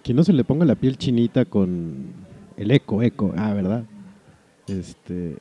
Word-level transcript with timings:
Aquí 0.00 0.14
no 0.14 0.24
se 0.24 0.32
le 0.32 0.44
ponga 0.44 0.64
la 0.64 0.76
piel 0.76 0.96
chinita 0.96 1.44
con 1.44 2.14
el 2.56 2.70
eco, 2.70 3.02
eco. 3.02 3.34
Ah, 3.36 3.52
¿verdad? 3.52 3.84
Este. 4.66 5.36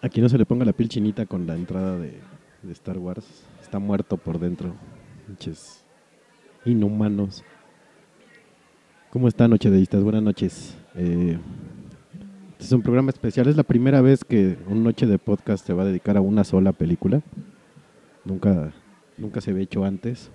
Aquí 0.00 0.22
no 0.22 0.30
se 0.30 0.38
le 0.38 0.46
ponga 0.46 0.64
la 0.64 0.72
piel 0.72 0.88
chinita 0.88 1.26
con 1.26 1.46
la 1.46 1.54
entrada 1.54 1.98
de, 1.98 2.18
Star 2.70 2.96
Wars. 2.96 3.26
Está 3.60 3.78
muerto 3.78 4.16
por 4.16 4.38
dentro. 4.38 4.74
Pinches 5.26 5.84
inhumanos. 6.64 7.44
¿Cómo 9.10 9.28
está, 9.28 9.48
Noche 9.48 9.68
de 9.68 9.76
Vistas? 9.76 10.02
Buenas 10.02 10.22
noches. 10.22 10.74
Eh, 10.94 11.38
este 12.52 12.64
es 12.64 12.72
un 12.72 12.80
programa 12.80 13.10
especial. 13.10 13.48
Es 13.48 13.56
la 13.56 13.64
primera 13.64 14.00
vez 14.00 14.24
que 14.24 14.56
un 14.66 14.82
Noche 14.82 15.04
de 15.04 15.18
Podcast 15.18 15.66
se 15.66 15.74
va 15.74 15.82
a 15.82 15.86
dedicar 15.86 16.16
a 16.16 16.22
una 16.22 16.42
sola 16.42 16.72
película. 16.72 17.20
Nunca, 18.24 18.72
nunca 19.18 19.42
se 19.42 19.50
había 19.50 19.64
hecho 19.64 19.84
antes. 19.84 20.30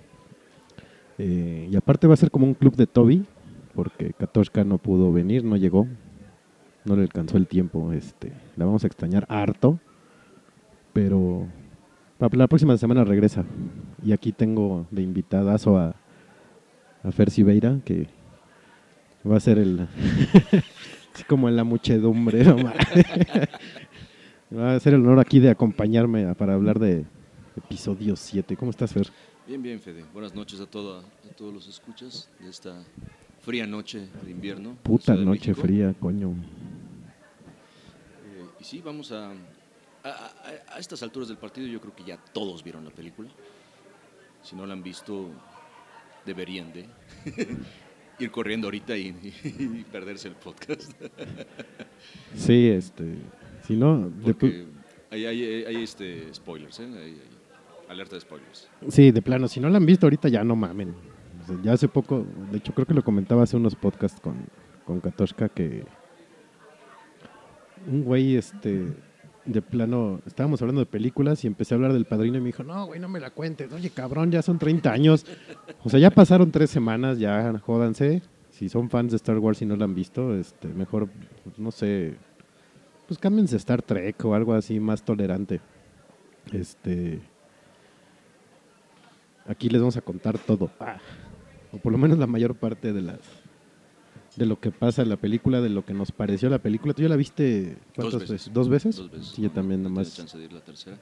Eh, 1.18 1.68
y 1.70 1.76
aparte 1.76 2.06
va 2.06 2.14
a 2.14 2.16
ser 2.16 2.30
como 2.30 2.46
un 2.46 2.54
club 2.54 2.76
de 2.76 2.86
Toby, 2.86 3.24
porque 3.74 4.12
Katoshka 4.12 4.64
no 4.64 4.78
pudo 4.78 5.12
venir, 5.12 5.44
no 5.44 5.56
llegó, 5.56 5.86
no 6.84 6.96
le 6.96 7.02
alcanzó 7.02 7.36
el 7.36 7.46
tiempo. 7.46 7.92
Este, 7.92 8.32
la 8.56 8.64
vamos 8.64 8.84
a 8.84 8.86
extrañar 8.86 9.26
harto, 9.28 9.78
pero 10.92 11.46
la 12.18 12.46
próxima 12.46 12.76
semana 12.76 13.04
regresa. 13.04 13.44
Y 14.04 14.12
aquí 14.12 14.32
tengo 14.32 14.86
de 14.90 15.02
invitadazo 15.02 15.76
a, 15.76 15.94
a 17.02 17.12
Fer 17.12 17.30
Siveira, 17.30 17.80
que 17.84 18.08
va 19.28 19.36
a 19.36 19.40
ser 19.40 19.58
el. 19.58 19.88
así 21.14 21.24
como 21.24 21.48
en 21.48 21.56
la 21.56 21.64
muchedumbre, 21.64 22.44
va 24.56 24.74
a 24.74 24.80
ser 24.80 24.94
el 24.94 25.00
honor 25.00 25.18
aquí 25.18 25.40
de 25.40 25.50
acompañarme 25.50 26.32
para 26.36 26.54
hablar 26.54 26.78
de 26.78 27.04
episodio 27.56 28.14
7. 28.14 28.56
¿Cómo 28.56 28.70
estás, 28.70 28.92
Fer? 28.92 29.08
Bien, 29.48 29.62
bien, 29.62 29.80
Fede. 29.80 30.04
Buenas 30.12 30.34
noches 30.34 30.60
a, 30.60 30.66
toda, 30.66 31.00
a 31.00 31.34
todos 31.34 31.54
los 31.54 31.66
escuchas 31.68 32.28
de 32.38 32.50
esta 32.50 32.84
fría 33.40 33.66
noche 33.66 34.06
de 34.22 34.30
invierno. 34.30 34.76
Puta 34.82 35.14
noche 35.14 35.54
fría, 35.54 35.94
coño. 35.98 36.34
Eh, 38.26 38.46
y 38.60 38.64
sí, 38.64 38.82
vamos 38.84 39.10
a, 39.10 39.30
a, 40.04 40.34
a, 40.74 40.78
estas 40.78 41.02
alturas 41.02 41.30
del 41.30 41.38
partido 41.38 41.66
yo 41.66 41.80
creo 41.80 41.96
que 41.96 42.04
ya 42.04 42.18
todos 42.18 42.62
vieron 42.62 42.84
la 42.84 42.90
película. 42.90 43.30
Si 44.42 44.54
no 44.54 44.66
la 44.66 44.74
han 44.74 44.82
visto, 44.82 45.30
deberían 46.26 46.70
de 46.70 46.84
ir 48.18 48.30
corriendo 48.30 48.66
ahorita 48.66 48.98
y, 48.98 49.16
y, 49.44 49.86
perderse 49.90 50.28
el 50.28 50.34
podcast. 50.34 50.92
sí, 52.34 52.68
este, 52.68 53.14
si 53.66 53.76
no... 53.76 54.12
Porque 54.22 54.66
hay, 55.10 55.24
hay, 55.24 55.64
hay, 55.64 55.82
este, 55.82 56.34
spoilers, 56.34 56.80
¿eh? 56.80 56.88
Hay, 56.94 57.18
Alerta 57.88 58.16
de 58.16 58.20
spoilers. 58.20 58.68
Sí, 58.88 59.10
de 59.10 59.22
plano, 59.22 59.48
si 59.48 59.60
no 59.60 59.68
la 59.68 59.78
han 59.78 59.86
visto 59.86 60.06
ahorita 60.06 60.28
ya 60.28 60.44
no 60.44 60.56
mamen. 60.56 60.94
Ya 61.62 61.72
hace 61.72 61.88
poco, 61.88 62.26
de 62.50 62.58
hecho 62.58 62.74
creo 62.74 62.86
que 62.86 62.94
lo 62.94 63.02
comentaba 63.02 63.42
hace 63.42 63.56
unos 63.56 63.74
podcasts 63.74 64.20
con, 64.20 64.36
con 64.84 65.00
Katoshka 65.00 65.48
que 65.48 65.86
un 67.86 68.04
güey 68.04 68.36
este 68.36 68.88
de 69.48 69.62
plano, 69.62 70.20
estábamos 70.26 70.60
hablando 70.60 70.80
de 70.80 70.86
películas 70.86 71.42
y 71.42 71.46
empecé 71.46 71.72
a 71.72 71.76
hablar 71.76 71.94
del 71.94 72.04
padrino 72.04 72.36
y 72.36 72.40
me 72.40 72.46
dijo, 72.48 72.62
no, 72.62 72.86
güey, 72.86 73.00
no 73.00 73.08
me 73.08 73.18
la 73.18 73.30
cuentes. 73.30 73.72
Oye, 73.72 73.88
cabrón, 73.88 74.30
ya 74.30 74.42
son 74.42 74.58
30 74.58 74.92
años. 74.92 75.24
O 75.84 75.88
sea, 75.88 75.98
ya 75.98 76.10
pasaron 76.10 76.50
tres 76.50 76.68
semanas, 76.68 77.18
ya 77.18 77.58
jódanse. 77.64 78.22
Si 78.50 78.68
son 78.68 78.90
fans 78.90 79.12
de 79.12 79.16
Star 79.16 79.38
Wars 79.38 79.62
y 79.62 79.66
no 79.66 79.76
la 79.76 79.84
han 79.84 79.94
visto, 79.94 80.34
este, 80.34 80.68
mejor, 80.68 81.08
no 81.56 81.70
sé, 81.70 82.16
pues 83.06 83.18
cámbiense 83.18 83.56
Star 83.56 83.80
Trek 83.80 84.22
o 84.24 84.34
algo 84.34 84.52
así 84.52 84.80
más 84.80 85.02
tolerante. 85.02 85.60
Este, 86.52 87.20
Aquí 89.48 89.68
les 89.68 89.80
vamos 89.80 89.96
a 89.96 90.02
contar 90.02 90.38
todo. 90.38 90.70
Ah, 90.78 90.98
o 91.72 91.78
por 91.78 91.90
lo 91.92 91.98
menos 91.98 92.18
la 92.18 92.26
mayor 92.26 92.54
parte 92.54 92.92
de 92.92 93.02
las 93.02 93.18
de 94.36 94.46
lo 94.46 94.60
que 94.60 94.70
pasa 94.70 95.02
en 95.02 95.08
la 95.08 95.16
película, 95.16 95.60
de 95.60 95.68
lo 95.68 95.84
que 95.84 95.92
nos 95.92 96.12
pareció 96.12 96.48
la 96.48 96.60
película. 96.60 96.94
¿Tú 96.94 97.02
ya 97.02 97.08
la 97.08 97.16
viste 97.16 97.76
cuántas 97.96 98.12
Dos 98.12 98.28
veces? 98.28 98.52
¿Dos 98.52 98.68
veces? 98.68 98.96
Dos 98.96 99.10
veces. 99.10 99.26
Sí, 99.34 99.42
yo 99.42 99.50
también 99.50 99.82
no 99.82 99.88
nomás. 99.88 100.14
chance 100.14 100.38
de 100.38 100.44
ir 100.44 100.52
la 100.52 100.60
tercera. 100.60 100.98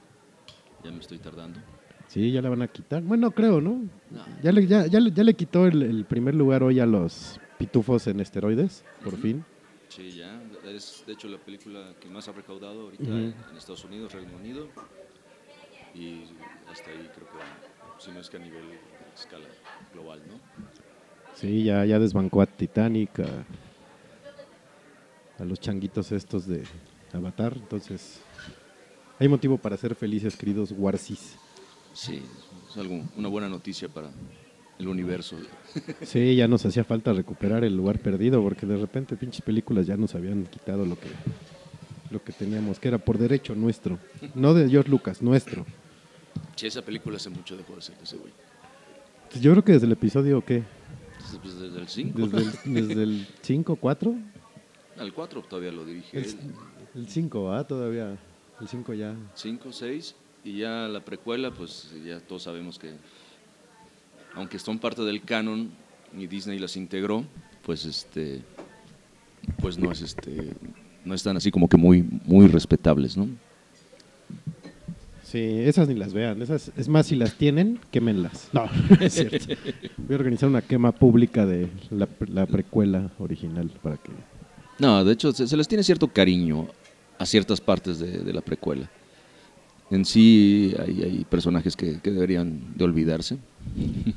Ya 0.82 0.90
me 0.90 1.00
estoy 1.00 1.18
tardando. 1.18 1.60
Sí, 2.08 2.30
ya 2.30 2.40
la 2.40 2.48
van 2.48 2.62
a 2.62 2.68
quitar. 2.68 3.02
Bueno, 3.02 3.30
creo, 3.32 3.60
¿no? 3.60 3.82
no. 4.10 4.24
Ya, 4.42 4.52
le, 4.52 4.66
ya, 4.66 4.86
ya, 4.86 5.00
ya, 5.00 5.24
le 5.24 5.34
quitó 5.34 5.66
el, 5.66 5.82
el, 5.82 6.04
primer 6.04 6.34
lugar 6.34 6.62
hoy 6.62 6.80
a 6.80 6.86
los 6.86 7.40
pitufos 7.58 8.06
en 8.06 8.20
esteroides, 8.20 8.84
por 9.02 9.14
uh 9.14 9.16
-huh. 9.16 9.22
fin. 9.22 9.44
Sí, 9.88 10.12
ya. 10.12 10.40
Es 10.64 11.04
de 11.06 11.12
hecho 11.12 11.28
la 11.28 11.38
película 11.38 11.94
que 12.00 12.08
más 12.08 12.28
ha 12.28 12.32
recaudado 12.32 12.82
ahorita 12.82 13.04
uh 13.04 13.06
-huh. 13.06 13.34
en 13.50 13.56
Estados 13.56 13.84
Unidos, 13.84 14.12
Reino 14.12 14.36
Unido. 14.36 14.68
Y 15.94 16.24
hasta 16.70 16.90
ahí 16.90 17.10
creo 17.14 17.26
que 17.28 17.38
si 17.98 18.10
no 18.10 18.20
es 18.20 18.28
que 18.28 18.36
a 18.36 18.40
nivel 18.40 18.64
escala 19.14 19.46
global, 19.92 20.20
¿no? 20.28 20.34
Sí, 21.34 21.64
ya, 21.64 21.84
ya 21.84 21.98
desbancó 21.98 22.40
a 22.40 22.46
Titanic, 22.46 23.20
a, 23.20 23.44
a, 25.42 25.44
los 25.44 25.60
changuitos 25.60 26.12
estos 26.12 26.46
de 26.46 26.62
Avatar, 27.12 27.54
entonces 27.56 28.20
hay 29.18 29.28
motivo 29.28 29.58
para 29.58 29.76
ser 29.76 29.94
felices, 29.94 30.36
queridos 30.36 30.72
Warsis. 30.76 31.36
Sí, 31.92 32.22
es 32.70 32.76
algo, 32.76 33.02
una 33.16 33.28
buena 33.28 33.48
noticia 33.48 33.88
para 33.88 34.10
el 34.78 34.88
universo. 34.88 35.36
Sí, 36.02 36.36
ya 36.36 36.48
nos 36.48 36.64
hacía 36.64 36.84
falta 36.84 37.12
recuperar 37.12 37.64
el 37.64 37.76
lugar 37.76 37.98
perdido, 37.98 38.42
porque 38.42 38.66
de 38.66 38.76
repente 38.76 39.16
pinches 39.16 39.42
películas 39.42 39.86
ya 39.86 39.96
nos 39.96 40.14
habían 40.14 40.44
quitado 40.44 40.84
lo 40.84 40.98
que, 40.98 41.08
lo 42.10 42.22
que 42.22 42.32
teníamos, 42.32 42.78
que 42.78 42.88
era 42.88 42.98
por 42.98 43.18
derecho 43.18 43.54
nuestro, 43.54 43.98
no 44.34 44.54
de 44.54 44.68
George 44.68 44.90
Lucas, 44.90 45.22
nuestro. 45.22 45.66
Sí, 46.54 46.66
esa 46.66 46.82
película 46.82 47.16
hace 47.16 47.30
mucho 47.30 47.56
dejó 47.56 47.74
de 47.74 47.82
ser 47.82 47.96
ese 48.02 48.16
güey. 48.16 48.32
Pues 49.30 49.40
yo 49.40 49.50
creo 49.52 49.64
que 49.64 49.72
desde 49.72 49.86
el 49.86 49.92
episodio, 49.92 50.44
¿qué? 50.44 50.62
Desde, 51.42 51.60
desde 51.68 51.80
el 51.80 51.88
5. 51.88 52.28
Desde 52.64 53.02
el 53.02 53.26
5, 53.42 53.76
4. 53.76 54.14
Al 54.98 55.12
4 55.12 55.42
todavía 55.42 55.72
lo 55.72 55.84
dirige 55.84 56.18
él. 56.18 56.36
El 56.94 57.08
5, 57.08 57.52
¿ah? 57.52 57.66
Todavía. 57.66 58.16
El 58.60 58.68
5 58.68 58.94
ya. 58.94 59.14
5, 59.34 59.72
6. 59.72 60.14
Y 60.44 60.58
ya 60.58 60.88
la 60.88 61.04
precuela, 61.04 61.50
pues 61.50 61.92
ya 62.04 62.20
todos 62.20 62.44
sabemos 62.44 62.78
que, 62.78 62.92
aunque 64.34 64.58
son 64.58 64.78
parte 64.78 65.02
del 65.02 65.22
canon 65.22 65.70
y 66.16 66.26
Disney 66.28 66.58
las 66.58 66.76
integró, 66.76 67.24
pues 67.64 67.84
este, 67.84 68.42
pues 69.60 69.76
no 69.76 69.90
es 69.90 70.02
este, 70.02 70.52
no 71.04 71.14
están 71.14 71.36
así 71.36 71.50
como 71.50 71.68
que 71.68 71.76
muy, 71.76 72.02
muy 72.24 72.46
respetables, 72.46 73.16
¿no? 73.16 73.28
Sí, 75.26 75.40
esas 75.40 75.88
ni 75.88 75.94
las 75.94 76.12
vean. 76.14 76.40
Esas, 76.40 76.70
es 76.76 76.88
más, 76.88 77.06
si 77.06 77.16
las 77.16 77.34
tienen, 77.34 77.80
quémenlas. 77.90 78.48
No, 78.52 78.68
es 79.00 79.14
cierto. 79.14 79.54
Voy 79.96 80.14
a 80.14 80.18
organizar 80.18 80.48
una 80.48 80.62
quema 80.62 80.92
pública 80.92 81.44
de 81.44 81.68
la, 81.90 82.08
la 82.28 82.46
precuela 82.46 83.10
original 83.18 83.68
para 83.82 83.96
que. 83.96 84.12
No, 84.78 85.04
de 85.04 85.12
hecho, 85.12 85.32
se, 85.32 85.48
se, 85.48 85.56
les 85.56 85.66
tiene 85.66 85.82
cierto 85.82 86.06
cariño 86.08 86.68
a 87.18 87.26
ciertas 87.26 87.60
partes 87.60 87.98
de, 87.98 88.18
de 88.18 88.32
la 88.32 88.40
precuela. 88.40 88.88
En 89.90 90.04
sí 90.04 90.74
hay, 90.78 91.02
hay 91.02 91.26
personajes 91.28 91.74
que, 91.74 92.00
que, 92.00 92.12
deberían 92.12 92.76
de 92.76 92.84
olvidarse. 92.84 93.36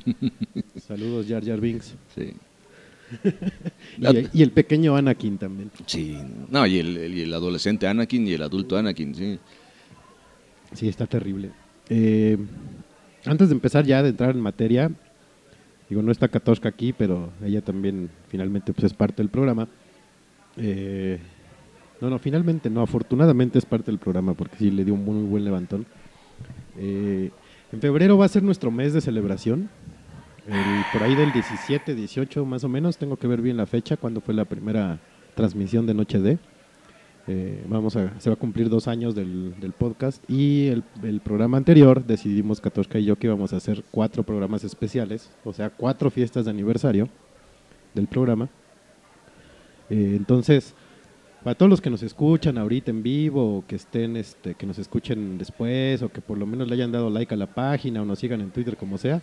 Saludos, 0.86 1.26
Jar 1.28 1.44
Jar 1.44 1.60
Binks. 1.60 1.94
Sí. 2.14 2.32
y, 3.98 4.38
y, 4.38 4.42
el 4.42 4.52
pequeño 4.52 4.94
Anakin 4.94 5.38
también. 5.38 5.72
Sí, 5.86 6.16
no, 6.50 6.64
y 6.68 6.78
el, 6.78 6.96
el, 6.96 7.18
el 7.18 7.34
adolescente 7.34 7.88
Anakin 7.88 8.28
y 8.28 8.34
el 8.34 8.42
adulto 8.42 8.76
Anakin, 8.76 9.14
sí. 9.16 9.38
Sí, 10.72 10.88
está 10.88 11.06
terrible. 11.06 11.50
Eh, 11.88 12.38
antes 13.24 13.48
de 13.48 13.54
empezar 13.54 13.84
ya, 13.84 14.02
de 14.02 14.10
entrar 14.10 14.30
en 14.30 14.40
materia, 14.40 14.90
digo, 15.88 16.02
no 16.02 16.12
está 16.12 16.28
Katoshka 16.28 16.68
aquí, 16.68 16.92
pero 16.92 17.30
ella 17.44 17.60
también 17.60 18.10
finalmente 18.28 18.72
pues, 18.72 18.84
es 18.84 18.94
parte 18.94 19.16
del 19.16 19.28
programa. 19.28 19.68
Eh, 20.56 21.18
no, 22.00 22.08
no, 22.08 22.18
finalmente 22.18 22.70
no, 22.70 22.80
afortunadamente 22.82 23.58
es 23.58 23.66
parte 23.66 23.90
del 23.90 23.98
programa 23.98 24.34
porque 24.34 24.56
sí 24.56 24.70
le 24.70 24.84
dio 24.84 24.94
un 24.94 25.04
muy 25.04 25.22
buen 25.28 25.44
levantón. 25.44 25.86
Eh, 26.78 27.30
en 27.72 27.80
febrero 27.80 28.16
va 28.16 28.24
a 28.24 28.28
ser 28.28 28.42
nuestro 28.42 28.70
mes 28.70 28.92
de 28.92 29.00
celebración. 29.00 29.68
El, 30.46 30.84
por 30.92 31.02
ahí 31.02 31.14
del 31.14 31.32
17, 31.32 31.94
18 31.94 32.44
más 32.44 32.64
o 32.64 32.68
menos, 32.68 32.96
tengo 32.96 33.16
que 33.16 33.26
ver 33.26 33.42
bien 33.42 33.56
la 33.56 33.66
fecha, 33.66 33.96
cuando 33.96 34.20
fue 34.20 34.34
la 34.34 34.44
primera 34.44 34.98
transmisión 35.34 35.86
de 35.86 35.94
Noche 35.94 36.18
D. 36.18 36.38
Eh, 37.26 37.64
vamos 37.68 37.96
a, 37.96 38.18
se 38.18 38.30
va 38.30 38.34
a 38.34 38.38
cumplir 38.38 38.68
dos 38.68 38.88
años 38.88 39.14
del, 39.14 39.54
del 39.60 39.72
podcast 39.72 40.22
y 40.28 40.68
el, 40.68 40.82
el, 41.02 41.20
programa 41.20 41.58
anterior 41.58 42.04
decidimos 42.04 42.60
Katoshka 42.60 42.98
y 42.98 43.04
yo 43.04 43.16
que 43.16 43.26
íbamos 43.26 43.52
a 43.52 43.58
hacer 43.58 43.84
cuatro 43.90 44.22
programas 44.22 44.64
especiales, 44.64 45.30
o 45.44 45.52
sea, 45.52 45.70
cuatro 45.70 46.10
fiestas 46.10 46.46
de 46.46 46.50
aniversario 46.50 47.08
del 47.94 48.06
programa. 48.06 48.48
Eh, 49.90 50.14
entonces, 50.16 50.74
para 51.42 51.54
todos 51.54 51.68
los 51.68 51.80
que 51.80 51.90
nos 51.90 52.02
escuchan 52.02 52.58
ahorita 52.58 52.90
en 52.90 53.02
vivo, 53.02 53.58
o 53.58 53.66
que 53.66 53.76
estén, 53.76 54.16
este, 54.16 54.54
que 54.54 54.66
nos 54.66 54.78
escuchen 54.78 55.36
después, 55.36 56.02
o 56.02 56.08
que 56.10 56.20
por 56.20 56.38
lo 56.38 56.46
menos 56.46 56.68
le 56.68 56.74
hayan 56.74 56.92
dado 56.92 57.10
like 57.10 57.34
a 57.34 57.36
la 57.36 57.46
página 57.46 58.02
o 58.02 58.04
nos 58.04 58.18
sigan 58.18 58.40
en 58.40 58.50
Twitter, 58.50 58.76
como 58.76 58.98
sea, 58.98 59.20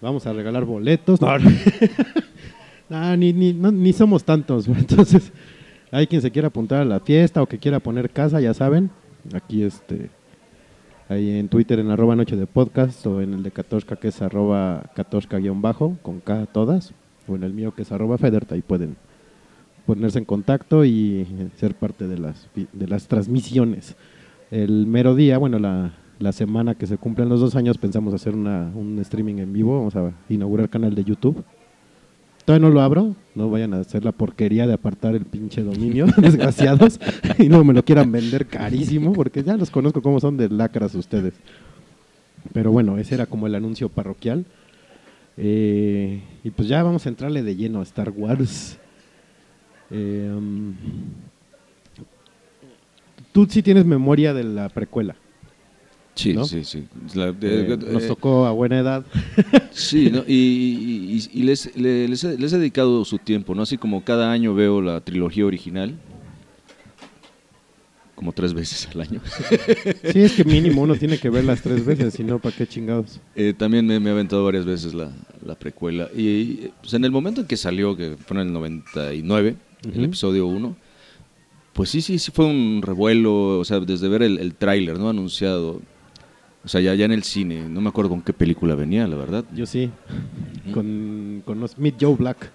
vamos 0.00 0.26
a 0.26 0.32
regalar 0.32 0.64
boletos. 0.64 1.20
No, 1.20 1.38
ni, 3.16 3.32
ni, 3.32 3.52
no, 3.52 3.72
ni 3.72 3.92
somos 3.92 4.24
tantos, 4.24 4.68
entonces 4.68 5.32
hay 5.92 6.06
quien 6.06 6.22
se 6.22 6.30
quiera 6.30 6.48
apuntar 6.48 6.80
a 6.80 6.84
la 6.86 7.00
fiesta 7.00 7.42
o 7.42 7.46
que 7.46 7.58
quiera 7.58 7.78
poner 7.78 8.10
casa, 8.10 8.40
ya 8.40 8.54
saben. 8.54 8.90
Aquí 9.34 9.62
este, 9.62 10.10
ahí 11.08 11.38
en 11.38 11.48
Twitter 11.48 11.78
en 11.78 11.90
arroba 11.90 12.16
noche 12.16 12.34
de 12.34 12.46
podcast 12.46 13.06
o 13.06 13.20
en 13.20 13.34
el 13.34 13.42
de 13.42 13.50
Katoshka 13.50 13.96
que 13.96 14.08
es 14.08 14.22
arroba 14.22 14.90
Katoshka 14.96 15.38
guion 15.38 15.60
bajo, 15.60 15.98
con 16.02 16.20
K 16.20 16.46
todas. 16.46 16.94
o 17.28 17.36
en 17.36 17.44
el 17.44 17.52
mío 17.52 17.74
que 17.74 17.82
es 17.82 17.92
arroba 17.92 18.16
Federt, 18.16 18.50
ahí 18.52 18.62
pueden 18.62 18.96
ponerse 19.86 20.18
en 20.18 20.24
contacto 20.24 20.84
y 20.84 21.26
ser 21.56 21.74
parte 21.74 22.08
de 22.08 22.18
las, 22.18 22.48
de 22.54 22.88
las 22.88 23.06
transmisiones. 23.06 23.94
El 24.50 24.86
mero 24.86 25.14
día, 25.14 25.38
bueno, 25.38 25.58
la, 25.58 25.92
la 26.18 26.32
semana 26.32 26.74
que 26.74 26.86
se 26.86 26.96
cumplen 26.96 27.28
los 27.28 27.40
dos 27.40 27.54
años, 27.54 27.76
pensamos 27.76 28.14
hacer 28.14 28.34
una, 28.34 28.70
un 28.74 28.98
streaming 29.00 29.38
en 29.38 29.52
vivo, 29.52 29.76
vamos 29.76 29.96
a 29.96 30.12
inaugurar 30.28 30.70
canal 30.70 30.94
de 30.94 31.04
YouTube. 31.04 31.44
Todavía 32.44 32.68
no 32.68 32.74
lo 32.74 32.80
abro, 32.80 33.14
no 33.34 33.50
vayan 33.50 33.74
a 33.74 33.80
hacer 33.80 34.04
la 34.04 34.12
porquería 34.12 34.66
de 34.66 34.74
apartar 34.74 35.14
el 35.14 35.24
pinche 35.24 35.62
dominio, 35.62 36.06
desgraciados, 36.16 37.00
y 37.38 37.48
no 37.48 37.64
me 37.64 37.72
lo 37.72 37.84
quieran 37.84 38.10
vender 38.10 38.46
carísimo, 38.46 39.12
porque 39.12 39.42
ya 39.42 39.56
los 39.56 39.70
conozco 39.70 40.02
como 40.02 40.20
son 40.20 40.36
de 40.36 40.48
lacras 40.48 40.94
ustedes. 40.94 41.34
Pero 42.52 42.72
bueno, 42.72 42.98
ese 42.98 43.14
era 43.14 43.26
como 43.26 43.46
el 43.46 43.54
anuncio 43.54 43.88
parroquial. 43.88 44.44
Eh, 45.36 46.20
y 46.44 46.50
pues 46.50 46.68
ya 46.68 46.82
vamos 46.82 47.06
a 47.06 47.08
entrarle 47.08 47.42
de 47.42 47.56
lleno 47.56 47.80
a 47.80 47.84
Star 47.84 48.10
Wars. 48.10 48.76
Eh, 49.90 50.30
um, 50.36 50.74
Tú 53.32 53.46
sí 53.48 53.62
tienes 53.62 53.86
memoria 53.86 54.34
de 54.34 54.44
la 54.44 54.68
precuela. 54.68 55.16
Sí, 56.14 56.34
¿no? 56.34 56.44
sí, 56.44 56.62
sí. 56.64 56.84
La- 57.14 57.34
Eh, 57.40 57.76
nos 57.90 58.02
eh, 58.02 58.06
tocó 58.08 58.46
a 58.46 58.52
buena 58.52 58.78
edad. 58.78 59.04
Sí, 59.72 60.10
¿no? 60.10 60.22
y, 60.28 60.34
y- 60.34 61.28
y- 61.32 61.42
les, 61.42 61.74
le- 61.76 62.06
les 62.08 62.22
he, 62.24 62.36
les 62.38 62.52
he 62.52 62.58
dedicado 62.58 63.04
su 63.06 63.18
tiempo, 63.18 63.54
¿no? 63.54 63.62
Así 63.62 63.78
como 63.78 64.04
cada 64.04 64.30
año 64.30 64.54
veo 64.54 64.82
la 64.82 65.00
trilogía 65.00 65.46
original, 65.46 65.94
como 68.14 68.32
tres 68.32 68.52
veces 68.54 68.88
al 68.94 69.00
año. 69.00 69.20
Sí, 70.12 70.20
es 70.20 70.32
que 70.32 70.44
mínimo 70.44 70.82
uno 70.82 70.94
tiene 70.96 71.16
que 71.18 71.30
verlas 71.30 71.62
tres 71.62 71.84
veces, 71.86 72.12
si 72.14 72.22
no, 72.22 72.38
¿para 72.38 72.54
qué 72.54 72.66
chingados? 72.66 73.18
Eh, 73.34 73.54
también 73.56 73.86
me, 73.86 73.98
me 73.98 74.10
he 74.10 74.12
aventado 74.12 74.44
varias 74.44 74.66
veces 74.66 74.92
la, 74.92 75.10
la 75.44 75.54
precuela. 75.54 76.08
Y 76.14 76.68
pues, 76.82 76.92
en 76.94 77.04
el 77.04 77.10
momento 77.10 77.40
en 77.40 77.46
que 77.46 77.56
salió, 77.56 77.96
que 77.96 78.16
fue 78.26 78.36
en 78.40 78.48
el 78.48 78.52
99, 78.52 79.56
el 79.84 79.90
Ujú. 79.90 80.04
episodio 80.04 80.46
1, 80.46 80.76
pues 81.72 81.88
sí, 81.88 82.02
sí, 82.02 82.18
sí 82.18 82.30
fue 82.30 82.44
un 82.44 82.82
revuelo, 82.82 83.58
o 83.58 83.64
sea, 83.64 83.80
desde 83.80 84.08
ver 84.08 84.22
el, 84.22 84.38
el 84.38 84.54
tráiler, 84.54 84.98
¿no? 84.98 85.08
Anunciado, 85.08 85.80
o 86.64 86.68
sea, 86.68 86.80
ya, 86.80 86.94
ya 86.94 87.04
en 87.04 87.12
el 87.12 87.22
cine, 87.24 87.68
no 87.68 87.80
me 87.80 87.88
acuerdo 87.88 88.10
con 88.10 88.22
qué 88.22 88.32
película 88.32 88.74
venía, 88.74 89.06
la 89.06 89.16
verdad. 89.16 89.44
Yo 89.54 89.66
sí, 89.66 89.90
con, 90.72 91.42
con 91.44 91.60
los 91.60 91.76
Meet 91.78 91.96
Joe 92.00 92.16
Black. 92.16 92.50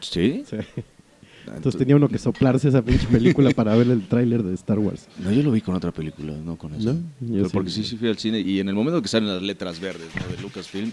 ¿Sí? 0.00 0.44
Sí. 0.50 0.56
Entonces 1.46 1.78
tenía 1.78 1.94
uno 1.94 2.08
que 2.08 2.16
soplarse 2.16 2.68
esa 2.70 2.80
pinche 2.80 3.06
película 3.06 3.50
para 3.50 3.76
ver 3.76 3.86
el 3.88 4.08
tráiler 4.08 4.42
de 4.42 4.54
Star 4.54 4.78
Wars. 4.78 5.08
No, 5.18 5.30
yo 5.30 5.42
lo 5.42 5.50
vi 5.50 5.60
con 5.60 5.74
otra 5.74 5.92
película, 5.92 6.32
no 6.32 6.56
con 6.56 6.74
esa. 6.74 6.94
¿No? 6.94 7.00
Pero 7.20 7.44
sí. 7.44 7.50
porque 7.52 7.70
sí, 7.70 7.84
sí 7.84 7.96
fui 7.98 8.08
al 8.08 8.16
cine 8.16 8.40
y 8.40 8.60
en 8.60 8.68
el 8.70 8.74
momento 8.74 9.02
que 9.02 9.08
salen 9.08 9.28
las 9.28 9.42
letras 9.42 9.78
verdes 9.78 10.08
¿no? 10.16 10.34
de 10.34 10.40
Lucasfilm 10.40 10.90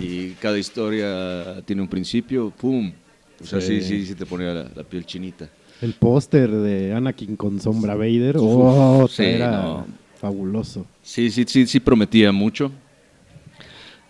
y 0.00 0.30
cada 0.40 0.58
historia 0.58 1.60
tiene 1.66 1.82
un 1.82 1.88
principio, 1.88 2.50
¡pum! 2.50 2.92
O 3.42 3.44
sea, 3.44 3.60
sí, 3.60 3.82
Sí. 3.82 3.88
sí, 4.00 4.06
sí, 4.06 4.14
te 4.14 4.24
ponía 4.24 4.54
la, 4.54 4.70
la 4.74 4.84
piel 4.84 5.04
chinita. 5.04 5.50
El 5.82 5.92
póster 5.92 6.50
de 6.50 6.94
Anakin 6.94 7.36
con 7.36 7.60
sombra 7.60 7.94
Vader, 7.94 8.36
oh, 8.40 9.06
era 9.18 9.50
no. 9.62 9.86
Fabuloso. 10.20 10.86
Sí, 11.02 11.30
sí, 11.30 11.44
sí, 11.46 11.66
sí 11.66 11.80
prometía 11.80 12.32
mucho. 12.32 12.70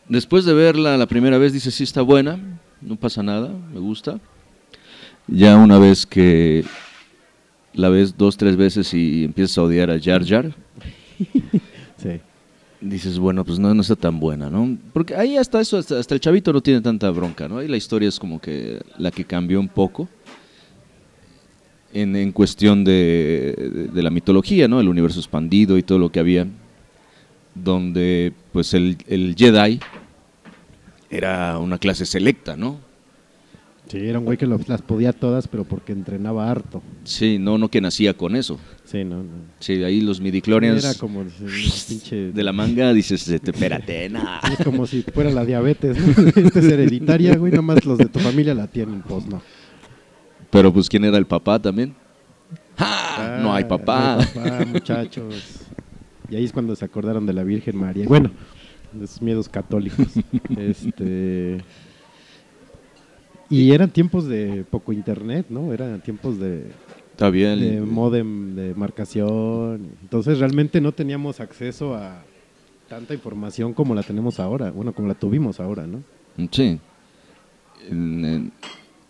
Después 0.09 0.45
de 0.45 0.55
verla 0.55 0.97
la 0.97 1.07
primera 1.07 1.39
vez, 1.39 1.53
dice, 1.53 1.71
sí 1.71 1.85
está 1.85 2.01
buena, 2.03 2.39
no 2.81 2.97
pasa 2.97 3.23
nada, 3.23 3.51
me 3.73 3.79
gusta. 3.79 4.19
Ya 5.27 5.57
una 5.57 5.79
vez 5.79 6.07
que 6.07 6.65
la 7.75 7.91
ves 7.91 8.17
dos, 8.17 8.37
tres 8.39 8.57
veces 8.57 8.95
y 8.95 9.25
empiezas 9.25 9.59
a 9.59 9.63
odiar 9.63 9.91
a 9.91 10.01
Jar 10.01 10.25
Jar, 10.25 10.55
Sí. 11.99 12.21
dices, 12.81 13.19
bueno, 13.19 13.45
pues 13.45 13.59
no, 13.59 13.75
no 13.75 13.83
está 13.83 13.97
tan 13.97 14.19
buena, 14.19 14.49
¿no? 14.49 14.79
Porque 14.93 15.15
ahí 15.15 15.37
hasta 15.37 15.61
eso, 15.61 15.77
hasta, 15.77 15.99
hasta 15.99 16.15
el 16.15 16.21
chavito 16.21 16.53
no 16.53 16.61
tiene 16.63 16.81
tanta 16.81 17.11
bronca, 17.11 17.49
¿no? 17.49 17.59
Ahí 17.59 17.69
la 17.69 17.77
historia 17.77 18.09
es 18.09 18.19
como 18.19 18.41
que 18.41 18.81
la 18.97 19.11
que 19.11 19.25
cambió 19.25 19.61
un 19.61 19.69
poco 19.69 20.09
en, 21.93 22.15
en 22.17 22.33
cuestión 22.33 22.85
de, 22.85 23.55
de- 23.57 23.89
de 23.89 24.03
la 24.03 24.11
mitología, 24.11 24.69
¿no? 24.69 24.81
El 24.81 24.89
universo 24.89 25.21
expandido 25.21 25.79
y 25.79 25.83
todo 25.83 25.99
lo 25.99 26.11
que 26.13 26.21
había, 26.21 26.47
donde 27.55 28.33
pues 28.53 28.75
el, 28.75 28.97
el 29.09 29.35
Jedi 29.37 29.81
era 31.11 31.59
una 31.59 31.79
clase 31.79 32.07
selecta, 32.07 32.57
¿no? 32.57 32.87
Sí, 33.89 33.97
era 33.97 34.19
un 34.19 34.27
güey 34.27 34.37
que 34.37 34.47
las 34.47 34.83
podía 34.83 35.15
todas, 35.15 35.49
pero 35.49 35.65
porque 35.65 35.93
entrenaba 35.93 36.51
harto. 36.51 36.83
Sí, 37.05 37.39
no, 37.39 37.57
no 37.57 37.71
que 37.71 37.81
nacía 37.81 38.13
con 38.13 38.37
eso. 38.37 38.59
Sí, 38.85 39.03
no, 39.03 39.23
no. 39.23 39.31
Sí, 39.61 39.83
ahí 39.83 40.03
los 40.03 40.21
midichlorians 40.21 40.85
Era 40.85 40.93
como 40.93 41.23
el 41.23 41.29
pinche... 41.89 42.31
de 42.33 42.45
la 42.45 42.53
manga 42.53 42.93
dices, 42.93 43.27
"Este, 43.29 43.51
espérate, 43.53 44.11
nah". 44.11 44.41
Es 44.53 44.63
como 44.63 44.87
si 44.87 45.01
fuera 45.03 45.31
la 45.31 45.43
diabetes, 45.47 45.97
¿no? 45.99 46.13
Esta 46.43 46.59
es 46.61 46.67
hereditaria, 46.67 47.35
güey, 47.37 47.51
nomás 47.51 47.83
los 47.87 47.97
de 47.97 48.05
tu 48.07 48.19
familia 48.19 48.53
la 48.55 48.67
tienen, 48.67 49.01
pues 49.01 49.25
no. 49.25 49.41
Pero 50.51 50.73
pues 50.73 50.89
quién 50.89 51.05
era 51.05 51.19
el 51.19 51.27
papá 51.27 51.59
también. 51.61 51.95
¡Ja! 52.77 53.39
no 53.43 53.53
hay 53.55 53.65
Ah, 53.65 53.69
papá. 53.69 54.17
no 54.17 54.21
hay 54.21 54.27
papá, 54.59 54.65
muchachos. 54.73 55.61
Y 56.31 56.37
ahí 56.37 56.45
es 56.45 56.53
cuando 56.53 56.75
se 56.77 56.85
acordaron 56.85 57.27
de 57.27 57.33
la 57.33 57.43
Virgen 57.43 57.77
María. 57.77 58.07
Bueno, 58.07 58.31
de 58.93 59.07
sus 59.07 59.21
miedos 59.23 59.49
católicos. 59.49 60.07
este 60.57 61.59
Y 63.51 63.73
eran 63.73 63.91
tiempos 63.91 64.27
de 64.27 64.65
poco 64.71 64.93
internet, 64.93 65.47
¿no? 65.49 65.73
Eran 65.73 66.01
tiempos 66.01 66.39
de, 66.39 66.71
Está 67.13 67.31
bien. 67.31 67.61
de 67.61 67.81
modem 67.81 68.55
de 68.55 68.75
marcación. 68.75 69.91
Entonces 70.03 70.39
realmente 70.39 70.81
no 70.81 70.93
teníamos 70.93 71.41
acceso 71.41 71.95
a 71.95 72.23
tanta 72.89 73.15
información 73.15 73.73
como 73.75 73.95
la 73.95 74.03
tenemos 74.03 74.39
ahora. 74.41 74.71
Bueno, 74.71 74.93
como 74.95 75.09
la 75.09 75.15
tuvimos 75.15 75.61
ahora, 75.61 75.87
¿no? 75.87 76.03
Sí. 76.53 76.79
En- 77.91 78.25
en- 78.25 78.53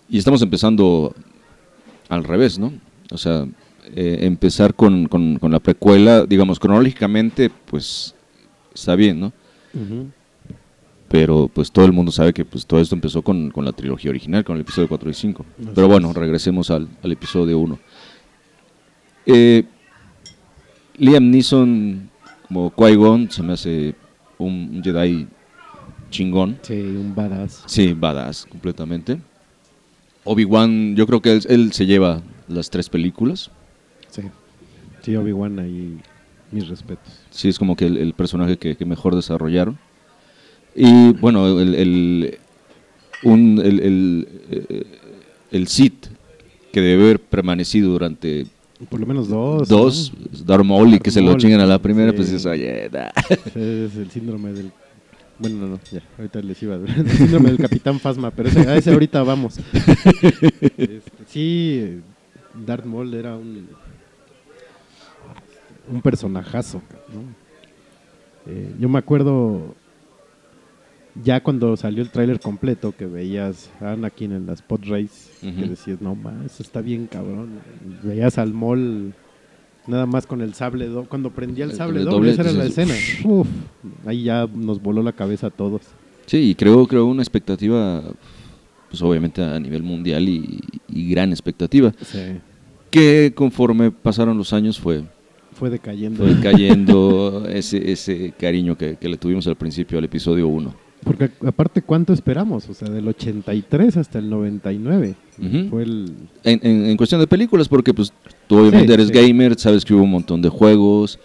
y 0.08 0.18
estamos 0.18 0.42
empezando 0.42 1.14
al 2.08 2.24
revés, 2.24 2.58
¿no? 2.58 2.72
O 3.10 3.18
sea, 3.18 3.46
eh, 3.94 4.18
empezar 4.22 4.74
con, 4.74 5.06
con- 5.08 5.38
con 5.38 5.50
la 5.52 5.60
precuela, 5.60 6.24
digamos, 6.26 6.58
cronológicamente, 6.58 7.50
pues 7.66 8.14
está 8.74 8.94
bien, 8.96 9.20
¿no? 9.20 9.32
Pero 11.08 11.50
pues 11.52 11.70
todo 11.72 11.86
el 11.86 11.92
mundo 11.92 12.12
sabe 12.12 12.34
que 12.34 12.44
pues 12.44 12.66
todo 12.66 12.80
esto 12.80 12.94
empezó 12.94 13.22
con, 13.22 13.50
con 13.50 13.64
la 13.64 13.72
trilogía 13.72 14.10
original, 14.10 14.44
con 14.44 14.56
el 14.56 14.62
episodio 14.62 14.88
4 14.88 15.08
y 15.10 15.14
5. 15.14 15.46
Así 15.58 15.68
Pero 15.74 15.88
bueno, 15.88 16.10
es. 16.10 16.16
regresemos 16.16 16.70
al, 16.70 16.86
al 17.02 17.12
episodio 17.12 17.58
1. 17.58 17.78
Eh, 19.26 19.64
Liam 20.98 21.30
Neeson 21.30 22.10
como 22.46 22.70
Qui-Gon 22.74 23.30
se 23.30 23.42
me 23.42 23.52
hace 23.54 23.94
un, 24.38 24.70
un 24.74 24.82
Jedi 24.84 25.26
chingón. 26.10 26.58
Sí, 26.62 26.74
un 26.74 27.14
badass. 27.14 27.62
Sí, 27.66 27.92
badass, 27.94 28.44
completamente. 28.46 29.18
Obi-Wan, 30.30 30.94
yo 30.96 31.06
creo 31.06 31.20
que 31.22 31.32
él, 31.32 31.42
él 31.48 31.72
se 31.72 31.86
lleva 31.86 32.22
las 32.48 32.70
tres 32.70 32.88
películas. 32.88 33.50
Sí. 34.10 34.22
Sí, 35.02 35.16
Obi-Wan 35.16 35.58
ahí, 35.58 35.98
mis 36.52 36.68
respetos. 36.68 37.12
Sí, 37.30 37.48
es 37.48 37.58
como 37.58 37.76
que 37.76 37.86
el, 37.86 37.96
el 37.96 38.12
personaje 38.12 38.56
que, 38.56 38.76
que 38.76 38.84
mejor 38.84 39.14
desarrollaron. 39.16 39.78
Y 40.74 41.12
bueno, 41.14 41.60
el, 41.60 41.74
el, 41.74 42.38
un, 43.24 43.60
el, 43.64 43.80
el, 43.80 44.28
eh, 44.50 44.86
el 45.50 45.66
Sith, 45.66 46.06
que 46.72 46.80
debe 46.80 47.02
haber 47.04 47.20
permanecido 47.20 47.90
durante 47.90 48.46
Por 48.90 49.00
lo 49.00 49.06
menos 49.06 49.28
dos. 49.28 49.66
dos, 49.68 50.12
¿no? 50.14 50.44
Darth 50.44 50.64
Maul, 50.64 50.94
y 50.94 50.98
que 51.00 51.10
se 51.10 51.20
lo 51.22 51.36
chingan 51.36 51.60
a 51.60 51.66
la 51.66 51.78
primera, 51.80 52.10
sí. 52.10 52.16
pues 52.16 52.30
dices, 52.30 52.46
oye, 52.46 52.88
da". 52.90 53.12
Es 53.54 53.96
el 53.96 54.10
síndrome 54.10 54.52
del. 54.52 54.70
Bueno, 55.38 55.56
no, 55.58 55.66
no, 55.68 55.80
ya, 55.92 56.02
ahorita 56.16 56.40
les 56.40 56.60
iba 56.62 56.74
a 56.74 56.78
ver. 56.78 56.90
El 56.90 57.10
síndrome 57.10 57.50
del 57.50 57.58
Capitán 57.58 58.00
Fasma, 58.00 58.30
pero 58.32 58.48
ese, 58.48 58.68
a 58.68 58.76
ese 58.76 58.92
ahorita 58.92 59.22
vamos. 59.22 59.58
Este, 60.76 61.00
sí, 61.26 62.00
Darth 62.66 62.84
Maul 62.84 63.14
era 63.14 63.36
un. 63.36 63.68
Un 65.90 66.02
personajazo, 66.02 66.82
¿no? 67.12 67.22
Eh, 68.52 68.74
yo 68.78 68.88
me 68.88 68.98
acuerdo. 68.98 69.74
Ya 71.22 71.42
cuando 71.42 71.76
salió 71.76 72.02
el 72.02 72.10
tráiler 72.10 72.38
completo, 72.40 72.94
que 72.96 73.06
veías 73.06 73.70
a 73.80 73.92
Anakin 73.92 74.32
en 74.32 74.46
las 74.46 74.62
pod 74.62 74.82
race, 74.86 75.30
que 75.40 75.66
decías, 75.66 76.00
no 76.00 76.14
más, 76.14 76.44
eso 76.46 76.62
está 76.62 76.80
bien 76.80 77.06
cabrón. 77.06 77.60
Veías 78.04 78.38
al 78.38 78.52
Maul 78.52 79.14
nada 79.88 80.06
más 80.06 80.26
con 80.26 80.40
el 80.40 80.54
sable 80.54 80.86
doble. 80.86 81.08
Cuando 81.08 81.30
prendía 81.30 81.64
el 81.64 81.72
sable 81.72 81.98
el 82.00 82.04
doble, 82.04 82.16
doble, 82.16 82.30
esa 82.32 82.42
era 82.42 82.52
la 82.52 82.64
escena. 82.66 82.94
Uf, 83.24 83.48
ahí 84.06 84.24
ya 84.24 84.46
nos 84.54 84.80
voló 84.80 85.02
la 85.02 85.12
cabeza 85.12 85.48
a 85.48 85.50
todos. 85.50 85.82
Sí, 86.26 86.50
y 86.50 86.54
creo, 86.54 86.86
creo 86.86 87.06
una 87.06 87.22
expectativa, 87.22 88.02
pues 88.90 89.02
obviamente 89.02 89.42
a 89.42 89.58
nivel 89.58 89.82
mundial 89.82 90.28
y, 90.28 90.60
y 90.88 91.08
gran 91.10 91.30
expectativa, 91.30 91.92
que 92.90 93.32
conforme 93.34 93.90
pasaron 93.90 94.36
los 94.38 94.52
años 94.52 94.78
fue, 94.78 95.04
Fue 95.54 95.70
decayendo. 95.70 96.24
fue 96.24 96.38
cayendo 96.40 97.46
ese, 97.50 97.90
ese 97.90 98.32
cariño 98.38 98.76
que, 98.76 98.96
que 98.96 99.08
le 99.08 99.16
tuvimos 99.16 99.46
al 99.46 99.56
principio 99.56 99.98
al 99.98 100.04
episodio 100.04 100.48
1. 100.48 100.87
Porque 101.04 101.30
aparte, 101.46 101.80
¿cuánto 101.82 102.12
esperamos? 102.12 102.68
O 102.68 102.74
sea, 102.74 102.88
del 102.90 103.06
83 103.08 103.96
hasta 103.96 104.18
el 104.18 104.28
99. 104.28 105.14
Ujú. 105.38 105.68
Fue 105.70 105.82
el... 105.84 106.12
En, 106.44 106.60
en- 106.62 106.86
en 106.86 106.96
cuestión 106.96 107.20
de 107.20 107.26
películas, 107.26 107.68
porque 107.68 107.94
pues 107.94 108.12
tú 108.46 108.58
obviamente 108.58 108.88
Sí, 108.88 108.92
eres 108.94 109.06
sí. 109.08 109.12
gamer, 109.14 109.58
sabes 109.58 109.84
que 109.84 109.94
hubo 109.94 110.02
un 110.02 110.10
montón 110.10 110.42
de 110.42 110.48
juegos, 110.48 111.18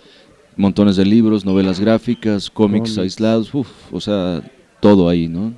montones 0.55 0.95
de 0.95 1.05
libros, 1.05 1.43
novelas 1.45 1.79
gráficas, 1.79 2.49
cómics 2.49 2.91
Cómics. 2.91 2.97
aislados, 2.99 3.53
uf, 3.53 3.67
o 3.91 3.99
sea, 3.99 4.41
todo 4.79 5.09
ahí, 5.09 5.27
¿no? 5.27 5.53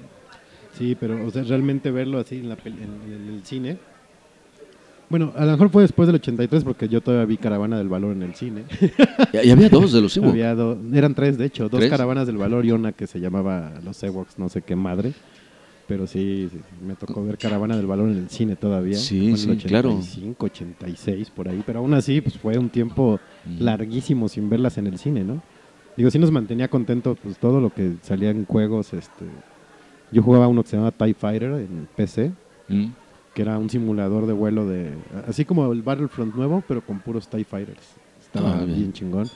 Sí, 0.77 0.95
pero 0.99 1.25
o 1.25 1.29
sea, 1.31 1.43
realmente 1.43 1.91
verlo 1.91 2.19
así 2.19 2.35
en, 2.35 2.49
la 2.49 2.57
en 2.65 3.29
el 3.33 3.41
cine. 3.45 3.77
Bueno, 5.09 5.31
a 5.35 5.45
lo 5.45 5.51
mejor 5.51 5.69
fue 5.69 5.83
después 5.83 6.07
del 6.07 6.15
83 6.15 6.63
porque 6.63 6.87
yo 6.87 6.99
todavía 7.01 7.25
vi 7.25 7.37
Caravana 7.37 7.77
del 7.77 7.89
Valor 7.89 8.13
en 8.13 8.23
el 8.23 8.33
cine. 8.35 8.63
Y, 9.33 9.47
y 9.47 9.51
había 9.51 9.69
dos 9.69 9.91
de 9.93 10.01
los 10.01 10.17
Ewoks. 10.17 10.35
Eran 10.93 11.13
tres, 11.13 11.37
de 11.37 11.45
hecho, 11.45 11.69
dos 11.69 11.79
¿Tres? 11.79 11.89
Caravanas 11.91 12.25
del 12.27 12.37
Valor 12.37 12.65
y 12.65 12.71
una 12.71 12.91
que 12.91 13.05
se 13.07 13.19
llamaba 13.19 13.73
Los 13.83 14.01
Ewoks, 14.03 14.39
no 14.39 14.49
sé 14.49 14.61
qué 14.63 14.75
madre. 14.75 15.13
Pero 15.87 16.07
sí, 16.07 16.49
sí, 16.51 16.59
me 16.83 16.95
tocó 16.95 17.23
ver 17.23 17.37
Caravana 17.37 17.77
del 17.77 17.85
Valor 17.85 18.09
en 18.09 18.17
el 18.17 18.29
cine 18.29 18.55
todavía. 18.55 18.97
Sí, 18.97 19.29
el 19.29 19.37
sí, 19.37 19.55
claro. 19.57 19.89
85, 19.89 20.45
86, 20.47 21.29
por 21.29 21.47
ahí. 21.47 21.61
Pero 21.63 21.79
aún 21.79 21.93
así, 21.93 22.21
pues 22.21 22.37
fue 22.39 22.57
un 22.57 22.69
tiempo 22.69 23.19
Ujú. 23.45 23.63
larguísimo 23.63 24.27
sin 24.27 24.49
verlas 24.49 24.79
en 24.79 24.87
el 24.87 24.97
cine, 24.97 25.23
¿no? 25.23 25.43
Digo, 25.95 26.09
sí 26.09 26.17
nos 26.17 26.31
mantenía 26.31 26.67
contentos 26.67 27.17
pues 27.21 27.37
todo 27.37 27.61
lo 27.61 27.71
que 27.71 27.93
salía 28.01 28.31
en 28.31 28.45
juegos, 28.45 28.93
este... 28.93 29.25
Yo 30.11 30.21
jugaba 30.23 30.47
uno 30.47 30.63
que 30.63 30.69
se 30.69 30.75
llamaba 30.77 30.91
TIE 30.91 31.13
Fighter 31.13 31.51
en 31.51 31.87
PC, 31.95 32.31
Mm. 32.67 32.85
Que 33.35 33.41
era 33.43 33.59
un 33.59 33.69
simulador 33.69 34.25
de 34.25 34.33
vuelo 34.33 34.65
de... 34.67 34.91
Así 35.27 35.45
como 35.45 35.71
el 35.71 35.83
Battlefront 35.83 36.33
nuevo, 36.33 36.63
pero 36.67 36.81
con 36.81 36.99
puros 36.99 37.27
TIE 37.27 37.43
Fighters. 37.43 37.81
Estaba 38.21 38.53
Ah, 38.59 38.63
bien. 38.63 38.77
bien. 38.77 38.93
chingón. 38.93 39.27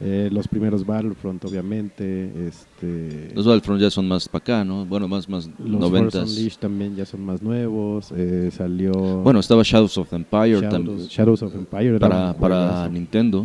Eh, 0.00 0.28
los 0.32 0.46
primeros 0.46 0.86
Battlefront, 0.86 1.44
obviamente. 1.44 2.46
Este, 2.48 3.32
Los 3.34 3.46
Battlefront 3.46 3.80
ya 3.82 3.90
son 3.90 4.06
más 4.08 4.28
para 4.28 4.42
acá, 4.42 4.64
¿no? 4.64 4.86
Bueno, 4.86 5.08
más, 5.08 5.28
más 5.28 5.46
los 5.46 5.56
Force 5.58 5.78
noventas. 5.78 6.28
Unleashed 6.30 6.58
también 6.60 6.94
ya 6.96 7.04
son 7.04 7.24
más 7.24 7.42
nuevos. 7.42 8.12
eh, 8.16 8.50
salió... 8.52 8.92
Bueno, 8.92 9.40
estaba 9.40 9.62
Shadows 9.64 9.98
of 9.98 10.12
Empire 10.12 10.54
Shadows, 10.60 10.70
también. 10.70 10.98
Shadows 11.08 11.42
of 11.42 11.54
Empire. 11.54 11.96
era 11.96 11.98
Para, 11.98 12.32
para. 12.34 12.88
Nintendo. 12.88 13.44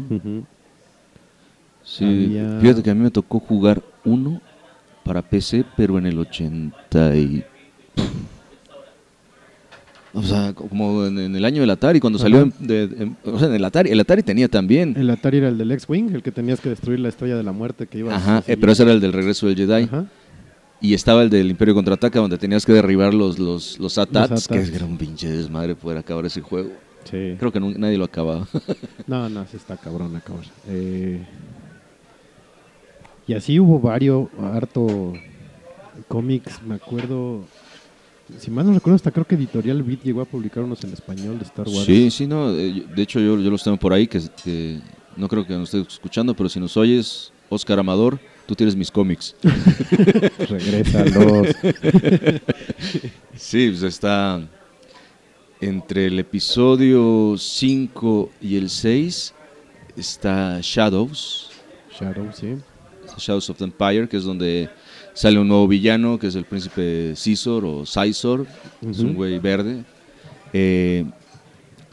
Sí, 1.84 2.06
Había- 2.06 2.60
fíjate 2.62 2.84
que 2.84 2.89
a 2.89 2.96
mí 2.96 3.02
me 3.02 3.12
tocó 3.12 3.39
jugar 3.39 3.82
uno 4.06 4.39
para 5.04 5.22
PC, 5.22 5.65
pero 5.76 5.98
en 5.98 6.06
el 6.06 6.17
80 6.19 7.15
y... 7.17 7.43
O 10.15 10.21
sea, 10.21 10.54
como 10.54 11.06
en, 11.06 11.17
en 11.17 11.36
el 11.36 11.43
año 11.43 11.62
del 11.62 11.69
Atari, 11.71 11.99
cuando 11.99 12.19
salió 12.19 12.41
en, 12.41 12.54
de- 12.60 12.84
en- 12.84 13.17
o 13.26 13.39
sea, 13.39 13.47
en 13.47 13.56
el 13.56 13.65
Atari, 13.65 13.89
el 13.89 13.99
Atari 13.99 14.21
tenía 14.21 14.47
también. 14.47 14.93
El 14.95 15.10
Atari 15.10 15.38
era 15.39 15.47
el 15.49 15.58
del 15.58 15.71
X-Wing, 15.71 16.13
el 16.13 16.21
que 16.21 16.32
tenías 16.32 16.60
que 16.60 16.69
destruir 16.69 16.99
la 16.99 17.10
estrella 17.10 17.36
de 17.36 17.41
la 17.43 17.52
muerte 17.52 17.88
que 17.88 17.97
iba 17.99 18.15
Ajá, 18.15 18.43
eh, 18.47 18.56
pero 18.56 18.71
ese 18.73 18.84
era 18.84 18.91
el 18.91 18.99
del 19.02 19.12
regreso 19.12 19.47
del 19.47 19.56
Jedi. 19.56 19.84
Ajá. 19.86 20.06
Y 20.82 20.93
estaba 20.93 21.23
el 21.23 21.30
del 21.30 21.49
Imperio 21.49 21.73
Contraataca, 21.73 22.19
donde 22.19 22.38
tenías 22.38 22.65
que 22.65 22.73
derribar 22.73 23.13
los, 23.13 23.39
los, 23.39 23.80
los 23.80 23.97
AT-ATs, 23.97 24.47
que 24.47 24.56
AT-ATs. 24.60 24.76
era 24.76 24.86
un 24.86 24.97
pinche 24.97 25.30
desmadre 25.30 25.76
poder 25.76 25.97
acabar 25.97 26.26
ese 26.26 26.41
juego. 26.41 26.69
Sí. 27.06 27.36
Creo 27.39 27.52
que 27.52 27.60
nun- 27.60 27.76
nadie 27.78 27.97
lo 27.97 28.06
acababa. 28.06 28.47
No, 29.08 29.28
no, 29.30 29.45
sí 29.47 29.58
está 29.58 29.78
cabrón 29.78 30.15
acabar. 30.15 30.43
Eh, 30.67 31.23
y 33.28 33.34
así 33.34 33.60
hubo 33.60 33.80
varios, 33.80 34.28
harto 34.39 35.13
cómics, 36.08 36.62
me 36.65 36.76
acuerdo. 36.76 37.45
Si 38.39 38.49
mal 38.49 38.65
no 38.65 38.73
recuerdo, 38.73 38.95
hasta 38.95 39.12
creo 39.12 39.25
que 39.25 39.36
Editorial 39.36 39.83
Beat 39.83 40.03
llegó 40.03 40.21
a 40.21 40.25
publicar 40.25 40.63
unos 40.63 40.83
en 40.83 40.93
español 40.93 41.38
de 41.38 41.45
Star 41.45 41.67
Wars. 41.67 41.86
Sí, 41.86 42.09
sí, 42.09 42.25
no. 42.25 42.51
eh, 42.51 42.86
De 42.95 43.01
hecho, 43.01 43.19
yo, 43.19 43.38
yo 43.39 43.49
los 43.51 43.63
tengo 43.63 43.77
por 43.77 43.91
ahí, 43.93 44.07
que, 44.07 44.21
que 44.43 44.79
no 45.17 45.27
creo 45.27 45.45
que 45.45 45.53
nos 45.53 45.73
estés 45.73 45.93
escuchando, 45.93 46.33
pero 46.33 46.47
si 46.49 46.59
nos 46.59 46.75
oyes, 46.77 47.31
Oscar 47.49 47.79
Amador, 47.79 48.19
tú 48.45 48.55
tienes 48.55 48.75
mis 48.75 48.89
cómics. 48.89 49.36
Regrésalos. 50.49 51.47
Sí, 53.36 53.69
pues 53.69 53.83
está 53.83 54.41
entre 55.59 56.05
el 56.07 56.19
episodio 56.19 57.36
5 57.38 58.29
y 58.41 58.57
el 58.57 58.69
6 58.69 59.33
está 59.97 60.59
Shadows, 60.62 61.49
Shadow, 61.99 62.29
sí. 62.33 62.55
Shadows 63.17 63.49
of 63.49 63.57
the 63.57 63.63
Empire, 63.63 64.07
que 64.07 64.17
es 64.17 64.23
donde 64.23 64.69
sale 65.13 65.39
un 65.39 65.47
nuevo 65.47 65.67
villano, 65.67 66.17
que 66.19 66.28
es 66.28 66.36
el 66.36 66.45
príncipe 66.45 67.13
Caesar 67.23 67.63
o 67.65 67.84
Caesar, 67.91 68.45
es 68.89 68.99
un 68.99 69.13
güey 69.13 69.39
verde. 69.39 69.84
Eh, 70.54 71.06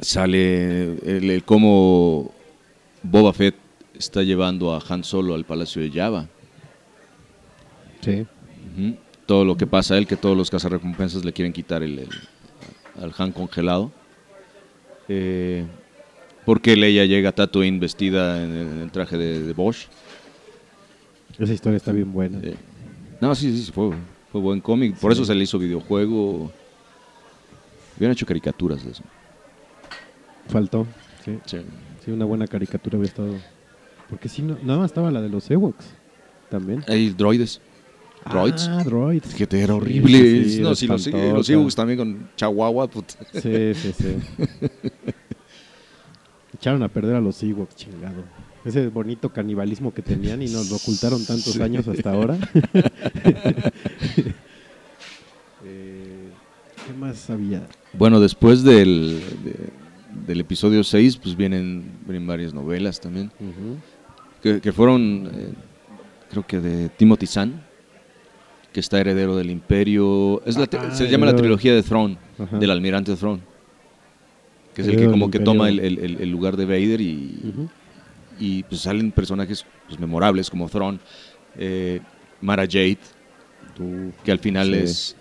sale 0.00 0.84
el, 1.04 1.30
el 1.30 1.44
cómo 1.44 2.32
Boba 3.02 3.32
Fett 3.32 3.54
está 3.98 4.22
llevando 4.22 4.74
a 4.74 4.82
Han 4.88 5.04
Solo 5.04 5.34
al 5.34 5.44
palacio 5.44 5.82
de 5.82 5.90
Java. 5.90 6.26
Sí. 8.00 8.26
Todo 9.26 9.44
lo 9.44 9.56
que 9.56 9.66
pasa 9.66 9.94
a 9.94 9.98
él, 9.98 10.06
que 10.06 10.16
todos 10.16 10.36
los 10.36 10.50
cazarrecompensas 10.50 11.24
le 11.24 11.32
quieren 11.32 11.52
quitar 11.52 11.82
el, 11.82 11.98
el- 12.00 12.08
al 13.02 13.12
Han 13.18 13.32
congelado. 13.32 13.92
Eh, 15.08 15.64
porque 16.44 16.76
Leia 16.76 17.04
llega 17.04 17.28
a 17.30 17.32
Tatooine 17.32 17.78
vestida 17.78 18.42
en 18.42 18.50
el, 18.52 18.66
en 18.68 18.78
el 18.80 18.90
traje 18.90 19.16
de, 19.18 19.42
de 19.42 19.52
Bosch. 19.52 19.86
Esa 21.38 21.52
historia 21.52 21.76
está 21.76 21.92
bien 21.92 22.12
buena. 22.12 22.38
Eh, 22.42 22.54
no, 23.20 23.34
sí, 23.34 23.56
sí, 23.56 23.70
fue, 23.72 23.90
fue 24.32 24.40
buen 24.40 24.60
cómic. 24.60 24.96
Por 24.96 25.12
eso 25.12 25.24
se 25.24 25.34
le 25.34 25.44
hizo 25.44 25.58
videojuego. 25.58 26.50
Hubieran 27.96 28.12
hecho 28.12 28.26
caricaturas 28.26 28.84
de 28.84 28.92
eso. 28.92 29.02
Faltó. 30.48 30.86
Sí. 31.24 31.38
Sí. 31.44 31.58
sí, 32.04 32.10
una 32.10 32.24
buena 32.24 32.46
caricatura 32.46 32.96
había 32.96 33.08
estado. 33.08 33.34
Porque 34.08 34.28
sí, 34.28 34.42
no, 34.42 34.56
nada 34.62 34.80
más 34.80 34.90
estaba 34.90 35.10
la 35.10 35.20
de 35.20 35.28
los 35.28 35.50
Ewoks. 35.50 35.84
También. 36.48 36.82
Hay 36.88 37.10
droides. 37.10 37.60
Droids. 38.28 38.68
Ah, 38.68 38.82
droids. 38.84 39.34
que 39.34 39.46
te 39.46 39.60
era 39.60 39.74
horrible. 39.74 40.18
sí, 40.18 40.50
sí, 40.56 40.60
no, 40.60 40.74
si 40.74 40.86
los, 40.86 41.06
Ewoks 41.48 41.74
también 41.74 41.98
con 41.98 42.30
Chihuahua. 42.36 42.88
puta. 42.88 43.14
Sí, 43.32 43.74
sí, 43.74 43.92
sí. 43.92 44.16
Echaron 46.54 46.82
a 46.82 46.88
perder 46.88 47.16
a 47.16 47.20
los 47.20 47.42
Ewoks, 47.42 47.76
chingado. 47.76 48.24
Ese 48.64 48.88
bonito 48.88 49.30
canibalismo 49.30 49.92
que 49.94 50.02
tenían 50.02 50.42
y 50.42 50.46
nos 50.48 50.68
lo 50.70 50.76
ocultaron 50.76 51.24
tantos 51.24 51.54
Sí. 51.54 51.62
años 51.62 51.86
hasta 51.88 52.10
ahora. 52.12 52.36
Eh, 55.64 56.30
¿Qué 56.86 56.92
más 56.94 57.28
había? 57.30 57.66
Bueno, 57.92 58.20
después 58.20 58.62
del, 58.62 59.20
de- 59.44 60.26
del 60.26 60.40
episodio 60.40 60.82
6, 60.82 61.18
pues 61.18 61.36
vienen, 61.36 61.84
vienen 62.06 62.26
varias 62.26 62.54
novelas 62.54 62.98
también. 63.00 63.30
Que, 64.42 64.60
que 64.60 64.72
fueron, 64.72 65.30
eh, 65.34 65.48
creo 66.30 66.46
que 66.46 66.60
de 66.60 66.88
Timothy 66.88 67.26
Zahn, 67.26 67.60
que 68.72 68.80
está 68.80 69.00
heredero 69.00 69.36
del 69.36 69.50
imperio. 69.50 70.42
Es 70.46 70.56
la 70.56 70.66
Ah, 70.78 70.90
se 70.94 71.08
llama 71.10 71.26
la 71.26 71.36
trilogía 71.36 71.74
de 71.74 71.82
Throne, 71.82 72.16
del 72.58 72.70
almirante 72.70 73.14
Throne. 73.16 73.40
Que 74.74 74.82
es 74.82 74.88
el 74.88 74.96
que 74.96 75.10
como 75.10 75.30
que 75.30 75.40
toma 75.40 75.68
el, 75.68 75.78
el- 75.80 76.30
lugar 76.30 76.56
de 76.56 76.64
Vader 76.64 77.00
y. 77.02 77.38
y, 78.40 78.62
pues 78.64 78.80
salen 78.80 79.12
personajes 79.12 79.64
pues, 79.86 80.00
memorables 80.00 80.50
como 80.50 80.68
Throne, 80.68 80.98
eh, 81.56 82.00
Mara 82.40 82.64
Jade, 82.64 82.98
que 84.24 84.32
al 84.32 84.38
final 84.40 84.68
Sí. 84.68 84.74
es, 84.74 85.16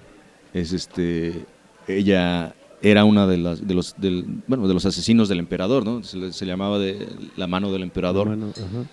es 0.53 0.73
este, 0.73 1.45
ella 1.88 2.55
era 2.82 3.03
una 3.05 3.27
de 3.27 3.38
las 3.38 3.67
de 3.67 3.73
los 3.73 3.93
del, 3.97 4.25
bueno 4.47 4.67
de 4.67 4.73
los 4.73 4.86
asesinos 4.86 5.27
del 5.29 5.39
emperador, 5.39 5.86
¿no? 5.86 6.01
Se, 6.03 6.32
se 6.32 6.45
llamaba 6.45 6.79
de 6.79 7.08
la 7.36 7.45
mano 7.47 7.71
del 7.73 7.84
emperador 7.84 8.29
Mano, 8.29 8.51
ajá. 8.51 8.86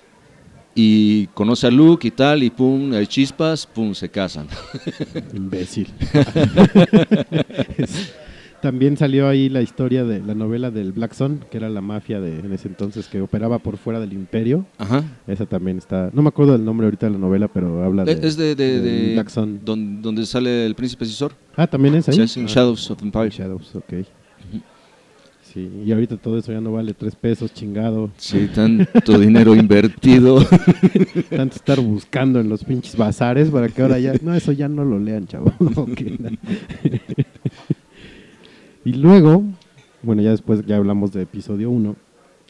y 0.74 1.28
conoce 1.28 1.68
a 1.68 1.70
Luke 1.70 2.06
y 2.06 2.10
tal, 2.10 2.42
y 2.42 2.50
pum, 2.50 2.92
hay 2.92 3.06
chispas, 3.06 3.64
pum, 3.66 3.94
se 3.94 4.08
casan. 4.08 4.48
Imbécil. 5.34 5.88
También 8.62 8.96
salió 8.96 9.28
ahí 9.28 9.48
la 9.48 9.62
historia 9.62 10.04
de 10.04 10.20
la 10.20 10.34
novela 10.34 10.70
del 10.70 10.92
Black 10.92 11.12
Sun, 11.14 11.40
que 11.50 11.56
era 11.58 11.68
la 11.68 11.80
mafia 11.80 12.20
de 12.20 12.40
en 12.40 12.52
ese 12.52 12.68
entonces 12.68 13.06
que 13.06 13.20
operaba 13.20 13.58
por 13.58 13.76
fuera 13.76 14.00
del 14.00 14.12
imperio. 14.12 14.66
Ajá. 14.78 15.04
Esa 15.26 15.46
también 15.46 15.78
está. 15.78 16.10
No 16.12 16.22
me 16.22 16.28
acuerdo 16.28 16.52
del 16.52 16.64
nombre 16.64 16.86
ahorita 16.86 17.06
de 17.06 17.12
la 17.12 17.18
novela, 17.18 17.48
pero 17.48 17.84
habla 17.84 18.04
de. 18.04 18.12
Es 18.12 18.36
de, 18.36 18.54
de, 18.54 19.12
Black 19.14 19.28
Sun. 19.28 19.60
don- 19.64 20.00
donde 20.02 20.24
sale 20.26 20.66
el 20.66 20.74
príncipe 20.74 21.04
Cisor. 21.04 21.32
Ah, 21.54 21.66
también 21.66 21.94
es 21.96 22.08
ahí. 22.08 22.14
Sí, 22.16 22.22
es 22.22 22.36
en 22.36 22.44
Ah, 22.44 22.48
Shadows 22.48 22.90
of 22.90 23.02
Empire. 23.02 23.30
Shadows, 23.30 23.74
ok. 23.76 23.94
Sí, 25.42 25.70
y 25.86 25.92
ahorita 25.92 26.18
todo 26.18 26.36
eso 26.38 26.52
ya 26.52 26.60
no 26.60 26.72
vale 26.72 26.92
tres 26.92 27.14
pesos, 27.16 27.54
chingado. 27.54 28.10
Sí, 28.18 28.50
tanto 28.54 29.18
dinero 29.18 29.54
invertido. 29.54 30.44
Tanto 31.30 31.56
estar 31.56 31.80
buscando 31.80 32.40
en 32.40 32.48
los 32.50 32.62
pinches 32.62 32.94
bazares 32.96 33.48
para 33.48 33.68
que 33.68 33.80
ahora 33.80 33.98
ya. 33.98 34.12
No, 34.20 34.34
eso 34.34 34.52
ya 34.52 34.68
no 34.68 34.84
lo 34.84 34.98
lean, 34.98 35.26
chavo. 35.26 35.52
Ok. 35.76 36.00
Y 38.86 38.92
luego, 38.94 39.42
bueno, 40.02 40.22
ya 40.22 40.30
después 40.30 40.64
ya 40.66 40.76
hablamos 40.76 41.12
de 41.12 41.22
episodio 41.22 41.70
1. 41.70 41.96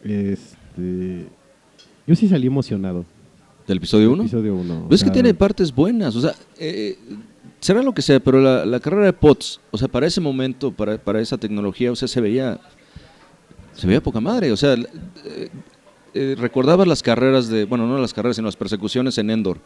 Este. 0.04 1.26
Yo 2.06 2.14
sí 2.14 2.28
salí 2.28 2.46
emocionado. 2.46 3.04
¿Del 3.66 3.78
episodio 3.78 4.12
1? 4.12 4.22
Episodio 4.22 4.54
1. 4.54 4.88
es 4.90 5.02
que 5.02 5.10
tiene 5.10 5.34
partes 5.34 5.74
buenas, 5.74 6.14
o 6.14 6.20
sea, 6.20 6.34
eh, 6.58 6.96
será 7.58 7.82
lo 7.82 7.92
que 7.92 8.00
sea, 8.02 8.20
pero 8.20 8.40
la, 8.40 8.64
la 8.64 8.78
carrera 8.78 9.06
de 9.06 9.12
Potts, 9.12 9.60
o 9.72 9.78
sea, 9.78 9.88
para 9.88 10.06
ese 10.06 10.20
momento, 10.20 10.70
para, 10.70 10.98
para 10.98 11.20
esa 11.20 11.36
tecnología, 11.36 11.90
o 11.90 11.96
sea, 11.96 12.06
se 12.06 12.20
veía, 12.20 12.60
se 13.72 13.88
veía 13.88 14.00
poca 14.00 14.20
madre, 14.20 14.52
o 14.52 14.56
sea, 14.56 14.74
eh, 14.74 15.48
eh, 16.14 16.36
recordabas 16.38 16.86
las 16.86 17.02
carreras 17.02 17.48
de, 17.48 17.64
bueno, 17.64 17.88
no 17.88 17.98
las 17.98 18.14
carreras, 18.14 18.36
sino 18.36 18.46
las 18.46 18.56
persecuciones 18.56 19.18
en 19.18 19.30
Endor, 19.30 19.58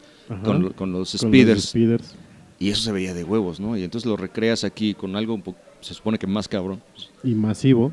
con, 0.43 0.69
con 0.73 0.91
los 0.91 1.09
speeders, 1.11 1.65
speeders. 1.69 2.15
y 2.57 2.69
eso 2.71 2.81
se 2.81 2.91
veía 2.91 3.13
de 3.13 3.23
huevos, 3.23 3.59
¿no? 3.59 3.77
Y 3.77 3.83
entonces 3.83 4.09
lo 4.09 4.17
recreas 4.17 4.63
aquí 4.63 4.95
con 4.95 5.15
algo, 5.15 5.35
un 5.35 5.43
po- 5.43 5.55
se 5.81 5.93
supone 5.93 6.17
que 6.17 6.27
más 6.27 6.47
cabrón. 6.47 6.81
y 7.23 7.33
masivo. 7.35 7.91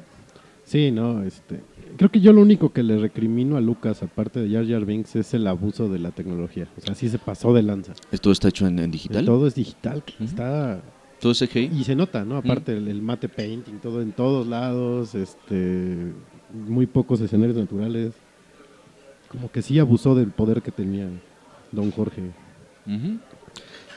Sí, 0.64 0.90
no, 0.90 1.22
este. 1.22 1.60
Creo 1.96 2.10
que 2.10 2.20
yo 2.20 2.32
lo 2.32 2.42
único 2.42 2.72
que 2.72 2.82
le 2.82 2.98
recrimino 2.98 3.56
a 3.56 3.60
Lucas, 3.60 4.02
aparte 4.02 4.40
de 4.40 4.50
Jar 4.54 4.68
Jar 4.68 4.84
Binks, 4.84 5.16
es 5.16 5.32
el 5.34 5.46
abuso 5.46 5.88
de 5.88 5.98
la 5.98 6.10
tecnología. 6.10 6.68
O 6.76 6.80
sea, 6.82 6.94
sí 6.94 7.08
se 7.08 7.18
pasó 7.18 7.52
de 7.54 7.62
lanza. 7.62 7.94
¿Esto 8.12 8.30
está 8.30 8.48
hecho 8.48 8.66
en, 8.66 8.78
en 8.78 8.90
digital? 8.90 9.24
Todo 9.24 9.46
es 9.46 9.54
digital. 9.54 10.04
Está 10.20 10.80
Todo 11.20 11.32
ese 11.32 11.48
CGI. 11.48 11.70
Y 11.74 11.84
se 11.84 11.96
nota, 11.96 12.24
¿no? 12.24 12.36
Aparte 12.36 12.76
el, 12.76 12.86
el 12.88 13.00
mate 13.02 13.28
painting, 13.28 13.78
todo 13.78 14.02
en 14.02 14.12
todos 14.12 14.46
lados, 14.46 15.14
este, 15.14 16.12
muy 16.52 16.86
pocos 16.86 17.20
escenarios 17.20 17.56
naturales. 17.56 18.12
Como 19.28 19.50
que 19.50 19.62
sí 19.62 19.78
abusó 19.78 20.14
del 20.14 20.28
poder 20.30 20.62
que 20.62 20.70
tenía 20.70 21.08
Don 21.72 21.90
Jorge. 21.90 22.22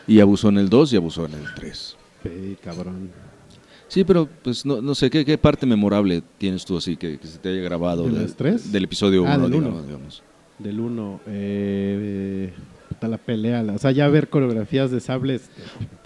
Y 0.08 0.20
abusó 0.20 0.50
en 0.50 0.58
el 0.58 0.70
2 0.70 0.94
y 0.94 0.96
abusó 0.96 1.26
en 1.26 1.34
el 1.34 1.46
3. 1.56 1.98
Pe, 2.24 2.58
cabrón. 2.64 3.12
Sí, 3.92 4.06
pero 4.06 4.26
pues 4.42 4.66
no, 4.66 4.82
no 4.82 4.96
sé, 4.96 5.10
¿qué, 5.10 5.26
qué 5.26 5.38
parte 5.38 5.66
memorable 5.66 6.24
tienes 6.38 6.64
tú 6.64 6.78
así 6.78 6.96
que, 6.96 7.18
que 7.18 7.28
se 7.28 7.38
te 7.40 7.50
haya 7.50 7.60
grabado? 7.62 8.06
¿De 8.06 8.22
las 8.22 8.36
tres? 8.38 8.72
Del 8.72 8.86
episodio 8.86 9.24
1, 9.24 9.30
Ah, 9.30 9.38
del 9.38 9.52
digamos, 9.52 9.74
uno. 9.74 9.84
digamos. 9.86 10.24
Del 10.60 10.80
1, 10.80 11.20
eh, 11.28 12.54
la 13.02 13.18
pelea, 13.18 13.62
la- 13.64 13.74
o 13.74 13.78
sea, 13.80 13.92
ya 13.92 14.08
ver 14.08 14.30
coreografías 14.30 14.92
de 14.92 15.02
sables 15.02 15.50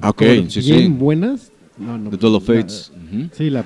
Ah, 0.02 0.12
sí, 0.50 0.62
bien 0.62 0.80
sí. 0.80 0.88
buenas. 0.98 1.52
No, 1.78 1.96
no, 2.00 2.10
Duel 2.10 2.34
of 2.34 2.50
la- 2.50 2.56
Fates. 2.56 2.92
Sí, 3.34 3.52
la, 3.52 3.64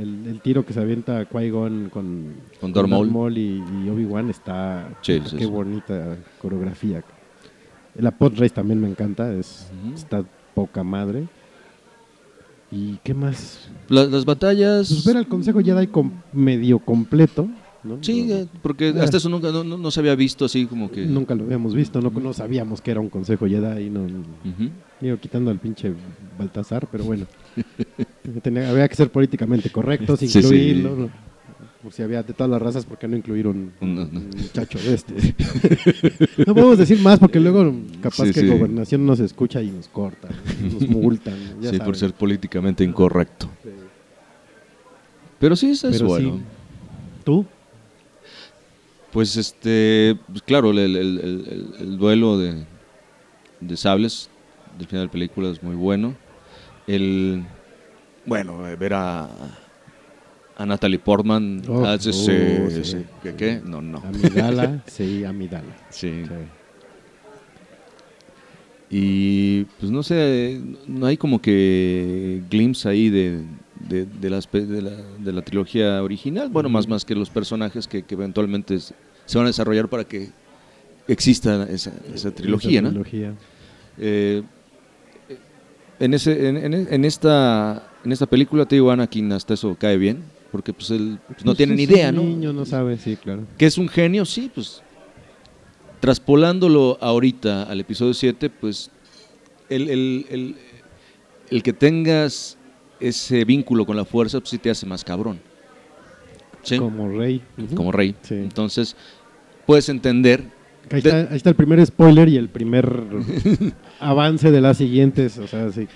el, 0.00 0.24
el 0.26 0.40
tiro 0.40 0.64
que 0.64 0.72
se 0.72 0.80
avienta 0.80 1.28
Qui-Gon 1.28 1.90
con, 1.90 2.24
Con 2.58 2.72
Darth 2.72 2.88
y, 3.36 3.62
y 3.84 3.90
Obi-Wan 3.90 4.30
está. 4.30 4.88
Sí, 5.02 5.20
qué 5.36 5.44
bonita 5.44 6.16
coreografía. 6.40 7.02
La 7.96 8.12
pod 8.12 8.32
race 8.38 8.54
también 8.54 8.80
me 8.80 8.88
encanta, 8.88 9.30
es, 9.34 9.66
está 9.94 10.24
poca 10.54 10.82
madre. 10.82 11.24
¿Y 12.70 12.98
qué 13.02 13.14
más? 13.14 13.68
La- 13.88 14.04
las 14.06 14.24
batallas... 14.24 14.88
Pues 14.88 15.04
ver 15.04 15.16
al 15.16 15.26
Consejo 15.26 15.60
Jedi 15.60 15.88
com- 15.88 16.12
medio 16.32 16.78
completo. 16.78 17.48
¿no? 17.82 17.96
Sí, 18.02 18.24
No- 18.24 18.34
eh, 18.34 18.46
porque 18.62 18.94
Ah. 18.96 19.02
hasta 19.04 19.16
eso 19.16 19.28
nunca 19.28 19.50
no, 19.50 19.64
no- 19.64 19.78
no 19.78 19.90
se 19.90 20.00
había 20.00 20.14
visto 20.14 20.44
así 20.44 20.66
como 20.66 20.90
que... 20.90 21.04
Nunca 21.06 21.34
lo 21.34 21.44
habíamos 21.44 21.74
visto, 21.74 22.00
no, 22.00 22.10
no 22.10 22.32
sabíamos 22.32 22.80
que 22.80 22.90
era 22.90 23.00
un 23.00 23.08
Consejo 23.08 23.46
Jedi. 23.46 23.88
No. 23.90 24.06
Digo, 25.00 25.16
quitando 25.16 25.50
al 25.50 25.58
pinche 25.58 25.92
Baltasar, 26.38 26.86
pero 26.92 27.04
bueno. 27.04 27.26
Tenía- 28.42 28.70
había 28.70 28.86
que 28.88 28.94
ser 28.94 29.10
políticamente 29.10 29.70
correctos, 29.70 30.20
Sí, 30.20 30.28
sí. 30.28 30.84
Por 31.82 31.92
si 31.94 32.02
había 32.02 32.22
de 32.22 32.34
todas 32.34 32.50
las 32.50 32.60
razas, 32.60 32.84
¿por 32.84 32.98
qué 32.98 33.08
no 33.08 33.16
incluir 33.16 33.46
un, 33.46 33.72
muchacho 33.80 34.78
de 34.78 34.92
este? 34.94 35.14
no 36.46 36.54
podemos 36.54 36.76
decir 36.76 36.98
más 37.00 37.18
porque 37.18 37.40
luego 37.40 37.72
capaz 38.02 38.26
Sí, 38.26 38.32
que 38.34 38.40
sí. 38.40 38.48
Gobernación 38.48 39.06
nos 39.06 39.18
escucha 39.18 39.62
y 39.62 39.70
nos 39.70 39.88
corta, 39.88 40.28
nos 40.60 40.86
multan. 40.88 41.38
ya 41.62 41.70
Sí, 41.70 41.78
por 41.78 41.96
ser 41.96 42.12
políticamente 42.12 42.84
incorrecto. 42.84 43.48
Pero 45.38 45.56
sí, 45.56 45.70
eso 45.70 45.88
es 45.88 46.02
bueno. 46.02 46.40
¿Tú? 47.24 47.46
Pues 49.10 49.36
este, 49.38 50.18
pues, 50.28 50.42
claro, 50.42 50.70
el, 50.72 50.78
el- 50.80 50.96
el- 50.96 51.18
el- 51.18 51.74
el 51.80 51.96
duelo 51.98 52.36
de, 52.38 52.66
de 53.60 53.76
sables 53.78 54.28
del 54.78 54.86
final 54.86 55.02
de 55.04 55.06
la 55.06 55.12
película 55.12 55.48
es 55.48 55.62
muy 55.62 55.76
bueno. 55.76 56.14
El, 56.86 57.42
bueno, 58.26 58.68
eh, 58.68 58.76
ver 58.76 58.92
a, 58.94 59.28
a 60.62 60.66
Natalie 60.66 60.98
Portman 60.98 61.62
Oh, 61.68 61.84
hace 61.86 62.10
oh, 62.10 62.12
ese- 62.12 62.70
sí. 62.84 62.96
ese- 62.98 63.04
¿qué, 63.22 63.34
qué? 63.34 63.60
No, 63.64 63.80
no. 63.80 63.98
Amidala, 64.06 64.82
sí, 64.86 65.24
Amidala. 65.24 65.74
Sí. 65.90 66.22
Sí. 66.26 66.34
Y 68.92 69.64
pues 69.78 69.92
no 69.92 70.02
sé, 70.02 70.60
no 70.88 71.06
hay 71.06 71.16
como 71.16 71.40
que 71.40 72.42
glimpse 72.50 72.88
ahí 72.88 73.08
de, 73.08 73.42
de, 73.88 74.04
de 74.04 74.30
las 74.30 74.46
pe- 74.48 74.66
de, 74.66 74.82
la, 74.82 74.90
de 74.90 75.32
la 75.32 75.42
trilogía 75.42 76.02
original. 76.02 76.48
Bueno, 76.50 76.68
más, 76.68 76.88
más 76.88 77.04
que 77.04 77.14
los 77.14 77.30
personajes 77.30 77.86
que, 77.86 78.02
que 78.02 78.14
eventualmente 78.16 78.78
se 78.80 79.38
van 79.38 79.44
a 79.46 79.50
desarrollar 79.50 79.88
para 79.88 80.04
que 80.04 80.30
exista 81.06 81.68
esa, 81.70 81.92
esa 82.12 82.32
trilogía, 82.32 82.80
Esa 82.80 82.82
¿no? 82.82 82.88
trilogía. 82.90 83.34
Eh, 83.96 84.42
en, 86.00 86.14
ese, 86.14 86.48
en, 86.48 86.56
en- 86.56 86.88
en 86.92 87.04
esta, 87.04 87.86
en 88.04 88.10
esta 88.10 88.26
película, 88.26 88.66
te 88.66 88.74
digo, 88.74 88.90
Anakin 88.90 89.30
hasta 89.32 89.54
eso 89.54 89.76
cae 89.78 89.98
bien, 89.98 90.18
porque 90.50 90.72
pues 90.72 90.90
él 90.90 91.18
pues, 91.28 91.38
no 91.44 91.44
Pues 91.52 91.56
tiene 91.58 91.74
ni 91.74 91.84
un 91.84 91.90
idea, 91.90 92.12
¿no? 92.12 92.22
niño 92.22 92.52
no 92.52 92.64
sabe, 92.64 92.96
sí, 92.98 93.16
claro. 93.16 93.46
Que 93.58 93.66
es 93.66 93.78
un 93.78 93.88
genio, 93.88 94.24
sí, 94.24 94.50
pues. 94.54 94.82
Traspolándolo 96.00 96.96
ahorita 97.00 97.64
al 97.64 97.80
episodio 97.80 98.14
7, 98.14 98.48
pues. 98.50 98.90
El, 99.68 99.88
el- 99.90 100.26
el- 100.30 100.56
el 101.50 101.62
que 101.62 101.72
tengas 101.72 102.56
ese 103.00 103.44
vínculo 103.44 103.84
con 103.86 103.96
la 103.96 104.04
fuerza, 104.04 104.38
pues 104.40 104.50
sí 104.50 104.58
te 104.58 104.70
hace 104.70 104.86
más 104.86 105.04
cabrón. 105.04 105.40
¿Sí? 106.62 106.78
Como, 106.78 107.04
Como 107.04 107.18
rey. 107.18 107.42
Ujú. 107.58 107.92
rey. 107.92 108.14
Sí. 108.22 108.34
Entonces, 108.34 108.96
puedes 109.66 109.88
entender. 109.88 110.42
Ahí 110.90 110.98
está, 110.98 111.18
ahí 111.30 111.36
está 111.36 111.50
el 111.50 111.56
primer 111.56 111.84
spoiler 111.86 112.28
y 112.28 112.36
el 112.36 112.48
primer 112.48 113.04
avance 114.00 114.50
de 114.50 114.60
las 114.60 114.76
siguientes. 114.78 115.38
O 115.38 115.46
sea, 115.46 115.70
si, 115.70 115.86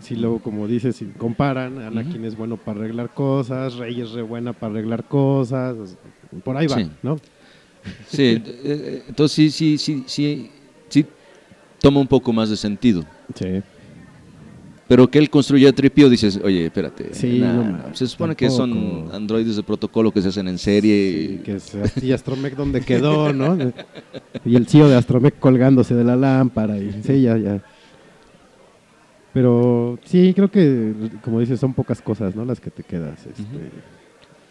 si 0.00 0.16
luego, 0.16 0.40
como 0.40 0.66
dices, 0.66 0.96
si 0.96 1.04
comparan, 1.06 1.78
Anakin 1.78 2.24
es 2.24 2.36
bueno 2.36 2.56
para 2.56 2.80
arreglar 2.80 3.10
cosas, 3.14 3.74
Rey 3.76 4.00
es 4.00 4.10
re 4.12 4.22
buena 4.22 4.52
para 4.52 4.72
arreglar 4.72 5.04
cosas. 5.04 5.96
por 6.42 6.56
ahí 6.56 6.66
va, 6.66 6.76
Sí. 6.76 6.90
¿no? 7.02 7.16
Sí, 8.08 8.22
eh, 8.24 8.42
eh, 8.64 9.02
entonces 9.08 9.34
sí, 9.36 9.50
sí, 9.50 9.78
sí, 9.78 10.04
sí, 10.06 10.50
sí 10.88 11.06
toma 11.80 12.00
un 12.00 12.06
poco 12.08 12.32
más 12.32 12.50
de 12.50 12.56
sentido. 12.56 13.04
Sí. 13.34 13.62
Pero 14.90 15.08
que 15.08 15.20
él 15.20 15.30
construya 15.30 15.72
tripio, 15.72 16.10
dices, 16.10 16.40
oye, 16.42 16.66
espérate. 16.66 17.14
Sí, 17.14 17.38
nah, 17.38 17.52
no 17.52 17.62
nah, 17.62 17.70
mames, 17.78 17.96
se 17.96 18.08
supone 18.08 18.34
que 18.34 18.50
son 18.50 19.08
androides 19.12 19.54
de 19.54 19.62
protocolo 19.62 20.10
que 20.10 20.20
se 20.20 20.30
hacen 20.30 20.48
en 20.48 20.58
serie. 20.58 21.28
Sí, 21.28 21.42
que 21.44 21.54
es, 21.54 22.02
y 22.02 22.10
Astromech 22.10 22.56
donde 22.56 22.80
quedó, 22.80 23.32
¿no? 23.32 23.56
Y 24.44 24.56
el 24.56 24.66
CEO 24.66 24.88
de 24.88 24.96
Astromech 24.96 25.38
colgándose 25.38 25.94
de 25.94 26.02
la 26.02 26.16
lámpara. 26.16 26.76
Y, 26.76 27.04
sí, 27.04 27.22
ya, 27.22 27.36
ya. 27.36 27.62
Pero 29.32 29.96
sí, 30.02 30.32
creo 30.34 30.50
que, 30.50 30.92
como 31.22 31.38
dices, 31.38 31.60
son 31.60 31.72
pocas 31.72 32.02
cosas, 32.02 32.34
¿no? 32.34 32.44
Las 32.44 32.58
que 32.58 32.72
te 32.72 32.82
quedas. 32.82 33.24
este, 33.26 33.44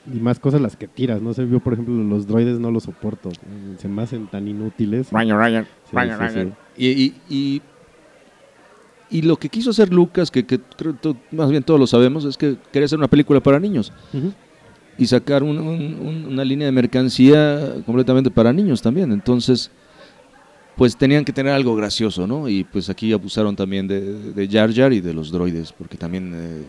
Y 0.09 0.21
más 0.21 0.39
cosas 0.39 0.61
las 0.61 0.77
que 0.77 0.87
tiras, 0.87 1.21
¿no? 1.21 1.33
sé, 1.33 1.49
yo, 1.49 1.59
por 1.59 1.73
ejemplo, 1.73 1.95
los 1.95 2.25
droides 2.25 2.59
no 2.59 2.71
los 2.71 2.83
soporto. 2.83 3.29
Se 3.77 3.89
me 3.89 4.03
hacen 4.03 4.27
tan 4.27 4.47
inútiles. 4.47 5.11
Sí, 5.91 5.97
sí, 5.97 6.33
sí. 6.33 6.51
Y, 6.77 6.87
y, 6.87 7.15
y, 7.29 7.61
y 9.11 9.21
lo 9.23 9.37
que 9.37 9.49
quiso 9.49 9.71
hacer 9.71 9.91
Lucas, 9.93 10.29
que, 10.31 10.45
que 10.45 10.59
más 11.31 11.49
bien 11.49 11.63
todos 11.63 11.79
lo 11.79 11.87
sabemos, 11.87 12.25
es 12.25 12.37
que 12.37 12.57
quería 12.71 12.85
hacer 12.85 12.99
una 12.99 13.07
película 13.07 13.39
para 13.39 13.59
niños 13.59 13.91
y 14.97 15.05
sacar 15.07 15.43
un- 15.43 15.57
un- 15.59 15.97
un- 15.99 16.25
una 16.27 16.43
línea 16.45 16.65
de 16.67 16.71
mercancía 16.71 17.75
completamente 17.85 18.29
para 18.29 18.51
niños 18.53 18.81
también. 18.81 19.11
Entonces, 19.11 19.71
pues 20.75 20.95
tenían 20.95 21.25
que 21.25 21.33
tener 21.33 21.51
algo 21.53 21.75
gracioso, 21.75 22.25
¿no? 22.27 22.47
Y 22.47 22.63
pues 22.63 22.89
aquí 22.89 23.11
abusaron 23.11 23.55
también 23.55 23.87
de, 23.87 23.99
de 24.33 24.47
Jar 24.47 24.73
Jar 24.73 24.93
y 24.93 25.01
de 25.01 25.13
los 25.13 25.31
droides, 25.31 25.73
porque 25.73 25.97
también 25.97 26.31
eh, 26.35 26.63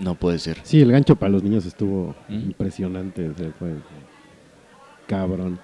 no 0.00 0.14
puede 0.14 0.38
ser. 0.38 0.58
Sí, 0.62 0.80
el 0.80 0.92
gancho 0.92 1.16
para 1.16 1.30
los 1.32 1.42
niños 1.42 1.66
estuvo 1.66 2.14
impresionante. 2.28 3.28
o 3.28 3.34
sea, 3.36 3.50
fue 3.58 3.74
cabrón. 5.06 5.58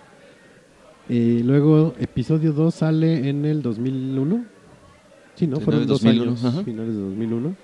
Y 1.09 1.43
luego, 1.43 1.95
episodio 1.99 2.53
2 2.53 2.75
sale 2.75 3.29
en 3.29 3.45
el 3.45 3.63
2001. 3.63 4.45
Sí, 5.35 5.47
¿no? 5.47 5.61
Fueron 5.61 5.83
¿no? 5.83 5.87
dos 5.89 6.03
2001, 6.03 6.31
años, 6.31 6.45
ajá. 6.45 6.63
finales 6.65 6.95
de 6.95 7.01
2001. 7.01 7.57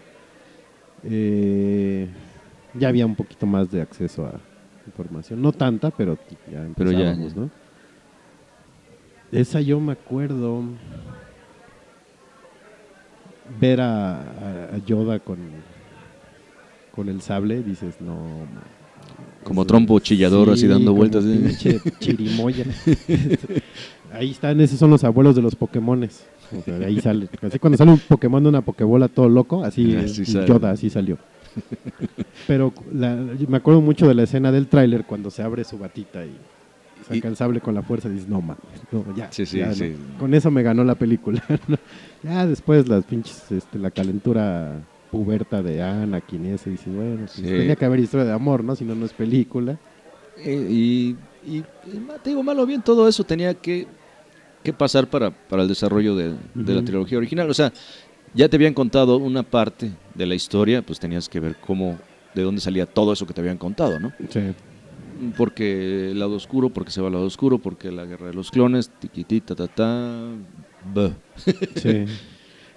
Eh, 1.05 2.09
ya 2.75 2.89
había 2.89 3.07
un 3.07 3.17
poquito 3.17 3.47
más 3.47 3.71
de 3.71 3.81
acceso 3.81 4.27
a 4.27 4.39
información. 4.87 5.41
No 5.41 5.53
tanta, 5.53 5.91
pero 5.91 6.19
ya 6.51 6.67
Pero 6.77 6.93
ya, 6.93 6.99
empezábamos, 7.13 7.35
ya. 7.35 7.41
¿no? 7.41 7.51
Esa 9.33 9.61
yo 9.61 9.81
me 9.81 9.93
acuerdo 9.93 10.63
ver 13.61 13.81
a, 13.81 14.77
Yoda 14.87 15.19
con, 15.21 15.39
con 16.95 17.09
el 17.09 17.21
sable, 17.23 17.63
dices, 17.63 18.01
no. 18.01 18.15
ma- 18.53 18.63
Como 19.45 19.65
trompo 19.65 19.99
chillador, 20.01 20.51
así 20.51 20.67
dando 20.67 20.93
vueltas, 20.95 21.25
¿eh? 21.25 21.41
pinche 21.45 21.81
chirimoya. 22.01 22.65
ahí 24.13 24.31
están, 24.31 24.61
esos 24.61 24.79
son 24.79 24.91
los 24.91 25.03
abuelos 25.05 25.35
de 25.37 25.43
los 25.43 25.55
Pokémones. 25.55 26.25
O 26.57 26.63
sea, 26.63 26.79
de 26.79 26.85
ahí 26.87 27.01
sale. 27.01 27.29
Así 27.43 27.59
cuando 27.59 27.77
sale 27.77 27.93
un 27.93 27.99
Pokémon 27.99 28.43
de 28.43 28.49
una 28.49 28.61
Pokébola 28.61 29.09
todo 29.09 29.29
loco, 29.29 29.65
así, 29.65 29.95
Así 29.97 30.25
sale. 30.25 30.47
Yoda, 30.47 30.71
así 30.73 30.91
salió. 30.91 31.17
Pero 32.47 32.73
la- 32.93 33.17
me 33.49 33.57
acuerdo 33.57 33.81
mucho 33.81 34.07
de 34.07 34.15
la 34.15 34.23
escena 34.25 34.53
del 34.53 34.67
tráiler 34.67 35.05
cuando 35.05 35.31
se 35.31 35.43
abre 35.43 35.65
su 35.65 35.79
batita 35.79 36.25
y 36.25 36.33
saca 37.09 37.29
el 37.29 37.37
sable 37.37 37.61
con 37.61 37.75
la 37.75 37.83
fuerza 37.83 38.09
y 38.09 38.13
dices, 38.13 38.29
no 38.29 38.43
ya. 39.17 39.31
Sí, 39.33 39.47
sí, 39.47 39.59
ya, 39.59 39.67
no". 39.69 39.75
sí. 39.75 39.95
Con 40.19 40.35
eso 40.35 40.51
me 40.51 40.63
ganó 40.63 40.85
la 40.85 40.95
película. 40.97 41.43
Ya 42.23 42.47
después 42.47 42.87
las 42.87 43.03
pinches, 43.07 43.51
este, 43.51 43.79
la 43.79 43.91
calentura 43.91 44.75
puberta 45.11 45.63
de 45.63 45.83
Anakin 45.83 46.47
y 46.47 46.49
eso, 46.51 46.69
y 46.69 46.73
dices, 46.73 46.95
bueno, 46.95 47.17
pues 47.21 47.33
Sí. 47.33 47.43
tenía 47.43 47.77
que 47.77 47.85
haber 47.85 48.01
historia 48.01 48.25
de 48.27 48.33
amor, 48.33 48.63
¿no? 48.65 48.77
Si 48.77 48.85
no, 48.85 48.95
no 48.95 49.07
es 49.07 49.13
película. 49.13 49.79
Eh, 50.39 50.67
y, 50.71 51.17
y- 51.45 51.65
y 51.93 51.99
ma- 51.99 52.15
te 52.19 52.31
digo, 52.31 52.43
malo 52.43 52.65
bien, 52.67 52.83
todo 52.83 53.09
eso 53.09 53.25
tenía 53.25 53.55
que, 53.55 53.87
que 54.63 54.73
pasar 54.73 55.09
para, 55.09 55.31
para 55.31 55.63
el 55.63 55.69
desarrollo 55.69 56.15
de, 56.15 56.35
de 56.55 56.75
la 56.75 56.83
trilogía 56.85 57.19
original. 57.19 57.51
O 57.51 57.55
sea, 57.55 57.73
ya 58.35 58.49
te 58.49 58.57
habían 58.57 58.75
contado 58.75 59.17
una 59.17 59.43
parte 59.43 59.91
de 60.15 60.27
la 60.27 60.35
historia, 60.35 60.83
pues 60.83 61.01
tenías 61.01 61.29
que 61.29 61.41
ver 61.41 61.57
cómo, 61.67 61.99
de 62.35 62.43
dónde 62.43 62.61
salía 62.61 62.87
todo 62.87 63.13
eso 63.13 63.27
que 63.27 63.35
te 63.35 63.41
habían 63.41 63.59
contado, 63.59 63.99
¿no? 63.99 64.13
Sí. 64.29 64.41
Porque 65.37 66.13
el 66.13 66.19
lado 66.19 66.35
oscuro, 66.37 66.71
porque 66.71 66.91
se 66.91 67.01
va 67.03 67.09
al 67.09 67.13
lado 67.15 67.27
oscuro, 67.27 67.59
porque 67.59 67.91
la 67.93 68.07
guerra 68.07 68.29
de 68.29 68.35
los 68.35 68.51
clones, 68.51 68.89
tiquitita, 69.01 69.55
ta, 69.55 69.67
ta, 69.67 70.29
buh. 70.95 71.11
Sí. 71.77 72.05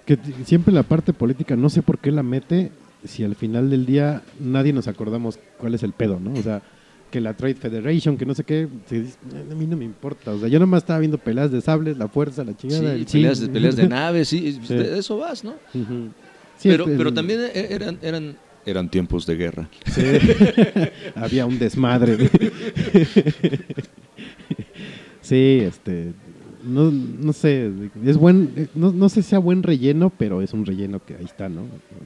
Que 0.04 0.18
siempre 0.44 0.72
la 0.74 0.82
parte 0.82 1.12
política, 1.12 1.56
no 1.56 1.70
sé 1.70 1.82
por 1.82 1.98
qué 1.98 2.12
la 2.12 2.22
mete, 2.22 2.70
si 3.04 3.24
al 3.24 3.34
final 3.36 3.70
del 3.70 3.86
día 3.86 4.22
nadie 4.40 4.72
nos 4.72 4.86
acordamos 4.88 5.38
cuál 5.58 5.74
es 5.74 5.82
el 5.82 5.92
pedo, 5.92 6.20
¿no? 6.20 6.32
O 6.34 6.42
sea, 6.42 6.62
que 7.10 7.20
la 7.20 7.34
Trade 7.34 7.54
Federation, 7.54 8.16
que 8.18 8.26
no 8.26 8.34
sé 8.34 8.44
qué, 8.44 8.68
se 8.86 9.00
dice, 9.02 9.16
a 9.50 9.54
mí 9.54 9.66
no 9.66 9.76
me 9.76 9.84
importa. 9.84 10.32
O 10.32 10.38
sea, 10.38 10.48
yo 10.48 10.58
nomás 10.58 10.82
estaba 10.82 10.98
viendo 10.98 11.16
peleas 11.18 11.50
de 11.52 11.60
sables, 11.60 11.96
la 11.96 12.08
fuerza, 12.08 12.44
la 12.44 12.52
Sí, 12.52 12.58
chingada. 12.68 12.92
el 12.94 13.04
peleas, 13.06 13.40
de, 13.40 13.48
peleas 13.48 13.76
de 13.76 13.88
naves, 13.88 14.28
sí, 14.28 14.58
Sí. 14.66 14.74
de 14.74 14.98
eso 14.98 15.16
vas, 15.18 15.44
¿no? 15.44 15.54
Sí, 15.72 16.68
pero, 16.68 16.86
el- 16.86 16.96
pero 16.96 17.14
también 17.14 17.40
e- 17.54 17.68
eran, 17.70 17.98
eran, 18.02 18.36
eran 18.66 18.88
tiempos 18.90 19.26
de 19.26 19.36
guerra. 19.36 19.68
Sí. 19.86 20.02
Había 21.14 21.46
un 21.46 21.58
desmadre. 21.58 22.16
sí, 25.20 25.60
este. 25.62 26.12
No, 26.64 26.90
no 26.90 27.32
sé, 27.32 27.70
es 28.04 28.16
buen, 28.16 28.68
no, 28.74 28.92
no 28.92 29.08
sé 29.08 29.22
si 29.22 29.28
sea 29.30 29.38
buen 29.38 29.62
relleno, 29.62 30.10
pero 30.10 30.40
es 30.40 30.52
un 30.52 30.64
relleno 30.64 30.98
que 31.04 31.14
ahí 31.16 31.24
está, 31.24 31.48
¿no? 31.48 31.62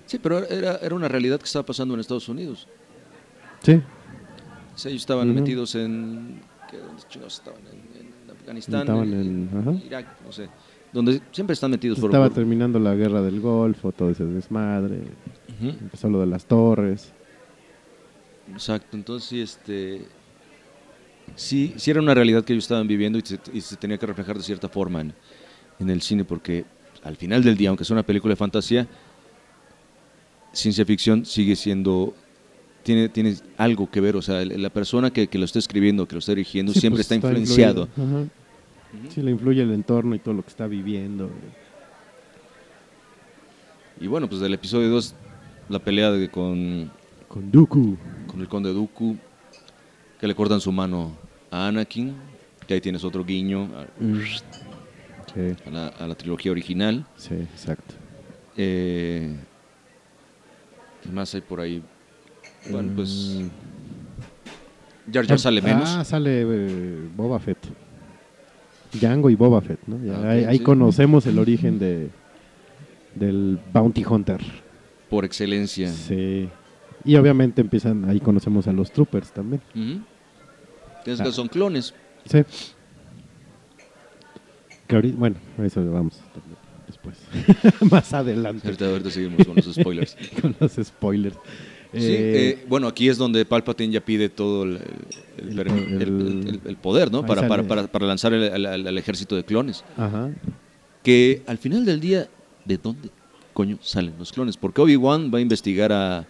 Sí, 0.07 0.18
pero 0.18 0.44
era, 0.47 0.77
era 0.77 0.94
una 0.94 1.07
realidad 1.09 1.38
que 1.38 1.44
estaba 1.47 1.64
pasando 1.64 1.94
en 1.94 2.01
Estados 2.01 2.29
Unidos. 2.29 2.66
Sí, 3.62 3.73
ellos 3.73 5.01
estaban 5.01 5.35
metidos 5.35 5.75
en... 5.75 6.40
¿qué, 6.71 6.77
¿Dónde 6.79 7.03
chingados 7.09 7.35
estaban? 7.35 7.61
En, 7.61 8.01
en 8.07 8.31
Afganistán, 8.37 8.81
Estaban 8.81 9.12
en, 9.12 9.21
en- 9.53 9.59
ajá. 9.61 9.73
Irak, 9.87 10.07
no 10.25 10.33
sé. 10.33 10.49
Donde 10.92 11.21
siempre 11.33 11.55
están 11.55 11.71
metidos 11.71 11.99
por... 12.01 12.11
estaba 12.11 12.27
por- 12.27 12.35
terminando 12.35 12.79
la 12.79 12.94
guerra 12.94 13.21
del 13.23 13.40
Golfo, 13.40 13.92
todo 13.92 14.11
ese 14.11 14.25
desmadre, 14.25 15.03
empezó 15.61 16.09
lo 16.09 16.21
de 16.21 16.27
las 16.27 16.47
torres. 16.47 17.12
Exacto, 18.53 18.97
entonces 18.97 19.51
este, 19.57 20.03
sí, 21.36 21.74
sí 21.76 21.90
era 21.90 22.00
una 22.00 22.14
realidad 22.14 22.44
que 22.44 22.52
ellos 22.52 22.64
estaban 22.64 22.86
viviendo 22.88 23.18
y 23.18 23.22
se, 23.22 23.38
y 23.52 23.60
se 23.60 23.76
tenía 23.76 23.98
que 23.98 24.06
reflejar 24.06 24.36
de 24.36 24.42
cierta 24.42 24.68
forma 24.68 25.00
en, 25.00 25.12
en 25.80 25.90
el 25.90 26.02
cine, 26.02 26.24
porque 26.24 26.64
al 27.02 27.16
final 27.16 27.42
del 27.44 27.56
día, 27.56 27.68
aunque 27.70 27.84
sea 27.84 27.94
una 27.94 28.02
película 28.02 28.32
de 28.32 28.36
fantasía, 28.36 28.86
ciencia 30.52 30.84
ficción 30.84 31.24
sigue 31.24 31.54
siendo, 31.56 32.14
tiene, 32.82 33.08
tiene 33.08 33.36
algo 33.56 33.90
que 33.90 34.00
ver, 34.00 34.16
o 34.16 34.22
sea, 34.22 34.44
la 34.44 34.70
persona 34.70 35.10
que, 35.10 35.28
que 35.28 35.38
lo 35.38 35.44
está 35.44 35.58
escribiendo, 35.58 36.06
que 36.06 36.14
lo 36.14 36.18
está 36.20 36.32
dirigiendo, 36.32 36.72
Sí, 36.72 36.80
siempre 36.80 36.98
pues, 36.98 37.10
está, 37.10 37.14
influenciado. 37.14 37.82
influido, 37.96 38.18
ajá. 38.20 38.28
Sí, 39.14 39.20
le 39.22 39.30
influye 39.30 39.62
el 39.62 39.70
entorno 39.72 40.14
y 40.14 40.18
todo 40.18 40.32
lo 40.34 40.42
que 40.42 40.48
está 40.48 40.66
viviendo. 40.66 41.30
Y 44.00 44.06
bueno, 44.06 44.28
pues 44.28 44.40
del 44.40 44.54
episodio 44.54 44.88
2, 44.88 45.14
la 45.68 45.78
pelea 45.78 46.10
de- 46.10 46.28
con, 46.30 46.90
Con 47.28 47.50
Dooku. 47.50 47.96
con 48.26 48.40
el 48.40 48.48
conde 48.48 48.72
Dooku, 48.72 49.16
que 50.20 50.26
le 50.26 50.35
cortan 50.35 50.61
su 50.61 50.72
mano 50.72 51.12
a 51.50 51.68
Anakin, 51.68 52.14
que 52.66 52.74
ahí 52.74 52.81
tienes 52.81 53.04
otro 53.04 53.24
guiño 53.24 53.68
a- 53.76 53.87
Sí, 55.35 55.54
a 55.66 55.70
la, 55.70 55.88
a 55.88 56.07
la 56.07 56.14
trilogía 56.14 56.50
original. 56.52 57.04
sí, 57.16 57.35
exacto. 57.35 57.94
Eh, 58.57 59.37
¿Qué 61.02 61.09
más 61.11 61.33
hay 61.35 61.40
por 61.42 61.61
ahí? 61.61 61.83
Bueno, 62.70 62.92
pues. 62.96 63.38
Mm. 63.38 65.12
Jar 65.12 65.26
Jar 65.26 65.38
sale 65.38 65.62
menos. 65.62 65.88
Ah, 65.88 66.04
sale 66.04 66.42
eh, 66.42 67.09
Boba 67.16 67.38
Fett. 67.38 67.59
Django 68.92 69.31
y 69.31 69.35
Boba 69.37 69.61
Fett, 69.61 69.78
¿no? 69.87 70.02
Ya 70.04 70.14
Ah, 70.18 70.31
ahí 70.33 70.44
ahí 70.44 70.59
sí. 70.59 70.64
conocemos 70.64 71.26
el 71.26 71.38
origen 71.38 71.78
de 71.78 72.11
del 73.14 73.59
Bounty 73.72 74.04
Hunter. 74.04 74.40
Por 75.09 75.24
excelencia. 75.24 75.88
Sí. 75.92 76.48
Y 77.09 77.16
obviamente 77.16 77.61
empiezan, 77.61 78.05
ahí 78.09 78.21
conocemos 78.21 78.66
a 78.68 78.73
los 78.73 78.92
Troopers 78.92 79.33
también. 79.33 79.62
Ah. 79.77 81.25
que 81.25 81.33
son 81.33 81.49
clones. 81.49 81.94
Sí. 82.31 82.42
Que 84.87 84.94
ahorita, 84.97 85.16
bueno, 85.18 85.37
eso 85.62 85.85
vamos 85.90 86.21
después. 86.87 87.16
Más 87.90 88.12
adelante. 88.14 88.66
Ahorita, 88.66 88.87
ahorita 88.88 89.11
seguimos 89.11 89.47
con 89.47 89.57
los 89.57 89.64
spoilers. 89.75 90.16
con 90.40 90.57
los 90.59 90.73
spoilers. 90.73 91.37
Sí, 91.92 91.99
Eh, 92.01 92.49
eh, 92.61 92.64
bueno, 92.68 92.87
aquí 92.87 93.09
es 93.09 93.16
donde 93.16 93.44
Palpatine 93.47 93.92
ya 93.94 94.01
pide 94.05 94.29
todo 94.29 94.64
el, 94.64 94.79
el- 95.38 95.49
El 95.49 95.59
el- 95.59 95.66
po- 95.66 95.75
el- 95.75 96.03
el- 96.03 96.49
el- 96.49 96.61
el 96.66 96.77
poder, 96.77 97.11
¿no? 97.11 97.25
Para, 97.25 97.49
para, 97.49 97.62
para, 97.66 97.87
para 97.87 98.07
lanzar 98.07 98.35
al 98.35 98.99
ejército 98.99 99.35
de 99.37 99.44
clones. 99.44 99.85
Ajá. 99.97 100.31
Que 101.03 101.42
al 101.47 101.57
final 101.57 101.87
del 101.87 102.01
día, 102.01 102.29
¿de 102.66 102.77
dónde 102.77 103.09
coño 103.55 103.79
salen 103.81 104.12
los 104.18 104.33
clones? 104.33 104.59
Porque 104.59 104.83
Obi-Wan 104.83 105.31
va 105.33 105.38
a 105.38 105.40
investigar 105.40 105.92
a. 105.92 106.27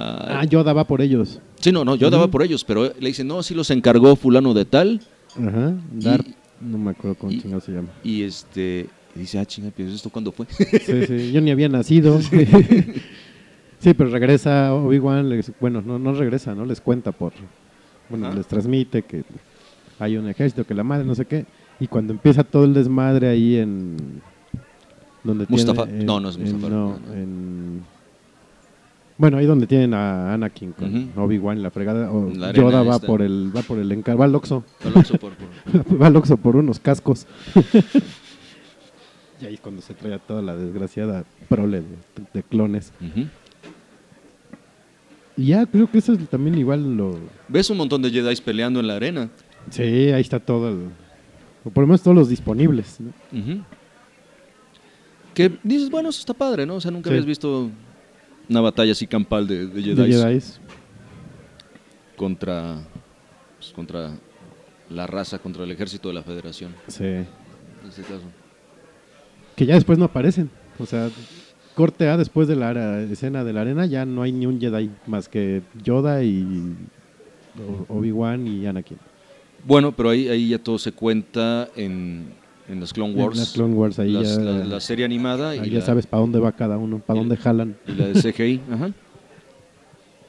a- 0.00 0.40
Ah, 0.40 0.44
Yoda 0.44 0.72
va 0.72 0.86
por 0.86 1.00
ellos. 1.02 1.40
Sí, 1.60 1.72
no, 1.72 1.84
no, 1.84 1.94
yo 1.96 2.10
daba 2.10 2.24
Ujú. 2.24 2.30
por 2.32 2.42
ellos, 2.42 2.64
pero 2.64 2.92
le 2.98 3.08
dicen, 3.08 3.26
no, 3.28 3.42
sí 3.42 3.54
los 3.54 3.70
encargó 3.70 4.16
fulano 4.16 4.54
de 4.54 4.64
tal, 4.64 5.00
Ajá. 5.36 5.74
Darth, 5.92 6.26
no 6.60 6.78
me 6.78 6.90
acuerdo 6.90 7.16
cómo 7.16 7.32
y- 7.32 7.40
chingado 7.40 7.60
se 7.60 7.72
llama. 7.72 7.88
y 8.02 8.22
este, 8.22 8.86
y 9.14 9.18
dice, 9.20 9.38
ah, 9.38 9.44
chinga, 9.44 9.70
pero 9.76 9.88
¿esto 9.90 10.10
cuándo 10.10 10.32
fue? 10.32 10.46
Sí, 10.50 11.06
sí, 11.06 11.32
yo 11.32 11.40
ni 11.40 11.50
había 11.50 11.68
nacido. 11.68 12.20
sí, 13.78 13.94
pero 13.94 14.10
regresa 14.10 14.74
Obi-Wan, 14.74 15.40
bueno, 15.60 15.82
no, 15.84 15.98
no 15.98 16.12
regresa, 16.14 16.54
¿no? 16.54 16.64
Les 16.64 16.80
cuenta 16.80 17.12
por, 17.12 17.32
bueno, 18.08 18.32
les 18.32 18.46
transmite 18.46 19.02
que 19.02 19.24
hay 19.98 20.16
un 20.16 20.28
ejército, 20.28 20.64
que 20.64 20.74
la 20.74 20.84
madre, 20.84 21.04
no 21.04 21.14
sé 21.14 21.24
qué. 21.26 21.44
Y 21.78 21.86
cuando 21.86 22.12
empieza 22.12 22.44
todo 22.44 22.64
el 22.64 22.74
desmadre 22.74 23.28
ahí 23.28 23.56
en... 23.56 24.20
Donde 25.24 25.46
Mustafa- 25.48 25.84
tiene- 25.84 26.00
en- 26.00 26.06
no, 26.06 26.20
no 26.20 26.28
es 26.30 26.36
en- 26.36 26.42
Mustafa, 26.42 26.68
no, 26.68 26.88
no, 26.90 26.98
no. 27.06 27.14
en- 27.14 27.82
bueno, 29.20 29.36
ahí 29.36 29.44
donde 29.46 29.66
tienen 29.66 29.92
a 29.94 30.32
Anakin 30.34 30.72
con 30.72 31.10
Ujú. 31.10 31.20
Obi-Wan, 31.22 31.62
la 31.62 31.70
fregada. 31.70 32.10
o 32.10 32.30
La 32.34 32.48
arena 32.48 32.64
Yoda 32.70 32.82
va 32.82 32.94
esta. 32.96 33.06
por 33.06 33.20
el, 33.22 33.52
va 33.54 33.60
por 33.62 33.78
el 33.78 33.92
encar, 33.92 34.18
va 34.18 34.24
al 34.24 34.34
Oxxo. 34.34 34.64
Va 36.00 36.06
al 36.06 36.16
Oxxo 36.16 36.36
por 36.38 36.56
unos 36.56 36.80
cascos. 36.80 37.26
y 39.42 39.46
ahí 39.46 39.54
es 39.54 39.60
cuando 39.60 39.82
se 39.82 39.94
trae 39.94 40.14
a 40.14 40.18
toda 40.18 40.40
la 40.42 40.56
desgraciada 40.56 41.24
prole 41.48 41.80
de, 41.82 41.86
de 42.32 42.42
clones. 42.42 42.92
Ujú. 43.00 43.26
Y 45.36 45.46
ya 45.46 45.66
creo 45.66 45.90
que 45.90 45.98
eso 45.98 46.12
es 46.12 46.28
también 46.28 46.56
igual 46.58 46.96
lo... 46.96 47.18
Ves 47.48 47.70
un 47.70 47.76
montón 47.78 48.02
de 48.02 48.10
Jedi 48.10 48.34
peleando 48.36 48.80
en 48.80 48.86
la 48.86 48.96
arena. 48.96 49.28
Sí, 49.70 49.82
ahí 49.82 50.20
está 50.20 50.40
todo 50.40 50.68
el... 50.70 50.88
O 51.64 51.70
por 51.70 51.82
lo 51.82 51.88
menos 51.88 52.02
todos 52.02 52.16
los 52.16 52.28
disponibles. 52.28 52.98
¿no? 53.00 53.38
Ujú. 53.38 53.60
Que 55.34 55.52
dices, 55.62 55.90
bueno, 55.90 56.08
eso 56.08 56.20
está 56.20 56.34
padre, 56.34 56.66
¿no? 56.66 56.74
O 56.76 56.80
sea, 56.80 56.90
nunca 56.90 57.08
Sí. 57.08 57.10
habías 57.14 57.26
visto 57.26 57.70
una 58.50 58.60
batalla 58.60 58.92
así 58.92 59.06
campal 59.06 59.46
de, 59.46 59.66
de 59.68 59.82
Jedi 59.82 60.12
Jedis. 60.12 60.60
contra, 62.16 62.78
pues, 63.58 63.72
contra 63.72 64.10
la 64.90 65.06
raza, 65.06 65.38
contra 65.38 65.64
el 65.64 65.70
ejército 65.70 66.08
de 66.08 66.14
la 66.14 66.22
Federación, 66.22 66.74
Sí. 66.88 67.04
en 67.04 67.26
este 67.88 68.02
caso. 68.02 68.22
Que 69.56 69.66
ya 69.66 69.74
después 69.74 69.98
no 69.98 70.06
aparecen. 70.06 70.50
O 70.78 70.86
sea, 70.86 71.08
corte 71.74 72.08
A 72.08 72.16
después 72.16 72.48
de 72.48 72.56
la 72.56 72.70
ara- 72.70 73.02
escena 73.02 73.44
de 73.44 73.52
la 73.52 73.60
arena 73.62 73.86
ya 73.86 74.04
no 74.04 74.22
hay 74.22 74.32
ni 74.32 74.46
un 74.46 74.60
Jedi 74.60 74.90
más 75.06 75.28
que 75.28 75.62
Yoda 75.82 76.22
y 76.24 76.74
Obi-Wan 77.88 78.46
y 78.46 78.66
Anakin. 78.66 78.98
Bueno, 79.64 79.92
pero 79.92 80.08
ahí, 80.10 80.28
ahí 80.28 80.48
ya 80.48 80.58
todo 80.58 80.78
se 80.78 80.92
cuenta 80.92 81.68
en, 81.76 82.32
en 82.70 82.80
las 82.80 82.92
Clone 82.92 83.12
En 83.14 83.20
Wars. 83.20 83.36
las 83.36 83.52
Clone 83.52 83.74
Wars 83.74 83.98
ahí 83.98 84.12
Las- 84.12 84.36
ya, 84.36 84.42
la, 84.42 84.64
la 84.64 84.80
serie 84.80 85.04
animada 85.04 85.56
y, 85.56 85.60
ahí 85.60 85.70
ya 85.70 85.80
la, 85.80 85.84
sabes 85.84 86.06
para 86.06 86.20
dónde 86.20 86.38
va 86.38 86.52
cada 86.52 86.78
uno, 86.78 86.98
para 87.00 87.18
y 87.18 87.20
dónde 87.20 87.36
la- 87.36 87.42
jalan. 87.42 87.76
y 87.86 87.92
la 87.92 88.08
de 88.08 88.14
CGI. 88.32 88.60
Ajá. 88.72 88.90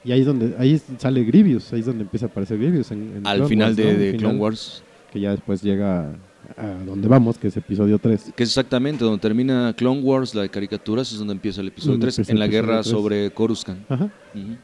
Y 0.03 0.11
ahí 0.11 0.21
es 0.21 0.25
donde 0.25 0.55
ahí 0.57 0.81
sale 0.97 1.23
Grievous, 1.23 1.71
ahí 1.73 1.81
es 1.81 1.85
donde 1.85 2.03
empieza 2.03 2.25
a 2.25 2.29
aparecer 2.29 2.57
Grievous. 2.57 2.89
En, 2.91 3.17
en 3.17 3.27
Al 3.27 3.37
Clone 3.37 3.49
final 3.49 3.67
Wars, 3.69 3.77
de, 3.77 3.83
¿no? 3.83 3.89
Al 3.91 3.97
de 3.97 4.05
final, 4.07 4.19
Clone 4.19 4.39
Wars. 4.39 4.83
Que 5.11 5.19
ya 5.19 5.31
después 5.31 5.61
llega 5.61 6.11
a, 6.57 6.83
donde 6.85 7.07
vamos, 7.07 7.37
que 7.37 7.47
es 7.47 7.57
episodio 7.57 7.97
3. 7.99 8.33
Que 8.35 8.43
es 8.43 8.49
exactamente 8.49 9.03
donde 9.03 9.19
termina 9.19 9.73
Clone 9.77 10.01
Wars, 10.01 10.33
la 10.35 10.41
de 10.43 10.49
caricaturas, 10.49 11.11
es 11.11 11.19
donde 11.19 11.33
empieza 11.33 11.61
el 11.61 11.67
episodio 11.69 11.93
Donde 11.93 12.05
3, 12.07 12.19
empieza 12.19 12.31
en 12.33 12.39
la 12.39 12.47
guerra 12.47 12.81
3. 12.81 12.87
sobre 12.87 13.31
Coruscant. 13.31 13.89
Ajá. 13.91 14.09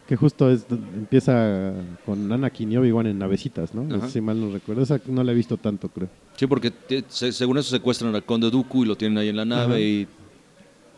Que 0.08 0.16
justo 0.16 0.50
es 0.50 0.66
empieza 0.70 1.74
con 2.06 2.32
Anakin 2.32 2.72
y 2.72 2.78
Obi-Wan 2.78 3.08
en 3.08 3.20
navecitas, 3.20 3.74
¿no? 3.74 3.94
Ajá. 3.96 4.08
Si 4.10 4.22
mal 4.22 4.40
no 4.40 4.52
recuerdo. 4.52 4.82
Esa 4.84 5.00
no 5.08 5.24
la 5.24 5.32
he 5.32 5.36
visto 5.36 5.58
tanto, 5.58 5.90
creo. 5.90 6.10
Sí, 6.36 6.48
porque 6.48 6.72
se- 7.08 7.32
según 7.32 7.58
eso 7.58 7.70
secuestran 7.70 8.14
al 8.16 8.24
conde 8.24 8.50
Dooku 8.50 8.84
y 8.84 8.88
lo 8.88 8.96
tienen 8.96 9.18
ahí 9.18 9.30
en 9.30 9.36
la 9.38 9.46
nave 9.46 9.74
Ajá. 9.76 9.80
y 9.80 10.08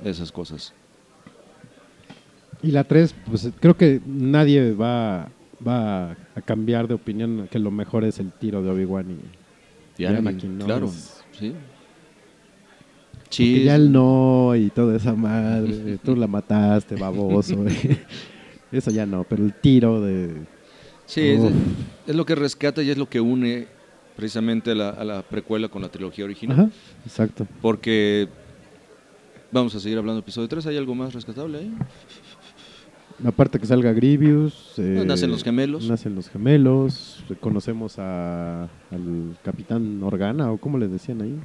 esas 0.03 0.31
cosas. 0.31 0.73
Y 2.61 2.71
la 2.71 2.83
3, 2.83 3.15
pues 3.29 3.49
creo 3.59 3.77
que 3.77 4.01
nadie 4.05 4.73
va, 4.73 5.29
va 5.65 6.11
a 6.35 6.41
cambiar 6.45 6.87
de 6.89 6.93
opinión 6.93 7.47
que 7.49 7.57
lo 7.57 7.71
mejor 7.71 8.03
es 8.03 8.19
el 8.19 8.31
tiro 8.33 8.61
de 8.61 8.69
Obi-Wan 8.69 9.11
y, 9.11 9.38
Y 9.99 10.47
¿no? 10.47 10.65
claro. 10.65 10.91
Sí. 13.29 13.63
ya 13.63 13.75
el 13.75 13.91
no 13.91 14.55
y 14.55 14.69
toda 14.69 14.95
esa 14.95 15.13
madre, 15.13 15.97
tú 15.97 16.15
la 16.15 16.27
mataste, 16.27 16.95
baboso. 16.95 17.65
Eso 18.71 18.91
ya 18.91 19.05
no, 19.05 19.25
pero 19.25 19.43
el 19.43 19.53
tiro 19.53 20.01
de... 20.01 20.45
sí, 21.05 21.37
es, 22.07 22.15
lo 22.15 22.25
que 22.25 22.35
rescata 22.35 22.81
y 22.81 22.89
es 22.89 22.97
lo 22.97 23.09
que 23.09 23.19
une 23.19 23.67
precisamente 24.15 24.71
a 24.71 24.75
la, 24.75 24.89
a 24.89 25.03
la 25.03 25.21
precuela 25.21 25.67
con 25.67 25.81
la 25.81 25.89
trilogía 25.89 26.23
original. 26.23 26.59
Ajá, 26.59 26.69
exacto. 27.05 27.47
Porque 27.61 28.29
vamos 29.51 29.75
a 29.75 29.79
seguir 29.79 29.97
hablando 29.97 30.19
episodio 30.19 30.47
3. 30.47 30.67
¿Hay 30.67 30.77
algo 30.77 30.95
más 30.95 31.13
rescatable 31.13 31.59
ahí? 31.59 31.73
Aparte 33.25 33.59
que 33.59 33.65
salga 33.65 33.91
Grievous. 33.93 34.73
eh, 34.77 35.03
nacen 35.05 35.29
los 35.31 35.43
gemelos. 35.43 35.87
Nacen 35.89 36.15
los 36.15 36.29
gemelos. 36.29 37.23
Conocemos 37.41 37.99
a, 37.99 38.63
al 38.63 39.37
capitán 39.43 40.01
Organa, 40.03 40.51
o 40.51 40.57
como 40.57 40.77
le 40.77 40.87
decían 40.87 41.21
ahí. 41.21 41.37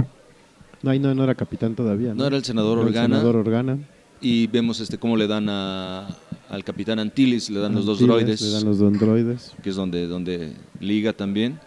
No, 0.83 0.91
ahí 0.91 0.99
no, 0.99 1.15
no 1.15 1.25
era 1.25 1.35
capitán 1.35 1.75
todavía. 1.75 2.11
No, 2.11 2.15
No 2.17 2.27
era 2.27 2.37
el 2.37 2.45
senador 2.45 2.79
Era 2.79 2.87
Organa. 2.87 3.17
senador 3.17 3.37
Organa. 3.37 3.79
Y 4.21 4.47
vemos 4.47 4.81
este 4.81 4.99
cómo 4.99 5.17
le 5.17 5.27
dan 5.27 5.49
a, 5.49 6.09
al 6.49 6.63
capitán 6.65 6.99
Antilles, 6.99 7.51
le 7.51 7.59
dan 7.61 7.75
los 7.75 7.85
dos 7.85 7.99
droides, 7.99 8.41
Le 8.41 8.51
dan 8.51 8.65
los 8.65 8.79
dos 8.79 8.93
droides. 8.99 9.53
que 9.63 9.71
es 9.71 9.77
donde, 9.77 10.07
donde 10.07 10.53
liga 10.81 11.13
también. 11.13 11.59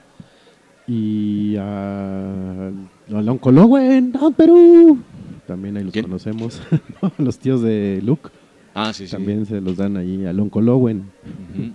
Y 0.88 1.56
a, 1.58 2.68
al 3.14 3.30
oncólogo 3.30 3.78
en 3.78 4.14
ah, 4.16 4.30
Perú. 4.36 5.00
También 5.46 5.78
ahí 5.78 5.84
los 5.84 5.92
¿Quién? 5.94 6.06
conocemos. 6.06 6.62
los 7.18 7.38
tíos 7.38 7.62
de 7.62 8.02
Luke. 8.04 8.30
Ah, 8.80 8.94
sí, 8.94 9.08
sí. 9.08 9.12
También 9.12 9.46
se 9.48 9.60
los 9.60 9.76
dan 9.76 9.98
ahí 9.98 10.24
al 10.26 10.40
oncólogo 10.40 10.88
en... 10.90 10.98
Ujú. 11.00 11.72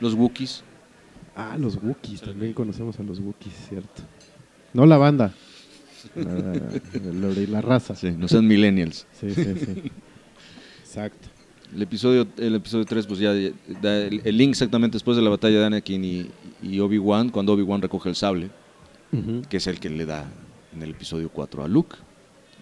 Los 0.00 0.14
Wookiees. 0.14 0.62
Ah, 1.34 1.56
los 1.58 1.76
Wookiees. 1.82 2.20
También 2.20 2.52
conocemos 2.52 2.98
a 3.00 3.02
los 3.02 3.18
Wookiees, 3.18 3.54
cierto. 3.68 4.02
No 4.72 4.86
la 4.86 4.96
banda. 4.96 5.34
La, 6.14 6.34
la- 6.34 7.46
la 7.48 7.60
raza. 7.60 7.96
Sí, 7.96 8.12
no 8.16 8.28
sean 8.28 8.46
millennials. 8.46 9.06
Sí, 9.18 9.34
sí, 9.34 9.42
sí. 9.44 9.90
Exacto. 10.80 11.28
El 11.74 11.82
episodio, 11.82 12.28
el 12.38 12.54
episodio 12.54 12.84
3, 12.84 13.06
pues 13.08 13.18
ya 13.18 13.32
da 13.82 13.96
el, 13.98 14.20
el 14.24 14.36
link 14.38 14.50
exactamente 14.50 14.94
después 14.94 15.16
de 15.16 15.22
la 15.24 15.30
batalla 15.30 15.58
de 15.58 15.64
Anakin 15.66 16.04
y, 16.04 16.26
y 16.62 16.78
Obi-Wan, 16.78 17.30
cuando 17.30 17.54
Obi-Wan 17.54 17.82
recoge 17.82 18.08
el 18.08 18.14
sable, 18.14 18.50
que 19.48 19.56
es 19.56 19.66
el 19.66 19.80
que 19.80 19.90
le 19.90 20.06
da 20.06 20.26
en 20.74 20.82
el 20.82 20.90
episodio 20.90 21.28
4 21.28 21.64
a 21.64 21.68
Luke. 21.68 21.96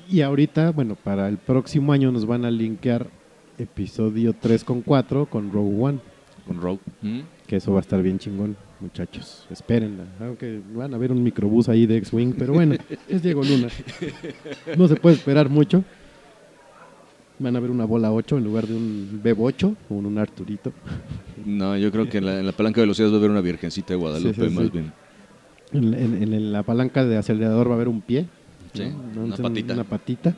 Y 0.09 0.23
ahorita, 0.23 0.71
bueno, 0.71 0.95
para 0.97 1.29
el 1.29 1.37
próximo 1.37 1.93
año 1.93 2.11
nos 2.13 2.25
van 2.25 2.47
a 2.47 2.51
linkear 2.51 3.09
episodio 3.59 4.35
3 4.39 4.65
con 4.65 4.83
4 4.83 5.27
con 5.27 5.53
Rogue 5.53 5.77
One. 5.83 5.99
Con 6.47 6.61
Rogue. 6.61 6.81
Que 7.47 7.57
eso 7.57 7.73
va 7.73 7.79
a 7.79 7.81
estar 7.81 8.03
bien 8.03 8.19
chingón, 8.19 8.57
muchachos. 8.81 9.47
Espérenla. 9.51 10.05
Aunque 10.21 10.61
van 10.75 10.93
a 10.95 10.99
ver 10.99 11.13
un 11.13 11.23
microbús 11.23 11.69
ahí 11.69 11.87
de 11.87 11.97
X-Wing, 11.99 12.35
pero 12.39 12.53
bueno, 12.55 12.75
es 13.09 13.23
Diego 13.23 13.43
Luna. 13.43 13.69
No 14.77 14.89
se 14.89 14.97
puede 14.97 15.17
esperar 15.17 15.49
mucho. 15.49 15.85
Van 17.39 17.57
a 17.57 17.61
ver 17.61 17.71
una 17.71 17.85
bola 17.85 18.13
8 18.13 18.39
en 18.39 18.45
lugar 18.45 18.67
de 18.67 18.75
un 18.75 19.21
Bebo 19.23 19.45
8 19.45 19.75
o 19.91 19.95
un 19.95 20.19
Arturito. 20.19 20.73
No, 21.45 21.77
yo 21.77 21.91
creo 21.91 22.09
que 22.09 22.19
en 22.19 22.27
la, 22.27 22.39
en 22.39 22.47
la 22.47 22.53
palanca 22.53 22.81
de 22.81 22.87
velocidad 22.87 23.09
va 23.11 23.15
a 23.15 23.19
haber 23.19 23.31
una 23.31 23.41
virgencita 23.41 23.89
de 23.95 23.97
Guadalupe, 23.97 24.35
Sí, 24.35 24.49
sí, 24.49 24.55
más 24.55 24.71
bien. 24.71 24.93
En, 25.73 25.93
en- 25.95 26.33
en 26.33 26.53
la 26.53 26.63
palanca 26.63 27.05
de 27.05 27.17
acelerador 27.17 27.67
va 27.69 27.73
a 27.73 27.75
haber 27.75 27.89
un 27.89 28.01
pie. 28.01 28.27
Sí, 28.73 28.85
¿no? 29.15 29.25
una 29.25 29.37
patita. 29.37 29.75
Una 29.75 29.85
patita. 29.85 30.37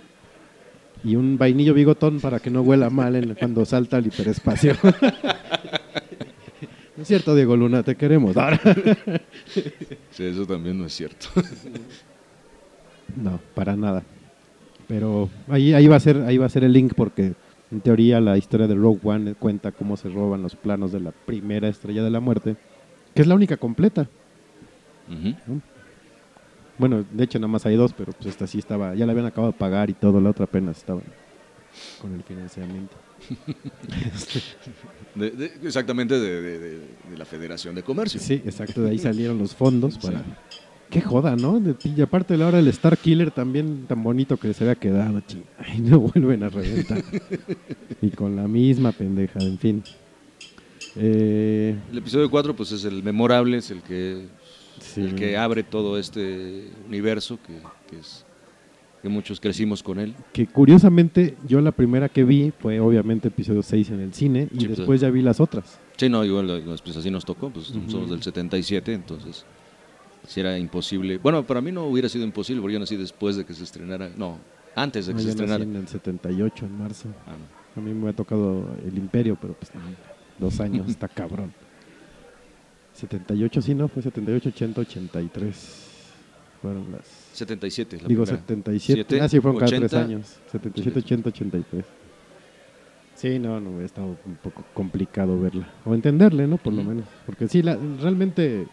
Y 1.07 1.15
un 1.15 1.39
vainillo 1.39 1.73
bigotón 1.73 2.19
para 2.21 2.41
que 2.41 2.51
no 2.51 2.63
huela 2.63 2.91
mal 2.91 3.15
en- 3.15 3.35
cuando 3.35 3.65
salta 3.65 3.97
al 3.99 4.07
hiperespacio. 4.07 4.75
No 6.97 7.03
es 7.03 7.09
cierto, 7.09 7.35
Diego 7.35 7.57
Luna, 7.59 7.83
te 7.83 7.95
queremos. 7.95 8.35
Sí, 10.11 10.25
eso 10.25 10.47
también 10.47 10.79
no 10.79 10.87
es 10.87 10.95
cierto. 10.95 11.29
No, 13.17 13.39
para 13.55 13.77
nada. 13.77 14.03
Pero 14.89 15.29
ahí, 15.49 15.73
ahí, 15.75 15.87
va 15.89 15.97
a 15.97 16.01
ser, 16.01 16.23
ahí 16.27 16.39
va 16.39 16.47
a 16.47 16.51
ser 16.51 16.65
el 16.65 16.73
link 16.73 16.93
porque 16.97 17.35
en 17.71 17.81
teoría 17.81 18.21
la 18.21 18.37
historia 18.39 18.67
de 18.67 18.75
Rogue 18.75 19.01
One 19.05 19.35
cuenta 19.35 19.73
cómo 19.73 19.97
se 19.97 20.09
roban 20.09 20.43
los 20.43 20.57
planos 20.57 20.91
de 20.93 21.01
la 21.01 21.13
primera 21.13 21.69
estrella 21.69 22.03
de 22.03 22.11
la 22.11 22.21
muerte, 22.21 22.57
que 23.15 23.23
es 23.23 23.29
la 23.29 23.35
única 23.35 23.57
completa. 23.59 24.09
Ujú. 25.09 25.61
Bueno, 26.79 27.05
de 27.11 27.25
hecho 27.25 27.39
nada 27.39 27.49
más 27.49 27.65
hay 27.67 27.77
dos, 27.77 27.93
pero 27.93 28.13
pues 28.13 28.27
esta 28.27 28.47
sí 28.47 28.59
estaba, 28.59 28.95
ya 28.95 29.07
la 29.07 29.13
habían 29.13 29.27
acabado 29.27 29.53
de 29.53 29.59
pagar 29.59 29.89
y 29.91 29.95
todo, 29.95 30.21
la 30.21 30.31
otra 30.31 30.45
apenas 30.45 30.77
estaba 30.79 31.01
con 32.01 32.15
el 32.15 32.23
financiamiento. 32.23 32.97
De- 35.15 35.31
de- 35.31 35.53
exactamente 35.65 36.19
de, 36.19 36.79
la 37.17 37.25
Federación 37.25 37.75
de 37.75 37.83
Comercio. 37.83 38.21
Sí, 38.21 38.35
exacto, 38.45 38.83
de 38.83 38.91
ahí 38.91 38.99
salieron 38.99 39.39
los 39.39 39.55
fondos 39.55 39.97
para... 39.99 40.23
Qué 40.91 41.01
joda, 41.01 41.35
¿no? 41.35 41.61
Y 41.85 42.01
aparte 42.01 42.35
de 42.35 42.39
la 42.39 42.47
hora 42.47 42.59
el 42.61 42.69
Star 42.69 42.97
Killer 42.97 43.31
también 43.33 43.87
tan 43.89 44.03
bonito 44.05 44.37
que 44.37 44.53
se 44.55 44.63
había 44.63 44.77
quedado, 44.77 45.21
ching. 45.23 45.43
Ay, 45.59 45.81
no 45.81 45.99
vuelven 46.01 46.45
a 46.45 46.49
reventar. 46.49 47.03
y 48.01 48.11
con 48.11 48.37
la 48.37 48.47
misma 48.47 48.93
pendeja, 48.93 49.41
en 49.41 49.59
fin. 49.59 49.83
Eh, 50.95 51.75
El 51.91 51.99
episodio 51.99 52.31
4 52.31 52.55
pues 52.55 52.71
es 52.73 52.85
el 52.85 53.03
memorable, 53.03 53.57
es 53.57 53.71
el 53.73 53.83
que, 53.83 54.27
sí. 54.97 55.03
el 55.03 55.15
que 55.15 55.37
abre 55.37 55.63
todo 55.63 55.99
este 55.99 56.71
universo 56.87 57.39
que, 57.47 57.59
que 57.89 58.01
es 58.01 58.25
que 59.03 59.09
muchos 59.09 59.39
crecimos 59.41 59.83
con 59.83 60.01
él. 60.01 60.15
que 60.33 60.47
curiosamente 60.49 61.37
yo 61.47 61.61
la 61.61 61.71
primera 61.71 62.09
que 62.09 62.25
vi 62.25 62.53
fue 62.59 62.81
obviamente 62.81 63.29
episodio 63.29 63.63
6 63.63 63.91
en 63.91 64.01
el 64.01 64.13
cine 64.15 64.49
y 64.53 64.59
Sí, 64.61 64.67
pues, 64.67 64.79
después 64.79 65.01
ya 65.01 65.11
vi 65.11 65.23
las 65.23 65.39
otras. 65.39 65.79
Sí, 65.97 66.09
no, 66.09 66.25
igual 66.25 66.63
pues 66.83 66.97
así 66.97 67.11
nos 67.11 67.25
tocó, 67.25 67.51
pues 67.51 67.71
Ujú. 67.71 67.89
somos 67.91 68.11
del 68.11 68.23
77, 68.23 68.93
entonces 68.95 69.45
si 70.27 70.41
era 70.41 70.59
imposible. 70.59 71.19
Bueno, 71.19 71.47
para 71.47 71.61
mí 71.61 71.71
no 71.71 71.85
hubiera 71.85 72.09
sido 72.09 72.25
imposible 72.25 72.61
porque 72.61 72.75
yo 72.75 72.81
nací 72.81 72.97
después 72.97 73.37
de 73.37 73.45
que 73.45 73.55
se 73.55 73.63
estrenara, 73.63 74.11
no, 74.17 74.39
antes 74.75 75.07
de 75.07 75.13
que 75.13 75.19
No, 75.19 75.21
se 75.21 75.27
yo 75.29 75.33
nací 75.35 75.43
estrenara. 75.45 75.65
en 75.65 75.77
el 75.77 75.87
78, 75.89 76.67
en 76.67 76.79
marzo. 76.79 77.09
Ah, 77.27 77.33
no. 77.39 77.81
A 77.81 77.85
mí 77.85 77.93
me 77.95 78.09
ha 78.09 78.13
tocado 78.13 78.67
el 78.85 78.97
Imperio, 78.99 79.37
pero 79.41 79.55
pues 79.55 79.73
no, 79.75 79.81
dos 80.39 80.59
años, 80.59 80.89
está 80.89 81.07
cabrón. 81.07 81.53
78, 82.97 83.63
sí, 83.63 83.75
¿no? 83.75 83.89
Fue 83.89 84.03
78, 84.03 84.49
80, 84.49 84.81
83. 84.81 85.83
Fueron 86.63 86.91
las... 86.93 87.07
77, 87.33 87.99
la 88.03 88.09
Digo, 88.09 88.25
primera. 88.25 88.41
77. 88.47 89.05
Siete, 89.09 89.21
ah, 89.21 89.29
sí, 89.29 89.41
fueron 89.41 89.59
cada 89.59 89.69
80, 89.69 89.89
tres 89.89 90.03
años. 90.03 90.39
77, 90.51 90.99
80, 91.01 91.29
83. 91.29 91.85
Sí, 93.15 93.39
no, 93.39 93.61
no, 93.61 93.81
estado 93.81 94.17
un 94.27 94.37
poco 94.37 94.65
complicado 94.75 95.41
verla. 95.41 95.69
O 95.85 95.95
entenderle, 95.95 96.47
¿no? 96.47 96.59
Por 96.59 96.75
lo 96.75 96.85
menos. 96.85 97.05
Porque 97.25 97.49
sí, 97.49 97.63
la, 97.63 97.79
realmente, 98.01 98.67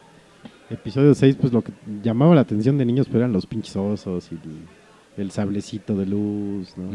episodio 0.70 1.14
6, 1.14 1.38
pues 1.40 1.54
lo 1.54 1.62
que 1.62 1.72
llamaba 2.02 2.36
la 2.36 2.42
atención 2.42 2.78
de 2.78 2.86
niños 2.86 3.08
pues, 3.08 3.18
eran 3.18 3.32
los 3.32 3.46
pinches 3.46 3.76
osos 3.78 4.30
y 4.32 4.36
el, 4.36 5.24
el 5.24 5.32
sablecito 5.32 5.96
de 5.96 6.06
luz, 6.06 6.78
¿no? 6.78 6.92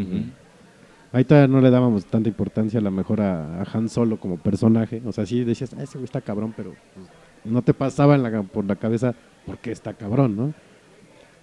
Ahí 1.10 1.24
todavía 1.24 1.48
no 1.48 1.62
le 1.62 1.70
dábamos 1.70 2.04
tanta 2.04 2.28
importancia 2.28 2.80
a 2.80 2.82
lo 2.82 2.90
mejor 2.90 3.22
a, 3.22 3.62
a 3.62 3.66
Han 3.72 3.88
Solo 3.88 4.18
como 4.18 4.36
personaje. 4.36 5.00
O 5.06 5.12
sea, 5.12 5.24
sí 5.24 5.42
decías, 5.42 5.72
ah, 5.72 5.82
ese 5.82 5.94
güey 5.94 6.04
está 6.04 6.20
cabrón, 6.20 6.52
pero 6.54 6.74
pues, 6.94 7.06
no 7.48 7.62
te 7.62 7.74
pasaba 7.74 8.14
en 8.14 8.22
la- 8.22 8.42
por 8.42 8.64
la 8.64 8.76
cabeza 8.76 9.14
por 9.46 9.58
qué 9.58 9.72
está 9.72 9.94
cabrón, 9.94 10.36
¿no? 10.36 10.54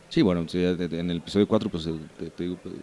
Sí, 0.10 0.22
bueno, 0.22 0.46
en 0.54 1.10
el 1.12 1.18
episodio 1.18 1.48
4, 1.48 1.70
pues 1.70 1.88
eh, 1.88 1.94
te, 2.18 2.30
te 2.30 2.44
digo, 2.44 2.58
pues, 2.62 2.76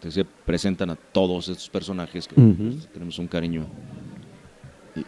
te 0.00 0.08
decía, 0.08 0.24
presentan 0.46 0.90
a 0.90 0.96
todos 0.96 1.48
estos 1.48 1.68
personajes 1.68 2.26
que 2.26 2.34
pues, 2.34 2.88
tenemos 2.92 3.18
un 3.18 3.28
cariño 3.28 3.66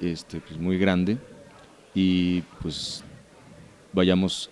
este, 0.00 0.40
pues, 0.40 0.58
muy 0.58 0.78
grande 0.78 1.16
y 1.94 2.42
pues 2.60 3.02
vayamos 3.92 4.50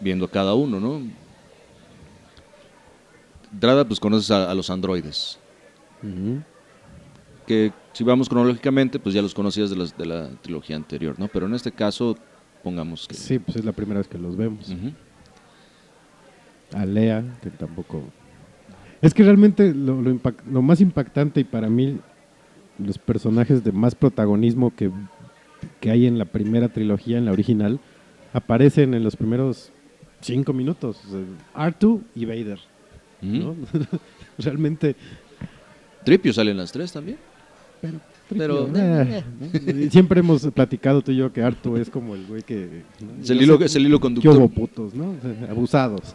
viendo 0.00 0.26
a 0.26 0.30
cada 0.30 0.54
uno, 0.54 0.78
¿no? 0.78 1.00
Drada, 3.50 3.84
pues 3.86 3.98
conoces 3.98 4.30
a, 4.30 4.50
a 4.50 4.54
los 4.54 4.68
androides, 4.68 5.38
que 7.48 7.72
si 7.94 8.04
vamos 8.04 8.28
cronológicamente, 8.28 8.98
pues 8.98 9.14
ya 9.14 9.22
los 9.22 9.32
conocías 9.32 9.70
de, 9.70 9.76
las, 9.76 9.96
de 9.96 10.04
la 10.04 10.28
trilogía 10.42 10.76
anterior, 10.76 11.18
¿no? 11.18 11.28
Pero 11.28 11.46
en 11.46 11.54
este 11.54 11.72
caso, 11.72 12.14
pongamos 12.62 13.08
que... 13.08 13.14
Sí, 13.14 13.38
pues 13.38 13.56
es 13.56 13.64
la 13.64 13.72
primera 13.72 13.98
vez 13.98 14.06
que 14.06 14.18
los 14.18 14.36
vemos. 14.36 14.70
A 16.74 16.84
Lea, 16.84 17.24
que 17.42 17.48
tampoco... 17.50 18.02
Es 19.00 19.14
que 19.14 19.22
realmente 19.22 19.72
lo, 19.74 20.02
lo 20.02 20.10
impact- 20.12 20.44
lo 20.50 20.60
más 20.60 20.82
impactante 20.82 21.40
y 21.40 21.44
para 21.44 21.70
mí 21.70 21.98
los 22.78 22.98
personajes 22.98 23.64
de 23.64 23.72
más 23.72 23.94
protagonismo 23.94 24.74
que, 24.76 24.90
que 25.80 25.90
hay 25.90 26.06
en 26.06 26.18
la 26.18 26.26
primera 26.26 26.68
trilogía, 26.68 27.16
en 27.16 27.24
la 27.24 27.32
original, 27.32 27.80
aparecen 28.34 28.92
en 28.92 29.02
los 29.02 29.16
primeros 29.16 29.72
cinco 30.20 30.52
minutos. 30.52 31.00
O 31.06 31.10
sea, 31.10 31.70
R2 31.70 32.02
y 32.14 32.24
Vader. 32.26 32.60
Realmente... 34.38 34.94
Tripio 36.04 36.32
sale 36.32 36.50
en 36.52 36.56
las 36.58 36.72
tres 36.72 36.92
también. 36.92 37.18
Pero, 37.80 37.98
Pero- 38.28 38.70
eh, 38.76 39.24
¿no? 39.40 39.80
Y 39.82 39.90
Siempre 39.90 40.20
hemos 40.20 40.42
platicado 40.52 41.00
tú 41.02 41.12
y 41.12 41.16
yo 41.16 41.32
que 41.32 41.42
Artu 41.42 41.76
es 41.76 41.88
como 41.88 42.14
el 42.14 42.26
güey 42.26 42.42
que... 42.42 42.82
¿no? 43.00 43.22
Es 43.22 43.30
el 43.30 43.40
hilo, 43.42 43.58
es 43.60 43.74
el 43.76 43.86
hilo 43.86 43.98
conductor. 44.00 44.36
hubo 44.36 44.48
putos, 44.48 44.94
¿no? 44.94 45.10
O 45.10 45.16
sea, 45.22 45.50
abusados. 45.50 46.14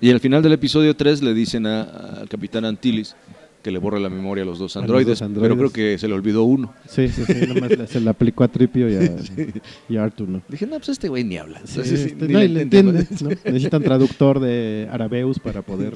Y 0.00 0.10
al 0.10 0.20
final 0.20 0.42
del 0.42 0.52
episodio 0.52 0.94
3 0.94 1.22
le 1.22 1.34
dicen 1.34 1.66
a- 1.66 1.82
al 2.20 2.28
capitán 2.28 2.64
Antilles 2.64 3.16
que 3.62 3.70
le 3.70 3.78
borre 3.78 3.98
la 3.98 4.10
memoria 4.10 4.42
a 4.42 4.46
los 4.46 4.58
dos 4.58 4.74
los 4.74 4.76
androides, 4.76 5.18
dos 5.20 5.22
androides. 5.22 5.48
pero 5.56 5.70
creo 5.70 5.72
que 5.72 5.98
se 5.98 6.06
le 6.06 6.12
olvidó 6.12 6.44
uno. 6.44 6.74
sí, 6.86 7.08
sí, 7.08 7.24
sí, 7.24 7.32
nada 7.48 7.60
más 7.62 7.70
le- 7.70 7.86
se 7.86 7.98
le 7.98 8.10
aplicó 8.10 8.44
a 8.44 8.48
Tripio 8.48 8.90
y 8.90 8.96
a, 8.96 9.16
y 9.88 9.96
a 9.96 10.04
Artu, 10.04 10.26
¿no? 10.26 10.42
Dije, 10.50 10.66
no, 10.66 10.76
pues 10.76 10.90
este 10.90 11.08
güey 11.08 11.24
ni 11.24 11.38
habla. 11.38 11.62
Sí, 11.64 11.80
este, 11.80 12.26
ni 12.26 12.32
no, 12.34 12.38
le 12.40 12.44
y 12.44 12.48
le 12.48 12.62
entendemos. 12.62 13.00
entiende, 13.10 13.36
¿no? 13.42 13.50
Necesitan 13.52 13.82
traductor 13.82 14.38
de 14.38 14.86
Arabeus 14.92 15.38
para 15.38 15.62
poder 15.62 15.94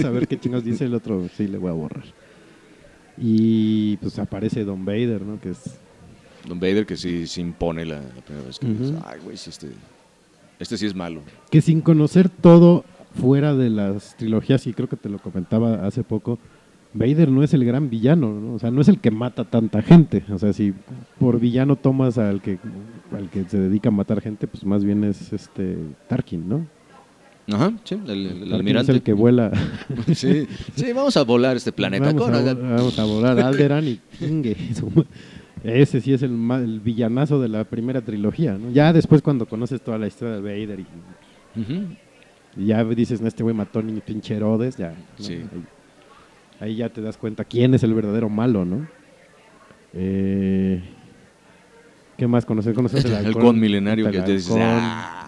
saber 0.00 0.26
qué 0.28 0.40
chingos 0.40 0.64
dice 0.64 0.86
el 0.86 0.94
otro. 0.94 1.28
Sí, 1.36 1.46
le 1.46 1.58
voy 1.58 1.68
a 1.68 1.74
borrar. 1.74 2.04
Y 3.20 3.98
pues 3.98 4.18
aparece 4.18 4.64
Don 4.64 4.84
Vader, 4.84 5.22
¿no? 5.22 5.40
Que 5.40 5.50
es 5.50 5.78
Don 6.48 6.58
Vader 6.58 6.86
que 6.86 6.96
sí 6.96 7.26
se 7.26 7.40
impone 7.42 7.84
la, 7.84 8.00
la 8.00 8.22
primera 8.24 8.46
vez 8.46 8.58
que 8.58 8.66
dices, 8.66 8.94
ay, 9.04 9.20
güey, 9.22 9.34
este, 9.34 9.68
este 10.58 10.76
sí 10.78 10.86
es 10.86 10.94
malo. 10.94 11.20
que 11.50 11.60
sin 11.60 11.82
conocer 11.82 12.28
todo 12.30 12.84
fuera 13.14 13.54
de 13.54 13.70
las 13.70 14.16
trilogías, 14.16 14.66
y 14.66 14.72
creo 14.72 14.88
que 14.88 14.96
te 14.96 15.08
lo 15.08 15.18
comentaba 15.18 15.86
hace 15.86 16.02
poco, 16.02 16.38
Vader 16.94 17.28
no 17.28 17.42
es 17.42 17.54
el 17.54 17.64
gran 17.64 17.90
villano, 17.90 18.32
¿no? 18.32 18.54
o 18.54 18.58
sea, 18.58 18.70
no 18.70 18.80
es 18.80 18.88
el 18.88 18.98
que 19.00 19.10
mata 19.10 19.44
tanta 19.44 19.82
gente. 19.82 20.24
O 20.30 20.38
sea, 20.38 20.52
si 20.52 20.74
por 21.18 21.38
villano 21.38 21.76
tomas 21.76 22.18
al 22.18 22.40
que 22.40 22.58
al 23.12 23.30
que 23.30 23.44
se 23.44 23.58
dedica 23.58 23.90
a 23.90 23.92
matar 23.92 24.20
gente, 24.20 24.46
pues 24.46 24.64
más 24.64 24.84
bien 24.84 25.04
es 25.04 25.32
este 25.32 25.76
Tarkin, 26.08 26.48
¿no? 26.48 26.66
Ajá, 27.52 27.72
sí, 27.84 27.98
el, 28.06 28.26
el 28.44 28.52
almirante. 28.52 28.92
Es 28.92 28.96
el 28.96 29.02
que 29.02 29.12
vuela. 29.12 29.50
Sí, 30.14 30.46
sí, 30.76 30.92
vamos 30.92 31.16
a 31.16 31.24
volar 31.24 31.56
este 31.56 31.72
planeta. 31.72 32.06
Vamos 32.12 32.28
a, 32.28 32.32
Cora. 32.32 32.54
vamos 32.54 32.98
a 32.98 33.04
volar 33.04 33.40
Alderan 33.40 33.86
y 33.86 34.00
Ese 35.64 36.00
sí 36.00 36.12
es 36.14 36.22
el, 36.22 36.30
el 36.52 36.80
villanazo 36.80 37.40
de 37.40 37.48
la 37.48 37.64
primera 37.64 38.00
trilogía, 38.00 38.56
¿no? 38.56 38.70
Ya 38.70 38.92
después 38.92 39.20
cuando 39.20 39.46
conoces 39.46 39.80
toda 39.82 39.98
la 39.98 40.06
historia 40.06 40.36
de 40.36 40.40
Vader 40.40 40.80
y, 40.80 41.60
Ujú. 41.60 41.82
y 42.56 42.66
ya 42.66 42.82
dices, 42.84 43.20
no, 43.20 43.28
este 43.28 43.42
güey 43.42 43.54
mató 43.54 43.82
ni 43.82 44.00
pinche 44.00 44.34
Herodes, 44.36 44.76
ya. 44.78 44.90
¿no? 45.18 45.24
Sí. 45.24 45.34
Ahí, 45.34 46.68
ahí 46.70 46.76
ya 46.76 46.88
te 46.88 47.02
das 47.02 47.18
cuenta 47.18 47.44
quién 47.44 47.74
es 47.74 47.82
el 47.82 47.92
verdadero 47.92 48.30
malo, 48.30 48.64
¿no? 48.64 48.88
Eh, 49.92 50.80
¿Qué 52.16 52.26
más 52.26 52.46
conoces? 52.46 52.74
¿Conoces 52.74 53.04
el 53.04 53.10
El 53.10 53.16
halcón? 53.18 53.34
halcón 53.42 53.60
milenario 53.60 54.10
que 54.10 54.20
te 54.22 54.32
dices, 54.32 54.56
ah, 54.58 55.26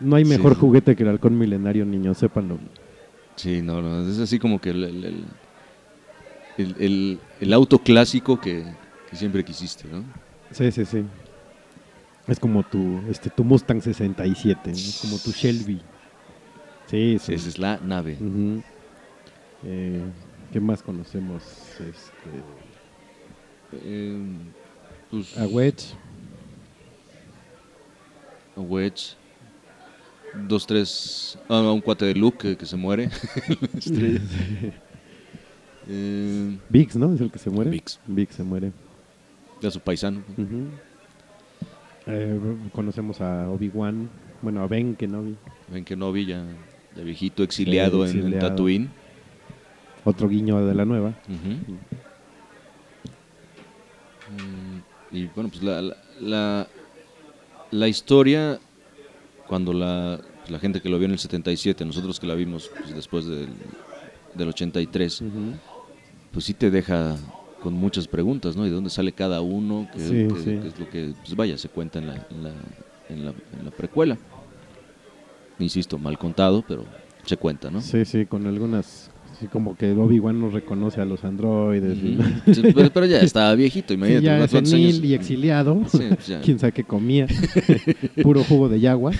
No 0.00 0.16
hay 0.16 0.24
mejor 0.24 0.54
Sí. 0.54 0.60
juguete 0.60 0.94
que 0.94 1.02
el 1.02 1.08
halcón 1.08 1.38
milenario, 1.38 1.84
niños, 1.86 2.18
sépanlo. 2.18 2.58
Sí, 3.36 3.62
no, 3.62 3.80
no, 3.82 4.08
es 4.08 4.18
así 4.18 4.38
como 4.38 4.60
que 4.60 4.70
el, 4.70 4.84
el, 4.84 5.04
el- 5.04 5.24
el- 6.58 6.76
el- 6.78 7.20
el 7.40 7.52
auto 7.52 7.78
clásico 7.78 8.40
que, 8.40 8.64
que 9.10 9.16
siempre 9.16 9.44
quisiste, 9.44 9.88
¿no? 9.88 10.04
Sí, 10.50 10.70
sí, 10.72 10.84
sí. 10.84 11.04
Es 12.26 12.40
como 12.40 12.62
tu, 12.64 13.02
este, 13.08 13.30
tu 13.30 13.44
Mustang 13.44 13.80
67, 13.80 14.70
¿no? 14.70 14.76
es 14.76 14.98
como 15.00 15.18
tu 15.18 15.30
Shelby. 15.32 15.80
Sí, 16.86 17.18
Sí, 17.20 17.34
esa 17.34 17.48
es 17.48 17.58
la 17.58 17.78
nave. 17.82 18.16
Eh, 19.64 20.02
¿Qué 20.52 20.60
más 20.60 20.82
conocemos? 20.82 21.42
Este, 21.80 22.42
Eh, 23.72 24.18
pues, 25.10 25.36
a 25.36 25.46
Wedge. 25.46 25.94
a 28.56 28.60
Wedge. 28.60 29.16
Dos, 30.48 30.66
tres. 30.66 31.38
Ah, 31.48 31.60
un 31.60 31.80
cuate 31.80 32.04
de 32.06 32.14
Luke 32.14 32.38
que, 32.38 32.56
que 32.56 32.66
se 32.66 32.76
muere. 32.76 33.08
Eh, 35.88 36.58
Biggs, 36.68 36.96
¿no? 36.96 37.14
Es 37.14 37.20
el 37.20 37.30
que 37.30 37.38
se 37.38 37.48
muere. 37.48 37.70
Biggs. 37.70 38.00
Biggs 38.08 38.34
se 38.34 38.42
muere. 38.42 38.72
ya 39.62 39.70
su 39.70 39.78
paisano. 39.78 40.20
Eh, 42.08 42.40
conocemos 42.72 43.20
a 43.20 43.48
Obi-Wan, 43.50 44.08
bueno, 44.42 44.62
a 44.62 44.66
Ben 44.66 44.96
Kenobi, 44.96 45.36
no 45.96 46.10
vi 46.12 46.26
ya, 46.26 46.44
ya 46.96 47.02
viejito, 47.04 47.44
exiliado, 47.44 48.04
en- 48.04 48.10
En, 48.10 48.16
exiliado. 48.18 48.48
Tatooine. 48.48 48.88
otro 50.04 50.28
guiño 50.28 50.66
de 50.66 50.74
la 50.74 50.84
nueva. 50.84 51.14
Mm, 54.28 54.80
Y 55.16 55.26
bueno, 55.34 55.50
pues 55.50 55.62
la, 55.62 55.82
la, 55.82 55.96
la, 56.20 56.66
la 57.70 57.88
historia, 57.88 58.58
cuando 59.46 59.72
la, 59.72 60.20
la 60.48 60.58
gente 60.58 60.80
que 60.80 60.88
lo 60.88 60.98
vio 60.98 61.06
en 61.06 61.12
el 61.12 61.18
77, 61.18 61.84
nosotros 61.84 62.18
que 62.18 62.26
la 62.26 62.34
vimos 62.34 62.70
pues, 62.82 62.94
después 62.94 63.26
del, 63.26 63.48
del 64.34 64.48
83, 64.48 65.20
Ujú. 65.20 65.54
pues 66.32 66.44
sí 66.44 66.54
te 66.54 66.70
deja 66.70 67.16
con 67.62 67.74
muchas 67.74 68.06
preguntas, 68.06 68.56
¿no? 68.56 68.64
¿Y 68.66 68.68
de 68.68 68.74
dónde 68.74 68.90
sale 68.90 69.12
cada 69.12 69.40
uno? 69.40 69.88
¿Qué, 69.90 69.98
Sí, 69.98 70.28
sí. 70.44 70.58
qué 70.60 70.68
es 70.68 70.78
lo 70.78 70.88
que, 70.88 71.14
pues 71.22 71.34
vaya, 71.36 71.56
se 71.58 71.68
cuenta 71.68 71.98
en 71.98 72.06
la, 72.06 72.14
en 72.30 72.42
la, 72.42 72.50
en 73.08 73.24
la, 73.24 73.34
en 73.52 73.64
la 73.64 73.70
precuela? 73.70 74.18
Insisto, 75.58 75.98
mal 75.98 76.18
contado, 76.18 76.62
pero 76.66 76.86
se 77.24 77.36
cuenta, 77.36 77.70
¿no? 77.70 77.80
Sí, 77.80 78.04
sí, 78.04 78.26
con 78.26 78.46
algunas, 78.46 79.10
sí, 79.40 79.46
como 79.46 79.76
que 79.76 79.92
Obi-Wan 79.92 80.40
no 80.40 80.50
reconoce 80.50 81.00
a 81.00 81.04
los 81.04 81.24
androides. 81.24 81.96
y-. 81.98 82.18
Sí, 82.54 82.62
pero, 82.74 82.90
pero 82.90 83.06
ya 83.06 83.20
estaba 83.20 83.54
viejito, 83.54 83.88
Sí, 83.88 83.94
imagínate. 83.94 84.24
ya 84.26 84.36
unos 84.36 84.50
cuantos 84.50 84.70
senil 84.70 85.04
y 85.04 85.14
exiliado. 85.14 85.82
Sí, 85.88 85.98
pues 86.08 86.26
ya. 86.26 86.40
Quién 86.44 86.58
sabe 86.58 86.72
qué 86.72 86.84
comía. 86.84 87.26
Puro 88.22 88.42
jugo 88.44 88.68
de 88.68 88.80
yagua. 88.80 89.12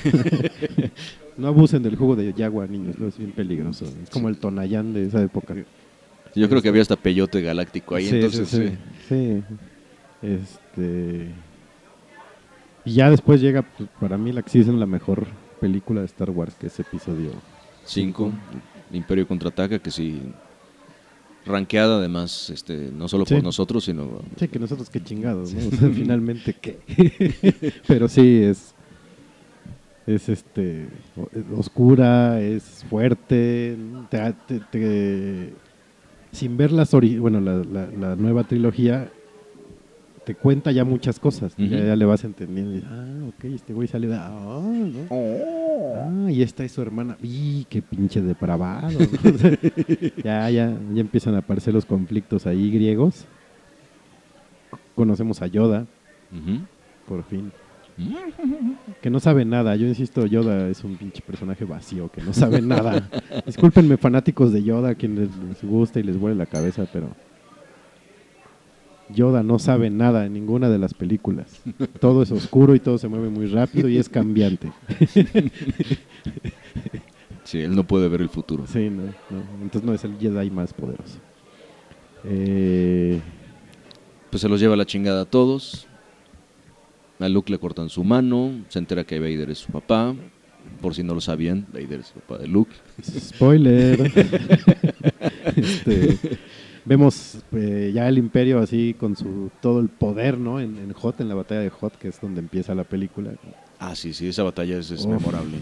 no 1.37 1.49
abusen 1.49 1.83
del 1.83 1.97
jugo 1.97 2.17
de 2.17 2.33
yagua, 2.33 2.67
niños, 2.67 2.99
no 2.99 3.09
es 3.09 3.19
bien 3.19 3.33
peligroso. 3.33 3.85
Es 4.03 4.11
como 4.11 4.29
el 4.29 4.39
Tonayán 4.39 4.93
de 4.93 5.07
esa 5.07 5.23
época. 5.23 5.55
Yo 6.35 6.49
creo 6.49 6.61
que 6.61 6.69
había 6.69 6.83
hasta 6.83 6.97
peyote 6.97 7.41
galáctico 7.41 7.95
ahí, 7.95 8.07
Sí, 8.09 8.15
entonces 8.17 8.49
sí, 8.49 8.57
sí, 8.57 8.73
sí. 9.09 9.43
sí. 9.49 9.57
Este. 10.23 11.29
Y 12.85 12.93
ya 12.95 13.11
después 13.11 13.41
llega, 13.41 13.63
pues, 13.63 13.89
para 14.01 14.17
mí, 14.19 14.33
la 14.33 14.43
que 14.43 14.51
sí 14.51 14.61
es 14.61 14.67
la 14.69 14.87
mejor 14.87 15.27
película 15.61 16.01
de 16.01 16.07
Star 16.07 16.31
Wars, 16.31 16.55
que 16.55 16.67
es 16.69 16.79
episodio. 16.79 17.31
Cinco, 17.85 18.33
Imperio 18.93 19.27
contraataca, 19.27 19.79
que 19.79 19.91
sí, 19.91 20.23
ranqueada 21.45 21.99
además, 21.99 22.51
este, 22.51 22.91
no 22.93 23.09
solo 23.09 23.25
Sí. 23.27 23.35
por 23.35 23.43
nosotros, 23.45 23.85
sino 23.85 24.21
Sí, 24.39 24.49
que 24.49 24.59
nosotros 24.59 24.91
qué 24.91 25.03
chingados, 25.03 25.53
¿no? 25.55 25.69
O 25.69 25.71
sea, 25.71 25.89
finalmente 25.91 26.55
qué. 26.55 26.79
Pero 27.87 28.09
sí, 28.09 28.43
es. 28.43 28.75
Es 30.07 30.29
este. 30.29 30.87
oscura, 31.57 32.41
es 32.41 32.85
fuerte. 32.89 33.77
te- 34.11 34.35
te- 34.47 34.61
te- 34.71 35.53
sin 36.33 36.57
ver 36.57 36.71
las 36.71 36.93
ori- 36.95 37.19
bueno, 37.19 37.41
la, 37.41 37.57
la- 37.65 37.91
la 37.91 38.15
nueva 38.17 38.45
trilogía, 38.45 39.11
te 40.27 40.35
cuenta 40.35 40.73
ya 40.73 40.85
muchas 40.85 41.21
cosas. 41.21 41.55
Ya, 41.57 41.85
ya 41.85 41.95
le 41.95 42.05
vas 42.05 42.25
entendiendo. 42.25 42.75
y, 42.75 42.83
ah, 42.85 43.29
ok, 43.29 43.45
este 43.45 43.73
güey 43.73 43.87
sale 43.87 44.09
de. 44.09 44.17
Ah, 44.17 44.61
¿no? 44.61 46.27
Ah, 46.27 46.31
y 46.33 46.43
esta 46.43 46.65
es 46.65 46.73
su 46.73 46.83
hermana. 46.83 47.17
¡Y 47.23 47.65
qué 47.67 47.81
pinche 47.81 48.21
depravado! 48.21 48.91
¿no? 48.91 48.99
O 49.31 49.39
sea, 49.39 49.51
ya, 50.25 50.51
ya, 50.51 50.77
ya 50.93 51.01
empiezan 51.01 51.37
a 51.37 51.39
aparecer 51.39 51.73
los 51.73 51.87
conflictos 51.87 52.45
ahí 52.45 52.73
griegos. 52.73 53.25
Conocemos 54.97 55.43
a 55.43 55.47
Yoda, 55.47 55.87
por 57.07 57.23
fin. 57.25 57.53
Que 59.01 59.09
no 59.11 59.21
sabe 59.21 59.45
nada. 59.45 59.77
Yo 59.77 59.87
insisto, 59.87 60.27
Yoda 60.27 60.69
es 60.69 60.83
un 60.83 60.97
pinche 60.97 61.23
personaje 61.23 61.65
vacío, 61.65 62.11
que 62.11 62.21
no 62.21 62.33
sabe 62.33 62.61
nada. 62.61 63.09
Discúlpenme, 63.47 63.97
fanáticos 63.97 64.53
de 64.53 64.63
Yoda, 64.65 64.97
quienes 64.97 65.29
les 65.37 65.63
gusta 65.65 66.01
y 66.01 66.03
les 66.03 66.17
huele 66.17 66.35
la 66.37 66.47
cabeza, 66.47 66.87
pero. 66.93 67.11
Yoda 69.09 69.43
no 69.43 69.59
sabe 69.59 69.89
nada 69.91 70.27
en 70.27 70.33
ninguna 70.33 70.69
de 70.69 70.79
las 70.79 70.93
películas. 70.95 71.61
Todo 72.01 72.23
es 72.23 72.31
oscuro 72.33 72.75
y 72.75 72.81
todo 72.81 72.99
se 72.99 73.09
mueve 73.09 73.29
muy 73.29 73.47
rápido 73.47 73.89
y 73.89 73.99
es 73.99 74.09
cambiante. 74.09 74.73
Sí, 77.45 77.61
él 77.61 77.77
no 77.77 77.87
puede 77.87 78.09
ver 78.09 78.21
el 78.23 78.29
futuro. 78.29 78.65
Sí, 78.67 78.91
no, 78.91 79.03
no. 79.05 79.43
Entonces 79.63 79.85
no 79.85 79.95
es 79.95 80.03
el 80.03 80.19
Jedi 80.19 80.51
más 80.51 80.73
poderoso. 80.73 81.19
Eh, 82.25 83.21
Pues 84.31 84.41
se 84.41 84.49
los 84.49 84.59
lleva 84.59 84.75
la 84.75 84.85
chingada 84.85 85.23
a 85.23 85.25
todos. 85.27 85.87
A 87.21 87.29
Luke 87.29 87.53
le 87.53 87.59
cortan 87.61 87.89
su 87.89 88.03
mano, 88.03 88.51
se 88.69 88.81
entera 88.81 89.05
que 89.05 89.21
Vader 89.21 89.51
es 89.51 89.59
su 89.59 89.71
papá. 89.71 90.13
Por 90.81 90.97
si 90.97 91.05
no 91.05 91.15
lo 91.15 91.21
sabían, 91.21 91.67
Vader 91.73 92.01
es 92.01 92.13
el 92.17 92.23
papá 92.23 92.39
de 92.39 92.49
Luke. 92.49 92.73
spoiler. 93.05 94.13
Este, 95.57 96.19
vemos 96.87 97.39
eh, 97.53 97.91
ya 97.93 98.09
el 98.09 98.17
imperio 98.17 98.61
así 98.61 98.95
con 98.99 99.17
su 99.17 99.51
todo 99.61 99.81
el 99.81 99.89
poder, 99.89 100.39
¿no? 100.39 100.61
En, 100.61 100.79
en 100.79 100.93
Hot, 100.93 101.21
en 101.21 101.29
la 101.29 101.35
batalla 101.35 101.61
de 101.61 101.71
Hot, 101.71 101.99
que 101.99 102.09
es 102.09 102.21
donde 102.21 102.41
empieza 102.41 102.75
la 102.75 102.85
película. 102.85 103.33
Ah, 103.79 103.95
sí, 103.95 104.15
sí, 104.15 104.29
esa 104.29 104.45
batalla 104.45 104.79
es, 104.79 105.07
memorable. 105.07 105.59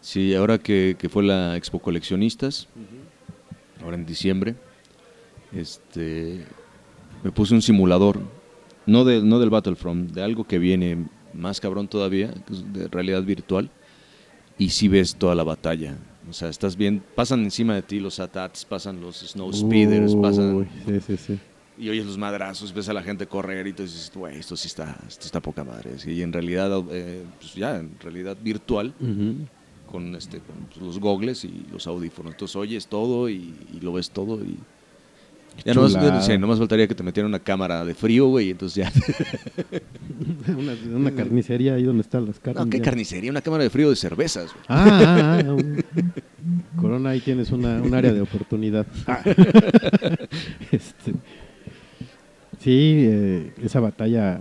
Sí, 0.00 0.34
ahora 0.34 0.58
que, 0.58 0.96
que 0.98 1.08
fue 1.08 1.24
la 1.24 1.56
Expo 1.56 1.80
Coleccionistas, 1.80 2.68
ahora 3.82 3.96
en 3.96 4.06
diciembre, 4.06 4.54
este, 5.52 6.44
me 7.24 7.32
puse 7.32 7.54
un 7.54 7.62
simulador, 7.62 8.20
no, 8.86 9.04
de, 9.04 9.22
no 9.22 9.40
del 9.40 9.50
Battlefront, 9.50 10.12
de 10.12 10.22
algo 10.22 10.44
que 10.44 10.58
viene 10.58 11.06
más 11.34 11.60
cabrón 11.60 11.88
todavía, 11.88 12.32
de 12.72 12.88
realidad 12.88 13.22
virtual, 13.22 13.70
y 14.58 14.70
sí 14.70 14.88
ves 14.88 15.16
toda 15.16 15.34
la 15.34 15.42
batalla. 15.42 15.96
O 16.30 16.32
sea, 16.32 16.48
estás 16.48 16.76
bien, 16.76 17.02
pasan 17.14 17.40
encima 17.40 17.74
de 17.74 17.82
ti 17.82 18.00
los 18.00 18.20
ATATs, 18.20 18.64
pasan 18.64 19.00
los 19.00 19.18
Snow 19.18 19.52
Speeders, 19.52 20.14
pasan 20.14 20.68
sí, 20.86 21.00
sí, 21.06 21.16
sí. 21.16 21.38
y 21.76 21.88
oyes 21.88 22.06
los 22.06 22.16
madrazos, 22.16 22.72
ves 22.72 22.88
a 22.88 22.92
la 22.92 23.02
gente 23.02 23.26
correr 23.26 23.66
y 23.66 23.72
tú 23.72 23.82
dices, 23.82 24.10
güey, 24.14 24.38
esto 24.38 24.56
sí 24.56 24.68
está, 24.68 24.96
esto 25.08 25.26
está 25.26 25.40
poca 25.40 25.64
madre. 25.64 25.90
Y 26.06 26.22
en 26.22 26.32
realidad, 26.32 26.70
eh, 26.90 27.24
pues 27.38 27.54
ya, 27.54 27.76
en 27.76 27.98
realidad 28.00 28.36
virtual, 28.40 28.94
con, 29.90 30.14
este, 30.14 30.38
con 30.38 30.56
pues, 30.72 30.80
los 30.80 31.00
gogles 31.00 31.44
y 31.44 31.66
los 31.72 31.86
audífonos. 31.86 32.32
Entonces 32.32 32.56
oyes 32.56 32.86
todo 32.86 33.28
y, 33.28 33.54
y 33.74 33.80
lo 33.80 33.92
ves 33.92 34.10
todo 34.10 34.42
y... 34.44 34.56
Ya 35.64 35.74
nomás, 35.74 35.92
Chulada. 35.92 36.22
sí, 36.22 36.38
nomás 36.38 36.58
faltaría 36.58 36.86
que 36.88 36.94
te 36.94 37.02
metieran 37.02 37.28
una 37.30 37.38
cámara 37.40 37.84
de 37.84 37.94
frío, 37.94 38.28
güey, 38.28 38.48
y 38.48 38.50
entonces 38.50 38.76
ya... 38.76 38.92
una, 40.56 40.72
una 40.96 41.10
carnicería 41.12 41.74
ahí 41.74 41.82
donde 41.82 42.02
están 42.02 42.26
las 42.26 42.38
carnes. 42.38 42.64
No, 42.64 42.70
qué 42.70 42.78
ya. 42.78 42.84
carnicería, 42.84 43.30
una 43.30 43.42
cámara 43.42 43.64
de 43.64 43.70
frío 43.70 43.90
de 43.90 43.96
cervezas. 43.96 44.52
güey. 44.52 44.64
Ah, 44.68 45.38
ah, 45.38 45.42
ah, 45.46 45.52
un- 45.52 45.84
Corona, 46.80 47.10
ahí 47.10 47.20
tienes 47.20 47.50
una, 47.50 47.82
un 47.82 47.94
área 47.94 48.12
de 48.12 48.20
oportunidad. 48.20 48.86
Este, 50.72 51.12
sí, 52.58 53.04
eh, 53.06 53.52
esa 53.62 53.80
batalla. 53.80 54.40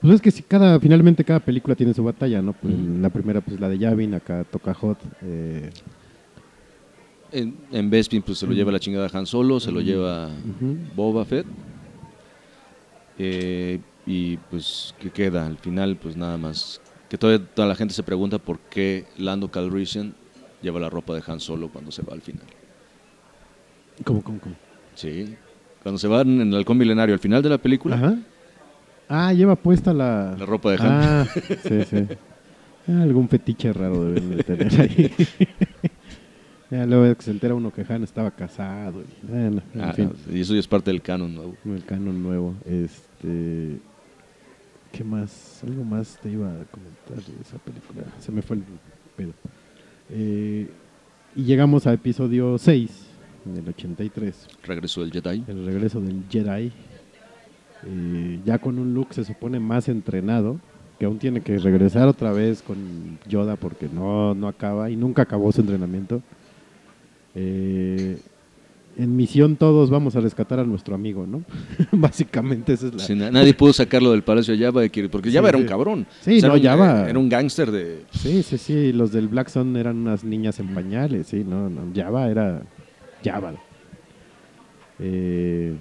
Pues 0.00 0.14
es 0.14 0.20
que 0.20 0.30
si 0.32 0.42
cada, 0.42 0.80
finalmente 0.80 1.24
cada 1.24 1.40
película 1.40 1.76
tiene 1.76 1.94
su 1.94 2.02
batalla, 2.02 2.42
¿no? 2.42 2.52
Pues. 2.54 2.74
La 3.00 3.10
primera, 3.10 3.40
pues 3.40 3.60
la 3.60 3.68
de 3.68 3.78
Yavin, 3.78 4.14
acá 4.14 4.44
toca 4.50 4.74
Hot. 4.74 4.98
eh, 5.22 5.70
En, 7.32 7.56
en 7.72 7.88
Bespin 7.90 8.22
pues 8.22 8.38
se 8.38 8.46
lo 8.46 8.52
lleva 8.52 8.70
la 8.72 8.78
chingada 8.80 9.08
Han 9.12 9.26
Solo, 9.26 9.58
se 9.58 9.72
lo 9.72 9.80
lleva. 9.80 10.28
Boba 10.94 11.24
Fett. 11.24 11.46
Eh, 13.18 13.80
y 14.06 14.36
pues, 14.36 14.94
¿qué 15.00 15.10
queda? 15.10 15.46
Al 15.46 15.58
final, 15.58 15.96
pues 15.96 16.16
nada 16.16 16.36
más 16.38 16.80
Que 17.08 17.18
todavía 17.18 17.46
toda 17.54 17.68
la 17.68 17.74
gente 17.74 17.94
se 17.94 18.02
pregunta 18.02 18.38
por 18.38 18.58
qué 18.58 19.04
Lando 19.18 19.48
Calrissian 19.50 20.14
lleva 20.62 20.80
la 20.80 20.88
ropa 20.90 21.14
de 21.14 21.22
Han 21.26 21.38
Solo 21.40 21.68
cuando 21.68 21.90
se 21.92 22.02
va 22.02 22.14
al 22.14 22.22
final. 22.22 22.46
¿Cómo, 24.04 24.22
cómo, 24.22 24.40
cómo? 24.40 24.54
Sí. 24.94 25.36
Cuando 25.82 25.98
se 25.98 26.08
van 26.08 26.40
en 26.40 26.48
el 26.48 26.54
halcón 26.56 26.78
milenario 26.78 27.14
al 27.14 27.18
final 27.20 27.42
de 27.42 27.48
la 27.48 27.58
película, 27.58 27.96
Ajá. 27.96 28.16
Ah, 29.08 29.32
lleva 29.32 29.56
puesta 29.56 29.92
la... 29.92 30.34
la 30.38 30.46
ropa 30.46 30.70
de 30.70 30.76
Han. 30.78 30.86
Ah, 30.88 31.26
sí, 31.62 31.84
sí. 31.88 32.06
Ah, 32.88 33.02
algún 33.02 33.28
fetiche 33.28 33.72
raro 33.72 34.06
deben 34.06 34.38
de 34.38 34.42
tener 34.42 34.80
ahí. 34.80 35.12
ya 36.72 36.86
luego 36.86 37.14
que 37.16 37.22
se 37.22 37.30
entera 37.30 37.54
uno 37.54 37.72
que 37.72 37.84
Han 37.88 38.02
estaba 38.02 38.30
casado. 38.30 39.00
y, 39.02 39.26
bueno, 39.26 39.62
en 39.74 39.80
Ah, 39.80 39.92
fin. 39.92 40.10
y 40.32 40.40
eso 40.40 40.54
ya 40.54 40.60
es 40.60 40.66
parte 40.66 40.90
del 40.90 41.02
canon 41.02 41.34
nuevo. 41.34 41.54
El 41.64 41.84
canon 41.84 42.22
nuevo. 42.22 42.54
Este. 42.64 43.78
¿Qué 44.90 45.04
más? 45.04 45.62
Algo 45.66 45.84
más 45.84 46.18
te 46.22 46.30
iba 46.30 46.48
a 46.48 46.64
comentar 46.64 47.16
de 47.16 47.40
esa 47.40 47.58
película. 47.58 48.02
Se 48.20 48.30
me 48.32 48.42
fue 48.42 48.56
el 48.56 48.62
pedo. 49.16 49.32
Eh, 50.10 50.68
y 51.34 51.44
llegamos 51.44 51.86
a 51.86 51.92
episodio 51.94 52.58
6 52.58 53.06
del 53.46 53.68
83. 53.68 54.48
Regreso 54.64 55.00
del 55.00 55.12
Jedi. 55.12 55.44
El 55.48 55.64
regreso 55.64 56.00
del 56.00 56.22
Jedi. 56.30 56.72
Eh, 57.84 58.40
ya 58.44 58.58
con 58.58 58.78
un 58.78 58.94
look 58.94 59.08
se 59.14 59.24
supone 59.24 59.58
más 59.60 59.88
entrenado. 59.88 60.58
Que 60.98 61.06
aún 61.06 61.18
tiene 61.18 61.40
que 61.40 61.58
regresar 61.58 62.06
otra 62.06 62.32
vez 62.32 62.62
con 62.62 63.18
Yoda 63.28 63.56
porque 63.56 63.88
no, 63.92 64.34
no 64.34 64.46
acaba 64.46 64.88
y 64.90 64.94
nunca 64.96 65.22
acabó 65.22 65.50
su 65.50 65.60
entrenamiento. 65.62 66.22
Eh, 67.34 68.18
en 68.98 69.16
misión 69.16 69.56
todos 69.56 69.88
vamos 69.88 70.16
a 70.16 70.20
rescatar 70.20 70.60
a 70.60 70.64
nuestro 70.64 70.94
amigo, 70.94 71.26
¿no? 71.26 71.42
Básicamente 71.92 72.74
esa 72.74 72.88
es 72.88 72.94
la... 72.94 72.98
Sí, 73.02 73.14
na- 73.14 73.30
nadie 73.30 73.54
pudo 73.54 73.72
sacarlo 73.72 74.10
del 74.12 74.22
Palacio 74.22 74.54
de 74.54 74.90
que- 74.90 75.08
porque 75.08 75.30
Sí, 75.30 75.34
Jabba 75.36 75.48
era 75.48 75.56
un 75.58 75.64
sí. 75.64 75.68
cabrón. 75.68 76.06
Sí, 76.20 76.40
no, 76.42 76.46
era 76.48 76.54
un, 76.54 76.60
Jabba- 76.62 77.08
Era 77.08 77.18
un 77.18 77.28
gángster 77.30 77.70
de... 77.70 78.02
Sí, 78.12 78.42
sí, 78.42 78.58
sí, 78.58 78.92
los 78.92 79.10
del 79.12 79.28
Black 79.28 79.48
Sun 79.48 79.76
eran 79.76 79.96
unas 79.96 80.24
niñas 80.24 80.60
en 80.60 80.74
pañales, 80.74 81.26
sí, 81.28 81.42
no, 81.42 81.70
no, 81.70 81.82
Java 81.94 82.28
era 82.28 82.62
Java. 83.24 83.54
Eh, 84.98 85.74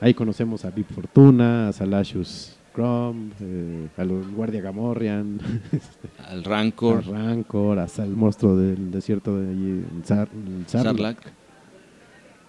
ahí 0.00 0.14
conocemos 0.14 0.64
a 0.64 0.70
Big 0.70 0.86
Fortuna, 0.86 1.68
a 1.68 1.72
Salashus 1.72 2.54
Crumb, 2.72 3.32
eh, 3.40 3.88
al 3.96 4.08
guardia 4.34 4.60
Gamorrean, 4.60 5.38
Al 6.28 6.40
a 6.40 6.42
Rancor, 6.42 7.06
Rancor, 7.06 7.78
hasta 7.78 8.04
el 8.04 8.10
monstruo 8.16 8.56
del 8.56 8.90
desierto 8.90 9.36
de 9.38 9.50
allí, 9.50 9.84
Sarlacc. 10.04 10.68
Sarlacc, 10.68 11.18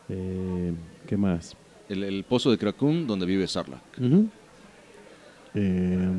Eh, 0.09 0.73
¿Qué 1.07 1.17
más? 1.17 1.55
el, 1.89 2.03
el 2.03 2.23
pozo 2.23 2.51
de 2.51 2.57
Krakoon 2.57 3.07
donde 3.07 3.25
vive 3.25 3.47
Sarlacc. 3.47 3.81
Eh, 5.55 6.09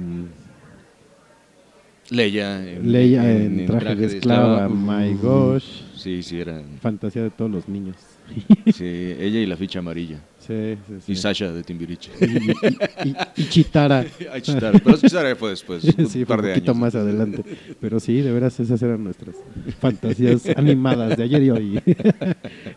Leia 2.10 2.68
en, 2.68 2.90
Leia 2.90 3.30
en, 3.30 3.66
traje, 3.66 3.94
de 3.94 4.06
esclava, 4.06 4.68
my 4.68 5.14
gosh. 5.14 5.64
Sí, 5.96 6.22
sí, 6.22 6.40
era. 6.40 6.60
Fantasía 6.80 7.22
de 7.22 7.30
todos 7.30 7.50
los 7.50 7.68
niños. 7.68 7.96
Sí, 8.72 8.84
ella 8.84 9.40
y 9.40 9.46
la 9.46 9.56
ficha 9.56 9.80
amarilla. 9.80 10.18
Sí, 10.38 10.76
sí, 10.86 10.94
sí. 11.04 11.12
Y 11.12 11.16
Sasha 11.16 11.52
de 11.52 11.62
Timbiriche. 11.64 12.10
Y, 12.20 12.24
y- 12.24 13.10
y- 13.10 13.16
y 13.42 13.48
Chitara. 13.48 14.04
Ay, 14.32 14.40
Chitara. 14.40 14.78
Pero 14.78 14.96
Chitara 14.96 15.34
fue 15.36 15.50
después, 15.50 15.82
un 15.84 16.08
Sí, 16.08 16.24
fue 16.24 16.26
par 16.26 16.38
un 16.40 16.46
de 16.46 16.52
poquito 16.54 16.70
años. 16.72 16.80
más 16.80 16.94
adelante. 16.94 17.42
Pero 17.80 17.98
sí, 18.00 18.20
de 18.20 18.30
veras, 18.32 18.58
esas 18.60 18.80
eran 18.82 19.02
nuestras 19.02 19.34
fantasías 19.80 20.42
animadas 20.56 21.16
de 21.16 21.24
ayer 21.24 21.42
y 21.42 21.50
hoy. 21.50 21.82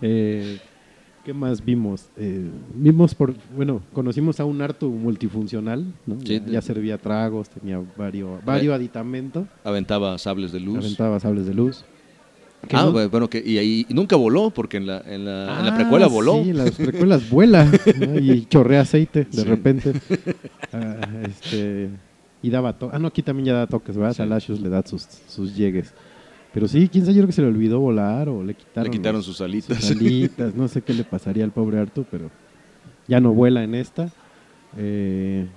Eh, 0.02 0.58
¿Qué 1.24 1.34
más 1.34 1.64
vimos? 1.64 2.06
Eh, 2.18 2.50
vimos 2.76 3.16
por, 3.16 3.34
bueno, 3.56 3.82
conocimos 3.94 4.40
a 4.42 4.46
un 4.46 4.62
Artu 4.62 4.90
multifuncional, 4.90 5.86
¿no? 6.06 6.18
Sí, 6.26 6.42
ya, 6.48 6.62
servía 6.62 6.98
tragos, 6.98 7.48
tenía 7.50 7.82
varios, 7.98 8.44
varios 8.44 8.76
aditamentos, 8.76 9.46
Aventaba 9.64 10.18
sables 10.18 10.52
de 10.52 10.60
luz. 10.60 10.80
aventaba 10.80 11.20
sables 11.22 11.46
de 11.46 11.54
luz. 11.54 11.86
¿Qué 12.68 12.76
Ah, 12.76 12.84
no? 12.86 12.94
bu- 12.94 13.10
bueno, 13.10 13.30
que, 13.30 13.42
y 13.46 13.58
ahí 13.58 13.86
y 13.88 13.94
nunca 13.94 14.16
voló, 14.18 14.50
porque 14.50 14.78
en 14.78 14.88
la, 14.88 15.00
en 15.00 15.24
la, 15.26 15.60
en 15.60 15.66
la 15.66 15.72
Ah, 15.74 15.76
precuela 15.76 16.08
voló. 16.08 16.44
Sí, 16.44 16.50
en 16.50 16.58
las 16.58 16.72
precuelas 16.72 17.30
vuela 17.30 17.66
¿no? 18.00 18.20
y 18.20 18.46
chorrea 18.46 18.82
aceite 18.82 19.26
de 19.26 19.42
Sí. 19.42 19.44
repente. 19.44 19.94
Ah, 20.76 20.96
este, 21.28 21.90
y 22.42 22.50
daba 22.50 22.74
to- 22.74 22.90
Ah, 22.92 22.98
no, 23.00 23.08
aquí 23.10 23.22
también 23.22 23.46
ya 23.46 23.54
da 23.54 23.68
toques, 23.68 23.96
¿verdad? 23.96 24.12
Sí. 24.14 24.18
Salashus 24.18 24.60
le 24.60 24.70
da 24.70 24.82
sus, 24.86 25.04
sus 25.28 25.56
llegues. 25.56 25.94
Pero 26.54 26.68
sí, 26.68 26.88
quién 26.88 27.04
sabe, 27.04 27.16
yo 27.16 27.22
creo 27.22 27.28
que 27.28 27.34
se 27.34 27.41
le 27.41 27.47
olvidó 27.47 27.80
volar 27.80 28.30
o 28.30 28.43
le 28.43 28.54
quitaron, 28.54 28.84
Le 28.91 28.97
quitaron 28.97 29.18
los- 29.18 29.26
sus 29.26 29.41
alitas. 29.41 29.78
sus 29.80 29.91
alitas. 29.91 30.54
No 30.54 30.68
sé 30.68 30.82
qué 30.82 30.93
le 30.93 31.04
pasaría 31.04 31.43
al 31.43 31.51
pobre 31.51 31.80
Artu, 31.80 32.06
pero 32.12 32.30
ya 33.08 33.20
no 33.20 33.34
vuela 33.34 33.64
en 33.64 33.74
esta. 33.76 34.12
Eh, 34.78 35.47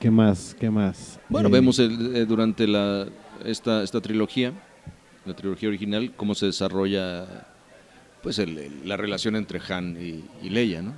¿Qué 0.00 0.10
más? 0.10 0.56
¿Qué 0.58 0.70
más? 0.70 1.18
Bueno, 1.28 1.48
Eh, 1.48 1.52
vemos 1.52 1.78
el- 1.80 2.16
eh, 2.16 2.24
durante 2.24 2.66
la, 2.66 3.06
esta, 3.44 3.82
esta 3.82 4.00
trilogía, 4.00 4.52
la 5.26 5.34
trilogía 5.34 5.68
original, 5.68 6.12
cómo 6.16 6.34
se 6.34 6.46
desarrolla 6.46 7.26
pues 8.22 8.38
el- 8.38 8.58
el- 8.58 8.88
la 8.88 8.96
relación 8.96 9.36
entre 9.36 9.60
Han 9.68 9.96
y, 10.00 10.24
y 10.42 10.50
Leia, 10.50 10.82
¿no? 10.82 10.94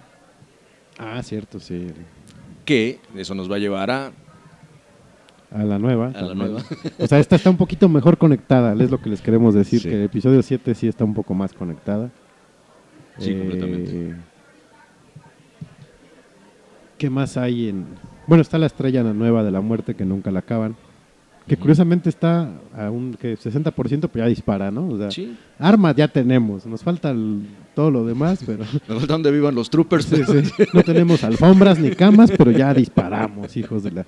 Ah, 0.99 1.23
cierto, 1.23 1.61
sí. 1.61 1.89
Que 2.65 2.99
eso 3.15 3.35
nos 3.35 3.51
va 3.51 3.57
a 3.57 3.59
llevar 3.59 3.91
a... 3.91 4.13
A 5.53 5.65
la 5.65 5.79
nueva. 5.79 6.13
A 6.15 6.23
la 6.23 6.35
nueva. 6.35 6.61
O 6.99 7.07
sea, 7.07 7.19
esta 7.19 7.37
está 7.37 7.51
un 7.51 7.57
poquito 7.57 7.89
mejor 7.89 8.19
conectada, 8.19 8.73
es 8.83 8.91
lo 8.91 9.01
que 9.01 9.11
les 9.11 9.21
queremos 9.21 9.53
decir, 9.55 9.81
Sí. 9.81 9.89
que 9.89 9.97
el 9.97 10.05
episodio 10.05 10.43
7 10.43 10.75
sí 10.75 10.87
está 10.89 11.05
un 11.05 11.15
poco 11.15 11.35
más 11.35 11.53
conectada. 11.53 12.07
Eh, 12.07 12.11
Sí, 13.19 13.35
completamente. 13.37 14.15
¿Qué 16.99 17.11
más 17.11 17.37
hay 17.37 17.69
en...? 17.71 17.87
Bueno, 18.27 18.43
está 18.43 18.59
la 18.59 18.67
estrella 18.67 19.03
nueva 19.03 19.43
de 19.43 19.51
la 19.51 19.61
muerte 19.61 19.95
que 19.95 20.05
nunca 20.05 20.31
la 20.31 20.41
acaban. 20.41 20.77
Que 21.49 21.57
curiosamente 21.57 22.09
está 22.11 22.49
a 22.77 22.91
un 22.91 23.15
que 23.15 23.37
60%, 23.37 24.09
pero 24.13 24.25
ya 24.25 24.27
dispara, 24.29 24.71
¿no? 24.71 24.87
O 24.87 24.99
sea, 24.99 25.11
Sí, 25.11 25.37
armas 25.59 25.97
ya 25.97 26.07
tenemos, 26.07 26.65
nos 26.67 26.83
falta 26.83 27.11
el- 27.11 27.45
todo 27.75 27.91
lo 27.91 28.05
demás, 28.05 28.41
pero... 28.47 28.59
me 28.89 28.95
falta 28.99 29.15
donde 29.15 29.33
vivan 29.33 29.55
los 29.55 29.69
troopers. 29.69 30.05
Sí, 30.05 30.23
sí. 30.25 30.53
No 30.73 30.83
tenemos 30.85 31.25
alfombras 31.25 31.79
ni 31.81 31.91
camas, 31.91 32.31
pero 32.37 32.51
ya 32.53 32.73
disparamos, 32.73 33.57
hijos 33.57 33.83
de 33.83 33.91
la... 33.91 34.07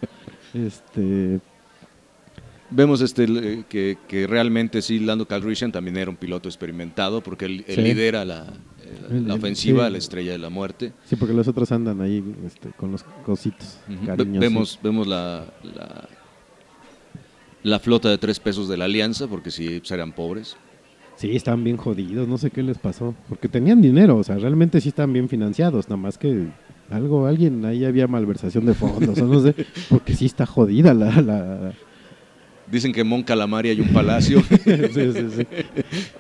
Este, 0.55 1.41
Vemos 2.75 3.03
este 3.03 3.25
el- 3.25 3.65
que, 3.69 3.99
que 4.09 4.27
realmente 4.27 4.81
sí, 4.81 4.99
Lando 4.99 5.27
Calrissian 5.29 5.73
también 5.73 5.99
era 5.99 6.09
un 6.11 6.17
piloto 6.17 6.49
experimentado 6.49 7.21
porque 7.23 7.45
él, 7.45 7.65
él 7.69 7.75
Sí. 7.77 7.83
lidera 7.83 8.25
la, 8.25 8.45
la- 8.45 9.09
El- 9.17 9.29
la 9.29 9.35
el- 9.35 9.39
ofensiva, 9.41 9.87
sí. 9.87 9.93
la 9.93 9.99
estrella 9.99 10.33
de 10.33 10.39
la 10.39 10.49
muerte. 10.49 10.93
sí, 11.05 11.17
porque 11.17 11.35
los 11.35 11.47
otros 11.49 11.71
andan 11.71 12.01
ahí 12.01 12.25
este, 12.47 12.71
con 12.71 12.91
los 12.93 13.03
cositos. 13.27 13.79
Vemos, 14.17 14.79
vemos 14.83 15.07
la, 15.07 15.45
la, 15.63 16.09
la 17.63 17.79
flota 17.79 18.09
de 18.09 18.17
tres 18.17 18.41
pesos 18.41 18.69
de 18.69 18.79
la 18.79 18.87
Alianza, 18.87 19.27
porque 19.29 19.51
sí 19.51 19.79
pues, 19.81 19.91
eran 19.91 20.13
pobres. 20.13 20.57
Sí, 21.17 21.37
estaban 21.37 21.63
bien 21.63 21.77
jodidos, 21.77 22.27
no 22.27 22.39
sé 22.39 22.51
qué 22.51 22.63
les 22.63 22.79
pasó. 22.79 23.15
Porque 23.29 23.49
tenían 23.49 23.83
dinero, 23.83 24.17
o 24.17 24.25
sea, 24.25 24.37
realmente 24.39 24.81
sí 24.81 24.89
estaban 24.89 25.13
bien 25.13 25.29
financiados, 25.29 25.89
nada 25.91 25.99
más 25.99 26.17
que 26.17 26.47
algo, 26.93 27.27
alguien, 27.27 27.65
ahí 27.65 27.85
había 27.85 28.07
malversación 28.07 28.67
de 28.67 28.75
fondos, 28.75 29.19
o 29.21 29.27
no 29.27 29.41
sé, 29.41 29.55
porque 29.89 30.15
sí 30.15 30.27
está 30.27 30.47
jodida 30.47 30.95
la... 30.95 31.21
la 31.23 31.73
Dicen 32.71 32.93
que 32.93 33.01
en 33.03 33.09
Mon 33.09 33.23
Calamari 33.23 33.69
hay 33.69 33.81
un 33.81 33.89
palacio. 33.93 34.41
sí, 34.65 35.13
sí, 35.13 35.27
sí. 35.37 35.47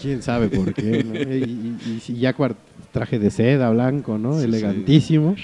¿Quién 0.00 0.20
sabe 0.22 0.48
por 0.48 0.74
qué? 0.74 1.02
no? 1.02 1.14
Y, 1.14 1.76
y- 2.08 2.26
y 2.26 2.32
cuar- 2.34 2.56
traje 2.92 3.18
de 3.18 3.30
seda 3.30 3.70
blanco, 3.70 4.18
¿no? 4.18 4.38
Elegantísimo. 4.38 5.34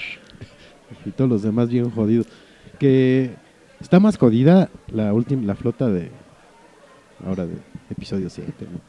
Y 1.05 1.09
todos 1.11 1.29
los 1.29 1.41
demás 1.41 1.69
bien 1.69 1.89
jodidos. 1.89 2.27
Que 2.77 3.31
está 3.81 3.99
más 3.99 4.17
jodida 4.17 4.69
la 4.93 5.11
última, 5.13 5.43
la 5.47 5.55
flota 5.55 5.87
de... 5.87 6.11
Ahora 7.25 7.47
de 7.47 7.55
episodio 7.89 8.29
7, 8.29 8.53
¿no? 8.71 8.79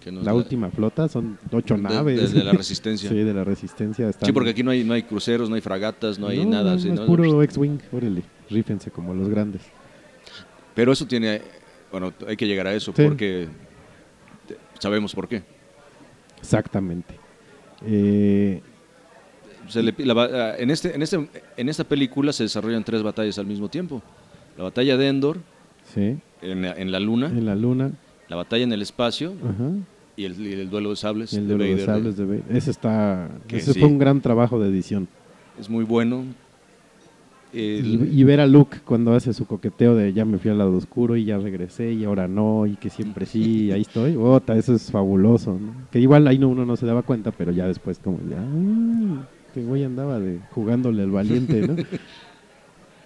Que 0.00 0.10
La 0.10 0.34
última 0.34 0.70
flota 0.70 1.08
son 1.08 1.38
ocho 1.52 1.76
de- 1.76 1.82
naves. 1.82 2.32
de- 2.32 2.38
de 2.40 2.44
la 2.44 2.52
Resistencia. 2.62 3.08
sí, 3.08 3.16
de 3.16 3.34
la 3.34 3.44
resistencia. 3.44 4.08
están- 4.08 4.26
Sí, 4.26 4.32
porque 4.32 4.50
aquí 4.50 4.62
no 4.62 4.70
hay, 4.70 4.82
no 4.84 4.94
hay 4.94 5.02
cruceros, 5.02 5.48
no 5.48 5.54
hay 5.56 5.60
fragatas, 5.60 6.18
no 6.18 6.26
hay 6.28 6.44
nada. 6.44 6.70
no, 6.72 6.76
así, 6.78 6.88
es 6.88 6.94
¿no? 6.98 7.06
puro 7.06 7.42
X-Wing, 7.42 7.78
órale, 7.92 8.22
rífense 8.48 8.90
como 8.90 9.14
los 9.14 9.28
grandes. 9.28 9.62
Pero 10.74 10.92
eso 10.92 11.06
tiene, 11.06 11.42
bueno, 11.92 12.12
hay 12.26 12.36
que 12.36 12.46
llegar 12.46 12.66
a 12.66 12.72
eso 12.74 12.92
Sí. 12.96 13.02
porque 13.04 13.48
sabemos 14.78 15.14
por 15.14 15.28
qué. 15.28 15.42
Exactamente. 16.40 17.14
Eh, 17.84 18.62
Se 19.68 19.82
le 19.82 19.94
la 19.98 20.14
ah, 20.22 20.54
en, 20.58 20.70
este, 20.70 20.94
en, 20.94 21.02
este, 21.02 21.28
en 21.56 21.68
esta 21.68 21.84
película 21.84 22.32
se 22.32 22.42
desarrollan 22.42 22.82
tres 22.82 23.02
batallas 23.02 23.38
al 23.38 23.46
mismo 23.46 23.68
tiempo. 23.68 24.02
La 24.56 24.64
batalla 24.64 24.96
de 24.96 25.08
Endor 25.08 25.38
sí, 25.94 26.18
en 26.42 26.62
la, 26.62 26.72
en 26.72 26.90
la 26.90 26.98
luna, 27.00 27.26
en 27.26 27.46
la 27.46 27.54
luna. 27.54 27.92
La 28.30 28.36
batalla 28.36 28.64
en 28.64 28.72
el 28.72 28.80
espacio 28.80 29.34
Ajá. 29.44 29.70
y 30.16 30.24
el, 30.24 30.40
y 30.40 30.52
el 30.54 30.70
duelo 30.70 30.90
de 30.90 30.96
sables. 30.96 31.34
el 31.34 31.46
de 31.48 31.52
de 31.54 31.58
los 31.58 31.68
Vader. 31.72 31.86
sables 31.86 32.16
de 32.16 32.24
Vader. 32.24 32.44
Ese 32.48 32.70
está. 32.70 33.28
Ese 33.50 33.74
sí. 33.74 33.80
fue 33.80 33.88
un 33.88 33.98
gran 33.98 34.20
trabajo 34.22 34.58
de 34.58 34.68
edición. 34.70 35.06
Es 35.60 35.68
muy 35.68 35.84
bueno. 35.84 36.24
El- 37.52 38.08
Y, 38.12 38.20
y 38.20 38.24
ver 38.24 38.40
a 38.40 38.46
Luke 38.46 38.78
cuando 38.84 39.12
hace 39.12 39.32
su 39.34 39.44
coqueteo 39.44 39.96
de 39.96 40.12
ya 40.12 40.24
me 40.24 40.38
fui 40.38 40.50
al 40.52 40.58
lado 40.58 40.76
oscuro 40.76 41.16
y 41.16 41.24
ya 41.24 41.36
regresé 41.38 41.92
y 41.92 42.04
ahora 42.04 42.28
no, 42.28 42.64
y 42.66 42.76
que 42.76 42.88
siempre 42.90 43.26
sí, 43.26 43.64
y 43.66 43.72
ahí 43.72 43.80
estoy. 43.80 44.14
Ota, 44.16 44.56
eso 44.56 44.72
es 44.74 44.90
fabuloso. 44.92 45.58
¿no? 45.60 45.72
Que 45.90 45.98
igual 45.98 46.28
ahí 46.28 46.38
no, 46.38 46.48
uno 46.48 46.64
no 46.64 46.76
se 46.76 46.86
daba 46.86 47.02
cuenta, 47.02 47.32
pero 47.32 47.50
ya 47.50 47.66
después, 47.66 47.98
como 47.98 48.18
ya. 48.30 48.38
"Ah, 48.40 49.26
que 49.52 49.64
güey 49.64 49.82
andaba 49.82 50.20
de, 50.20 50.38
jugándole 50.52 51.02
al 51.02 51.10
valiente, 51.10 51.66
¿no? 51.66 51.74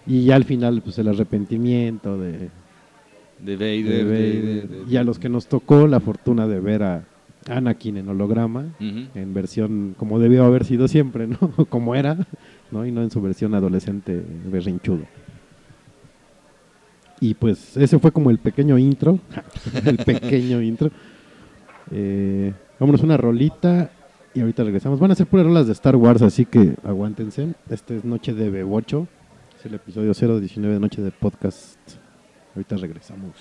Y 0.07 0.25
ya 0.27 0.37
al 0.37 0.45
final, 0.45 0.83
pues 0.83 0.99
el 0.99 1.09
arrepentimiento 1.09 2.19
de, 2.19 2.51
De 3.45 3.57
de 3.57 3.83
Vader. 3.83 3.85
de- 3.85 4.05
Vader. 4.05 4.69
de- 4.69 4.93
Y 4.93 4.97
a 4.97 5.05
los 5.05 5.19
que 5.19 5.29
nos 5.29 5.47
tocó 5.47 5.87
la 5.87 6.01
fortuna 6.01 6.47
de 6.49 6.61
ver 6.61 6.83
a 6.83 7.05
Anakin 7.49 7.99
en 7.99 8.09
holograma, 8.09 8.65
en 8.81 9.35
versión 9.35 9.95
como 9.99 10.19
debió 10.19 10.45
haber 10.45 10.65
sido 10.65 10.89
siempre, 10.89 11.27
¿no? 11.27 11.39
como 11.69 11.95
era, 11.95 12.17
¿no? 12.71 12.87
Y 12.87 12.91
no 12.93 13.03
en 13.03 13.11
su 13.11 13.21
versión 13.21 13.55
adolescente 13.55 14.23
berrinchudo. 14.51 15.03
Y 17.21 17.35
pues 17.35 17.77
ese 17.77 17.99
fue 17.99 18.13
como 18.13 18.31
el 18.31 18.39
pequeño 18.39 18.77
intro, 18.79 19.19
el 19.85 19.99
pequeño 19.99 20.61
intro. 20.63 20.91
Eh, 21.91 22.53
vámonos 22.81 23.03
una 23.03 23.17
rolita 23.17 23.91
y 24.35 24.41
ahorita 24.41 24.65
regresamos. 24.65 24.99
Van 24.99 25.11
a 25.11 25.15
ser 25.15 25.27
puras 25.27 25.47
rolas 25.47 25.67
de 25.67 25.73
Star 25.73 25.97
Wars, 25.97 26.23
así 26.23 26.45
que 26.45 26.75
aguántense. 26.83 27.55
Este 27.71 27.97
es 27.99 28.05
Noche 28.05 28.35
de 28.35 28.51
Bebocho, 28.51 29.07
es 29.59 29.67
el 29.67 29.75
episodio 29.75 30.13
019 30.13 30.75
de 30.75 30.81
Noche 30.81 31.03
de 31.03 31.11
Podcast. 31.13 31.79
Ahorita 32.55 32.77
regresamos. 32.77 33.35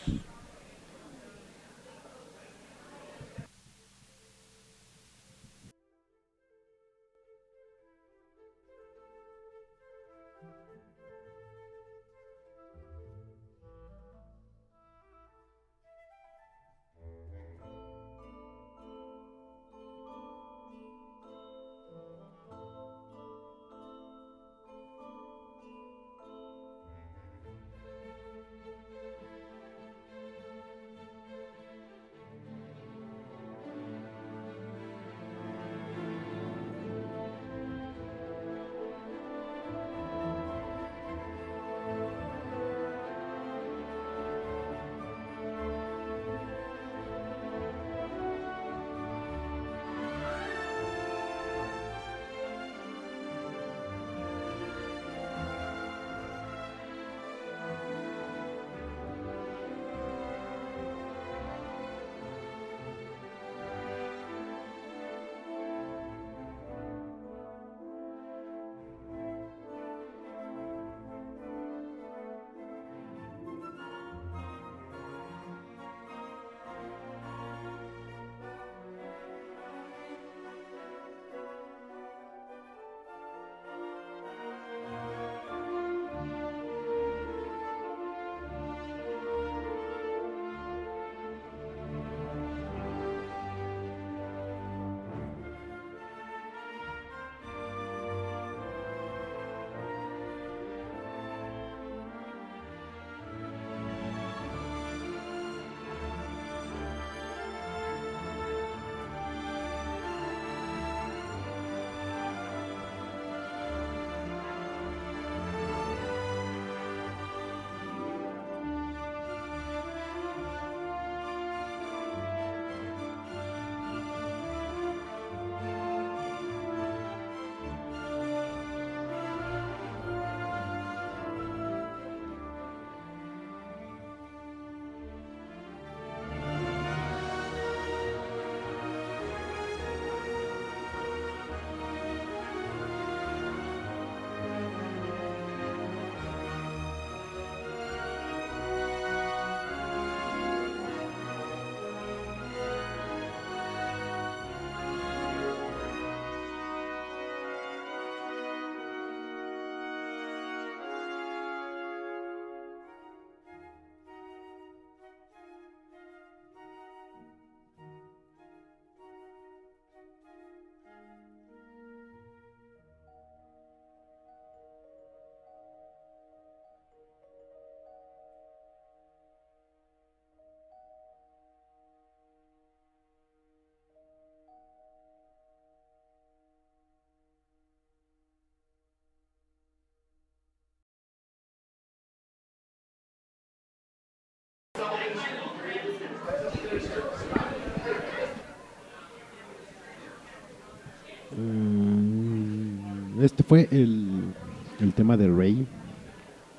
Este 203.24 203.42
fue 203.42 203.70
el, 203.72 204.34
el 204.82 204.94
tema 204.94 205.16
de 205.16 205.30
Rey, 205.30 205.66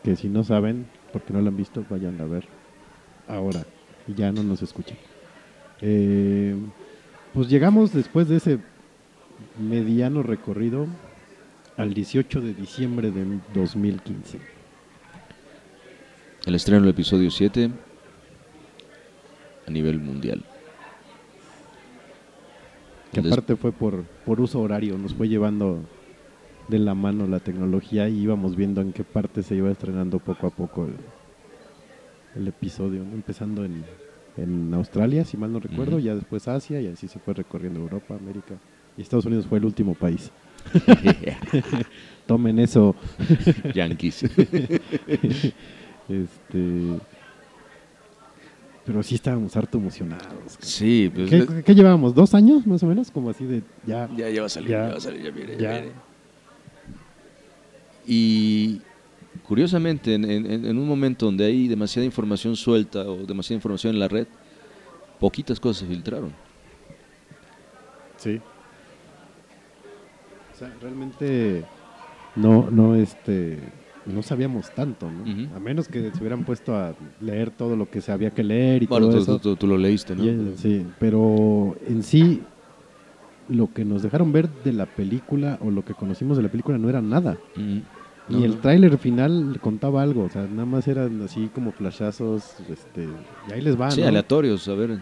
que 0.02 0.16
si 0.16 0.30
no 0.30 0.44
saben, 0.44 0.86
porque 1.12 1.34
no 1.34 1.42
lo 1.42 1.48
han 1.48 1.56
visto, 1.58 1.84
vayan 1.90 2.18
a 2.22 2.24
ver 2.24 2.48
ahora, 3.28 3.66
y 4.08 4.14
ya 4.14 4.32
no 4.32 4.42
nos 4.42 4.62
escuchan. 4.62 4.96
Eh, 5.82 6.56
pues 7.34 7.50
llegamos 7.50 7.92
después 7.92 8.28
de 8.28 8.36
ese 8.36 8.60
mediano 9.60 10.22
recorrido 10.22 10.86
al 11.76 11.92
18 11.92 12.40
de 12.40 12.54
diciembre 12.54 13.10
de 13.10 13.40
2015. 13.52 14.40
El 16.46 16.54
estreno 16.54 16.80
del 16.80 16.90
episodio 16.92 17.30
7 17.30 17.70
a 19.66 19.70
nivel 19.70 20.00
mundial. 20.00 20.42
Que 23.12 23.20
aparte 23.20 23.54
fue 23.54 23.70
por, 23.70 24.04
por 24.24 24.40
uso 24.40 24.62
horario, 24.62 24.96
nos 24.96 25.12
fue 25.12 25.28
llevando 25.28 25.84
de 26.68 26.78
la 26.78 26.94
mano 26.94 27.26
la 27.26 27.40
tecnología 27.40 28.08
y 28.08 28.20
íbamos 28.22 28.56
viendo 28.56 28.80
en 28.80 28.92
qué 28.92 29.04
parte 29.04 29.42
se 29.42 29.54
iba 29.54 29.70
estrenando 29.70 30.18
poco 30.18 30.46
a 30.46 30.50
poco 30.50 30.86
el, 30.86 30.94
el 32.40 32.48
episodio, 32.48 33.04
¿no? 33.04 33.12
empezando 33.14 33.64
en, 33.64 33.84
en 34.38 34.72
Australia, 34.74 35.24
si 35.24 35.36
mal 35.36 35.52
no 35.52 35.60
recuerdo, 35.60 35.98
ya 35.98 36.14
después 36.14 36.48
Asia 36.48 36.80
y 36.80 36.86
así 36.88 37.06
se 37.08 37.18
fue 37.18 37.34
recorriendo 37.34 37.80
Europa, 37.80 38.14
América 38.16 38.54
y 38.96 39.02
Estados 39.02 39.26
Unidos 39.26 39.46
fue 39.46 39.58
el 39.58 39.64
último 39.66 39.94
país. 39.94 40.30
Tomen 42.26 42.58
eso. 42.58 42.94
Yankees. 43.74 44.22
este, 46.08 46.98
pero 48.86 49.02
sí 49.02 49.14
estábamos 49.14 49.56
harto 49.56 49.78
emocionados. 49.78 50.56
sí, 50.60 51.10
pues 51.14 51.30
¿Qué, 51.30 51.38
le- 51.38 51.62
qué 51.62 51.74
llevábamos? 51.74 52.14
¿Dos 52.14 52.34
años 52.34 52.66
más 52.66 52.82
o 52.82 52.86
menos? 52.86 53.10
Como 53.10 53.30
así 53.30 53.44
de 53.44 53.62
ya. 53.86 54.08
ya, 54.16 54.28
ya 54.30 54.40
va 54.40 54.46
a 54.46 54.50
salir, 54.50 54.70
Ya. 54.70 54.82
ya, 54.86 54.88
va 54.92 54.96
a 54.96 55.00
salir, 55.00 55.22
ya 55.22 55.30
viene, 55.30 55.52
ya, 55.52 55.58
Ya. 55.58 55.70
viene. 55.80 55.92
Y 58.06 58.80
curiosamente, 59.46 60.14
en, 60.14 60.24
en- 60.24 60.64
en 60.66 60.78
un 60.78 60.86
momento 60.86 61.26
donde 61.26 61.44
hay 61.44 61.68
demasiada 61.68 62.04
información 62.06 62.56
suelta 62.56 63.00
o 63.00 63.16
demasiada 63.26 63.56
información 63.58 63.94
en 63.94 64.00
la 64.00 64.08
red, 64.08 64.26
poquitas 65.20 65.58
cosas 65.60 65.80
se 65.80 65.86
filtraron. 65.86 66.32
Sí. 68.18 68.40
O 70.54 70.58
sea, 70.58 70.72
realmente 70.80 71.64
no, 72.36 72.70
no, 72.70 72.94
este, 72.94 73.58
no 74.06 74.22
sabíamos 74.22 74.70
tanto, 74.74 75.10
¿no? 75.10 75.56
A 75.56 75.58
menos 75.58 75.88
que 75.88 76.10
se 76.12 76.18
hubieran 76.20 76.44
puesto 76.44 76.76
a 76.76 76.94
leer 77.20 77.50
todo 77.50 77.74
lo 77.76 77.90
que 77.90 78.00
se 78.00 78.12
había 78.12 78.30
que 78.30 78.44
leer 78.44 78.84
y 78.84 78.86
Bueno, 78.86 79.06
todo 79.08 79.16
tú, 79.16 79.22
eso. 79.22 79.38
tú- 79.38 79.50
tú- 79.50 79.56
tú 79.56 79.66
lo 79.66 79.76
leíste, 79.78 80.14
¿no? 80.14 80.24
Y, 80.24 80.54
sí, 80.56 80.86
pero 81.00 81.76
en 81.88 82.02
sí 82.02 82.42
lo 83.48 83.72
que 83.72 83.84
nos 83.84 84.02
dejaron 84.02 84.32
ver 84.32 84.48
de 84.64 84.72
la 84.72 84.86
película 84.86 85.58
o 85.60 85.70
lo 85.70 85.84
que 85.84 85.94
conocimos 85.94 86.36
de 86.36 86.42
la 86.42 86.48
película 86.48 86.78
no 86.78 86.88
era 86.88 87.02
nada. 87.02 87.38
Mm, 87.56 87.78
Ni 88.28 88.38
no, 88.38 88.44
el 88.44 88.56
tráiler 88.58 88.96
final 88.98 89.58
contaba 89.60 90.02
algo, 90.02 90.24
o 90.24 90.28
sea, 90.30 90.42
nada 90.42 90.64
más 90.64 90.88
eran 90.88 91.20
así 91.22 91.50
como 91.54 91.72
flashazos, 91.72 92.56
este, 92.70 93.06
y 93.48 93.52
ahí 93.52 93.60
les 93.60 93.78
va, 93.78 93.90
Sí, 93.90 94.00
¿no? 94.00 94.08
aleatorios, 94.08 94.66
a 94.68 94.74
ver. 94.74 94.98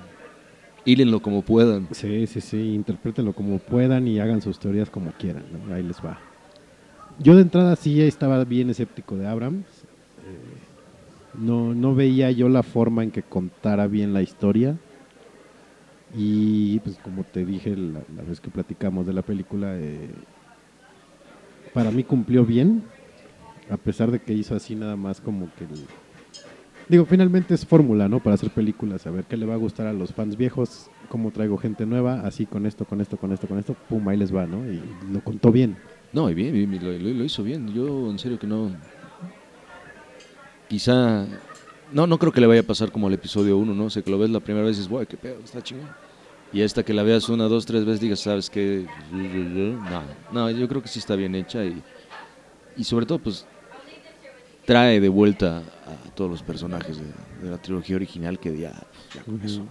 Hílenlo 0.85 1.21
como 1.21 1.43
puedan. 1.43 1.87
Sí, 1.93 2.27
sí, 2.27 2.41
sí, 2.41 2.75
interprétenlo 2.75 3.33
como 3.33 3.59
puedan 3.59 4.09
y 4.09 4.19
hagan 4.19 4.43
sus 4.43 4.59
teorías 4.59 4.91
como 4.91 5.13
quieran, 5.13 5.45
¿no? 5.69 5.73
ahí 5.75 5.83
les 5.85 5.99
va. 6.05 6.19
Yo 7.21 7.37
de 7.37 7.43
entrada 7.43 7.77
sí 7.77 8.01
estaba 8.01 8.43
bien 8.45 8.71
escéptico 8.71 9.17
de 9.17 9.29
Abrams, 9.29 9.67
eh, 10.27 11.39
no, 11.39 11.75
no 11.75 11.95
veía 11.95 12.33
yo 12.33 12.49
la 12.49 12.65
forma 12.65 13.05
en 13.05 13.13
que 13.13 13.23
contara 13.23 13.87
bien 13.87 14.13
la 14.13 14.23
historia 14.23 14.77
y 16.15 16.79
pues 16.81 16.97
como 16.99 17.25
te 17.25 17.45
dije 17.45 17.77
la, 17.77 18.01
vez 18.27 18.41
que 18.41 18.51
platicamos 18.51 19.07
de 19.07 19.13
la 19.13 19.23
película, 19.23 19.77
eh, 19.77 20.11
para 21.73 21.91
mí 21.91 22.05
cumplió 22.05 22.45
bien, 22.45 22.85
a 23.71 23.77
pesar 23.77 24.11
de 24.11 24.21
que 24.21 24.33
hizo 24.35 24.55
así 24.55 24.75
nada 24.75 24.97
más 24.97 25.21
como 25.21 25.49
que... 25.55 25.65
el- 25.65 25.87
Digo, 26.89 27.07
finalmente 27.07 27.55
es 27.55 27.65
fórmula, 27.65 28.09
¿no? 28.09 28.21
Para 28.21 28.35
hacer 28.35 28.51
películas, 28.51 29.07
a 29.07 29.11
ver 29.11 29.25
qué 29.25 29.37
le 29.37 29.47
va 29.47 29.55
a 29.55 29.57
gustar 29.57 29.87
a 29.87 29.93
los 29.93 30.13
fans 30.13 30.37
viejos, 30.37 30.91
cómo 31.09 31.31
traigo 31.31 31.57
gente 31.57 31.87
nueva, 31.87 32.21
así 32.27 32.45
con 32.45 32.67
esto, 32.67 32.85
con 32.85 33.01
esto, 33.01 33.17
con 33.17 33.33
esto, 33.33 33.47
con 33.47 33.59
esto, 33.59 33.75
pum, 33.89 34.07
ahí 34.09 34.17
les 34.17 34.35
va, 34.35 34.47
¿no? 34.47 34.67
Y 34.71 34.83
lo 35.11 35.21
contó 35.23 35.53
bien. 35.53 35.77
No, 36.13 36.29
y 36.29 36.35
bien, 36.35 36.79
lo, 36.83 37.25
hizo 37.25 37.43
bien. 37.43 37.73
Yo, 37.73 38.11
en 38.11 38.19
serio 38.19 38.39
que 38.39 38.47
no. 38.47 38.71
Quizá. 40.69 41.27
No, 41.93 42.07
no 42.07 42.19
creo 42.19 42.33
que 42.33 42.41
le 42.41 42.47
vaya 42.47 42.61
a 42.61 42.65
pasar 42.65 42.91
como 42.91 43.07
al 43.07 43.13
episodio 43.15 43.57
1, 43.59 43.75
¿no? 43.75 43.85
O 43.85 43.91
sea, 43.91 44.03
que 44.03 44.11
lo 44.11 44.19
ves 44.19 44.31
la 44.31 44.41
primera 44.41 44.65
vez 44.67 44.77
y 44.77 44.81
dices, 44.81 44.91
guay, 44.91 45.07
qué 45.07 45.17
pedo, 45.17 45.39
está 45.45 45.63
chingón. 45.63 45.89
Y 46.53 46.61
esta 46.61 46.83
que 46.83 46.93
la 46.93 47.03
veas 47.03 47.29
una, 47.29 47.45
dos, 47.45 47.65
tres 47.65 47.85
veces 47.85 48.01
digas, 48.01 48.21
¿sabes 48.21 48.51
qué? 48.51 48.87
No, 49.11 50.03
no, 50.33 50.51
yo 50.51 50.69
creo 50.69 50.83
que 50.83 50.89
sí 50.89 50.99
está 50.99 51.17
bien 51.17 51.35
hecha 51.35 51.65
y, 51.65 51.83
y 52.77 52.85
sobre 52.85 53.07
todo, 53.07 53.19
pues, 53.19 53.47
trae 54.67 55.01
de 55.01 55.09
vuelta 55.09 55.59
a 55.59 56.15
todos 56.15 56.31
los 56.31 56.43
personajes 56.43 56.99
de, 56.99 57.07
de 57.43 57.51
la 57.51 57.59
trilogía 57.59 57.97
original 57.97 58.39
que 58.39 58.57
ya, 58.57 58.75
ya 59.15 59.23
con 59.23 59.41
eso. 59.43 59.65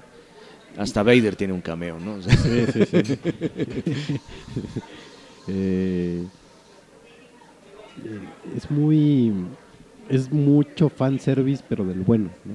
Hasta 0.78 1.04
Vader 1.04 1.36
tiene 1.36 1.54
un 1.54 1.62
cameo, 1.62 2.00
¿no? 2.00 2.22
Sí, 2.22 2.66
sí, 2.72 2.86
sí. 2.86 3.20
Eh, 5.48 6.24
es 8.56 8.70
muy. 8.70 9.34
Es 10.08 10.32
mucho 10.32 10.88
fanservice, 10.88 11.64
pero 11.68 11.84
del 11.84 12.02
bueno, 12.02 12.30
¿no? 12.46 12.54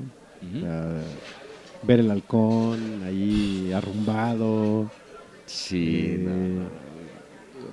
Ver 1.83 2.01
el 2.01 2.11
halcón 2.11 3.03
ahí 3.05 3.71
arrumbado. 3.73 4.91
Sí, 5.47 5.95
eh, 6.09 6.19
no, 6.21 6.69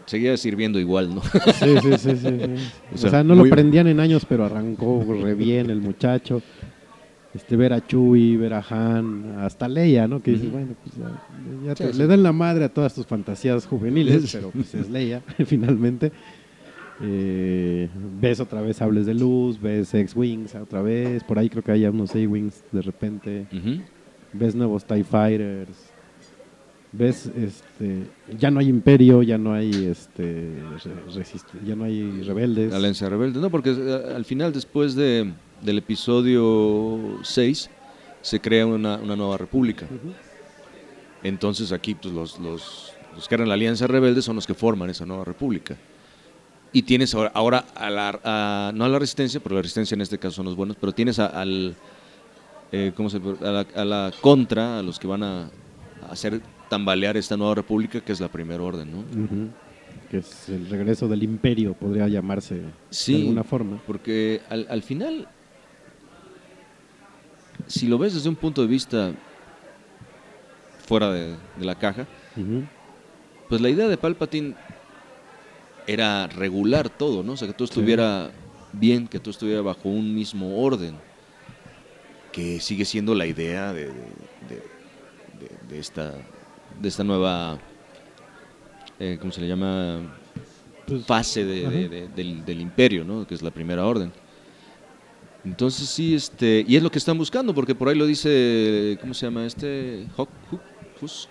seguía 0.06 0.38
sirviendo 0.38 0.80
igual, 0.80 1.14
¿no? 1.16 1.22
Sí, 1.22 1.76
sí, 1.82 1.98
sí, 1.98 1.98
sí, 1.98 2.16
sí. 2.18 2.30
O 2.92 2.96
O 2.96 2.98
sea, 2.98 3.24
no 3.24 3.36
muy- 3.36 3.50
lo 3.50 3.56
prendían 3.56 3.88
en 3.88 4.00
años, 4.00 4.26
pero 4.28 4.46
arrancó 4.46 5.04
re 5.22 5.34
bien 5.34 5.70
el 5.70 5.82
muchacho. 5.82 6.42
Este, 7.34 7.56
ver 7.56 7.74
a 7.74 7.86
Chewie, 7.86 8.38
ver 8.38 8.54
a 8.54 8.64
Han, 8.70 9.40
hasta 9.40 9.68
Leia, 9.68 10.08
¿no? 10.08 10.22
Que 10.22 10.32
dices, 10.32 10.52
bueno, 10.52 10.76
pues 10.84 10.96
ya, 10.96 11.68
ya 11.68 11.74
te- 11.74 11.92
sí. 11.92 11.98
le 11.98 12.06
dan 12.06 12.22
la 12.22 12.32
madre 12.32 12.66
a 12.66 12.70
todas 12.70 12.94
tus 12.94 13.08
fantasías 13.08 13.66
juveniles, 13.66 14.30
pero 14.32 14.52
pues 14.52 14.76
es 14.76 14.88
Leia, 14.90 15.24
finalmente. 15.48 16.12
Eh, 17.06 17.90
ves 18.22 18.40
otra 18.40 18.62
vez 18.62 18.78
Sables 18.78 19.06
de 19.06 19.14
Luz, 19.14 19.60
ves 19.60 19.94
X-Wings 19.94 20.56
otra 20.56 20.82
vez, 20.82 21.22
por 21.24 21.38
ahí 21.38 21.50
creo 21.50 21.62
que 21.62 21.74
hay 21.74 21.86
unos 21.86 22.16
A-Wings 22.16 22.64
de 22.72 22.82
repente, 22.82 23.46
ves 24.32 24.56
nuevos 24.56 24.86
TIE 24.86 25.04
Fighters, 25.04 25.92
ves, 26.94 27.30
este, 27.36 28.04
ya 28.40 28.50
no 28.52 28.62
hay 28.62 28.70
Imperio, 28.70 29.22
ya 29.22 29.38
no 29.38 29.54
hay, 29.54 29.70
este, 29.86 30.50
ya 31.66 31.76
no 31.76 31.84
hay 31.84 32.22
rebeldes. 32.22 32.72
La 32.72 32.78
Alianza 32.78 33.10
Rebelde. 33.10 33.42
No, 33.42 33.50
porque 33.50 33.72
eh, 33.72 34.14
al 34.16 34.24
final, 34.24 34.54
después 34.54 34.96
de, 34.96 35.34
del 35.62 35.78
episodio 35.80 37.20
6, 37.22 37.70
se 38.22 38.40
crea 38.40 38.66
una, 38.66 38.96
una 38.96 39.18
nueva 39.18 39.38
república. 39.38 39.88
Entonces 41.22 41.74
aquí 41.74 41.96
pues, 41.96 42.14
los, 42.14 42.40
los, 42.40 42.94
los 43.14 43.28
que 43.28 43.36
eran 43.36 43.50
la 43.50 43.56
Alianza 43.56 43.88
Rebelde 43.88 44.22
son 44.22 44.38
los 44.38 44.48
que 44.48 44.54
forman 44.54 44.90
esa 44.90 45.06
nueva 45.06 45.26
república. 45.26 45.76
Y 46.74 46.82
tienes 46.82 47.14
ahora, 47.14 47.32
ahora 47.36 47.66
a 47.76 47.90
la, 47.90 48.20
a- 48.24 48.72
no 48.74 48.86
a 48.86 48.90
la 48.90 48.98
resistencia, 49.00 49.40
pero 49.40 49.56
la 49.56 49.62
resistencia 49.62 49.94
en 49.96 50.02
este 50.02 50.18
caso 50.18 50.38
son 50.38 50.46
los 50.46 50.56
buenos, 50.56 50.76
pero 50.80 50.92
tienes 50.92 51.20
a, 51.20 51.28
al, 51.28 51.76
eh, 52.72 52.92
¿cómo 52.96 53.10
se, 53.12 53.18
a, 53.18 53.52
la, 53.52 53.66
a 53.76 53.86
la 53.86 54.12
contra, 54.22 54.80
a 54.80 54.84
los 54.84 54.98
que 55.00 55.06
van 55.08 55.22
a, 55.24 55.50
hacer 56.10 56.42
tambalear 56.70 57.16
esta 57.16 57.38
nueva 57.38 57.54
república, 57.56 58.02
que 58.02 58.12
es 58.12 58.20
la 58.20 58.28
primera 58.28 58.62
orden, 58.64 58.92
¿no? 58.92 59.04
Que 60.10 60.18
es 60.18 60.50
el 60.50 60.68
regreso 60.70 61.08
del 61.08 61.22
imperio, 61.24 61.74
podría 61.76 62.08
llamarse 62.08 62.62
Sí, 62.90 63.14
de 63.14 63.20
alguna 63.22 63.44
forma. 63.44 63.80
Porque 63.86 64.42
al, 64.50 64.66
al 64.70 64.82
final, 64.82 65.28
si 67.68 67.88
lo 67.88 67.98
ves 68.00 68.16
desde 68.16 68.30
un 68.30 68.36
punto 68.36 68.62
de 68.62 68.68
vista 68.68 69.12
fuera 70.88 71.12
de, 71.12 71.36
de 71.58 71.66
la 71.66 71.76
caja, 71.76 72.06
pues 73.50 73.62
la 73.62 73.70
idea 73.70 73.88
de 73.88 73.98
Palpatine 73.98 74.56
era 75.88 76.28
regular 76.28 76.90
todo, 76.90 77.24
¿no? 77.24 77.34
O 77.34 77.38
sea, 77.38 77.48
que 77.48 77.54
todo 77.54 77.66
estuviera 77.66 78.32
bien, 78.72 79.08
que 79.08 79.20
todo 79.20 79.32
estuviera 79.32 79.62
bajo 79.62 79.90
un 79.90 80.14
mismo 80.16 80.62
orden, 80.64 80.96
que 82.32 82.60
sigue 82.60 82.86
siendo 82.86 83.14
la 83.16 83.26
idea 83.28 83.74
de, 83.74 83.86
de- 83.88 84.64
de- 85.40 85.52
de 85.70 85.80
esta, 85.80 86.14
de 86.82 86.88
esta 86.90 87.04
nueva, 87.04 87.58
eh, 89.00 89.18
¿cómo 89.20 89.32
se 89.32 89.42
le 89.42 89.48
llama? 89.48 90.02
Pues, 90.88 91.06
fase 91.06 91.46
del, 91.46 92.46
del 92.46 92.62
imperio, 92.62 93.04
¿no? 93.04 93.26
Que 93.28 93.36
es 93.36 93.42
la 93.42 93.52
primera 93.52 93.86
orden. 93.86 94.12
Entonces 95.46 95.90
sí, 95.90 96.16
este, 96.16 96.64
y 96.68 96.76
es 96.78 96.84
lo 96.84 96.90
que 96.90 96.98
están 96.98 97.18
buscando, 97.18 97.54
porque 97.54 97.76
por 97.76 97.90
ahí 97.90 97.96
lo 97.96 98.06
dice, 98.06 98.98
¿cómo 99.02 99.14
se 99.14 99.26
llama 99.26 99.46
este? 99.46 100.08
Husk. 101.02 101.30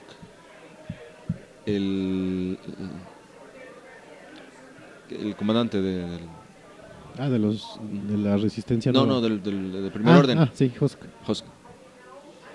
El, 1.65 2.59
el, 2.67 2.91
el 5.21 5.37
comandante 5.37 5.81
de- 5.81 6.09
del... 6.09 6.21
ah, 7.19 7.29
de 7.29 7.39
los 7.39 7.79
de 8.09 8.17
la 8.19 8.37
resistencia. 8.37 8.93
No, 8.93 9.01
nueva. 9.07 9.15
no, 9.15 9.21
del, 9.21 9.43
del, 9.43 9.73
del 9.73 9.91
primer 9.93 10.15
Ah, 10.15 10.19
orden. 10.19 10.39
Ah, 10.39 10.51
sí, 10.53 10.73
Husk. 10.81 10.99
Husk. 11.29 11.45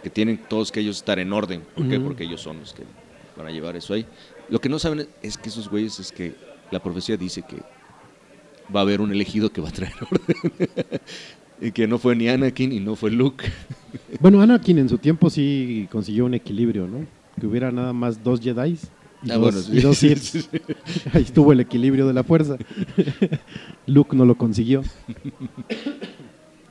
Que 0.03 0.09
tienen 0.09 0.39
todos 0.47 0.71
que 0.71 0.79
ellos 0.79 0.97
estar 0.97 1.19
en 1.19 1.33
orden. 1.33 1.63
¿Por 1.75 1.87
qué? 1.89 1.99
Porque 1.99 2.23
ellos 2.23 2.41
son 2.41 2.59
los 2.59 2.73
que 2.73 2.83
van 3.35 3.47
a 3.47 3.51
llevar 3.51 3.75
eso 3.75 3.93
ahí. 3.93 4.05
Lo 4.49 4.59
que 4.59 4.69
no 4.69 4.79
saben 4.79 5.07
es 5.21 5.37
que 5.37 5.49
esos 5.49 5.69
güeyes 5.69 5.99
es 5.99 6.11
que 6.11 6.33
la 6.71 6.81
profecía 6.81 7.17
dice 7.17 7.41
que 7.41 7.57
va 8.73 8.81
a 8.81 8.83
haber 8.83 9.01
un 9.01 9.11
elegido 9.11 9.49
que 9.49 9.59
va 9.61 9.69
a 9.69 9.71
traer 9.71 9.93
orden. 10.11 10.35
y 11.59 11.71
que 11.71 11.87
no 11.87 11.97
fue 11.97 12.15
ni 12.15 12.29
Anakin 12.29 12.71
y 12.71 12.79
no 12.79 12.95
fue 12.95 13.11
Luke. 13.11 13.45
Bueno, 14.19 14.41
Anakin 14.41 14.77
en 14.77 14.89
su 14.89 14.97
tiempo 14.97 15.29
sí 15.29 15.87
consiguió 15.91 16.25
un 16.25 16.33
equilibrio, 16.35 16.87
¿no? 16.87 17.05
Que 17.39 17.47
hubiera 17.47 17.71
nada 17.71 17.93
más 17.93 18.23
dos 18.23 18.39
Jedi 18.39 18.77
y, 19.27 19.31
Ah, 19.31 19.37
dos, 19.37 19.41
bueno, 19.41 19.59
sí. 19.59 19.77
y 19.77 19.81
dos 19.81 19.97
Sith. 19.97 20.45
Ahí 21.13 21.23
estuvo 21.23 21.51
el 21.53 21.59
equilibrio 21.59 22.07
de 22.07 22.13
la 22.13 22.23
fuerza. 22.23 22.57
Luke 23.85 24.15
no 24.15 24.25
lo 24.25 24.35
consiguió. 24.37 24.83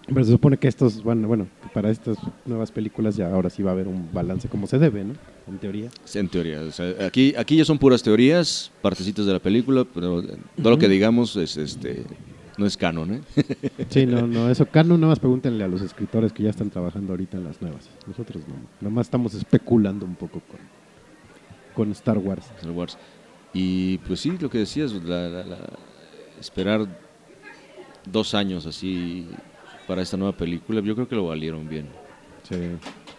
Pero 0.08 0.24
se 0.24 0.30
supone 0.30 0.56
que 0.56 0.68
estos, 0.68 1.02
bueno, 1.02 1.26
bueno, 1.26 1.48
para 1.74 1.90
estas 1.90 2.16
nuevas 2.44 2.70
películas 2.70 3.16
ya 3.16 3.28
ahora 3.28 3.50
sí 3.50 3.62
va 3.64 3.70
a 3.70 3.74
haber 3.74 3.88
un 3.88 4.08
balance 4.12 4.48
como 4.48 4.68
se 4.68 4.78
debe, 4.78 5.02
¿no? 5.02 5.14
En 5.48 5.58
teoría. 5.58 5.90
Sí, 6.04 6.20
En 6.20 6.28
teoría. 6.28 6.60
o 6.60 6.70
sea, 6.70 6.94
aquí, 7.04 7.34
aquí 7.36 7.56
ya 7.56 7.64
son 7.64 7.76
puras 7.78 8.04
teorías, 8.04 8.70
partecitas 8.82 9.26
de 9.26 9.32
la 9.32 9.40
película, 9.40 9.84
pero 9.92 10.22
todo 10.22 10.70
lo 10.70 10.78
que 10.78 10.88
digamos 10.88 11.34
es 11.36 11.56
este 11.56 12.04
no 12.56 12.64
es 12.66 12.76
canon, 12.76 13.14
¿eh? 13.14 13.20
Sí, 13.90 14.06
no, 14.06 14.26
no, 14.28 14.48
eso 14.48 14.64
canon, 14.66 15.00
nada 15.00 15.10
más 15.10 15.18
pregúntenle 15.18 15.64
a 15.64 15.68
los 15.68 15.82
escritores 15.82 16.32
que 16.32 16.44
ya 16.44 16.50
están 16.50 16.70
trabajando 16.70 17.12
ahorita 17.12 17.36
en 17.36 17.44
las 17.44 17.60
nuevas. 17.60 17.88
Nosotros 18.06 18.44
no, 18.48 18.54
nada 18.80 18.94
más 18.94 19.08
estamos 19.08 19.34
especulando 19.34 20.06
un 20.06 20.14
poco 20.14 20.40
con, 20.40 20.60
con 21.76 21.92
Star 21.92 22.18
Wars. 22.18 22.46
Star 22.56 22.72
Wars. 22.72 22.98
Y 23.54 23.98
pues 23.98 24.20
sí, 24.20 24.36
lo 24.40 24.50
que 24.50 24.58
decías, 24.58 24.92
la- 24.92 25.28
la- 25.28 25.44
la- 25.44 25.58
esperar 26.40 26.86
dos 28.10 28.34
años 28.34 28.66
así 28.66 29.26
para 29.86 30.02
esta 30.02 30.16
nueva 30.16 30.36
película, 30.36 30.80
yo 30.80 30.94
creo 30.94 31.08
que 31.08 31.14
lo 31.16 31.26
valieron 31.26 31.68
bien. 31.68 31.86
Sí. 32.48 32.56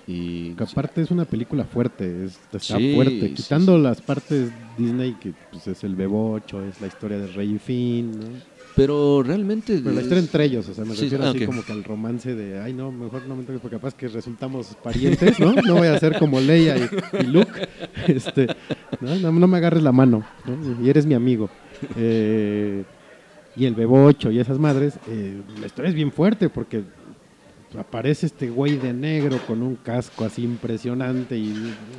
Y 0.10 0.54
Que 0.54 0.64
aparte 0.64 1.02
es 1.02 1.12
una 1.12 1.26
película 1.26 1.66
fuerte, 1.66 2.26
es, 2.26 2.40
está 2.54 2.60
Sí, 2.78 2.94
fuerte. 2.96 3.34
Quitando 3.34 3.76
sí. 3.78 3.82
las 3.84 4.02
partes 4.02 4.52
Disney, 4.78 5.14
que 5.14 5.34
pues, 5.52 5.68
es 5.68 5.84
el 5.84 5.98
B8, 5.98 6.70
es 6.70 6.80
la 6.80 6.88
historia 6.88 7.18
de 7.18 7.28
Rey 7.28 7.56
y 7.56 7.60
Finn, 7.60 8.12
¿no? 8.12 8.57
Pero 8.78 9.24
realmente. 9.24 9.82
Pero 9.84 9.96
la 9.96 10.02
historia 10.02 10.22
entre 10.22 10.46
ellos, 10.46 10.70
o 10.70 10.74
sea, 10.74 10.86
me 10.86 10.96
Sí, 10.96 11.02
refiero 11.02 11.26
ah, 11.26 11.30
así 11.32 11.46
como 11.46 11.66
que 11.66 11.72
al 11.72 11.84
romance 11.84 12.36
de, 12.36 12.62
ay 12.62 12.74
no, 12.74 12.92
mejor 12.92 13.28
no 13.28 13.36
me 13.36 13.44
toques 13.44 13.60
porque 13.60 13.76
capaz 13.76 13.96
que 13.96 14.08
resultamos 14.08 14.78
parientes, 14.84 15.40
¿no? 15.40 15.52
No 15.54 15.76
voy 15.76 15.88
a 15.88 16.00
ser 16.00 16.20
como 16.20 16.40
Leia 16.40 16.78
y, 16.78 16.88
y 17.22 17.24
Luke, 17.24 17.68
este, 18.08 18.48
¿no? 19.02 19.16
No, 19.16 19.32
no 19.32 19.48
me 19.48 19.58
agarres 19.58 19.82
la 19.82 19.92
mano, 19.92 20.24
¿no? 20.46 20.86
Y 20.86 20.90
eres 20.90 21.08
mi 21.08 21.16
amigo. 21.16 21.50
Eh, 21.96 22.84
y 23.56 23.66
el 23.66 23.74
Bebocho 23.74 24.30
y 24.30 24.40
esas 24.40 24.60
madres, 24.60 25.00
eh, 25.08 25.42
la 25.60 25.66
historia 25.66 25.90
es 25.90 25.96
bien 25.96 26.12
fuerte 26.12 26.48
porque 26.48 26.84
aparece 27.78 28.28
este 28.28 28.50
güey 28.50 28.78
de 28.78 28.94
negro 28.94 29.40
con 29.46 29.62
un 29.62 29.76
casco 29.76 30.24
así 30.26 30.44
impresionante 30.44 31.38
y 31.38 31.54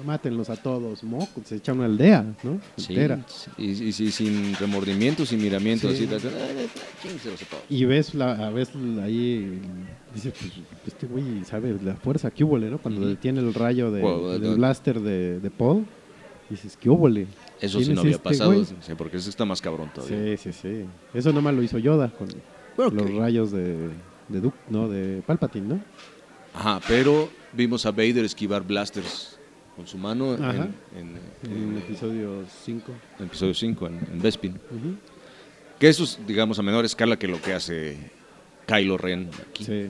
mátenlos 0.06 0.48
a 0.50 0.56
todos, 0.56 1.04
moco, 1.04 1.42
se 1.44 1.56
echa 1.56 1.72
una 1.72 1.84
aldea, 1.84 2.24
¿no? 2.42 2.58
Sí, 2.76 2.94
Entera. 2.94 3.24
y, 3.58 3.70
y- 3.84 3.88
y 3.88 3.92
sin 4.10 4.54
remordimiento, 4.56 5.26
sin 5.26 5.42
miramiento, 5.42 5.90
Sí. 5.92 6.08
así. 6.12 6.26
Y 7.68 7.84
ves 7.84 8.14
la, 8.14 8.46
a 8.46 8.50
ves 8.50 8.70
ahí, 9.02 9.60
dice, 10.14 10.30
pues 10.30 10.52
este 10.86 11.06
güey 11.06 11.44
sabe 11.44 11.76
la 11.84 11.94
fuerza, 11.96 12.30
que 12.30 12.44
hubo, 12.44 12.58
¿no? 12.58 12.78
Cuando 12.78 13.06
detiene 13.06 13.40
el 13.40 13.52
rayo 13.54 13.90
de, 13.90 14.00
del 14.38 14.56
blaster 14.56 15.00
de, 15.00 15.38
de 15.40 15.50
Paul, 15.50 15.84
dices, 16.48 16.76
¿qué 16.80 16.88
hubo? 16.88 17.08
Eso 17.08 17.78
¿Quién 17.78 17.84
sí 17.84 17.92
no 17.94 18.00
había 18.00 18.12
este 18.12 18.22
pasado, 18.22 18.52
güey? 18.52 18.64
sí, 18.64 18.92
porque 18.96 19.18
ese 19.18 19.30
está 19.30 19.44
más 19.44 19.60
cabrón 19.60 19.90
todavía. 19.94 20.36
Sí, 20.36 20.50
sí, 20.52 20.58
sí. 20.62 20.84
Eso 21.12 21.32
nomás 21.32 21.54
lo 21.54 21.62
hizo 21.62 21.78
Yoda 21.78 22.08
con 22.10 22.28
Bueno, 22.76 22.92
los 22.92 23.06
que- 23.10 23.18
rayos 23.18 23.50
de, 23.52 23.88
de 24.28 24.40
Duke, 24.40 24.56
¿no? 24.68 24.88
De 24.88 25.22
Palpatine, 25.26 25.66
¿no? 25.68 25.80
Ajá, 26.54 26.80
pero 26.88 27.28
vimos 27.52 27.84
a 27.86 27.90
Vader 27.90 28.24
esquivar 28.24 28.62
blasters 28.66 29.38
con 29.76 29.86
su 29.86 29.96
mano 29.98 30.34
en, 30.34 30.42
en- 30.44 30.74
En 30.96 31.52
en- 31.52 31.72
el 31.72 31.78
episodio 31.78 32.44
5. 32.64 32.92
en 33.20 33.24
episodio 33.26 33.54
5, 33.54 33.86
en, 33.86 33.94
en 34.12 34.20
Bespin. 34.22 34.58
Que 35.78 35.88
eso 35.88 36.04
es, 36.04 36.18
digamos, 36.26 36.58
a 36.58 36.62
menor 36.62 36.84
escala 36.84 37.16
que 37.16 37.28
lo 37.28 37.40
que 37.40 37.52
hace 37.52 37.96
Kylo 38.66 38.98
Ren 38.98 39.30
aquí. 39.48 39.64
Sí. 39.64 39.86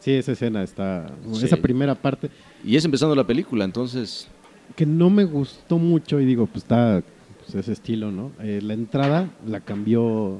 Sí, 0.00 0.12
esa 0.12 0.32
escena 0.32 0.62
está... 0.62 1.12
Sí. 1.34 1.44
Esa 1.44 1.58
primera 1.58 1.94
parte 1.94 2.30
Y 2.64 2.76
es 2.76 2.84
empezando 2.86 3.14
la 3.14 3.24
película, 3.26 3.64
entonces. 3.66 4.28
que 4.76 4.86
no 4.86 5.10
me 5.10 5.24
gustó 5.24 5.76
mucho 5.76 6.18
y 6.20 6.24
digo, 6.24 6.46
pues 6.46 6.64
está 6.64 7.02
pues, 7.38 7.54
ese 7.54 7.72
estilo, 7.72 8.10
¿no? 8.10 8.32
Eh, 8.40 8.60
la 8.62 8.72
entrada 8.72 9.28
la 9.46 9.60
cambió 9.60 10.38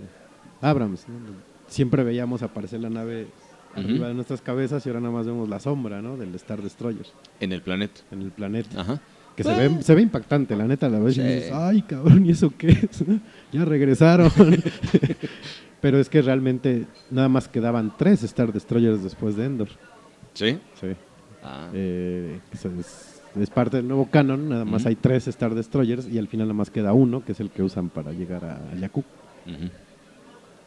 Abrams, 0.62 1.06
¿no? 1.08 1.49
Siempre 1.70 2.04
veíamos 2.04 2.42
aparecer 2.42 2.80
la 2.80 2.90
nave 2.90 3.28
arriba 3.74 4.08
de 4.08 4.14
nuestras 4.14 4.42
cabezas 4.42 4.84
y 4.84 4.88
ahora 4.90 5.00
nada 5.00 5.14
más 5.14 5.26
vemos 5.26 5.48
la 5.48 5.58
sombra, 5.60 6.02
¿no? 6.02 6.16
Del 6.18 6.34
Star 6.34 6.60
Destroyer 6.60 7.06
En 7.40 7.52
el 7.52 7.62
planeta. 7.62 8.00
en 8.10 8.20
el 8.22 8.30
planeta. 8.30 8.80
Ajá. 8.80 9.00
Que 9.36 9.44
se 9.44 9.54
ve, 9.56 9.82
se 9.82 9.94
ve 9.94 10.02
impactante, 10.02 10.54
la 10.56 10.66
neta, 10.66 10.88
la 10.90 10.98
ves 10.98 11.16
y 11.16 11.22
dices, 11.22 11.52
ay, 11.52 11.80
cabrón, 11.82 12.26
¿y 12.26 12.30
eso 12.32 12.52
qué 12.58 12.68
es? 12.70 13.04
ya 13.52 13.64
regresaron. 13.64 14.30
Pero 15.80 15.98
es 15.98 16.08
que 16.10 16.20
realmente 16.20 16.84
nada 17.10 17.28
más 17.28 17.48
quedaban 17.48 17.92
tres 17.96 18.22
Star 18.24 18.52
Destroyers 18.52 19.02
después 19.02 19.36
de 19.36 19.46
Endor. 19.46 19.68
¿Sí? 20.34 20.58
Sí. 20.80 20.88
Ah, 21.42 21.70
Eh, 21.72 22.38
es, 22.52 23.50
parte 23.50 23.78
del 23.78 23.88
nuevo 23.88 24.10
canon, 24.10 24.48
nada 24.48 24.64
más 24.64 24.84
hay 24.84 24.96
tres 24.96 25.26
Star 25.28 25.54
Destroyers 25.54 26.06
y 26.08 26.18
al 26.18 26.28
final 26.28 26.48
nada 26.48 26.54
más 26.58 26.70
queda 26.70 26.92
uno, 26.92 27.24
que 27.24 27.32
es 27.32 27.40
el 27.40 27.48
que 27.50 27.62
usan 27.62 27.88
para 27.88 28.12
llegar 28.12 28.44
a 28.44 28.60
Jakku. 28.78 29.00
ujú. 29.46 29.70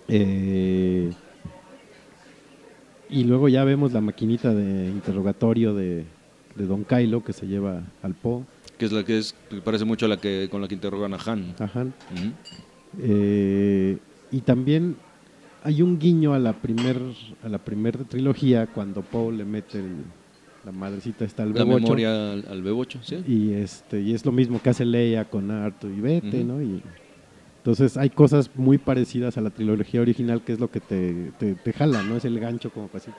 Eh, 0.08 1.12
y 3.10 3.24
luego 3.26 3.47
ya 3.47 3.64
vemos 3.64 3.93
la 3.93 4.01
maquinita 4.01 4.54
de 4.54 4.88
interrogatorio 4.89 5.74
de, 5.74 6.04
de 6.56 6.66
Don 6.66 6.84
Kylo 6.84 7.24
que 7.24 7.34
se 7.34 7.47
lleva 7.47 7.82
al 8.01 8.14
Po, 8.16 8.43
Que 8.78 8.86
es 8.86 8.91
la 8.91 9.04
que 9.04 9.18
es, 9.20 9.36
que 9.49 9.58
parece 9.62 9.86
mucho 9.86 10.06
a 10.08 10.10
la 10.10 10.18
que 10.18 10.47
con 10.49 10.62
la 10.62 10.68
que 10.68 10.76
interrogan 10.76 11.14
a 11.14 11.18
Han. 11.18 11.54
a 11.60 11.70
Han. 11.80 11.93
Eh, 13.01 13.97
y 14.32 14.41
también 14.41 14.95
hay 15.64 15.82
un 15.82 15.99
guiño 15.99 16.34
a 16.34 16.39
la 16.39 16.54
primer 16.54 16.97
a 17.43 17.49
la 17.49 17.58
primer 17.60 17.97
trilogía 18.06 18.68
cuando 18.68 19.01
Poe 19.01 19.32
le 19.34 19.45
mete 19.45 19.80
el- 19.80 20.04
la 20.66 20.72
madrecita 20.72 21.26
está 21.26 21.43
al 21.43 21.49
La 21.49 21.66
bebocho. 21.66 21.82
memoria 21.84 22.32
al, 22.34 22.45
al 22.49 22.62
bebocho, 22.62 22.99
¿sí? 23.04 23.18
y 23.28 23.51
este 23.54 23.99
y 24.01 24.14
es 24.14 24.26
lo 24.26 24.32
mismo 24.32 24.62
que 24.62 24.70
hace 24.70 24.86
Leia 24.86 25.26
con 25.26 25.51
Artu 25.51 25.88
y 25.88 25.99
Vete. 25.99 26.43
¿no? 26.43 26.62
Y 26.62 26.82
entonces 27.64 27.95
hay 27.95 28.09
cosas 28.09 28.49
muy 28.55 28.78
parecidas 28.78 29.38
a 29.38 29.41
la 29.41 29.49
trilogía 29.49 30.01
original 30.01 30.41
que 30.43 30.51
es 30.51 30.59
lo 30.59 30.70
que 30.70 30.82
te, 30.82 31.32
te, 31.39 31.55
te 31.55 31.72
jala, 31.72 32.03
¿no? 32.03 32.18
Es 32.18 32.26
el 32.26 32.38
gancho 32.38 32.70
como 32.72 32.88
para 32.88 32.99
decir, 32.99 33.14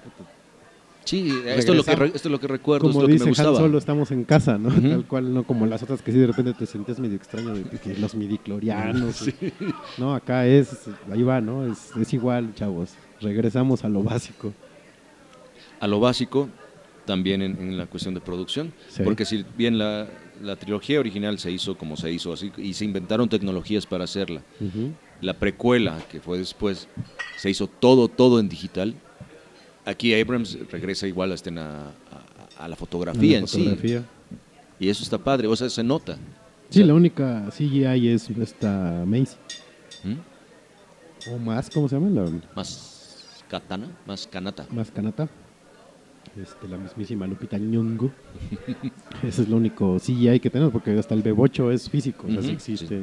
Sí, 1.07 1.31
esto 1.47 1.73
es, 1.73 1.77
lo 1.79 1.85
que, 1.85 1.97
re- 1.97 2.07
esto 2.15 2.29
es 2.29 2.33
lo 2.33 2.41
que 2.41 2.47
recuerdo, 2.49 2.87
es 2.89 2.93
como 2.93 3.03
lo 3.03 3.07
que 3.09 3.13
dice 3.15 3.29
Han. 3.29 3.35
Solo, 3.57 3.77
estamos 3.77 4.11
en 4.11 4.25
casa, 4.25 4.57
¿no? 4.57 4.71
Tal 4.71 5.05
cual, 5.07 5.35
no 5.35 5.45
como 5.45 5.67
las 5.67 5.83
otras 5.83 6.01
que 6.01 6.13
sí 6.13 6.19
de 6.19 6.27
repente 6.27 6.55
te 6.55 6.65
sentías 6.65 6.99
medio 6.99 7.17
extraño 7.17 7.55
de 7.55 7.63
que 7.65 7.95
los 7.99 8.15
midiclorianos. 8.15 9.31
No, 9.99 10.15
acá 10.15 10.47
es, 10.47 10.89
ahí 11.13 11.23
va, 11.23 11.43
¿no? 11.43 11.67
Es, 11.71 11.91
es 12.01 12.13
igual, 12.15 12.55
chavos. 12.55 12.95
Regresamos 13.21 13.85
a 13.85 13.89
lo 13.91 14.03
básico. 14.03 14.53
a 15.81 15.87
lo 15.87 16.01
básico 16.01 16.49
también 17.05 17.43
en, 17.43 17.59
en 17.59 17.77
la 17.77 17.85
cuestión 17.87 18.15
de 18.15 18.21
producción. 18.23 18.73
Sí. 18.89 19.03
Porque 19.05 19.27
si 19.27 19.45
bien 19.59 19.77
la, 19.77 20.09
la 20.43 20.57
trilogía 20.57 21.01
original 21.01 21.39
se 21.39 21.51
hizo 21.51 21.77
como 21.77 21.97
se 21.97 22.11
hizo 22.11 22.33
así 22.33 22.53
y 22.57 22.75
se 22.75 22.85
inventaron 22.85 23.29
tecnologías 23.29 23.87
para 23.87 24.05
hacerla, 24.05 24.43
la 25.21 25.35
precuela 25.35 25.99
que 26.11 26.21
fue 26.21 26.39
después 26.39 26.89
se 27.39 27.51
hizo 27.51 27.67
todo, 27.67 28.09
todo 28.09 28.41
en 28.41 28.49
digital. 28.49 28.95
Aquí 29.85 30.15
Abrams 30.19 30.59
regresa 30.71 31.07
igual 31.07 31.33
hasta 31.33 31.51
en 31.51 31.59
a, 31.59 31.93
a 32.59 32.69
la 32.69 32.77
fotografía 32.77 33.33
La 33.33 33.39
en 33.39 33.49
fotografía. 33.49 34.01
sí. 34.01 34.07
Y 34.81 34.89
eso 34.89 35.03
está 35.03 35.19
padre, 35.19 35.47
o 35.47 35.55
sea, 35.55 35.69
se 35.71 35.83
nota. 35.85 36.15
Sí, 36.69 36.81
O 36.81 36.83
sea, 36.83 36.87
la 36.87 36.95
única 36.95 37.49
CGI 37.51 38.09
es 38.09 38.29
esta 38.31 39.05
Macy. 39.07 39.37
¿Mm? 40.03 41.33
O 41.33 41.39
más, 41.39 41.71
¿cómo 41.71 41.89
se 41.89 41.95
llama? 41.97 42.11
La 42.11 42.29
Más 42.57 43.35
katana, 43.49 43.89
más 44.07 44.27
kanata. 44.27 44.67
más 44.71 44.91
canata. 44.91 45.29
Este, 46.37 46.69
la 46.69 46.79
mismísima 46.79 47.27
Lupita 47.27 47.59
Nyong'o. 47.59 48.11
Ese 49.23 49.43
es 49.43 49.49
lo 49.49 49.57
único 49.57 49.99
CGI 49.99 50.41
que 50.41 50.51
tenemos, 50.51 50.73
porque 50.73 50.91
hasta 50.99 51.15
el 51.15 51.23
bebocho 51.23 51.71
es 51.71 51.89
físico, 51.89 52.27
o 52.27 52.31
sea, 52.31 52.43
sí 52.43 52.49
Ujú, 52.49 52.55
existe. 52.57 53.01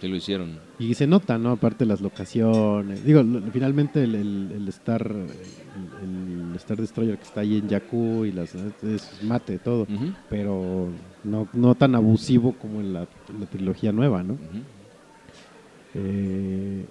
Que 0.00 0.08
lo 0.08 0.16
hicieron. 0.16 0.58
Y 0.78 0.94
se 0.94 1.06
nota, 1.06 1.36
¿no? 1.36 1.50
Aparte 1.50 1.84
las 1.84 2.00
locaciones. 2.00 3.04
Digo, 3.04 3.22
finalmente 3.52 4.02
el, 4.04 4.14
el- 4.14 4.52
el 4.52 4.68
Star 4.68 5.06
el, 5.06 6.50
el 6.50 6.56
Star 6.56 6.78
Destroyer 6.78 7.18
que 7.18 7.24
está 7.24 7.42
ahí 7.42 7.58
en 7.58 7.68
Jakku 7.68 8.24
y 8.24 8.32
las 8.32 8.54
es 8.54 9.22
mate 9.22 9.58
todo, 9.58 9.86
pero 10.30 10.88
no, 11.22 11.46
no 11.52 11.74
tan 11.74 11.94
abusivo 11.94 12.52
como 12.54 12.80
en 12.80 12.94
la, 12.94 13.00
la 13.38 13.46
trilogía 13.46 13.92
nueva, 13.92 14.22
¿no? 14.22 14.34
ujú. 14.34 14.40
Eh, 15.94 16.86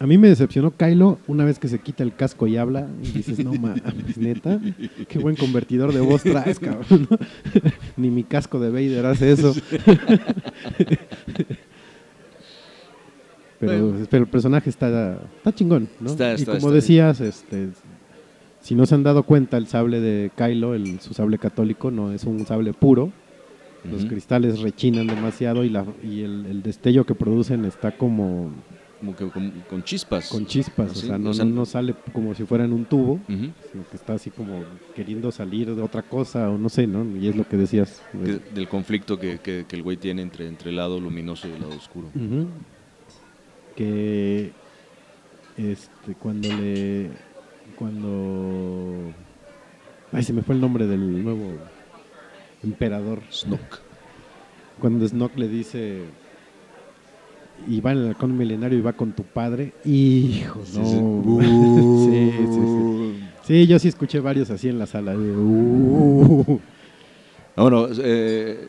a 0.00 0.06
mí 0.06 0.16
me 0.18 0.28
decepcionó 0.28 0.70
Kylo 0.70 1.18
una 1.26 1.44
vez 1.44 1.58
que 1.58 1.66
se 1.68 1.80
quita 1.80 2.02
el 2.04 2.14
casco 2.14 2.46
y 2.46 2.56
habla 2.56 2.86
y 3.02 3.08
dices, 3.08 3.44
no 3.44 3.52
mames, 3.54 3.82
neta, 4.16 4.60
qué 5.08 5.18
buen 5.18 5.34
convertidor 5.36 5.92
de 5.92 6.00
voz 6.00 6.22
traes, 6.22 6.58
cabrón. 6.60 7.08
Ni 7.96 8.10
mi 8.10 8.22
casco 8.24 8.60
de 8.60 8.70
Vader 8.70 9.06
hace 9.06 9.32
eso. 9.32 9.54
pero, 13.60 13.94
pero 14.08 14.22
el 14.24 14.30
personaje 14.30 14.70
está, 14.70 15.18
está 15.36 15.52
chingón, 15.54 15.88
¿no? 16.00 16.10
Está- 16.10 16.32
y 16.32 16.34
está- 16.36 16.52
como 16.52 16.68
está 16.68 16.74
decías, 16.74 17.20
este, 17.20 17.68
si 18.60 18.74
no 18.76 18.86
se 18.86 18.94
han 18.94 19.02
dado 19.02 19.24
cuenta, 19.24 19.56
el 19.56 19.66
sable 19.66 20.00
de 20.00 20.30
Kylo, 20.36 20.74
el, 20.74 21.00
su 21.00 21.12
sable 21.14 21.38
católico, 21.38 21.90
no 21.90 22.12
es 22.12 22.24
un 22.24 22.46
sable 22.46 22.72
puro. 22.72 23.10
Los 23.90 24.04
cristales 24.06 24.60
rechinan 24.60 25.06
demasiado 25.06 25.62
y, 25.64 25.70
la, 25.70 25.84
y 26.02 26.22
el, 26.22 26.46
el 26.46 26.62
destello 26.62 27.06
que 27.06 27.14
producen 27.14 27.64
está 27.64 27.92
como 27.96 28.50
Como 29.00 29.14
que 29.14 29.28
con, 29.28 29.50
con 29.70 29.84
chispas. 29.84 30.28
con 30.28 30.44
chispas, 30.44 30.90
o 30.90 30.94
sea, 30.96 31.18
no, 31.18 31.30
o 31.30 31.34
sea, 31.34 31.44
no, 31.44 31.52
no 31.54 31.66
sale 31.66 31.94
como 32.12 32.34
si 32.34 32.42
fuera 32.44 32.64
en 32.64 32.72
un 32.72 32.84
tubo, 32.84 33.20
sino 33.28 33.88
que 33.88 33.96
está 33.96 34.14
así 34.14 34.30
como 34.30 34.64
queriendo 34.94 35.30
salir 35.30 35.72
de 35.72 35.80
otra 35.82 36.02
cosa 36.02 36.50
o 36.50 36.58
no 36.58 36.68
sé, 36.68 36.88
¿no? 36.88 37.04
Y 37.16 37.28
es 37.28 37.36
lo 37.36 37.46
que 37.46 37.56
decías. 37.56 38.02
Que- 38.12 38.40
del 38.52 38.66
conflicto 38.68 39.16
que, 39.18 39.38
que- 39.38 39.66
que 39.68 39.76
el 39.76 39.84
güey 39.84 39.98
tiene 39.98 40.22
entre, 40.22 40.48
entre 40.48 40.70
el 40.70 40.76
lado 40.76 40.98
luminoso 40.98 41.46
y 41.46 41.52
el 41.52 41.60
lado 41.60 41.76
oscuro. 41.76 42.08
Que 43.76 44.52
este 45.56 46.14
cuando 46.14 46.48
le 46.48 47.10
cuando 47.76 49.12
ay 50.12 50.22
se 50.24 50.32
me 50.32 50.42
fue 50.42 50.54
el 50.56 50.60
nombre 50.60 50.86
del 50.86 51.22
nuevo 51.22 51.52
emperador 52.64 53.22
Snoke. 53.30 53.78
cuando 54.80 55.06
Snoke 55.06 55.36
le 55.38 55.48
dice 55.48 56.02
y 57.66 57.80
va 57.80 57.92
en 57.92 57.98
el 57.98 58.08
halcón 58.08 58.36
milenario 58.36 58.78
y 58.78 58.82
va 58.82 58.92
con 58.92 59.12
tu 59.12 59.22
padre 59.24 59.72
hijo 59.84 60.60
Sí, 60.64 60.78
no 60.78 61.42
sí. 61.42 61.48
sí, 62.04 62.32
sí, 62.52 63.46
sí. 63.46 63.66
Yo 63.66 63.78
sí 63.78 63.88
escuché 63.88 64.20
varios 64.20 64.50
así 64.50 64.68
en 64.68 64.78
la 64.78 64.86
sala 64.86 65.12
de, 65.12 65.18
"Uh". 65.36 66.60
Bueno, 67.56 67.88
eh, 68.02 68.68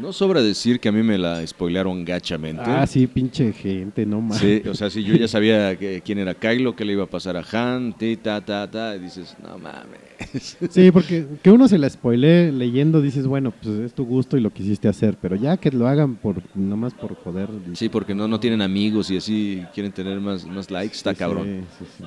No 0.00 0.12
sobra 0.12 0.42
decir 0.42 0.78
que 0.78 0.88
a 0.88 0.92
mí 0.92 1.02
me 1.02 1.16
la 1.16 1.46
spoilearon 1.46 2.04
gachamente. 2.04 2.62
Ah, 2.66 2.86
sí, 2.86 3.06
pinche 3.06 3.52
gente, 3.52 4.04
no 4.04 4.20
más. 4.20 4.38
Sí, 4.38 4.62
o 4.68 4.74
sea, 4.74 4.90
si 4.90 5.02
yo 5.02 5.14
ya 5.14 5.26
sabía 5.26 5.76
que- 5.78 6.02
quién 6.04 6.18
era 6.18 6.34
Kylo, 6.34 6.76
qué 6.76 6.84
le 6.84 6.92
iba 6.92 7.04
a 7.04 7.06
pasar 7.06 7.36
a 7.36 7.44
Han, 7.52 7.96
ti, 7.96 8.16
ta, 8.16 8.40
ta, 8.44 8.70
ta, 8.70 8.94
y 8.96 8.98
dices, 8.98 9.34
no 9.42 9.58
mames. 9.58 10.00
Sí, 10.70 10.90
porque 10.90 11.26
que 11.42 11.50
uno 11.50 11.66
se 11.68 11.78
la 11.78 11.88
spoilee 11.88 12.52
leyendo, 12.52 13.00
dices, 13.00 13.26
bueno, 13.26 13.52
pues 13.62 13.78
es 13.80 13.94
tu 13.94 14.04
gusto 14.04 14.36
y 14.36 14.40
lo 14.40 14.50
quisiste 14.50 14.88
hacer, 14.88 15.16
pero 15.20 15.36
ya 15.36 15.56
que 15.56 15.70
lo 15.70 15.86
hagan 15.88 16.16
por 16.16 16.42
nomás 16.54 16.92
por 16.94 17.14
joder. 17.16 17.48
Sí, 17.74 17.88
porque 17.88 18.14
no, 18.14 18.28
no 18.28 18.38
tienen 18.40 18.60
amigos 18.62 19.10
y 19.10 19.16
así 19.16 19.62
quieren 19.74 19.92
tener 19.92 20.20
más, 20.20 20.44
más 20.46 20.70
likes, 20.70 20.96
está 20.96 21.12
Sí, 21.12 21.16
cabrón. 21.16 21.64
sí, 21.78 21.84
sí, 21.98 22.04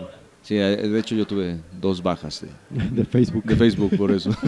Sí, 0.50 0.58
eh, 0.58 0.78
de 0.78 1.00
hecho 1.00 1.14
yo 1.14 1.28
tuve 1.28 1.60
dos 1.80 2.02
bajas 2.02 2.44
de, 2.72 3.06
Facebook. 3.12 3.44
de 3.44 3.56
Facebook 3.56 3.96
por 3.96 4.10
eso. 4.10 4.32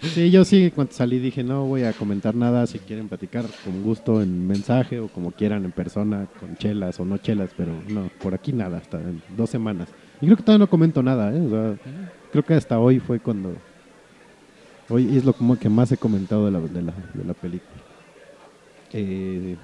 Sí, 0.00 0.30
yo 0.30 0.46
sí, 0.46 0.72
cuando 0.74 0.94
salí 0.94 1.18
dije, 1.18 1.44
no 1.44 1.66
voy 1.66 1.82
a 1.82 1.92
comentar 1.92 2.34
nada, 2.34 2.66
si 2.66 2.78
quieren 2.78 3.06
platicar 3.06 3.44
con 3.64 3.82
gusto 3.82 4.22
en 4.22 4.46
mensaje 4.46 4.98
o 4.98 5.08
como 5.08 5.30
quieran 5.32 5.66
en 5.66 5.72
persona, 5.72 6.26
con 6.40 6.56
chelas 6.56 6.98
o 7.00 7.04
no 7.04 7.18
chelas, 7.18 7.50
pero 7.54 7.72
no, 7.88 8.08
por 8.22 8.32
aquí 8.32 8.50
nada, 8.54 8.78
hasta 8.78 8.98
en 8.98 9.20
dos 9.36 9.50
semanas. 9.50 9.88
Y 10.22 10.26
creo 10.26 10.38
que 10.38 10.42
todavía 10.42 10.64
no 10.64 10.70
comento 10.70 11.02
nada, 11.02 11.36
¿eh? 11.36 11.40
O 11.40 11.50
sea, 11.50 11.76
creo 12.32 12.44
que 12.44 12.54
hasta 12.54 12.78
hoy 12.78 12.98
fue 12.98 13.20
cuando... 13.20 13.54
Hoy 14.88 15.18
es 15.18 15.24
lo 15.26 15.34
como 15.34 15.58
que 15.58 15.68
más 15.68 15.92
he 15.92 15.98
comentado 15.98 16.46
de 16.46 16.52
la, 16.52 16.60
de 16.60 16.82
la, 16.82 16.94
de 17.12 17.24
la 17.24 17.34
película. 17.34 17.82
Eh, 18.94 19.56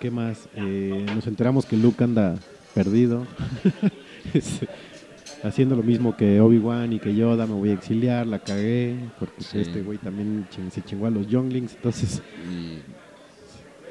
¿Qué 0.00 0.10
más? 0.10 0.50
Eh, 0.54 1.06
nos 1.14 1.26
enteramos 1.26 1.64
que 1.64 1.78
Luke 1.78 2.04
anda 2.04 2.34
perdido. 2.74 3.26
Haciendo 5.42 5.74
lo 5.74 5.82
mismo 5.82 6.16
que 6.16 6.40
Obi-Wan 6.40 6.92
y 6.92 7.00
que 7.00 7.14
Yoda, 7.16 7.46
me 7.48 7.54
voy 7.54 7.70
a 7.70 7.74
exiliar, 7.74 8.26
la 8.26 8.38
cagué, 8.38 8.94
porque 9.18 9.42
Sí. 9.42 9.58
este 9.58 9.82
güey 9.82 9.98
también 9.98 10.46
se 10.70 10.82
chingó 10.82 11.06
a 11.06 11.10
los 11.10 11.26
Younglings, 11.26 11.74
entonces, 11.74 12.22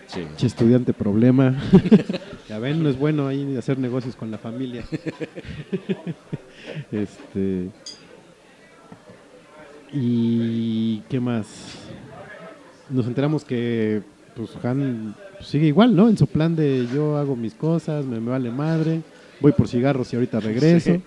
sí. 0.08 0.22
che 0.38 0.48
estudiante 0.48 0.94
problema. 0.94 1.62
ya 2.48 2.58
ven, 2.58 2.82
no 2.82 2.88
es 2.90 2.98
bueno 2.98 3.28
ahí 3.28 3.58
hacer 3.58 3.78
negocios 3.80 4.16
con 4.16 4.32
la 4.32 4.38
familia. 4.38 4.86
este. 6.92 7.70
¿Y 9.92 11.00
qué 11.10 11.20
más? 11.20 11.76
Nos 12.90 13.08
enteramos 13.08 13.44
que 13.44 14.04
pues 14.36 14.52
Han 14.64 15.16
sigue 15.44 15.68
igual, 15.68 15.96
¿no? 15.96 16.10
En 16.10 16.18
su 16.18 16.28
plan 16.28 16.56
de 16.56 16.88
yo 16.94 17.18
hago 17.18 17.36
mis 17.36 17.54
cosas, 17.54 18.06
me, 18.06 18.20
me 18.20 18.32
vale 18.32 18.50
madre, 18.52 19.02
voy 19.40 19.52
por 19.52 19.68
cigarros 19.68 20.12
y 20.14 20.16
ahorita 20.16 20.40
regreso. 20.40 20.94
Sí. 20.96 21.02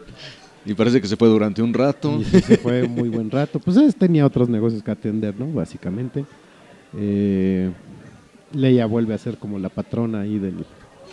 Y 0.66 0.74
parece 0.74 1.01
que 1.01 1.07
se 1.07 1.16
fue 1.16 1.28
durante 1.28 1.61
un 1.62 1.74
rato. 1.74 2.18
Y 2.20 2.24
se 2.24 2.57
fue 2.57 2.85
un 2.85 2.95
muy 2.95 3.09
buen 3.11 3.30
rato. 3.30 3.59
Pues 3.61 3.76
él 3.76 3.95
tenía 3.95 4.24
otros 4.24 4.49
negocios 4.49 4.82
que 4.82 4.91
atender, 4.91 5.39
¿no? 5.39 5.47
Básicamente. 5.53 6.24
Eh, 6.97 7.70
Leia 8.53 8.87
vuelve 8.87 9.14
a 9.14 9.18
ser 9.18 9.37
como 9.37 9.59
la 9.59 9.68
patrona 9.68 10.20
ahí 10.20 10.39
del, 10.39 10.64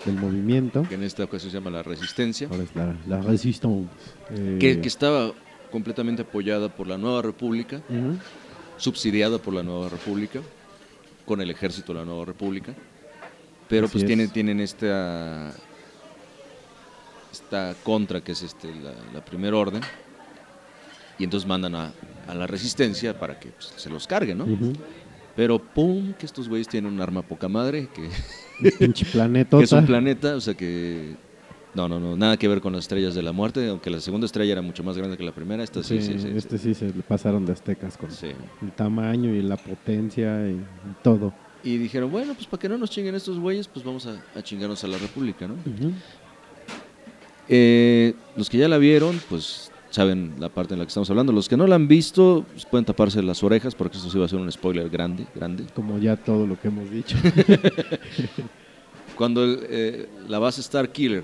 del 0.05 0.15
movimiento. 0.15 0.83
que 0.87 0.95
en 0.95 1.03
esta 1.03 1.23
ocasión 1.23 1.51
se 1.51 1.57
llama 1.57 1.71
La 1.71 1.83
Resistencia, 1.83 2.47
Ahora 2.49 2.63
es 2.63 2.75
la, 2.75 2.95
la 3.07 3.21
Resistance. 3.21 3.89
Eh, 4.29 4.57
que, 4.59 4.79
que 4.79 4.87
estaba 4.87 5.31
completamente 5.71 6.21
apoyada 6.21 6.69
por 6.69 6.87
la 6.87 6.97
Nueva 6.97 7.21
República, 7.21 7.81
subsidiada 8.77 9.37
por 9.39 9.53
la 9.53 9.63
Nueva 9.63 9.89
República, 9.89 10.39
con 11.25 11.41
el 11.41 11.49
ejército 11.49 11.93
de 11.93 11.99
la 11.99 12.05
Nueva 12.05 12.25
República, 12.25 12.73
pero 13.71 13.85
Así 13.85 13.93
pues 13.93 14.03
es. 14.03 14.07
tienen, 14.07 14.29
tienen 14.29 14.59
esta, 14.59 15.51
esta 17.31 17.73
contra 17.83 18.21
que 18.21 18.33
es 18.33 18.43
este, 18.43 18.67
la, 18.67 18.91
la 19.13 19.25
primera 19.25 19.55
orden, 19.57 19.81
y 21.17 21.23
entonces 21.23 21.47
mandan 21.47 21.73
a, 21.75 21.93
a 22.27 22.35
la 22.35 22.45
Resistencia 22.47 23.17
para 23.17 23.39
que 23.39 23.49
pues, 23.49 23.73
se 23.77 23.89
los 23.89 24.05
carguen, 24.05 24.37
¿no? 24.39 24.45
Pero 25.35 25.59
pum, 25.59 26.13
que 26.13 26.25
estos 26.25 26.49
güeyes 26.49 26.67
tienen 26.67 26.91
un 26.91 26.99
arma 26.99 27.21
poca 27.21 27.47
madre, 27.47 27.87
que, 27.93 28.71
pinche 28.71 29.05
planeta. 29.05 29.57
que 29.57 29.63
es 29.63 29.71
un 29.71 29.85
planeta, 29.85 30.35
o 30.35 30.41
sea 30.41 30.53
que... 30.53 31.15
No, 31.73 31.87
no, 31.87 32.01
no, 32.01 32.17
nada 32.17 32.35
que 32.35 32.49
ver 32.49 32.59
con 32.59 32.73
las 32.73 32.81
estrellas 32.83 33.15
de 33.15 33.21
la 33.23 33.31
muerte, 33.31 33.69
aunque 33.69 33.89
la 33.89 34.01
segunda 34.01 34.25
estrella 34.25 34.51
era 34.51 34.61
mucho 34.61 34.83
más 34.83 34.97
grande 34.97 35.15
que 35.15 35.23
la 35.23 35.31
primera, 35.31 35.63
esta 35.63 35.81
sí, 35.83 36.01
sí, 36.01 36.19
sí. 36.19 36.19
sí. 36.19 36.33
este 36.35 36.57
sí 36.57 36.73
se 36.73 36.87
le 36.87 37.01
pasaron 37.01 37.45
de 37.45 37.53
aztecas 37.53 37.95
con 37.95 38.11
Sí. 38.11 38.27
el 38.61 38.71
tamaño 38.73 39.33
y 39.33 39.41
la 39.41 39.55
potencia 39.55 40.49
y 40.49 40.59
todo. 41.01 41.33
Y 41.63 41.77
dijeron, 41.77 42.11
bueno, 42.11 42.33
pues 42.33 42.47
para 42.47 42.59
que 42.59 42.69
no 42.69 42.77
nos 42.77 42.89
chinguen 42.89 43.15
estos 43.15 43.37
güeyes, 43.39 43.67
pues 43.67 43.85
vamos 43.85 44.07
a, 44.07 44.21
a 44.35 44.41
chingarnos 44.41 44.83
a 44.83 44.87
la 44.87 44.97
República, 44.97 45.47
¿no? 45.47 45.55
Eh, 47.47 48.13
los 48.35 48.49
que 48.49 48.57
ya 48.57 48.67
la 48.67 48.77
vieron, 48.77 49.21
pues 49.29 49.71
saben 49.91 50.35
la 50.39 50.49
parte 50.49 50.73
en 50.73 50.79
la 50.79 50.85
que 50.85 50.89
estamos 50.89 51.09
hablando. 51.09 51.31
Los 51.33 51.47
que 51.47 51.57
no 51.57 51.67
la 51.67 51.75
han 51.75 51.87
visto, 51.87 52.45
pues, 52.51 52.65
pueden 52.65 52.85
taparse 52.85 53.21
las 53.21 53.43
orejas 53.43 53.75
porque 53.75 53.97
esto 53.97 54.09
sí 54.09 54.17
va 54.17 54.25
a 54.25 54.27
ser 54.27 54.39
un 54.39 54.51
spoiler 54.51 54.89
grande, 54.89 55.27
grande. 55.35 55.65
Como 55.75 55.99
ya 55.99 56.15
todo 56.15 56.47
lo 56.47 56.59
que 56.59 56.69
hemos 56.69 56.89
dicho. 56.89 57.17
Cuando 59.15 59.43
el, 59.43 59.59
eh, 59.69 60.09
la 60.27 60.39
base 60.39 60.61
Star 60.61 60.91
Killer 60.91 61.23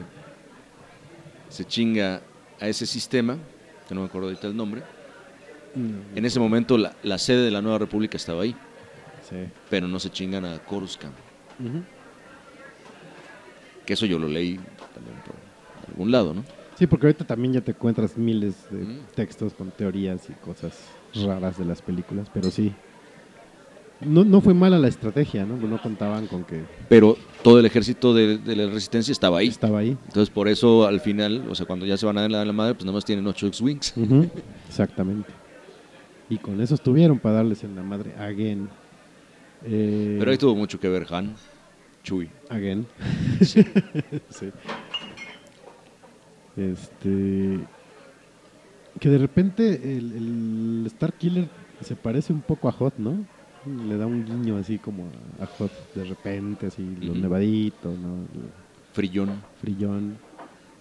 se 1.50 1.66
chinga 1.66 2.22
a 2.60 2.68
ese 2.68 2.86
sistema, 2.86 3.38
que 3.88 3.96
no 3.96 4.02
me 4.02 4.08
acuerdo 4.08 4.28
ahorita 4.28 4.48
el 4.48 4.56
nombre, 4.56 4.84
en 6.16 6.26
ese 6.26 6.40
momento 6.40 6.78
la, 6.78 6.96
la 7.04 7.20
sede 7.20 7.46
de 7.46 7.52
la 7.52 7.62
Nueva 7.62 7.78
República 7.78 8.18
estaba 8.18 8.42
ahí, 8.42 8.56
Sí. 9.30 9.36
pero 9.70 9.88
no 9.88 10.00
se 10.00 10.10
chingan 10.10 10.46
a 10.46 10.58
Coruscant. 10.60 11.14
Que 13.86 13.94
eso 13.94 14.06
yo 14.06 14.20
lo 14.20 14.28
leí 14.28 14.56
también 14.94 15.16
por 15.26 15.36
algún 15.90 16.12
lado, 16.12 16.34
¿no? 16.34 16.44
Sí, 16.78 16.86
porque 16.88 17.08
ahorita 17.08 17.26
también 17.26 17.54
ya 17.54 17.62
te 17.62 17.72
encuentras 17.72 18.18
miles 18.18 18.70
de 18.70 18.78
Mm. 18.86 19.00
textos 19.16 19.54
con 19.54 19.72
teorías 19.72 20.30
y 20.30 20.34
cosas 20.34 20.78
raras 21.26 21.58
de 21.58 21.66
las 21.66 21.82
películas, 21.82 22.28
pero 22.34 22.52
sí. 22.52 22.74
No, 24.00 24.24
no 24.24 24.42
fue 24.42 24.54
mala 24.54 24.78
la 24.78 24.88
estrategia, 24.90 25.44
¿no? 25.44 25.58
No 25.58 25.82
contaban 25.82 26.28
con 26.28 26.44
que 26.44 26.64
Pero 26.88 27.18
todo 27.44 27.60
el 27.60 27.66
ejército 27.66 28.14
de, 28.14 28.38
de 28.38 28.56
la 28.56 28.68
resistencia 28.72 29.12
estaba 29.12 29.40
ahí. 29.40 29.48
estaba 29.48 29.80
ahí. 29.80 29.98
Entonces, 30.06 30.30
por 30.30 30.48
eso 30.48 30.86
al 30.86 31.00
final, 31.02 31.46
o 31.50 31.56
sea, 31.56 31.66
cuando 31.66 31.84
ya 31.88 31.98
se 31.98 32.06
van 32.06 32.20
a 32.20 32.22
dar 32.22 32.30
la, 32.32 32.46
la 32.46 32.54
madre, 32.54 32.76
pues 32.76 32.86
nada 32.86 32.96
más 32.96 33.06
tienen 33.06 33.26
ocho 33.26 33.48
X-Wings. 33.48 33.96
Exactamente. 34.70 35.30
Y 36.30 36.38
con 36.38 36.62
eso 36.62 36.76
estuvieron 36.76 37.18
para 37.18 37.36
darles 37.38 37.64
en 37.64 37.76
la 37.76 37.82
madre 37.82 38.14
again. 38.20 38.70
Eh, 39.66 40.16
Pero 40.20 40.32
ahí 40.32 40.38
tuvo 40.38 40.56
mucho 40.56 40.80
que 40.80 40.90
ver 40.90 41.06
Han, 41.10 41.36
Chuy. 42.04 42.30
Again. 42.50 42.86
Sí. 43.42 44.52
Este. 46.56 47.60
Que 49.00 49.10
de 49.10 49.18
repente 49.18 49.98
el, 49.98 50.12
el 50.14 50.84
Star 50.88 51.14
Killer 51.14 51.48
se 51.82 51.96
parece 51.96 52.34
un 52.34 52.42
poco 52.42 52.68
a 52.68 52.72
Hot, 52.72 52.96
¿no? 52.98 53.26
Le 53.88 53.98
da 53.98 54.06
un 54.06 54.26
guiño 54.26 54.58
así 54.58 54.78
como 54.78 55.08
a, 55.40 55.46
Hot 55.46 55.72
de 55.94 56.06
repente, 56.06 56.68
así, 56.68 56.84
los 57.02 57.18
nevaditos, 57.18 57.98
¿no? 57.98 58.26
Frillón. 58.94 59.44
frillón. 59.62 60.18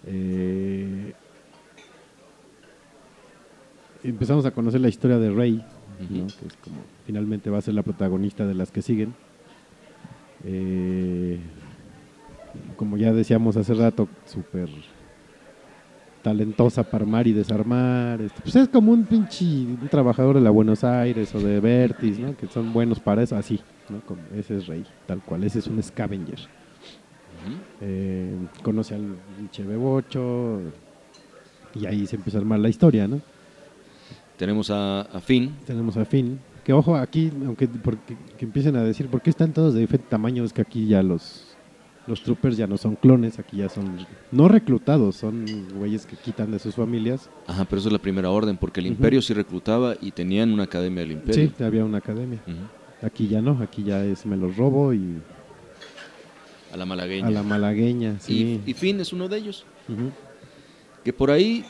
Eh, 0.06 1.12
empezamos 4.04 4.46
a 4.46 4.52
conocer 4.52 4.80
la 4.80 4.88
historia 4.88 5.18
de 5.18 5.30
Rey, 5.30 5.64
¿no? 6.00 6.24
Ujú. 6.24 6.26
que 6.38 6.46
es 6.46 6.56
como 6.62 6.76
finalmente 7.06 7.50
va 7.50 7.58
a 7.58 7.62
ser 7.62 7.74
la 7.74 7.82
protagonista 7.82 8.46
de 8.46 8.54
las 8.54 8.70
que 8.70 8.82
siguen. 8.82 9.14
Eh, 10.44 11.38
como 12.76 12.96
ya 12.96 13.12
decíamos 13.12 13.56
hace 13.56 13.74
rato, 13.74 14.08
súper 14.24 14.68
talentosa 16.22 16.82
para 16.82 17.04
armar 17.04 17.26
y 17.26 17.32
desarmar. 17.32 18.20
este, 18.20 18.40
pues 18.42 18.56
es 18.56 18.68
como 18.68 18.92
un 18.92 19.04
pinche 19.04 19.44
un 19.44 19.88
trabajador 19.88 20.34
de 20.34 20.40
la 20.40 20.50
Buenos 20.50 20.82
Aires 20.82 21.32
o 21.34 21.38
de 21.38 21.60
Vertis, 21.60 22.18
¿no? 22.18 22.36
que 22.36 22.48
son 22.48 22.72
buenos 22.72 22.98
para 22.98 23.22
eso, 23.22 23.36
así. 23.36 23.60
¿no? 23.88 24.00
Como 24.00 24.22
ese 24.34 24.56
es 24.56 24.66
Rey, 24.66 24.84
tal 25.06 25.22
cual, 25.22 25.44
ese 25.44 25.60
es 25.60 25.66
un 25.68 25.80
scavenger. 25.82 26.40
Eh, 27.80 28.34
conoce 28.62 28.96
al 28.96 29.16
pinche 29.36 29.62
Bebocho 29.62 30.60
y 31.74 31.86
ahí 31.86 32.06
se 32.06 32.16
empieza 32.16 32.38
a 32.38 32.40
armar 32.40 32.58
la 32.58 32.68
historia, 32.68 33.06
¿no? 33.06 33.20
Tenemos 34.36 34.70
a, 34.70 35.02
a 35.02 35.20
Finn. 35.20 35.54
Tenemos 35.66 35.96
a 35.96 36.04
Finn, 36.04 36.38
que 36.64 36.72
ojo 36.72 36.96
aquí, 36.96 37.30
aunque 37.46 37.66
porque, 37.68 38.16
que 38.36 38.44
empiecen 38.44 38.76
a 38.76 38.82
decir 38.82 39.08
por 39.08 39.22
qué 39.22 39.30
están 39.30 39.52
todos 39.52 39.74
de 39.74 39.80
diferente 39.80 40.08
tamaño, 40.10 40.44
es 40.44 40.52
que 40.52 40.62
aquí 40.62 40.86
ya 40.86 41.02
los 41.02 41.42
los 42.06 42.22
troopers 42.22 42.56
ya 42.56 42.68
no 42.68 42.76
son 42.76 42.94
clones, 42.94 43.40
aquí 43.40 43.56
ya 43.56 43.68
son 43.68 44.06
no 44.30 44.46
reclutados, 44.46 45.16
son 45.16 45.44
güeyes 45.76 46.06
que 46.06 46.14
quitan 46.16 46.52
de 46.52 46.60
sus 46.60 46.76
familias. 46.76 47.28
Ajá, 47.48 47.64
pero 47.64 47.80
eso 47.80 47.88
es 47.88 47.92
la 47.92 47.98
primera 47.98 48.30
orden, 48.30 48.56
porque 48.56 48.78
el. 48.80 48.86
Imperio 48.86 49.20
sí 49.22 49.34
reclutaba 49.34 49.96
y 50.00 50.12
tenían 50.12 50.52
una 50.52 50.64
academia 50.64 51.00
del 51.00 51.12
Imperio. 51.12 51.50
Sí, 51.56 51.64
había 51.64 51.84
una 51.84 51.98
academia. 51.98 52.38
Aquí 53.02 53.26
ya 53.26 53.40
no, 53.42 53.60
aquí 53.60 53.82
ya 53.82 54.04
es 54.04 54.24
me 54.24 54.36
los 54.36 54.56
robo 54.56 54.94
y 54.94 55.20
A 56.72 56.76
la 56.76 56.86
malagueña. 56.86 57.26
a 57.26 57.30
la 57.30 57.42
malagueña, 57.42 58.20
sí. 58.20 58.60
y, 58.64 58.70
y 58.70 58.74
Finn 58.74 59.00
es 59.00 59.12
uno 59.12 59.28
de 59.28 59.38
ellos. 59.38 59.66
Que 61.02 61.12
por 61.12 61.30
ahí 61.32 61.64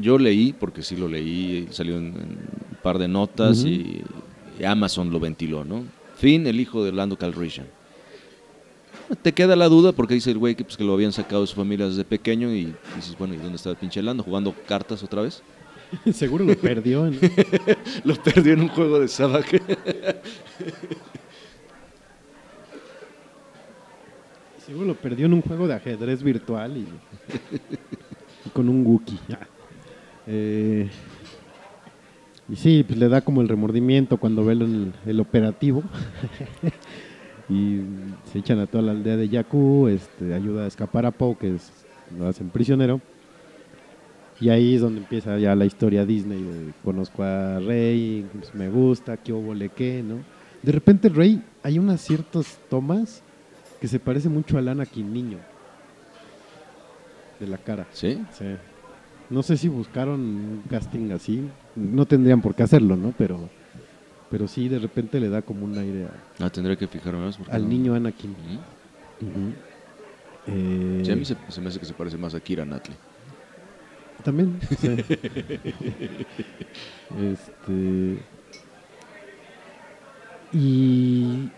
yo 0.00 0.18
leí, 0.18 0.52
porque 0.52 0.82
sí 0.82 0.96
lo 0.96 1.08
leí, 1.08 1.68
salió 1.70 1.96
en, 1.96 2.06
en 2.06 2.14
un 2.14 2.78
par 2.82 2.98
de 2.98 3.08
notas 3.08 3.64
y, 3.64 4.02
y 4.58 4.64
Amazon 4.64 5.10
lo 5.10 5.20
ventiló, 5.20 5.64
¿no? 5.64 5.84
Finn, 6.16 6.46
el 6.46 6.60
hijo 6.60 6.82
de 6.82 6.90
Orlando 6.90 7.16
Calrissian. 7.16 7.66
Te 9.22 9.32
queda 9.32 9.56
la 9.56 9.68
duda 9.68 9.92
porque 9.92 10.14
dice 10.14 10.30
el 10.30 10.38
güey 10.38 10.54
que, 10.54 10.64
pues, 10.64 10.76
que 10.76 10.84
lo 10.84 10.92
habían 10.92 11.12
sacado 11.12 11.42
de 11.42 11.46
su 11.46 11.56
familia 11.56 11.86
desde 11.86 12.04
pequeño 12.04 12.52
y 12.52 12.74
dices, 12.96 13.16
bueno, 13.18 13.34
¿y 13.34 13.38
dónde 13.38 13.56
está 13.56 13.70
el 13.70 13.76
pinche 13.76 14.02
Lando? 14.02 14.22
¿Jugando 14.22 14.54
cartas 14.66 15.02
otra 15.02 15.22
vez? 15.22 15.42
Seguro 16.12 16.44
lo 16.44 16.54
perdió. 16.56 17.06
¿no? 17.06 17.16
Lo 18.04 18.14
perdió 18.16 18.52
en 18.52 18.60
un 18.60 18.68
juego 18.68 19.00
de 19.00 19.08
Sabak. 19.08 19.62
Seguro 24.66 24.84
lo 24.88 24.94
perdió 24.94 25.24
en 25.24 25.32
un 25.32 25.40
juego 25.40 25.66
de 25.66 25.72
ajedrez 25.72 26.22
virtual 26.22 26.76
y, 26.76 26.86
y 28.44 28.50
con 28.50 28.68
un 28.68 28.86
Wookiee. 28.86 29.18
Eh, 30.28 30.88
y 32.48 32.56
sí, 32.56 32.84
pues 32.86 32.98
le 32.98 33.08
da 33.08 33.22
como 33.22 33.40
el 33.40 33.48
remordimiento 33.48 34.18
cuando 34.18 34.44
ve 34.44 34.52
el, 34.52 34.92
el 35.06 35.20
operativo. 35.20 35.82
y 37.48 37.80
se 38.30 38.38
echan 38.38 38.60
a 38.60 38.66
toda 38.66 38.82
la 38.84 38.92
aldea 38.92 39.16
de 39.16 39.28
Yaku, 39.28 39.88
este, 39.88 40.34
ayuda 40.34 40.64
a 40.64 40.66
escapar 40.66 41.06
a 41.06 41.10
Poe, 41.10 41.36
que 41.36 41.54
es, 41.54 41.72
lo 42.16 42.28
hacen 42.28 42.50
prisionero. 42.50 43.00
Y 44.40 44.50
ahí 44.50 44.76
es 44.76 44.82
donde 44.82 45.00
empieza 45.00 45.36
ya 45.38 45.54
la 45.54 45.64
historia 45.64 46.04
Disney. 46.04 46.40
de 46.42 46.72
conozco 46.84 47.22
a 47.22 47.58
Rey, 47.58 48.26
pues, 48.32 48.54
me 48.54 48.68
gusta, 48.68 49.16
qué 49.16 49.32
hubo 49.32 49.54
le 49.54 49.70
qué, 49.70 50.02
¿no? 50.02 50.18
De 50.62 50.72
repente 50.72 51.08
Rey, 51.08 51.42
hay 51.62 51.78
unas 51.78 52.00
ciertas 52.00 52.58
tomas 52.68 53.22
que 53.80 53.88
se 53.88 53.98
parece 53.98 54.28
mucho 54.28 54.58
al 54.58 54.68
Anakin 54.68 55.12
niño. 55.12 55.38
De 57.40 57.46
la 57.46 57.58
cara. 57.58 57.86
¿Sí? 57.92 58.20
Sí. 58.32 58.46
No 59.30 59.42
sé 59.42 59.56
si 59.56 59.68
buscaron 59.68 60.20
un 60.20 60.62
casting 60.70 61.10
así. 61.12 61.48
No 61.76 62.06
tendrían 62.06 62.40
por 62.40 62.54
qué 62.54 62.62
hacerlo, 62.62 62.96
¿no? 62.96 63.12
Pero, 63.18 63.48
pero 64.30 64.48
sí, 64.48 64.68
de 64.68 64.78
repente 64.78 65.20
le 65.20 65.28
da 65.28 65.42
como 65.42 65.64
un 65.66 65.76
aire 65.76 66.06
a- 66.06 66.44
Ah, 66.46 66.50
tendré 66.50 66.76
que 66.78 66.86
fijarme 66.86 67.20
más. 67.26 67.38
al 67.50 67.62
no- 67.62 67.68
niño 67.68 67.94
Anakin. 67.94 68.34
Eh, 70.46 71.02
Sí, 71.04 71.12
a 71.12 71.16
mí 71.16 71.24
se, 71.26 71.36
se 71.48 71.60
me 71.60 71.68
hace 71.68 71.78
que 71.78 71.84
se 71.86 71.92
parece 71.92 72.16
más 72.16 72.34
a 72.34 72.40
Kira 72.40 72.64
Knightley. 72.64 72.96
También. 74.24 74.58
sí. 74.80 74.88
este. 77.20 78.18
Y 80.52 81.50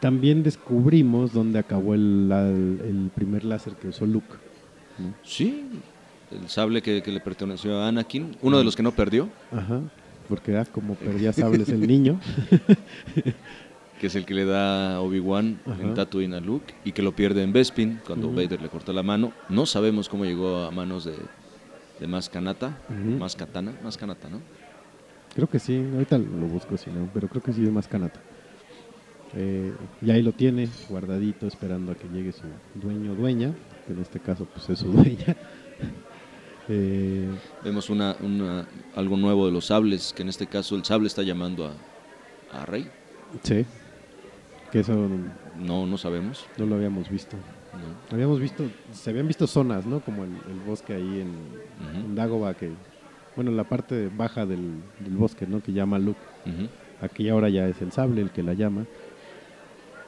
también 0.00 0.42
descubrimos 0.42 1.32
dónde 1.32 1.58
acabó 1.60 1.94
el, 1.94 3.10
primer 3.14 3.44
láser 3.44 3.74
que 3.74 3.88
usó 3.88 4.06
Luke. 4.06 4.34
¿no? 4.98 5.14
Sí, 5.22 5.68
el 6.30 6.48
sable 6.48 6.82
que, 6.82 7.02
que 7.02 7.10
le 7.10 7.20
perteneció 7.20 7.78
a 7.80 7.88
Anakin, 7.88 8.36
uno 8.42 8.58
de 8.58 8.64
los 8.64 8.76
que 8.76 8.82
no 8.82 8.92
perdió, 8.92 9.28
Ajá. 9.52 9.80
Porque 10.28 10.56
ah, 10.56 10.64
como 10.64 10.94
perdía 10.94 11.32
sables 11.32 11.68
el 11.70 11.84
niño. 11.88 12.20
que 14.00 14.06
es 14.06 14.14
el 14.14 14.24
que 14.24 14.32
le 14.32 14.44
da 14.44 15.00
Obi-Wan 15.00 15.58
en 15.80 15.94
Tatooine 15.94 16.34
a 16.34 16.40
Luke 16.40 16.72
y 16.84 16.92
que 16.92 17.02
lo 17.02 17.12
pierde 17.16 17.42
en 17.42 17.52
Bespin 17.52 18.00
cuando. 18.06 18.30
Vader 18.32 18.62
le 18.62 18.68
corta 18.68 18.92
la 18.92 19.02
mano. 19.02 19.32
No 19.48 19.66
sabemos 19.66 20.08
cómo 20.08 20.24
llegó 20.24 20.58
a 20.58 20.70
manos 20.70 21.04
de, 21.04 21.14
de 21.98 22.06
Maskanata, 22.06 22.78
Ujú. 22.88 23.18
Maskatana, 23.18 23.74
Maskanata, 23.82 24.28
¿no? 24.28 24.40
Creo 25.34 25.48
que 25.48 25.58
sí, 25.58 25.84
ahorita 25.92 26.16
lo 26.18 26.46
busco 26.46 26.76
si 26.76 26.90
no, 26.90 27.08
pero 27.12 27.26
creo 27.26 27.42
que 27.42 27.52
sí 27.52 27.64
es 27.64 27.72
más 27.72 27.88
canata. 27.88 28.20
Eh, 29.34 29.72
y 30.00 30.10
ahí 30.10 30.22
lo 30.22 30.30
tiene, 30.32 30.68
guardadito, 30.88 31.46
esperando 31.48 31.90
a 31.92 31.94
que 31.96 32.08
llegue 32.08 32.30
su 32.32 32.42
dueño 32.74 33.12
o 33.12 33.14
dueña, 33.16 33.52
que 33.86 33.92
en 33.94 34.00
este 34.00 34.20
caso 34.20 34.44
pues 34.46 34.68
es 34.70 34.78
su 34.78 34.88
dueña. 34.92 35.36
Eh, 36.68 37.28
Vemos 37.64 37.90
una, 37.90 38.16
una- 38.20 38.66
algo 38.94 39.16
nuevo 39.16 39.46
de 39.46 39.52
los 39.52 39.66
sables, 39.66 40.12
que 40.14 40.22
en 40.22 40.28
este 40.28 40.46
caso 40.46 40.76
el 40.76 40.84
sable 40.84 41.06
está 41.08 41.22
llamando 41.22 41.66
a, 41.66 41.72
a 42.60 42.66
Rey. 42.66 42.88
sí, 43.42 43.64
que 44.70 44.80
eso 44.80 45.08
No, 45.58 45.86
no 45.86 45.98
sabemos. 45.98 46.46
no 46.56 46.66
lo 46.66 46.76
habíamos 46.76 47.08
visto. 47.10 47.36
No. 47.72 48.14
Habíamos 48.14 48.40
visto, 48.40 48.64
se 48.92 49.10
habían 49.10 49.26
visto 49.28 49.46
zonas, 49.46 49.86
¿no? 49.86 50.00
Como 50.00 50.24
el, 50.24 50.30
el 50.30 50.58
bosque 50.66 50.94
ahí 50.94 51.20
en, 51.20 52.14
Dagobah, 52.14 52.54
que, 52.54 52.70
bueno, 53.36 53.50
la 53.52 53.64
parte 53.64 54.10
baja 54.16 54.44
del, 54.46 54.80
del 55.00 55.16
bosque, 55.16 55.46
¿no? 55.46 55.62
Que 55.62 55.72
llama 55.72 55.98
Luke. 55.98 56.18
Aquí 57.00 57.28
ahora 57.28 57.48
ya 57.48 57.66
es 57.68 57.80
el 57.80 57.92
sable 57.92 58.20
el 58.22 58.30
que 58.30 58.42
la 58.42 58.54
llama. 58.54 58.84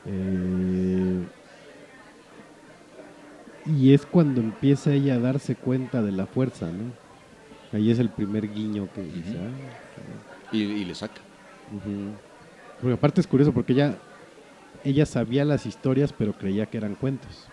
Eh, 0.06 1.22
y 3.64 3.92
es 3.94 4.06
cuando 4.06 4.40
empieza 4.40 4.92
ella 4.94 5.16
a 5.16 5.20
darse 5.20 5.56
cuenta 5.56 6.02
de 6.02 6.12
la 6.12 6.26
fuerza, 6.26 6.72
¿no? 6.72 6.94
Ahí 7.72 7.90
es 7.90 7.98
el 7.98 8.10
primer 8.10 8.48
guiño 8.48 8.92
que 8.92 9.02
dice. 9.02 9.38
"Ah, 9.38 9.52
y, 10.50 10.62
y 10.62 10.84
le 10.84 10.94
saca. 10.94 11.22
Porque 12.78 12.94
aparte 12.94 13.20
es 13.20 13.26
curioso 13.26 13.52
porque 13.54 13.72
ella, 13.72 14.00
ella 14.84 15.06
sabía 15.06 15.44
las 15.44 15.66
historias, 15.66 16.12
pero 16.12 16.36
creía 16.38 16.68
que 16.70 16.78
eran 16.78 16.96
cuentos. 16.96 17.52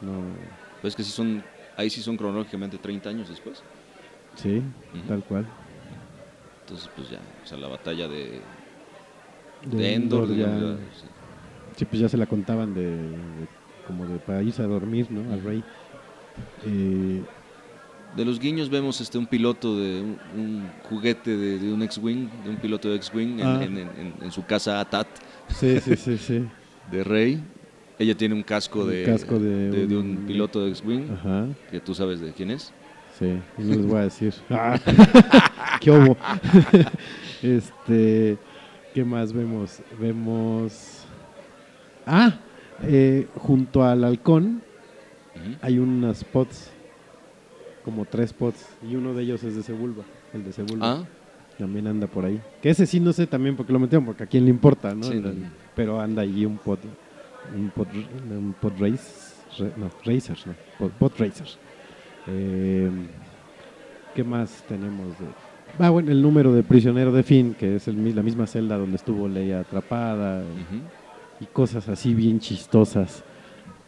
No, 0.00 0.36
Pues 0.80 0.94
que 0.96 1.04
sí 1.04 1.10
son, 1.10 1.46
ahí 1.76 1.90
sí 1.90 2.02
son 2.02 2.16
cronológicamente 2.16 2.78
30 2.78 3.10
años 3.10 3.28
después. 3.28 3.64
sí, 4.34 4.72
tal 5.06 5.24
cual. 5.24 5.52
Entonces, 6.60 6.88
pues 6.88 7.08
ya, 7.08 7.22
o 7.42 7.46
sea, 7.46 7.56
la 7.58 7.68
batalla 7.68 8.08
de, 8.08 8.46
De 9.60 9.76
de 9.76 9.94
Endor, 9.94 10.26
Endor 10.26 10.34
ya- 10.34 10.36
digamos, 10.36 10.58
ya, 10.58 10.90
sí. 10.92 11.08
Sí, 11.76 11.84
pues 11.84 12.00
ya 12.00 12.08
se 12.08 12.16
la 12.16 12.26
contaban 12.26 12.74
de, 12.74 12.82
de- 13.34 13.48
como 13.86 14.06
de 14.06 14.18
para 14.18 14.42
irse 14.42 14.62
a 14.62 14.66
dormir, 14.66 15.06
¿no? 15.10 15.32
Al 15.32 15.42
rey. 15.42 15.64
Eh, 16.66 17.22
De 18.16 18.24
los 18.24 18.38
guiños 18.40 18.70
vemos 18.70 19.00
este 19.02 19.18
un 19.18 19.26
piloto 19.26 19.76
de 19.78 20.00
un, 20.00 20.18
un 20.40 20.70
juguete 20.88 21.36
de, 21.36 21.58
de 21.58 21.72
un 21.72 21.82
X-Wing, 21.82 22.28
de 22.44 22.50
un 22.50 22.56
piloto 22.56 22.88
de 22.88 22.96
X-Wing 22.96 23.40
en, 23.40 23.46
Ah. 23.46 23.62
en- 23.62 23.76
en- 23.78 24.14
en 24.22 24.32
su 24.32 24.44
casa 24.46 24.80
Atat 24.80 25.06
sí, 25.48 25.78
sí, 25.80 25.96
sí, 25.96 26.16
sí. 26.16 26.44
de 26.90 27.04
Rey. 27.04 27.42
Ella 27.98 28.14
tiene 28.16 28.34
un 28.34 28.42
casco 28.42 28.80
Un 28.84 28.90
de, 28.90 29.04
casco 29.04 29.38
de 29.38 29.70
de- 29.70 29.86
de 29.86 29.96
un- 29.98 30.24
piloto 30.26 30.62
de 30.64 30.70
X-Wing, 30.70 31.10
Ajá, 31.12 31.46
que 31.70 31.80
tú 31.80 31.94
sabes 31.94 32.20
de 32.20 32.32
quién 32.32 32.50
es. 32.52 32.72
sí. 33.18 33.38
no 33.58 33.64
les 33.74 33.86
voy 33.86 33.98
a 33.98 34.02
decir. 34.04 34.32
Ah, 34.50 34.78
¿Qué 35.80 35.90
hubo? 35.90 36.16
este, 37.42 38.38
¿qué 38.94 39.04
más 39.04 39.32
vemos? 39.32 39.80
Vemos... 40.00 41.04
Ah, 42.06 42.38
eh, 42.82 43.26
junto 43.36 43.84
al 43.84 44.04
halcón 44.04 44.62
hay 45.62 45.78
unas 45.78 46.24
pots, 46.24 46.70
como 47.84 48.04
tres 48.04 48.32
pots, 48.32 48.66
y 48.88 48.94
uno 48.96 49.14
de 49.14 49.22
ellos 49.22 49.42
es 49.44 49.54
de 49.56 49.62
Sebulba, 49.62 50.02
el 50.32 50.44
de 50.44 50.52
Sebulba. 50.52 50.92
Ah, 51.00 51.04
También 51.58 51.86
anda 51.86 52.06
por 52.06 52.24
ahí. 52.24 52.40
Que 52.62 52.70
ese 52.70 52.86
sí 52.86 53.00
no 53.00 53.12
sé 53.12 53.26
también 53.26 53.56
porque 53.56 53.72
lo 53.72 53.78
metieron, 53.78 54.04
porque 54.06 54.24
a 54.24 54.26
quién 54.26 54.44
le 54.44 54.50
importa, 54.50 54.94
¿no? 54.94 55.04
Sí, 55.04 55.12
El- 55.14 55.22
no. 55.42 55.48
Pero 55.74 56.00
anda 56.00 56.22
allí 56.22 56.44
un 56.46 56.56
pod, 56.58 56.78
un 57.54 57.70
pod, 57.70 57.86
un 58.30 58.54
pod 58.60 58.72
race, 58.78 59.34
no, 59.76 59.90
racers, 60.04 60.46
no, 60.46 60.54
pod, 60.78 60.90
pod 60.92 61.12
racers. 61.18 61.58
Eh, 62.26 62.90
¿Qué 64.14 64.24
más 64.24 64.64
tenemos? 64.68 65.08
De, 65.18 65.26
ah, 65.78 65.90
bueno, 65.90 66.10
el 66.10 66.20
número 66.22 66.52
de 66.54 66.62
prisionero 66.62 67.12
de 67.12 67.22
Finn, 67.22 67.54
que 67.54 67.76
es 67.76 67.86
el, 67.88 68.16
la 68.16 68.22
misma 68.22 68.46
celda 68.46 68.76
donde 68.78 68.96
estuvo 68.96 69.28
Leia 69.28 69.60
atrapada 69.60 70.40
ujú. 70.40 70.80
Y 71.40 71.44
cosas 71.46 71.88
así 71.88 72.14
bien 72.14 72.40
chistosas. 72.40 73.22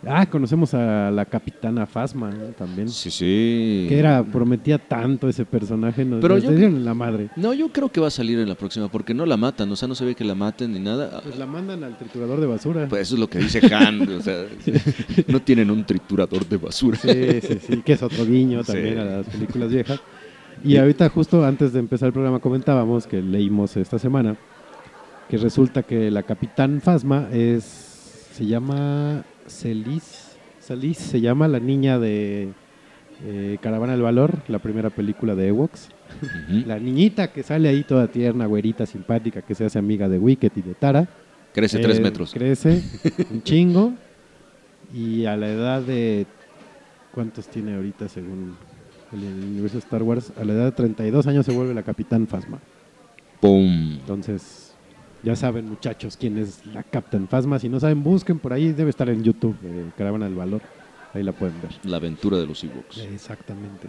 Ah, 0.07 0.27
conocemos 0.27 0.75
a 0.75 1.11
la 1.11 1.25
capitana 1.25 1.85
Fasma 1.85 2.31
¿no? 2.31 2.45
también. 2.57 2.89
sí, 2.89 3.11
sí. 3.11 3.87
Que 3.89 3.99
era, 3.99 4.23
prometía 4.23 4.79
tanto 4.79 5.29
ese 5.29 5.45
personaje, 5.45 6.05
nos, 6.05 6.21
Pero 6.21 6.35
nos 6.37 6.45
yo- 6.45 6.53
dieron 6.53 6.85
la 6.85 6.95
madre. 6.95 7.31
No, 7.35 7.53
yo 7.53 7.71
creo 7.73 7.89
que 7.89 8.01
va 8.01 8.07
a 8.07 8.11
salir 8.11 8.39
en 8.39 8.49
la 8.49 8.55
próxima, 8.55 8.89
porque 8.89 9.13
no 9.13 9.27
la 9.27 9.37
matan, 9.37 9.69
o 9.73 9.75
sea, 9.75 9.89
no 9.89 9.97
se 9.97 10.05
ve 10.05 10.15
que 10.15 10.23
la 10.23 10.37
maten 10.37 10.73
ni 10.73 10.79
nada. 10.79 11.21
Pues 11.25 11.37
la 11.37 11.47
mandan 11.47 11.83
al 11.83 11.99
triturador 11.99 12.41
de 12.41 12.47
basura. 12.47 12.87
Pues 12.89 13.03
eso 13.03 13.15
es 13.17 13.21
lo 13.21 13.29
que 13.29 13.41
dice 13.41 13.61
Han, 13.75 14.09
o 14.09 14.21
sea, 14.21 14.45
no 15.27 15.41
tienen 15.43 15.69
un 15.69 15.85
triturador 15.85 16.47
de 16.47 16.57
basura. 16.59 16.97
Sí, 16.97 17.41
sí, 17.43 17.59
sí, 17.67 17.77
que 17.85 17.95
es 17.95 18.03
otro 18.03 18.25
guiño 18.25 18.63
Sí. 18.63 18.73
también 18.75 18.99
a 18.99 19.05
las 19.05 19.27
películas 19.27 19.69
viejas. 19.73 20.01
Y 20.63 20.77
ahorita 20.77 21.09
justo 21.09 21.45
antes 21.45 21.73
de 21.73 21.81
empezar 21.81 22.07
el 22.07 22.13
programa 22.13 22.39
comentábamos 22.39 23.07
que 23.09 23.21
leímos 23.21 23.77
esta 23.77 23.99
semana 23.99 24.37
que 25.29 25.37
resulta 25.37 25.83
que 25.83 26.11
la 26.11 26.23
Capitán 26.23 26.81
Fasma 26.81 27.29
es 27.33 27.63
se 28.33 28.47
llama 28.47 29.25
Celis, 29.47 30.37
Celis 30.61 30.97
se 30.99 31.21
llama 31.21 31.49
la 31.49 31.59
niña 31.61 31.99
de 31.99 32.49
eh, 33.25 33.59
Caravana 33.61 33.93
del 33.93 34.03
Valor, 34.03 34.43
la 34.49 34.59
primera 34.61 34.91
película 34.91 35.35
de 35.35 35.49
Ewoks. 35.49 35.89
La 36.67 36.79
niñita 36.79 37.33
que 37.33 37.43
sale 37.43 37.69
ahí 37.69 37.83
toda 37.83 38.07
tierna, 38.09 38.47
güerita, 38.47 38.87
simpática, 38.87 39.43
que 39.43 39.55
se 39.55 39.67
hace 39.67 39.79
amiga 39.79 40.09
de 40.09 40.19
Wicket 40.19 40.57
y 40.57 40.63
de 40.63 40.75
Tara. 40.75 41.07
Crece 41.53 41.79
tres 41.81 41.99
Eh, 41.99 42.01
metros. 42.01 42.33
Crece 42.33 42.83
un 43.31 43.43
chingo. 43.43 43.93
Y 44.95 45.27
a 45.27 45.37
la 45.37 45.49
edad 45.51 45.83
de. 45.83 46.27
¿Cuántos 47.13 47.49
tiene 47.49 47.75
ahorita 47.75 48.09
según 48.09 48.57
el 49.13 49.19
universo 49.45 49.75
de 49.75 49.81
Star 49.81 50.03
Wars? 50.03 50.33
A 50.41 50.45
la 50.45 50.53
edad 50.55 50.65
de 50.67 50.73
32 50.73 51.27
años 51.27 51.45
se 51.45 51.53
vuelve 51.53 51.75
la 51.75 51.83
Capitán 51.83 52.27
Fasma. 52.27 52.59
¡Pum! 53.41 53.99
Entonces, 54.01 54.68
ya 55.23 55.37
saben, 55.37 55.69
muchachos, 55.69 56.17
quién 56.17 56.39
es 56.39 56.65
la 56.67 56.83
Capitán 56.83 57.29
Fasma. 57.29 57.59
Si 57.59 57.69
no 57.69 57.81
saben, 57.81 58.03
busquen 58.03 58.39
por 58.39 58.53
ahí. 58.53 58.73
Debe 58.73 58.91
estar 58.91 59.09
en 59.09 59.23
YouTube, 59.23 59.57
eh, 59.65 59.91
Caravana 59.97 60.27
del 60.27 60.35
Valor. 60.35 60.63
Ahí 61.15 61.23
la 61.23 61.33
pueden 61.33 61.61
ver. 61.63 61.71
La 61.85 61.97
aventura 61.97 62.37
de 62.39 62.47
los 62.47 62.63
Ewoks. 62.63 62.99
Exactamente. 62.99 63.89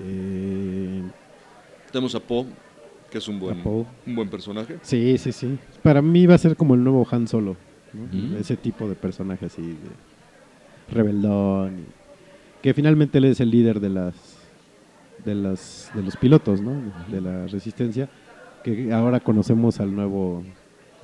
Eh, 0.00 1.02
Tenemos 1.90 2.14
a 2.14 2.20
Poe, 2.20 2.46
que 3.10 3.18
es 3.18 3.28
un 3.28 3.38
buen, 3.38 3.60
un 3.64 4.14
buen 4.14 4.28
personaje. 4.28 4.78
sí, 4.82 5.18
sí, 5.18 5.32
sí. 5.32 5.58
Para 5.82 6.00
mí 6.02 6.26
va 6.26 6.34
a 6.34 6.38
ser 6.38 6.56
como 6.56 6.74
el 6.74 6.82
nuevo 6.82 7.06
Han 7.10 7.28
Solo. 7.28 7.56
Ese 8.40 8.56
tipo 8.56 8.88
de 8.88 8.94
personaje 8.94 9.44
así, 9.46 9.60
de 9.60 10.94
rebeldón. 10.94 11.84
que 12.62 12.72
finalmente 12.72 13.18
él 13.18 13.26
es 13.26 13.38
el 13.40 13.50
líder 13.50 13.80
de 13.80 13.90
las 13.90 14.14
de, 15.26 15.34
las, 15.34 15.90
de 15.94 16.02
los 16.02 16.16
pilotos, 16.16 16.62
¿no? 16.62 16.72
De 17.10 17.20
la 17.20 17.46
resistencia, 17.48 18.08
que 18.62 18.92
ahora 18.92 19.20
conocemos 19.20 19.80
al 19.80 19.94
nuevo, 19.94 20.42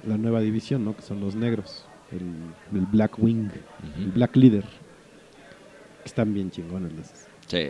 la 0.07 0.17
nueva 0.17 0.41
división, 0.41 0.85
¿no? 0.85 0.95
Que 0.97 1.03
son 1.03 1.21
los 1.21 1.35
negros, 1.35 1.85
el, 2.13 2.79
el 2.79 2.87
Black 2.87 3.19
Wing, 3.19 3.49
el 3.99 4.11
Black 4.13 4.37
Leader. 4.37 4.65
Que 4.65 6.07
están 6.07 6.33
bien 6.35 6.51
chingones 6.51 6.93
los. 6.93 7.07
Sí. 7.47 7.69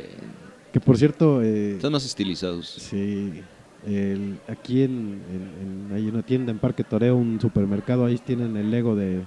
Que 0.73 0.81
por 0.81 0.97
cierto, 0.99 1.43
eh, 1.43 1.73
Están 1.73 1.93
más 1.93 2.05
estilizados. 2.05 2.67
Sí, 2.69 3.43
el- 3.87 4.39
aquí 4.49 4.83
en, 4.83 5.21
en- 5.33 5.89
en- 5.91 5.97
hay 5.97 6.09
una 6.09 6.23
tienda 6.23 6.53
en 6.53 6.59
Parque 6.59 6.85
Toreo, 6.85 7.17
un 7.17 7.41
supermercado, 7.41 8.05
ahí 8.05 8.19
tienen 8.19 8.57
el 8.57 8.71
Lego 8.71 8.95
de 8.95 9.23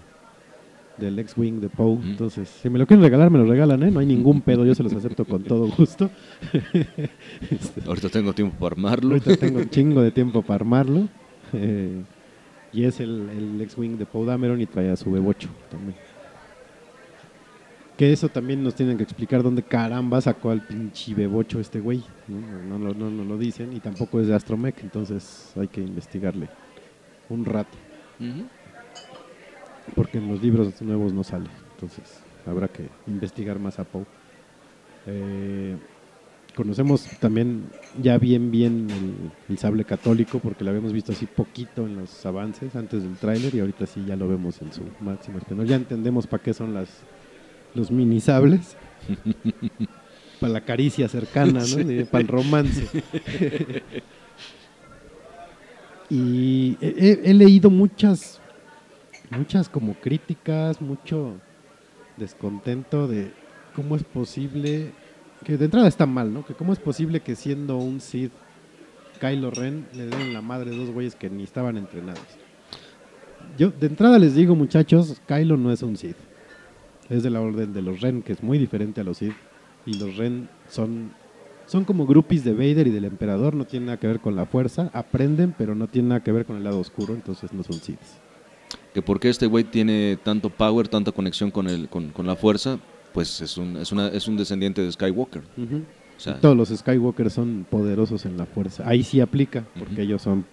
del 1.02 1.20
X-Wing 1.20 1.60
de 1.60 1.68
Poe. 1.70 1.98
Mm. 1.98 2.12
Entonces, 2.12 2.48
si 2.48 2.70
me 2.70 2.80
lo 2.80 2.88
quieren 2.88 3.04
regalar, 3.04 3.30
me 3.30 3.40
lo 3.40 3.46
regalan, 3.46 3.84
¿eh? 3.84 3.92
No 3.92 4.00
hay 4.00 4.06
ningún 4.06 4.40
pedo, 4.42 4.66
yo 4.66 4.74
se 4.76 4.84
los 4.84 4.94
acepto 4.94 5.26
con 5.26 5.44
todo 5.44 5.68
gusto. 5.68 6.10
Este, 7.52 7.82
Ahorita 7.86 8.08
tengo 8.10 8.32
tiempo 8.34 8.56
para 8.58 8.74
armarlo. 8.74 9.10
ahorita 9.10 9.36
tengo 9.38 9.60
un 9.60 9.70
chingo 9.72 10.02
de 10.02 10.12
tiempo 10.12 10.42
para 10.42 10.56
armarlo. 10.56 11.08
eh, 11.54 12.02
y 12.74 12.86
es 12.86 13.02
el, 13.02 13.28
el 13.38 13.62
X-Wing 13.64 13.98
de 13.98 14.06
Poe 14.06 14.26
Dameron 14.26 14.62
y 14.62 14.66
trae 14.66 14.90
a 14.92 14.96
su 14.96 15.12
B8 15.12 15.48
también. 15.70 15.96
Que 17.98 18.14
eso 18.14 18.30
también 18.30 18.64
nos 18.64 18.74
tienen 18.76 18.98
que 18.98 19.04
explicar 19.04 19.44
dónde 19.44 19.62
caramba 19.62 20.22
sacó 20.22 20.50
al 20.52 20.66
pinche 20.66 21.14
B8 21.16 21.60
este 21.60 21.80
güey. 21.82 22.02
¿no? 22.28 22.78
No, 22.80 22.86
lo- 22.88 22.94
no- 22.96 23.12
no 23.12 23.24
lo 23.26 23.38
dicen 23.38 23.74
y 23.74 23.80
tampoco 23.80 24.20
es 24.22 24.28
de 24.28 24.36
Astromech, 24.36 24.82
entonces 24.82 25.52
hay 25.60 25.68
que 25.68 25.82
investigarle 25.82 26.48
un 27.30 27.44
rato. 27.46 27.78
Ujú. 28.20 28.46
Porque 29.96 30.18
en 30.20 30.28
los 30.28 30.42
libros 30.42 30.82
nuevos 30.82 31.14
no 31.14 31.24
sale. 31.24 31.50
Entonces 31.76 32.04
habrá 32.46 32.68
que 32.68 32.88
investigar 33.08 33.60
más 33.60 33.80
a 33.80 33.84
Poe. 33.84 34.06
Eh, 35.08 35.76
conocemos 36.56 37.06
también 37.20 37.64
ya 38.02 38.18
bien 38.18 38.52
bien 38.52 38.88
el, 38.90 39.32
el 39.50 39.58
sable 39.58 39.84
católico 39.86 40.40
porque 40.40 40.64
lo 40.64 40.70
habíamos 40.70 40.92
visto 40.94 41.12
así 41.12 41.26
poquito 41.26 41.86
en 41.88 41.96
los 41.96 42.26
avances 42.26 42.76
antes 42.76 43.04
del 43.04 43.16
tráiler 43.16 43.56
y 43.56 43.62
ahorita 43.62 43.86
sí 43.86 44.04
ya 44.06 44.16
lo 44.16 44.28
vemos 44.28 44.62
en 44.62 44.72
su 44.74 44.82
máximo 45.00 45.38
esplendor. 45.38 45.66
Ya 45.68 45.76
entendemos 45.78 46.28
para 46.28 46.44
qué 46.44 46.54
son 46.54 46.74
las 46.74 46.90
los 47.74 47.90
mini 47.92 48.20
sables. 48.20 48.76
para 50.42 50.54
la 50.54 50.62
caricia 50.62 51.08
cercana, 51.08 51.62
¿no? 51.66 52.06
para 52.08 52.22
el 52.22 52.28
romance. 52.28 52.88
y 56.10 56.78
he, 56.82 56.88
he- 56.98 57.22
he 57.30 57.34
leído 57.34 57.70
muchas 57.70 58.41
muchas 59.32 59.70
como 59.70 59.96
críticas, 59.96 60.82
mucho 60.82 61.34
descontento 62.18 63.08
de 63.08 63.32
cómo 63.76 63.96
es 63.96 64.04
posible, 64.04 64.92
que 65.44 65.58
de 65.58 65.66
entrada 65.66 65.88
está 65.88 66.06
mal, 66.06 66.34
¿no? 66.34 66.46
Que 66.46 66.54
cómo 66.54 66.74
es 66.74 66.80
posible 66.80 67.22
que 67.22 67.36
siendo 67.36 67.78
un 67.78 68.02
Sith, 68.02 68.32
Kylo 69.20 69.52
Ren 69.52 69.88
le 69.94 70.08
den 70.08 70.34
la 70.34 70.42
madre 70.42 70.76
dos 70.76 70.92
güeyes 70.92 71.16
que 71.16 71.30
ni 71.30 71.44
estaban 71.44 71.78
entrenados. 71.78 72.24
Yo 73.58 73.72
de 73.72 73.88
entrada 73.88 74.20
les 74.20 74.36
digo, 74.36 74.56
muchachos, 74.56 75.22
Kylo 75.28 75.58
no 75.58 75.72
es 75.72 75.82
un 75.82 75.98
Sith. 75.98 76.18
Es 77.10 77.24
de 77.24 77.30
la 77.30 77.42
orden 77.42 77.74
de 77.74 77.82
los 77.82 78.02
Ren, 78.02 78.22
que 78.22 78.34
es 78.34 78.44
muy 78.44 78.58
diferente 78.58 79.02
a 79.02 79.04
los 79.04 79.18
Sith. 79.18 79.36
Y 79.86 79.96
los 79.96 80.16
Ren 80.18 80.50
son, 80.70 81.12
son 81.66 81.86
como 81.86 82.06
groupies 82.06 82.44
de 82.44 82.54
Vader 82.54 82.88
y 82.88 82.92
del 82.92 83.06
Emperador, 83.06 83.56
no 83.56 83.66
tienen 83.66 83.88
nada 83.88 84.00
que 84.00 84.08
ver 84.08 84.20
con 84.20 84.36
la 84.36 84.46
fuerza. 84.46 84.90
Aprenden, 84.94 85.54
pero 85.58 85.76
no 85.76 85.88
tienen 85.88 86.10
nada 86.10 86.24
que 86.24 86.32
ver 86.32 86.46
con 86.46 86.58
el 86.58 86.64
lado 86.64 86.80
oscuro, 86.80 87.14
entonces 87.14 87.52
no 87.54 87.64
son 87.64 87.76
Siths. 87.76 88.20
Que 88.94 89.02
porque 89.02 89.30
este 89.30 89.46
güey 89.48 89.64
tiene 89.64 90.18
tanto 90.22 90.50
power, 90.50 90.88
tanta 90.88 91.12
conexión 91.12 91.50
con, 91.52 91.68
el, 91.68 91.88
con, 91.88 92.10
con 92.10 92.28
la 92.28 92.36
fuerza, 92.36 92.78
pues 93.14 93.40
es 93.42 93.58
un, 93.58 93.78
es, 93.78 93.92
una, 93.92 94.08
es 94.10 94.28
un 94.28 94.36
descendiente 94.38 94.82
de 94.82 94.92
Skywalker. 94.92 95.42
O 95.42 96.20
sea, 96.20 96.40
Todos 96.40 96.58
los 96.58 96.70
Skywalker 96.70 97.30
son 97.32 97.66
poderosos 97.70 98.26
en 98.26 98.38
la 98.38 98.46
fuerza. 98.46 98.84
Ahí 98.86 99.04
sí 99.04 99.22
aplica, 99.22 99.66
porque 99.80 100.02
ellos 100.02 100.22
son... 100.22 100.46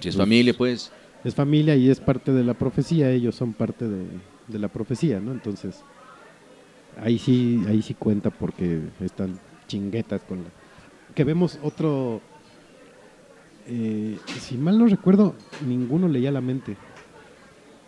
si 0.00 0.08
es 0.08 0.16
los- 0.16 0.22
familia, 0.22 0.54
pues. 0.56 0.90
Es 1.22 1.34
familia 1.36 1.76
y 1.76 1.88
es 1.90 2.00
parte 2.00 2.32
de 2.32 2.42
la 2.42 2.54
profecía, 2.54 3.10
ellos 3.10 3.34
son 3.36 3.52
parte 3.52 3.86
de, 3.86 4.04
de 4.48 4.58
la 4.58 4.66
profecía, 4.68 5.20
¿no? 5.20 5.30
Entonces, 5.30 5.84
ahí 7.00 7.18
sí, 7.18 7.62
ahí 7.68 7.80
sí 7.82 7.94
cuenta 7.94 8.30
porque 8.30 8.80
están 9.00 9.38
chinguetas 9.68 10.22
con 10.22 10.38
la... 10.38 10.50
Que 11.14 11.22
vemos 11.24 11.60
otro... 11.62 12.20
eh, 13.68 14.18
si 14.40 14.56
mal 14.56 14.78
no 14.78 14.86
recuerdo, 14.86 15.34
ninguno 15.64 16.08
leía 16.08 16.32
la 16.32 16.40
mente. 16.40 16.76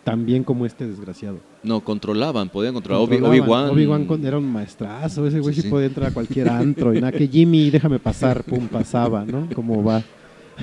Tan 0.05 0.25
bien 0.25 0.43
como 0.45 0.65
este 0.65 0.87
desgraciado. 0.87 1.39
No, 1.63 1.81
controlaban, 1.83 2.47
podían 2.49 2.73
controlar. 2.75 3.01
Obi-. 3.03 3.17
Obi-Wan. 3.21 3.71
Obi-Wan 3.71 4.05
con- 4.05 4.25
era 4.25 4.37
un 4.37 4.45
maestrazo, 4.49 5.25
ese 5.27 5.39
güey 5.41 5.53
Sí, 5.55 5.67
podía 5.67 5.87
entrar 5.87 6.11
a 6.11 6.13
cualquier 6.13 6.47
antro 6.47 6.93
y 6.93 7.01
nada, 7.01 7.11
que 7.11 7.27
Jimmy, 7.27 7.71
déjame 7.71 7.99
pasar, 7.99 8.43
pum, 8.43 8.67
pasaba, 8.67 9.25
¿no? 9.25 9.49
Como 9.53 9.83
va. 9.83 10.01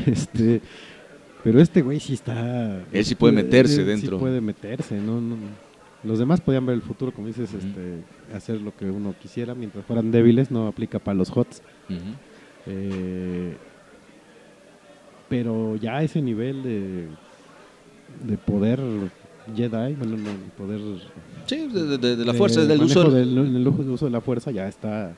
Este, 0.06 0.62
pero 1.44 1.60
este 1.60 1.82
güey 1.82 2.01
sí 2.01 2.14
está... 2.14 2.81
Él 2.93 3.05
sí 3.05 3.14
puede 3.14 3.35
meterse 3.35 3.81
él 3.82 3.86
dentro. 3.89 4.16
Sí 4.16 4.20
puede 4.20 4.40
meterse, 4.40 4.97
¿no? 4.98 5.20
no, 5.20 5.36
no. 5.36 5.73
Los 6.05 6.19
demás 6.19 6.40
podían 6.40 6.64
ver 6.64 6.77
el 6.77 6.82
futuro, 6.82 7.12
como 7.12 7.27
dices, 7.27 7.52
este, 7.52 8.02
hacer 8.35 8.60
lo 8.60 8.74
que 8.77 8.86
uno 8.86 9.14
quisiera 9.20 9.55
mientras 9.55 9.85
fueran 9.85 10.10
débiles, 10.10 10.51
no 10.51 10.66
aplica 10.69 10.98
para 10.98 11.14
los 11.16 11.31
HOTS. 11.36 11.62
Eh, 12.66 13.56
pero 15.28 15.77
ya 15.77 16.02
ese 16.02 16.20
nivel 16.23 16.62
de, 16.62 17.09
de 18.24 18.36
poder 18.39 18.81
Jedi, 19.56 19.94
bueno, 19.94 20.16
no, 20.16 20.31
poder 20.56 20.81
Sí, 21.47 21.66
de, 21.69 21.98
de- 21.98 22.16
de 22.16 22.24
la 22.24 22.35
fuerza, 22.35 22.64
del 22.64 22.82
uso. 22.82 23.10
del- 23.10 23.36
en 23.39 23.56
el 23.56 23.66
uso- 23.69 24.05
de 24.06 24.10
la 24.10 24.20
fuerza 24.20 24.51
ya 24.51 24.69
está 24.69 25.14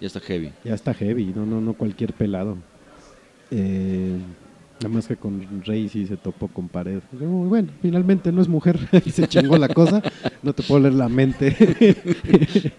Ya 0.00 0.06
está 0.06 0.20
heavy. 0.20 0.52
ya 0.64 0.74
está 0.74 0.94
heavy, 0.94 1.32
no 1.34 1.44
no 1.46 1.60
no 1.60 1.74
cualquier 1.74 2.12
pelado. 2.12 2.56
Eh, 3.50 4.16
nada 4.80 4.94
más 4.94 5.06
que 5.08 5.16
con 5.16 5.62
Rey 5.64 5.88
sí 5.88 6.06
se 6.06 6.16
topó 6.16 6.48
con 6.48 6.68
pared. 6.68 7.00
Bueno, 7.12 7.68
finalmente 7.82 8.30
no 8.32 8.42
es 8.42 8.48
mujer 8.48 8.78
y 9.04 9.10
se 9.10 9.26
chingó 9.26 9.56
la 9.58 9.68
cosa. 9.68 10.02
No 10.42 10.52
te 10.52 10.62
puedo 10.62 10.80
leer 10.82 10.94
la 10.94 11.08
mente. 11.08 11.54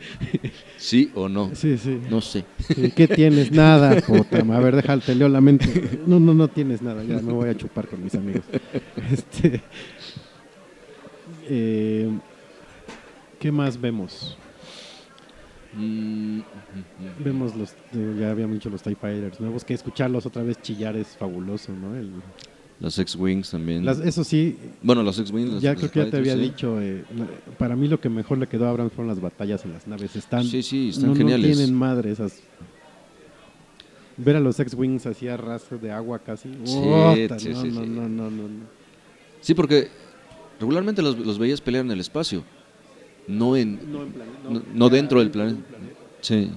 ¿Sí 0.78 1.12
o 1.16 1.28
no? 1.28 1.52
sí, 1.54 1.78
sí. 1.78 2.00
No 2.10 2.22
sé. 2.22 2.46
Sí, 2.74 2.92
¿Qué 2.92 3.08
tienes? 3.08 3.52
Nada, 3.52 4.00
puta. 4.02 4.38
A 4.40 4.60
ver, 4.60 4.76
déjate, 4.76 5.08
te 5.08 5.16
leo 5.16 5.28
la 5.30 5.42
mente. 5.42 6.00
No, 6.06 6.20
no, 6.20 6.34
no 6.34 6.48
tienes 6.48 6.82
nada. 6.82 7.04
Ya 7.04 7.16
me 7.22 7.34
voy 7.34 7.50
a 7.50 7.58
chupar 7.58 7.88
con 7.88 8.04
mis 8.04 8.16
amigos. 8.16 8.44
Este, 9.12 9.62
eh, 11.50 12.10
¿Qué 13.40 13.52
más 13.52 13.80
vemos? 13.80 14.38
Mm. 15.74 16.40
Vemos 17.24 17.56
los, 17.56 17.72
eh, 17.94 18.16
ya 18.20 18.32
habíamos 18.32 18.56
dicho 18.56 18.70
los 18.70 18.82
TIE 18.82 18.96
Fighters 18.96 19.40
nuevos, 19.40 19.64
que 19.64 19.74
escucharlos 19.74 20.26
otra 20.26 20.42
vez 20.44 20.60
chillar 20.62 20.96
es 20.96 21.10
fabuloso, 21.18 21.72
¿no? 21.74 21.96
El- 21.96 22.12
Las 22.80 22.98
X-Wings 23.00 23.52
también. 23.52 23.84
las- 23.86 24.00
eso 24.00 24.24
sí, 24.24 24.58
Bueno, 24.82 25.04
los 25.04 25.18
X-Wings. 25.20 25.52
los- 25.52 25.62
ya 25.64 25.74
los 25.74 25.80
creo 25.80 25.92
que 25.92 26.00
ya 26.06 26.10
te 26.12 26.18
había 26.18 26.34
sí. 26.36 26.40
dicho, 26.40 26.82
eh, 26.82 27.04
para 27.58 27.76
mí 27.76 27.88
lo 27.88 28.00
que 28.00 28.10
mejor 28.10 28.38
le 28.38 28.48
quedó 28.48 28.66
a 28.68 28.70
Abrams 28.70 28.94
fueron 28.94 29.08
las 29.10 29.20
batallas 29.20 29.66
en 29.66 29.74
las 29.74 29.88
naves. 29.88 30.16
Están, 30.16 30.44
Sí, 30.44 30.62
sí, 30.64 30.90
están 30.90 31.06
no, 31.06 31.10
no 31.10 31.16
geniales. 31.16 31.56
tienen 31.58 31.76
madre 31.76 32.12
esas. 32.12 32.40
Ver 34.18 34.36
a 34.36 34.40
los 34.40 34.60
X-Wings 34.60 35.06
así 35.06 35.28
a 35.28 35.38
ras 35.38 35.64
de 35.80 35.92
agua 35.92 36.20
casi. 36.20 36.50
Sí, 36.66 36.82
Ota, 36.84 37.38
sí, 37.40 37.50
no, 37.50 37.62
sí, 37.62 37.68
no, 37.70 37.84
sí. 37.84 37.90
no, 37.90 38.10
no, 38.10 38.32
no, 38.32 38.48
no. 38.48 38.78
Sí, 39.42 39.54
porque 39.54 39.90
regularmente 40.60 41.02
los, 41.02 41.18
los 41.18 41.38
veías 41.40 41.62
pelear 41.62 41.86
en 41.86 41.92
el 41.92 42.00
espacio. 42.00 42.44
No 43.28 43.56
en. 43.58 43.92
No 43.92 44.04
en 44.04 44.12
plan- 44.12 44.64
No, 44.74 44.90
dentro 44.90 45.20
del 45.20 45.32
planeta. 45.32 45.60
Sí. 46.22 46.50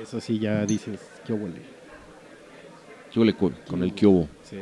Eso 0.00 0.20
sí, 0.20 0.38
ya 0.38 0.64
dices, 0.66 1.00
qué 1.26 1.32
huele. 1.32 1.60
Yo 3.12 3.24
le 3.24 3.34
con 3.34 3.82
el 3.82 3.94
Kyobo. 3.94 4.28
Sí. 4.44 4.56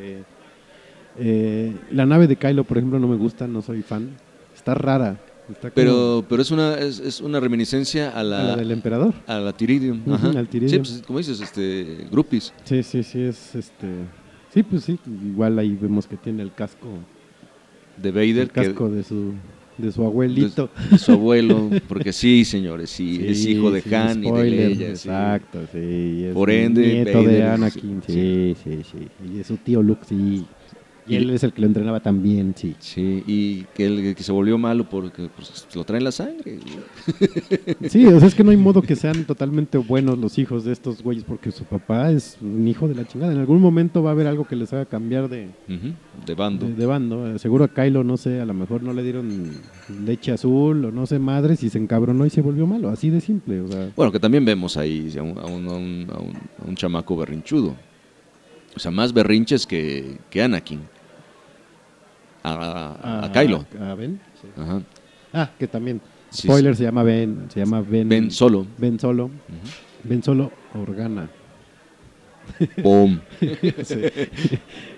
Eh, 1.19 1.75
la 1.91 2.07
nave 2.07 2.27
de 2.27 2.37
Kylo, 2.37 2.65
por 2.65 2.79
ejemplo, 2.79 2.99
no 2.99 3.09
me 3.09 3.17
gusta, 3.17 3.47
no 3.47 3.63
soy 3.63 3.83
fan. 3.83 4.11
Está 4.55 4.75
rara. 4.75 5.19
Está 5.49 5.71
como 5.71 5.75
Pero, 5.75 6.25
pero 6.29 6.43
es 6.43 6.51
una 6.51 6.75
es, 6.79 6.99
es 6.99 7.21
una 7.21 7.39
reminiscencia 7.39 8.11
a 8.11 8.21
a 8.21 8.25
la, 8.25 8.43
la 8.43 8.57
del 8.57 8.71
emperador. 8.73 9.15
a 9.27 9.39
la 9.39 9.53
Tiridium. 9.53 10.03
Ajá. 10.13 10.31
al 10.31 10.49
Tiridium. 10.49 10.85
Sí, 10.85 10.91
pues, 10.91 11.03
como 11.07 11.19
dices, 11.19 11.41
este, 11.41 12.07
groupies. 12.11 12.53
Sí, 12.65 12.83
sí, 12.83 13.03
sí, 13.03 13.23
es 13.23 13.55
este. 13.55 13.87
Sí, 14.53 14.63
pues 14.63 14.85
sí, 14.85 14.99
igual 15.25 15.59
ahí 15.59 15.77
vemos 15.81 16.07
que 16.07 16.17
tiene 16.17 16.43
el 16.43 16.53
casco, 16.53 16.89
De 17.97 18.11
Vader, 18.11 18.39
el 18.39 18.51
casco 18.53 18.89
que 18.89 18.97
de 18.97 19.03
su 19.05 19.33
de 19.79 19.93
su 19.93 20.03
abuelito. 20.05 20.71
de 20.91 20.99
su 20.99 21.13
abuelo, 21.13 21.69
porque 21.87 22.13
sí, 22.13 22.45
señores, 22.47 22.89
sí, 22.91 23.21
es 23.29 23.43
Sí, 23.43 23.51
hijo 23.53 23.71
de 23.71 23.83
sí, 23.83 23.95
Han 23.95 24.19
y 24.19 24.23
de 24.23 24.29
spoiler, 24.31 24.71
Leia. 24.71 24.97
sí. 24.97 25.09
Exacto, 25.09 25.59
sí. 25.73 26.25
es 26.25 26.33
Por 26.35 26.51
ende, 26.51 26.95
nieto 26.95 27.19
Vader 27.19 27.29
de 27.31 27.39
es- 27.39 27.45
Anakin, 27.51 28.03
sí, 28.07 28.57
sí, 28.65 28.79
sí. 28.91 29.09
Y 29.31 29.37
de 29.39 29.45
su 29.45 29.57
tío 29.59 29.83
Luke, 29.83 30.05
sí. 30.09 30.47
Y 31.09 31.15
él 31.17 31.31
es 31.31 31.45
el 31.45 31.53
que 31.53 31.61
lo 31.61 31.69
entrenaba 31.69 32.01
también, 32.01 32.53
sí. 32.57 32.75
Sí, 32.81 33.23
y 33.27 33.63
que, 33.75 33.87
el, 33.87 34.15
que 34.17 34.23
se 34.23 34.33
volvió 34.33 34.59
malo 34.59 34.89
porque 34.89 35.29
pues, 35.37 35.67
lo 35.75 35.85
trae 35.85 35.99
en 35.99 36.05
la 36.05 36.13
sangre. 36.13 36.59
Sí, 37.89 38.05
o 38.07 38.19
sea, 38.19 38.27
es 38.29 38.35
que 38.35 38.43
no 38.43 38.51
hay 38.51 38.57
modo 38.57 38.83
que 38.83 38.97
sean 38.97 39.25
totalmente 39.25 39.79
buenos 39.79 40.19
los 40.19 40.39
hijos 40.39 40.65
de 40.65 40.73
estos 40.73 41.03
güeyes 41.03 41.25
porque 41.25 41.51
su 41.53 41.65
papá 41.65 42.11
es 42.11 42.37
un 42.41 42.67
hijo 42.67 42.89
de 42.89 42.95
la 42.95 43.07
chingada. 43.07 43.33
En 43.33 43.39
algún 43.39 43.61
momento 43.61 44.03
va 44.03 44.11
a 44.11 44.13
haber 44.13 44.27
algo 44.27 44.45
que 44.47 44.57
les 44.57 44.73
haga 44.73 44.85
cambiar 44.87 45.29
de, 45.29 45.49
De 46.27 46.35
bando. 46.35 46.67
de, 46.67 46.75
de 46.75 46.87
bando. 46.87 47.27
Eh, 47.35 47.39
Seguro 47.39 47.65
a 47.65 47.69
Kylo, 47.69 48.03
no 48.05 48.17
sé, 48.17 48.41
a 48.41 48.45
lo 48.45 48.55
mejor 48.55 48.83
no 48.83 48.93
le 48.93 49.03
dieron 49.03 49.53
leche 50.05 50.33
azul 50.33 50.85
o 50.87 50.91
no 50.91 51.07
sé 51.07 51.19
madres 51.19 51.63
y 51.63 51.71
se 51.71 51.79
encabronó 51.79 52.27
y 52.27 52.31
se 52.31 52.43
volvió 52.43 52.67
malo. 52.67 52.89
Así 52.89 53.11
de 53.11 53.21
simple, 53.21 53.61
o 53.61 53.69
sea. 53.69 53.91
Bueno, 53.95 54.11
que 54.11 54.19
también 54.21 54.45
vemos 54.45 54.77
ahí 54.77 55.13
a 55.19 55.23
un, 55.23 55.39
a 55.39 55.45
un, 55.47 55.69
a 55.69 55.73
un- 55.73 56.07
a 56.13 56.19
un- 56.21 56.37
a 56.65 56.69
un 56.69 56.75
chamaco 56.77 57.17
berrinchudo. 57.17 57.75
O 58.75 58.79
sea, 58.79 58.91
más 58.91 59.13
berrinches 59.13 59.67
que, 59.67 60.19
que 60.29 60.43
Anakin. 60.43 60.81
A, 62.51 62.97
a- 63.23 63.27
a 63.27 63.33
Kylo. 63.33 63.65
A 63.81 63.95
Ben. 63.95 64.21
sí. 64.41 64.49
Ajá. 64.61 64.83
Ah, 65.33 65.51
que 65.59 65.67
también. 65.67 66.01
Sí, 66.31 66.49
Spoiler, 66.49 66.75
se 66.77 66.85
llama 66.85 67.03
Ben. 67.03 67.47
Se 67.53 67.61
llama 67.61 67.81
Ben. 67.81 68.09
Ben 68.09 68.31
Solo. 68.31 68.67
Ben 68.79 68.99
Solo. 69.01 69.31
Ben 70.05 70.23
Solo 70.23 70.53
Organa. 70.75 71.29
Pum. 72.83 73.19
sí. 73.85 73.97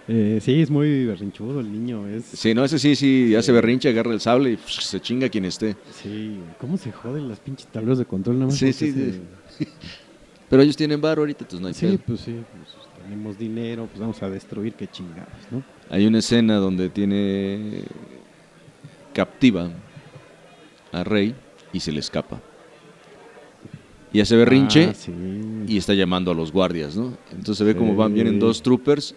Eh, 0.06 0.38
sí, 0.42 0.60
es 0.62 0.70
muy 0.70 1.06
berrinchudo 1.06 1.60
el 1.60 1.72
niño. 1.72 2.06
Es, 2.06 2.24
Sí, 2.26 2.52
no, 2.54 2.64
ese 2.64 2.78
sí, 2.78 2.94
sí, 2.94 3.34
hace 3.34 3.52
berrinche, 3.52 3.88
agarra 3.88 4.12
el 4.12 4.20
sable 4.20 4.52
y 4.52 4.56
pff, 4.56 4.80
se 4.82 5.00
chinga 5.00 5.28
quien 5.28 5.44
esté. 5.46 5.74
sí, 5.90 6.38
¿cómo 6.60 6.76
se 6.76 6.92
joden 6.92 7.28
las 7.28 7.40
pinches 7.40 7.66
tableros 7.68 7.98
de 7.98 8.04
control? 8.04 8.36
Nada 8.38 8.46
más 8.50 8.58
Sí, 8.58 8.72
sí, 8.72 8.92
se- 8.92 9.20
Pero 10.50 10.62
ellos 10.62 10.76
tienen 10.76 11.00
bar 11.00 11.18
ahorita, 11.18 11.44
entonces 11.44 11.60
no 11.60 11.68
hay 11.68 11.74
Sí, 11.74 11.86
pedo. 11.86 11.98
pues 12.06 12.20
sí, 12.20 12.32
pues, 12.32 12.76
tenemos 13.02 13.38
dinero, 13.38 13.86
pues 13.86 14.00
vamos 14.00 14.22
a 14.22 14.30
destruir, 14.30 14.72
qué 14.74 14.86
chingados, 14.88 15.28
¿no? 15.50 15.62
Hay 15.90 16.06
una 16.06 16.18
escena 16.18 16.56
donde 16.56 16.88
tiene 16.90 17.82
captiva 19.14 19.70
a 20.92 21.04
Rey 21.04 21.34
y 21.72 21.80
se 21.80 21.92
le 21.92 22.00
escapa. 22.00 22.40
Y 24.12 24.20
hace 24.20 24.36
berrinche 24.36 24.88
Ah, 24.90 24.94
sí. 24.94 25.12
y 25.66 25.76
está 25.76 25.92
llamando 25.94 26.30
a 26.30 26.34
los 26.34 26.50
guardias, 26.52 26.96
¿no? 26.96 27.12
Entonces 27.30 27.58
se 27.58 27.64
ve 27.64 27.76
como 27.76 27.94
van, 27.94 28.14
vienen 28.14 28.34
Sí. 28.34 28.38
dos 28.40 28.62
troopers 28.62 29.14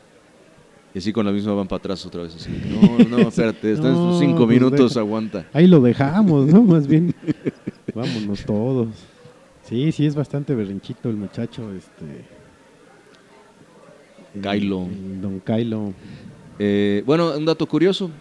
y 0.93 0.97
así 0.97 1.13
con 1.13 1.25
la 1.25 1.31
misma 1.31 1.53
van 1.53 1.67
para 1.67 1.77
atrás 1.79 2.05
otra 2.05 2.23
vez. 2.23 2.35
Así. 2.35 2.49
No, 2.69 2.97
no, 3.17 3.17
espérate, 3.29 3.71
están 3.71 3.93
No, 3.93 4.19
cinco 4.19 4.45
pues 4.45 4.49
minutos, 4.59 4.97
aguanta. 4.97 5.47
Ahí 5.53 5.67
lo 5.67 5.79
dejamos, 5.81 6.47
¿no? 6.47 6.61
Más 6.63 6.87
bien, 6.87 7.15
vámonos 7.95 8.43
todos. 8.45 8.89
Sí, 9.63 9.91
sí, 9.93 10.05
es 10.05 10.15
bastante 10.15 10.53
berrinchito 10.55 11.09
el 11.09 11.15
muchacho, 11.15 11.71
este... 11.73 12.25
el- 14.35 14.41
Kylo. 14.41 14.83
el 14.87 15.21
don 15.21 15.39
Kylo. 15.39 15.93
Eh, 16.63 17.01
bueno, 17.07 17.35
un 17.35 17.43
dato 17.43 17.65
curioso, 17.65 18.11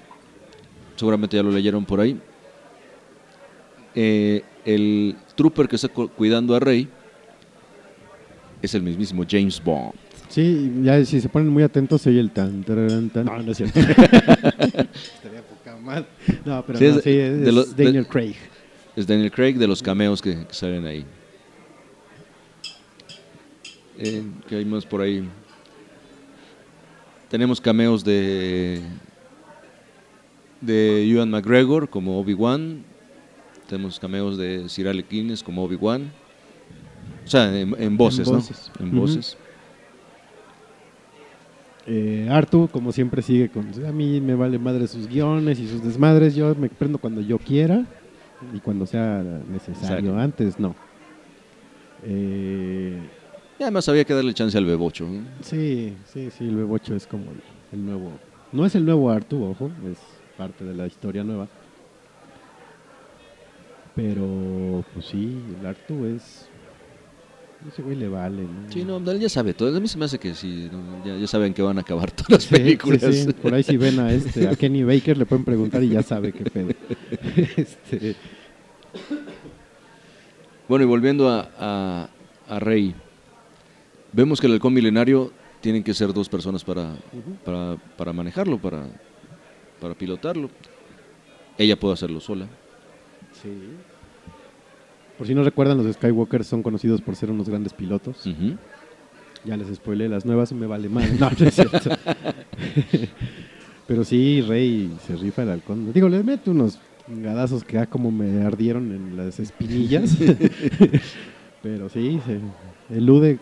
seguramente 0.97 1.37
ya 1.37 1.43
lo 1.43 1.51
leyeron 1.51 1.85
por 1.85 2.01
ahí. 2.01 2.19
Eh, 3.95 4.43
el 4.65 5.15
trooper 5.35 5.69
que 5.69 5.77
está 5.77 5.89
cu- 5.89 6.09
cuidando 6.09 6.55
a 6.57 6.61
Rey 6.61 6.89
es 8.63 8.75
el 8.75 8.83
mismísimo 8.83 9.25
James 9.29 9.63
Bond. 9.63 9.93
Sí, 10.31 10.73
ya 10.83 11.05
si 11.05 11.21
se 11.21 11.29
ponen 11.29 11.49
muy 11.51 11.63
atentos, 11.65 12.01
se 12.01 12.09
oye 12.09 12.21
el 12.21 12.31
tan, 12.31 12.65
tan. 12.65 13.27
No, 13.27 13.43
no 13.43 13.53
es 13.53 13.59
cierto. 13.59 13.79
Estaría 13.81 15.43
poca 15.47 15.77
madre. 15.83 16.07
No, 16.47 16.65
pero 16.65 16.79
Sí, 16.79 16.85
no, 16.87 16.97
es 16.97 17.03
sí, 17.05 17.11
es, 17.11 17.41
de 17.43 17.53
los- 17.53 17.77
de- 17.77 17.85
Daniel 17.85 18.07
Craig. 18.07 18.37
Es 18.97 19.07
Daniel 19.07 19.31
Craig 19.31 19.55
de 19.59 19.67
los 19.67 19.83
cameos 19.83 20.23
que, 20.23 20.47
que 20.47 20.55
salen 20.55 20.87
ahí. 20.87 21.05
Eh, 23.99 24.23
¿Qué 24.49 24.57
hay 24.57 24.65
más 24.65 24.87
por 24.87 25.03
ahí? 25.03 25.29
Tenemos 27.31 27.61
cameos 27.61 28.05
de 28.05 28.83
de 30.61 31.11
Ewan 31.11 31.31
McGregor 31.31 31.89
como 31.89 32.19
Obi-Wan. 32.21 32.85
Tenemos 33.69 33.99
cameos 33.99 34.37
de 34.37 34.69
Sir 34.69 34.89
Alec 34.89 35.09
Guinness 35.09 35.43
como 35.43 35.65
Obi-Wan. 35.65 36.11
O 37.25 37.29
sea, 37.29 37.57
en, 37.59 37.75
en 37.79 37.97
voces, 37.97 38.27
En 38.27 38.33
¿no? 38.35 38.41
voces. 38.41 38.73
En 38.81 38.91
voces. 38.91 39.37
Eh, 41.87 42.29
Artu, 42.31 42.69
como 42.71 42.93
siempre, 42.93 43.23
sigue 43.23 43.49
con. 43.49 43.69
A 43.87 43.93
mí 43.93 44.21
me 44.21 44.35
vale 44.35 44.59
madre 44.59 44.87
sus 44.87 45.07
guiones 45.07 45.59
y 45.61 45.69
sus 45.69 45.83
desmadres. 45.83 46.35
Yo 46.35 46.55
me 46.55 46.69
prendo 46.69 46.99
cuando 46.99 47.21
yo 47.21 47.39
quiera 47.39 47.87
y 48.53 48.59
cuando 48.61 48.87
sea 48.87 49.23
necesario. 49.49 50.11
Exacto. 50.11 50.19
Antes, 50.19 50.59
no. 50.59 50.75
Eh, 52.05 52.99
Y 53.61 53.63
además 53.63 53.87
había 53.91 54.05
que 54.07 54.15
darle 54.15 54.33
chance 54.33 54.57
al 54.57 54.65
bebocho. 54.65 55.07
sí, 55.43 55.95
sí, 56.11 56.31
sí. 56.37 56.45
El 56.49 56.57
Bebocho 56.57 56.95
es 56.97 57.07
como 57.07 57.27
el, 57.73 57.85
nuevo. 57.85 58.11
No 58.53 58.65
es 58.65 58.75
el 58.75 58.87
nuevo 58.87 59.11
Artu, 59.11 59.45
ojo. 59.45 59.71
Es 59.93 59.99
parte 60.39 60.65
de 60.65 60.75
la 60.75 60.87
historia 60.87 61.23
nueva. 61.23 61.47
Pero, 63.95 64.83
pues 64.95 65.05
sí, 65.07 65.39
el 65.61 65.67
Artu 65.67 66.07
es. 66.07 66.49
Ese 67.71 67.83
güey 67.83 67.97
le 67.97 68.09
vale, 68.09 68.45
¿no? 68.45 68.73
Sí, 68.73 68.83
no, 68.83 68.97
él 68.97 69.21
ya 69.21 69.29
sabe 69.29 69.53
todo. 69.53 69.77
A 69.77 69.81
mí 69.81 69.87
se 69.89 69.99
me 69.99 70.07
hace 70.07 70.19
que 70.19 70.35
sí, 70.35 70.71
¿no? 70.73 71.05
ya, 71.05 71.15
ya 71.19 71.27
saben 71.27 71.53
que 71.53 71.61
van 71.61 71.77
a 71.77 71.83
acabar 71.83 72.11
todas 72.13 72.31
las 72.31 72.43
Sí, 72.45 72.55
películas. 72.55 73.03
sí, 73.03 73.25
sí. 73.25 73.33
Por 73.35 73.53
ahí 73.53 73.63
si 73.63 73.77
ven 73.77 74.01
a 74.01 74.11
este, 74.11 74.49
a 74.49 74.57
Kenny 74.57 74.85
Baker 74.85 75.19
le 75.19 75.27
pueden 75.27 75.45
preguntar 75.45 75.83
y 75.85 75.91
ya 75.91 76.03
sabe 76.03 76.33
qué 76.33 76.45
pedo. 76.45 76.71
Este, 77.59 78.17
Bueno, 80.67 80.85
y 80.87 80.89
volviendo 80.89 81.29
a, 81.29 81.51
a, 81.59 82.09
a 82.49 82.59
Rey, 82.61 82.95
vemos 84.13 84.41
que 84.41 84.47
el 84.47 84.55
halcón 84.55 84.75
milenario 84.75 85.33
tienen 85.61 85.83
que 85.83 85.95
ser 85.95 86.13
dos 86.13 86.29
personas 86.29 86.65
para, 86.65 86.95
para, 87.45 87.77
para 87.97 88.13
manejarlo, 88.13 88.59
para, 88.59 88.87
para 89.81 89.95
pilotarlo. 89.95 90.51
Ella 91.59 91.79
puede 91.79 91.95
hacerlo 91.95 92.21
sola. 92.21 92.47
Por 95.19 95.27
si 95.27 95.35
no 95.35 95.43
recuerdan, 95.43 95.77
los 95.77 95.95
Skywalkers 95.95 96.47
son 96.47 96.63
conocidos 96.63 97.01
por 97.03 97.15
ser 97.17 97.31
unos 97.31 97.49
grandes 97.49 97.75
pilotos. 97.75 98.25
Ya 99.45 99.57
les 99.57 99.75
spoilé 99.75 100.09
las 100.09 100.25
nuevas, 100.25 100.53
me 100.53 100.67
vale 100.67 100.89
mal. 100.89 101.19
No, 101.19 101.31
no 101.31 101.47
es 101.47 101.55
cierto. 101.55 101.91
Pero 103.87 104.05
sí, 104.05 104.43
Rey 104.43 104.97
se 105.07 105.17
rifa 105.17 105.43
el 105.43 105.51
halcón. 105.51 105.93
Digo, 105.93 106.09
le 106.09 106.23
mete 106.23 106.51
unos 106.51 106.79
gadazos 107.09 107.65
que 107.65 107.79
ah, 107.79 107.87
como 107.87 108.11
me 108.11 108.43
ardieron 108.45 108.93
en 108.93 109.17
las 109.17 109.41
espinillas. 109.41 110.17
Pero 111.63 111.89
sí, 111.89 112.21
se 112.25 112.41
elude. 112.91 113.39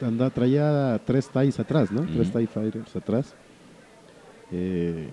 Anda, 0.00 0.30
traía 0.30 1.00
tres 1.04 1.28
TIEs 1.28 1.58
atrás, 1.60 1.90
¿no? 1.92 2.02
Tres. 2.02 2.30
TIE 2.32 2.46
Fighters 2.46 2.94
atrás. 2.96 3.34
Eh, 4.52 5.08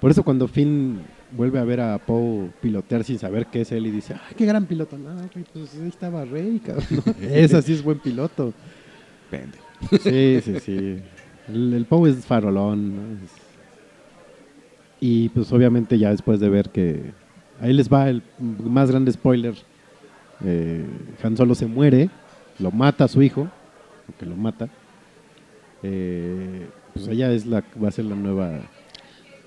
por 0.00 0.10
eso 0.10 0.22
cuando 0.22 0.48
Finn 0.48 1.00
vuelve 1.32 1.58
a 1.58 1.64
ver 1.64 1.80
a 1.80 1.98
Poe 1.98 2.50
pilotear 2.60 3.04
sin 3.04 3.18
saber 3.18 3.46
qué 3.46 3.60
es 3.62 3.72
él 3.72 3.86
y 3.86 3.90
dice, 3.90 4.14
¡ay, 4.14 4.34
qué 4.36 4.46
gran 4.46 4.64
piloto! 4.66 4.96
No, 4.98 5.10
pues 5.52 5.74
ahí 5.80 5.88
estaba 5.88 6.24
Rey, 6.24 6.60
cabrón. 6.64 6.86
¿no? 7.06 7.26
Esa 7.28 7.60
sí 7.62 7.72
es 7.74 7.82
buen 7.82 7.98
piloto. 7.98 8.52
Pendejo. 9.30 9.64
Sí, 10.02 10.40
sí, 10.42 10.60
sí. 10.60 10.98
El, 11.48 11.72
el 11.74 11.84
Poe 11.86 12.10
es 12.10 12.24
farolón. 12.24 12.96
¿no? 12.96 13.02
Es- 13.24 13.32
Y 15.00 15.28
pues 15.30 15.52
obviamente 15.52 15.98
ya 15.98 16.10
después 16.10 16.40
de 16.40 16.48
ver 16.48 16.70
que 16.70 17.12
ahí 17.60 17.72
les 17.72 17.88
va 17.90 18.08
el 18.08 18.22
más 18.38 18.90
grande 18.90 19.12
spoiler. 19.12 19.54
Eh, 20.44 20.84
Han 21.22 21.36
Solo 21.36 21.54
se 21.54 21.66
muere, 21.66 22.08
lo 22.60 22.70
mata 22.70 23.04
a 23.04 23.08
su 23.08 23.22
hijo, 23.22 23.48
porque 24.06 24.26
lo 24.26 24.36
mata. 24.36 24.68
Eh, 25.82 26.66
pues 26.94 27.08
ella 27.08 27.32
es 27.32 27.46
la 27.46 27.64
va 27.82 27.88
a 27.88 27.92
ser 27.92 28.04
la 28.04 28.14
nueva, 28.14 28.60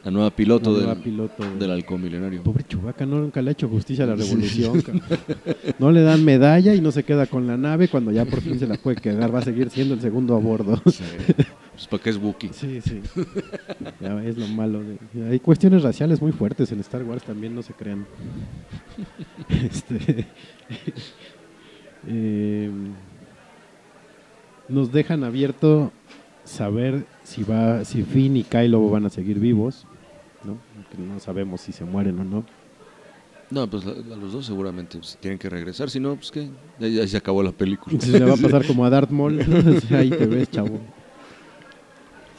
La 0.03 0.09
nueva 0.11 0.31
piloto, 0.31 0.75
la 0.79 0.93
del, 0.95 1.03
piloto 1.03 1.43
del 1.59 1.71
halcón 1.71 2.01
milenario. 2.01 2.41
Pobre 2.41 2.63
Chubaca, 2.67 3.05
no, 3.05 3.19
nunca 3.19 3.41
le 3.41 3.49
ha 3.49 3.51
hecho 3.51 3.69
justicia 3.69 4.03
a 4.05 4.07
la 4.07 4.15
revolución. 4.15 4.81
No 5.79 5.91
le 5.91 6.01
dan 6.01 6.23
medalla 6.23 6.73
y 6.73 6.81
no 6.81 6.91
se 6.91 7.03
queda 7.03 7.25
con 7.25 7.45
la 7.47 7.57
nave 7.57 7.87
cuando 7.89 8.11
ya 8.11 8.25
por 8.25 8.41
fin 8.41 8.57
se 8.59 8.67
la 8.67 8.75
puede 8.77 8.97
quedar. 8.97 9.33
Va 9.33 9.39
a 9.39 9.43
seguir 9.43 9.69
siendo 9.69 9.93
el 9.95 10.01
segundo 10.01 10.35
a 10.35 10.39
bordo. 10.39 10.81
Pues 10.83 11.87
para 11.89 12.03
qué 12.03 12.09
es 12.11 12.17
Wookiee. 12.17 12.53
Sí, 12.53 12.79
sí. 12.81 13.01
Ya 13.99 14.23
es 14.23 14.37
lo 14.37 14.47
malo. 14.47 14.81
de- 14.81 15.27
Hay 15.29 15.39
cuestiones 15.39 15.81
raciales 15.83 16.21
muy 16.21 16.31
fuertes 16.31 16.71
en 16.71 16.79
Star 16.81 17.03
Wars 17.03 17.23
también, 17.23 17.55
no 17.55 17.63
se 17.63 17.73
crean. 17.73 18.05
Este, 19.49 20.25
eh, 22.07 22.69
nos 24.67 24.91
dejan 24.91 25.23
abierto 25.23 25.91
saber 26.43 27.05
si 27.23 27.43
va, 27.43 27.85
si 27.85 28.03
Finn 28.03 28.37
y 28.37 28.43
Kylo 28.43 28.89
van 28.89 29.05
a 29.05 29.09
seguir 29.09 29.39
vivos, 29.39 29.85
¿no? 30.43 30.57
Que 30.91 30.97
no 31.01 31.19
sabemos 31.19 31.61
si 31.61 31.71
se 31.71 31.85
mueren 31.85 32.19
o 32.19 32.23
no. 32.23 32.43
No, 33.49 33.69
pues 33.69 33.85
a 33.85 34.15
los 34.15 34.33
dos 34.33 34.45
seguramente 34.45 34.97
pues, 34.97 35.17
tienen 35.19 35.37
que 35.37 35.47
regresar. 35.47 35.89
Si 35.89 35.99
no, 35.99 36.15
pues 36.15 36.31
qué. 36.31 36.49
Ya, 36.79 37.07
se 37.07 37.17
acabó 37.17 37.43
la 37.43 37.51
película. 37.51 37.93
Entonces 37.93 38.19
le 38.19 38.25
va 38.25 38.33
a 38.33 38.37
pasar 38.37 38.65
como 38.67 38.83
a 38.83 38.89
Darth 38.89 39.11
Maul. 39.11 39.39
Ahí 39.91 40.09
te 40.09 40.25
ves, 40.25 40.49
chavo. 40.49 40.79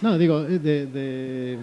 No, 0.01 0.19
digo, 0.19 0.43
eh, 0.43 0.59
de, 0.59 0.87
de, 0.87 1.59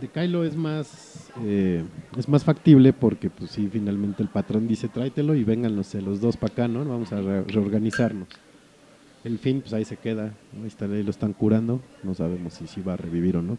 de 0.00 0.08
Kylo 0.08 0.44
es 0.44 0.56
más 0.56 1.30
eh, 1.42 1.82
es 2.18 2.28
más 2.28 2.44
factible 2.44 2.92
porque, 2.92 3.30
pues 3.30 3.50
sí, 3.50 3.68
finalmente 3.72 4.22
el 4.22 4.28
patrón 4.28 4.68
dice 4.68 4.88
tráetelo 4.88 5.34
y 5.34 5.44
vengan 5.44 5.74
los, 5.76 5.94
los 5.94 6.20
dos 6.20 6.36
para 6.36 6.52
acá, 6.52 6.68
¿no? 6.68 6.84
Vamos 6.84 7.12
a 7.12 7.20
re- 7.20 7.44
reorganizarnos. 7.44 8.28
El 9.24 9.38
fin, 9.38 9.60
pues 9.60 9.72
ahí 9.74 9.84
se 9.84 9.96
queda. 9.96 10.32
¿no? 10.52 10.62
Ahí, 10.62 10.68
está, 10.68 10.84
ahí 10.86 11.02
lo 11.02 11.10
están 11.10 11.32
curando. 11.32 11.80
No 12.02 12.14
sabemos 12.14 12.54
si, 12.54 12.66
si 12.66 12.80
va 12.82 12.94
a 12.94 12.96
revivir 12.96 13.36
o 13.36 13.42
no. 13.42 13.58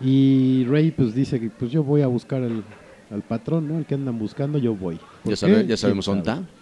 Y 0.00 0.64
Rey 0.64 0.90
pues 0.90 1.14
dice 1.14 1.38
que 1.38 1.48
pues 1.50 1.70
yo 1.70 1.84
voy 1.84 2.02
a 2.02 2.06
buscar 2.08 2.42
al, 2.42 2.64
al 3.10 3.22
patrón, 3.22 3.68
¿no? 3.68 3.78
El 3.78 3.86
que 3.86 3.94
andan 3.94 4.18
buscando, 4.18 4.58
yo 4.58 4.74
voy. 4.74 4.98
¿Por 5.22 5.30
Ya, 5.32 5.36
sabe- 5.36 5.62
qué? 5.62 5.66
ya 5.68 5.76
sabemos 5.76 6.06
¿Quién 6.06 6.22
dónde 6.22 6.30
está. 6.42 6.52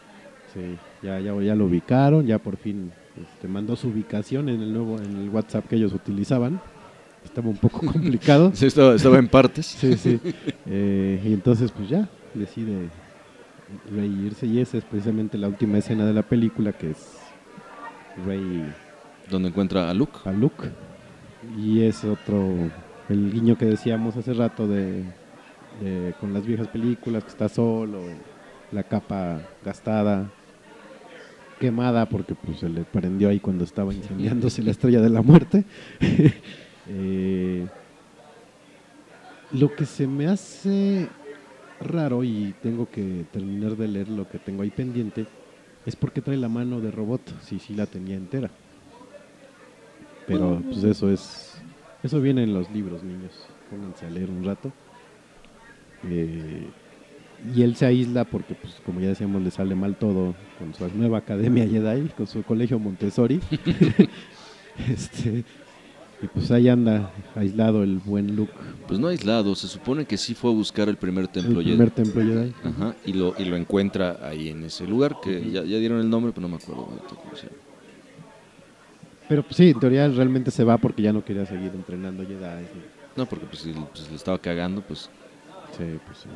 Sí, 0.52 0.76
ya, 1.02 1.20
ya, 1.20 1.40
ya 1.40 1.54
lo 1.54 1.66
ubicaron, 1.66 2.26
ya 2.26 2.38
por 2.38 2.56
fin 2.56 2.90
este, 3.20 3.46
mandó 3.48 3.76
su 3.76 3.88
ubicación 3.88 4.48
en 4.48 4.60
el 4.60 4.72
nuevo, 4.72 4.98
en 5.00 5.16
el 5.16 5.28
WhatsApp 5.30 5.66
que 5.68 5.76
ellos 5.76 5.92
utilizaban. 5.94 6.60
Estaba 7.30 7.48
un 7.48 7.56
poco 7.56 7.80
complicado. 7.92 8.50
Sí, 8.54 8.66
estaba, 8.66 8.94
estaba 8.94 9.18
en 9.18 9.28
partes. 9.28 9.66
Sí, 9.66 9.96
sí. 9.96 10.20
Eh, 10.72 11.20
y 11.24 11.32
entonces, 11.32 11.72
pues 11.72 11.88
ya, 11.88 12.08
decide 12.34 12.88
Rey 13.92 14.26
irse. 14.26 14.46
Y 14.46 14.60
esa 14.60 14.78
es 14.78 14.84
precisamente 14.84 15.36
la 15.38 15.48
última 15.48 15.78
escena 15.78 16.06
de 16.06 16.12
la 16.12 16.22
película, 16.22 16.72
que 16.72 16.90
es 16.90 17.16
Rey 18.24 18.72
Donde 19.28 19.48
encuentra 19.48 19.90
a 19.90 19.94
Luke. 19.94 20.18
a 20.24 20.30
Luke. 20.32 20.68
Y 21.58 21.80
es 21.82 22.04
otro, 22.04 22.48
el 23.08 23.32
guiño 23.32 23.56
que 23.58 23.64
decíamos 23.64 24.16
hace 24.16 24.32
rato 24.34 24.68
de, 24.68 25.02
de- 25.82 26.14
con 26.20 26.32
las 26.34 26.46
viejas 26.46 26.68
películas, 26.68 27.24
que 27.24 27.30
está 27.30 27.48
solo, 27.48 28.00
la 28.70 28.82
capa 28.84 29.40
gastada, 29.64 30.30
quemada, 31.58 32.06
porque 32.08 32.34
pues 32.36 32.60
se 32.60 32.68
le 32.68 32.82
prendió 32.84 33.28
ahí 33.30 33.40
cuando 33.40 33.64
estaba 33.64 33.92
incendiándose 33.92 34.62
la 34.62 34.70
estrella 34.70 35.00
de 35.00 35.10
la 35.10 35.22
muerte. 35.22 35.64
Eh, 36.90 37.66
lo 39.52 39.74
que 39.74 39.86
se 39.86 40.06
me 40.06 40.26
hace 40.26 41.08
raro 41.80 42.22
y 42.24 42.54
tengo 42.62 42.90
que 42.90 43.24
terminar 43.32 43.76
de 43.76 43.88
leer 43.88 44.08
lo 44.08 44.28
que 44.28 44.38
tengo 44.38 44.62
ahí 44.62 44.70
pendiente 44.70 45.26
es 45.86 45.96
porque 45.96 46.20
trae 46.20 46.36
la 46.36 46.48
mano 46.48 46.80
de 46.80 46.90
robot, 46.90 47.22
si 47.42 47.58
sí 47.58 47.74
la 47.74 47.86
tenía 47.86 48.16
entera. 48.16 48.50
Pero 50.26 50.60
pues 50.68 50.84
eso 50.84 51.10
es 51.10 51.50
eso 52.02 52.20
viene 52.20 52.42
en 52.42 52.54
los 52.54 52.70
libros, 52.70 53.02
niños. 53.02 53.32
Pónganse 53.70 54.06
a 54.06 54.10
leer 54.10 54.30
un 54.30 54.44
rato. 54.44 54.72
Eh, 56.04 56.66
y 57.54 57.62
él 57.62 57.76
se 57.76 57.86
aísla 57.86 58.24
porque, 58.24 58.54
pues, 58.54 58.74
como 58.84 59.00
ya 59.00 59.08
decíamos, 59.08 59.42
le 59.42 59.50
sale 59.50 59.74
mal 59.74 59.96
todo 59.96 60.34
con 60.58 60.74
su 60.74 60.88
nueva 60.96 61.18
academia 61.18 61.66
Jedi, 61.66 62.08
con 62.08 62.26
su 62.26 62.42
colegio 62.42 62.78
Montessori. 62.78 63.40
este, 64.90 65.44
y 66.22 66.26
pues 66.26 66.50
ahí 66.50 66.68
anda 66.68 67.10
aislado 67.34 67.82
el 67.82 67.98
buen 67.98 68.36
Luke, 68.36 68.52
Pues 68.86 68.98
no 69.00 69.08
aislado, 69.08 69.54
se 69.54 69.68
supone 69.68 70.04
que 70.04 70.16
sí 70.16 70.34
fue 70.34 70.50
a 70.50 70.54
buscar 70.54 70.88
el 70.88 70.96
primer 70.96 71.28
templo 71.28 71.60
el 71.60 71.66
Jedi. 71.66 71.76
primer 71.76 71.90
templo 71.90 72.22
Jedi. 72.22 72.52
Ajá, 72.64 72.94
y 73.06 73.12
lo, 73.12 73.34
y 73.38 73.44
lo 73.44 73.56
encuentra 73.56 74.18
ahí 74.22 74.48
en 74.48 74.64
ese 74.64 74.86
lugar, 74.86 75.16
que 75.22 75.40
ya, 75.50 75.62
ya 75.64 75.78
dieron 75.78 76.00
el 76.00 76.10
nombre, 76.10 76.32
pero 76.34 76.46
no 76.46 76.56
me 76.56 76.62
acuerdo 76.62 76.84
cómo 76.84 77.34
se 77.36 77.46
llama. 77.46 77.58
Pero 79.28 79.42
pues, 79.44 79.56
sí, 79.56 79.70
en 79.70 79.78
teoría 79.80 80.08
realmente 80.08 80.50
se 80.50 80.64
va 80.64 80.76
porque 80.76 81.02
ya 81.02 81.12
no 81.12 81.24
quería 81.24 81.46
seguir 81.46 81.70
entrenando 81.74 82.22
Jedi. 82.26 82.66
No, 83.16 83.26
porque 83.26 83.46
pues, 83.46 83.60
si 83.62 83.72
pues, 83.72 84.10
le 84.10 84.16
estaba 84.16 84.38
cagando, 84.38 84.82
pues 84.82 85.08
Sí, 85.76 85.84
pues. 86.04 86.26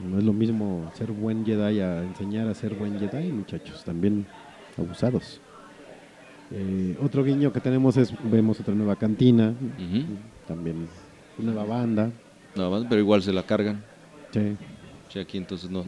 No 0.00 0.16
es 0.18 0.24
lo 0.24 0.32
mismo 0.32 0.90
ser 0.94 1.12
buen 1.12 1.44
Jedi 1.44 1.80
a 1.80 2.02
enseñar 2.02 2.48
a 2.48 2.54
ser 2.54 2.74
buen 2.74 2.98
Jedi, 2.98 3.30
muchachos. 3.32 3.84
También 3.84 4.26
abusados. 4.78 5.40
Eh, 6.52 6.96
otro 7.00 7.24
guiño 7.24 7.52
que 7.52 7.60
tenemos 7.60 7.96
es, 7.96 8.12
vemos 8.24 8.58
otra 8.60 8.74
nueva 8.74 8.96
cantina, 8.96 9.54
también 10.48 10.88
nueva 11.38 11.64
banda. 11.64 12.10
nada 12.56 12.70
más, 12.70 12.86
pero 12.88 13.00
igual 13.00 13.22
se 13.22 13.32
la 13.32 13.42
cargan. 13.44 13.82
Sí. 14.32 14.56
Sí, 15.08 15.18
aquí 15.18 15.38
entonces 15.38 15.70
no, 15.70 15.84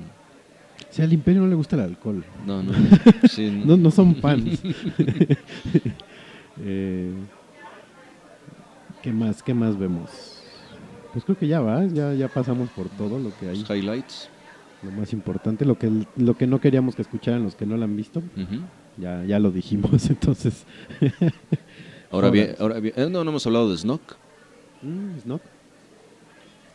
sea, 0.90 1.04
al 1.04 1.12
imperio 1.12 1.42
no 1.42 1.48
le 1.48 1.54
gusta 1.54 1.76
el 1.76 1.82
alcohol. 1.82 2.24
no, 2.46 2.62
no. 2.62 2.72
Sí, 3.28 3.62
No, 3.64 3.76
no 3.76 3.90
son 3.90 4.14
fans. 4.16 4.62
Eh, 6.60 7.10
¿Qué 9.00 9.10
más? 9.10 9.42
¿Qué 9.42 9.54
más 9.54 9.78
vemos? 9.78 10.42
Pues 11.12 11.24
creo 11.24 11.36
que 11.38 11.48
ya 11.48 11.60
va, 11.60 11.86
ya, 11.86 12.12
ya 12.12 12.28
pasamos 12.28 12.68
por 12.70 12.90
todo 12.90 13.18
lo 13.18 13.34
que 13.38 13.48
hay. 13.48 13.58
los 13.58 13.70
highlights. 13.70 14.28
Lo 14.82 14.90
más 14.90 15.14
importante, 15.14 15.64
lo 15.64 15.78
que, 15.78 15.90
lo 16.16 16.34
que 16.36 16.46
no 16.46 16.60
queríamos 16.60 16.94
que 16.94 17.02
escucharan 17.02 17.42
los 17.42 17.54
que 17.54 17.64
no 17.64 17.76
la 17.78 17.84
han 17.86 17.96
visto, 17.96 18.18
ujú. 18.20 18.60
Ya, 18.98 19.24
ya 19.24 19.38
lo 19.38 19.50
dijimos, 19.50 20.06
entonces. 20.10 20.64
Ahora 22.10 22.30
bien, 22.30 22.54
ahora 22.58 22.78
bien, 22.80 22.94
eh, 22.96 23.08
no, 23.10 23.24
no 23.24 23.30
hemos 23.30 23.46
hablado 23.46 23.70
de 23.70 23.76
Snoke, 23.78 24.14
Mm, 24.82 25.20
Snoke, 25.22 25.44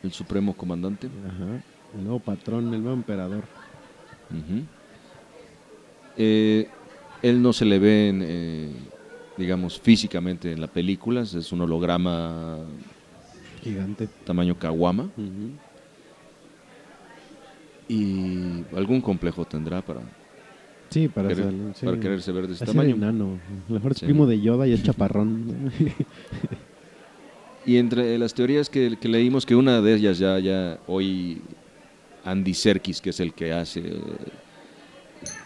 el 0.04 0.12
supremo 0.14 0.54
comandante. 0.56 1.08
ajá, 1.08 1.62
el 1.98 2.04
nuevo 2.04 2.20
patrón, 2.20 2.74
el 2.74 2.82
nuevo 2.82 2.96
emperador. 2.98 3.44
Ujú. 4.32 4.64
Eh, 6.18 6.68
él 7.22 7.42
no 7.42 7.52
se 7.54 7.66
le 7.66 7.80
ve, 7.80 8.10
en, 8.10 8.22
eh, 8.26 8.72
digamos, 9.38 9.80
físicamente 9.80 10.52
en 10.54 10.62
la 10.62 10.68
película, 10.68 11.22
es 11.22 11.52
un 11.52 11.62
holograma 11.62 12.60
Gigante. 13.64 14.08
tamaño 14.26 14.56
Kawama 14.58 15.04
Ujú. 15.04 15.52
y 17.90 18.64
algún 18.76 19.02
complejo 19.02 19.46
tendrá 19.46 19.82
para, 19.82 20.00
Sí, 20.90 21.08
para, 21.10 21.28
querer- 21.30 21.44
sal- 21.46 21.74
sí. 21.76 21.86
para 21.86 22.00
quererse 22.00 22.32
ver 22.32 22.48
de 22.48 22.54
ese 22.54 22.66
tamaño. 22.66 22.96
enano. 22.96 23.40
A 23.68 23.70
lo 23.70 23.76
mejor 23.76 23.92
es 23.92 23.98
Sí. 24.00 24.06
primo 24.06 24.26
de 24.26 24.40
Yoda 24.40 24.68
y 24.68 24.74
es 24.74 24.84
chaparrón. 24.84 25.72
Y 27.66 27.78
entre 27.78 28.18
las 28.18 28.34
teorías 28.34 28.70
que, 28.70 28.98
que 29.00 29.10
leímos, 29.10 29.46
que 29.46 29.54
una 29.56 29.82
de 29.82 29.94
ellas 29.94 30.18
ya, 30.20 30.40
ya 30.40 30.80
hoy 30.88 31.42
Andy 32.24 32.54
Serkis, 32.54 33.02
que 33.02 33.10
es 33.10 33.20
el 33.20 33.34
que 33.34 33.52
hace, 33.52 33.82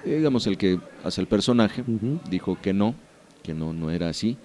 eh, 0.05 0.15
digamos, 0.18 0.45
el 0.45 0.55
que 0.57 0.80
hace 1.03 1.19
el 1.22 1.26
personaje, 1.27 1.84
dijo 2.30 2.59
que 2.61 2.73
no, 2.73 2.93
que 3.41 3.55
no, 3.55 3.73
no 3.73 3.89
era 3.89 4.09
así. 4.09 4.38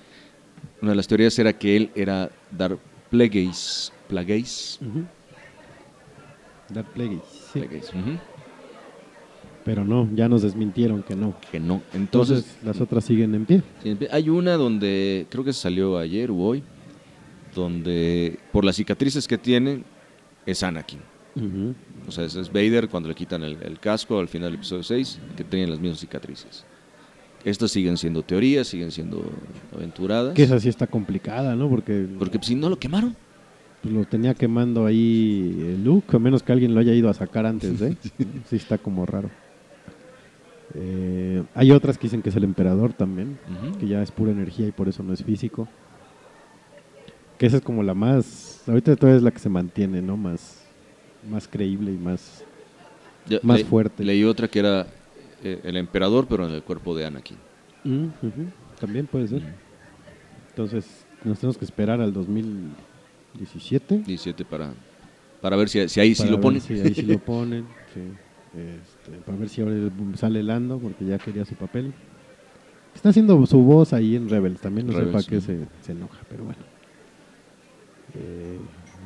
Una 0.81 0.93
de 0.93 0.97
las 0.97 1.06
teorías 1.06 1.39
era 1.39 1.52
que 1.52 1.77
él 1.77 1.90
era 1.94 2.31
Darth 2.51 2.78
Plagueis, 3.10 3.93
Plagueis, 4.09 4.78
Ujú. 4.81 5.05
Darth 6.70 6.89
Plagueis, 6.94 7.20
sí. 7.52 7.60
Pero 9.66 9.84
no, 9.84 10.09
ya 10.14 10.28
nos 10.28 10.40
desmintieron 10.43 11.02
que 11.02 11.14
no. 11.16 11.34
que 11.51 11.60
no. 11.60 11.82
Entonces, 11.93 12.38
Entonces, 12.38 12.59
las 12.64 12.80
otras 12.80 13.05
siguen 13.05 13.34
en 13.34 13.44
pie. 13.44 13.62
hay 14.12 14.30
una 14.30 14.52
donde, 14.55 15.26
creo 15.28 15.44
que 15.44 15.52
salió 15.52 15.98
ayer 15.98 16.30
o 16.30 16.36
hoy, 16.36 16.62
donde 17.55 18.38
por 18.52 18.64
las 18.64 18.76
cicatrices 18.76 19.26
que 19.26 19.36
tiene, 19.36 19.82
es 20.47 20.62
Anakin. 20.62 21.01
O 22.09 22.10
sea, 22.12 22.24
ese 22.24 22.40
es 22.40 22.51
Vader 22.51 22.88
cuando 22.88 23.09
le 23.10 23.14
quitan 23.14 23.43
el, 23.43 23.59
el 23.62 23.78
casco 23.78 24.18
al 24.18 24.28
final 24.28 24.51
del 24.51 24.55
episodio 24.60 24.82
6, 24.84 25.18
que 25.36 25.44
tienen 25.44 25.68
las 25.68 25.80
mismas 25.80 25.98
cicatrices. 26.01 26.64
Estas 27.44 27.70
siguen 27.72 27.97
siendo 27.98 28.22
teorías, 28.22 28.66
siguen 28.68 28.90
siendo 28.90 29.22
aventuradas. 29.74 30.32
Que 30.34 30.44
esa 30.44 30.59
sí 30.60 30.68
está 30.68 30.86
complicada, 30.86 31.55
¿no? 31.56 31.68
Porque 31.68 32.06
Porque 32.18 32.38
pues, 32.38 32.47
si 32.47 32.55
no 32.55 32.70
lo 32.70 32.78
quemaron. 32.78 33.14
pues, 33.82 33.93
lo 33.94 34.05
tenía 34.05 34.34
quemando 34.34 34.86
ahí 34.86 35.55
eh, 35.60 35.76
Luke, 35.82 36.16
a 36.16 36.18
menos 36.20 36.43
que 36.43 36.52
alguien 36.52 36.72
lo 36.72 36.80
haya 36.80 36.94
ido 36.94 37.09
a 37.10 37.14
sacar 37.14 37.44
antes, 37.47 37.82
¿eh? 37.82 37.97
sí 38.48 38.56
está 38.56 38.78
como 38.78 39.05
raro. 39.05 39.28
Eh, 40.74 41.43
hay 41.55 41.70
otras 41.70 41.97
que 41.97 42.05
dicen 42.06 42.22
que 42.22 42.30
es 42.30 42.36
el 42.36 42.44
emperador 42.44 42.93
también, 42.93 43.38
que 43.78 43.86
ya 43.86 44.02
es 44.02 44.10
pura 44.10 44.32
energía 44.32 44.66
y 44.66 44.72
por 44.72 44.88
eso 44.88 45.02
no 45.02 45.12
es 45.12 45.22
físico. 45.22 45.68
Que 47.38 47.47
esa 47.47 47.59
es 47.59 47.62
como 47.62 47.82
la 47.82 47.94
más, 47.94 48.62
ahorita 48.66 48.97
todavía 48.97 49.18
es 49.18 49.22
la 49.22 49.30
que 49.30 49.38
se 49.38 49.48
mantiene, 49.48 50.01
¿no? 50.02 50.16
Más, 50.16 50.62
más 51.30 51.47
creíble 51.47 51.93
y 51.93 51.97
más... 51.98 52.44
Ya, 53.28 53.40
más 53.43 53.59
le- 53.59 53.64
fuerte. 53.64 54.05
Leí 54.05 54.24
otra 54.24 54.48
que 54.48 54.60
era 54.60 54.86
eh, 55.43 55.60
el 55.64 55.76
emperador, 55.76 56.26
pero 56.28 56.47
en 56.47 56.52
el 56.55 56.62
cuerpo 56.62 56.97
de 56.97 57.05
Anakin. 57.06 57.36
Mm, 57.84 58.06
También 58.80 59.06
puede 59.06 59.26
ser. 59.26 59.43
Entonces, 60.51 60.86
nos 61.24 61.38
tenemos 61.38 61.59
que 61.59 61.64
esperar 61.64 62.01
al 62.01 62.12
2017. 62.12 63.98
17 64.06 64.44
para, 64.44 64.70
para 65.43 65.56
ver 65.56 65.68
si, 65.68 65.88
si 65.88 66.01
ahí 66.01 66.14
sí 66.14 66.28
lo 66.28 66.40
ponen. 66.40 66.60
si 66.60 66.74
ahí 66.74 66.94
sí 66.94 67.02
lo 67.02 67.18
ponen. 67.24 67.64
sí. 67.93 68.01
Para 69.24 69.38
ver 69.38 69.48
si 69.48 69.60
ahora 69.60 69.74
sale 70.14 70.42
Lando, 70.42 70.78
porque 70.78 71.04
ya 71.04 71.18
quería 71.18 71.44
su 71.44 71.54
papel. 71.54 71.92
Está 72.94 73.10
haciendo 73.10 73.44
su 73.46 73.60
voz 73.62 73.92
ahí 73.92 74.16
en 74.16 74.28
Rebels 74.28 74.60
también, 74.60 74.86
no 74.86 74.92
sé 74.94 75.02
para 75.06 75.22
qué 75.22 75.40
se, 75.40 75.66
se 75.82 75.92
enoja, 75.92 76.18
pero 76.28 76.44
bueno. 76.44 76.60
Eh, 78.14 78.58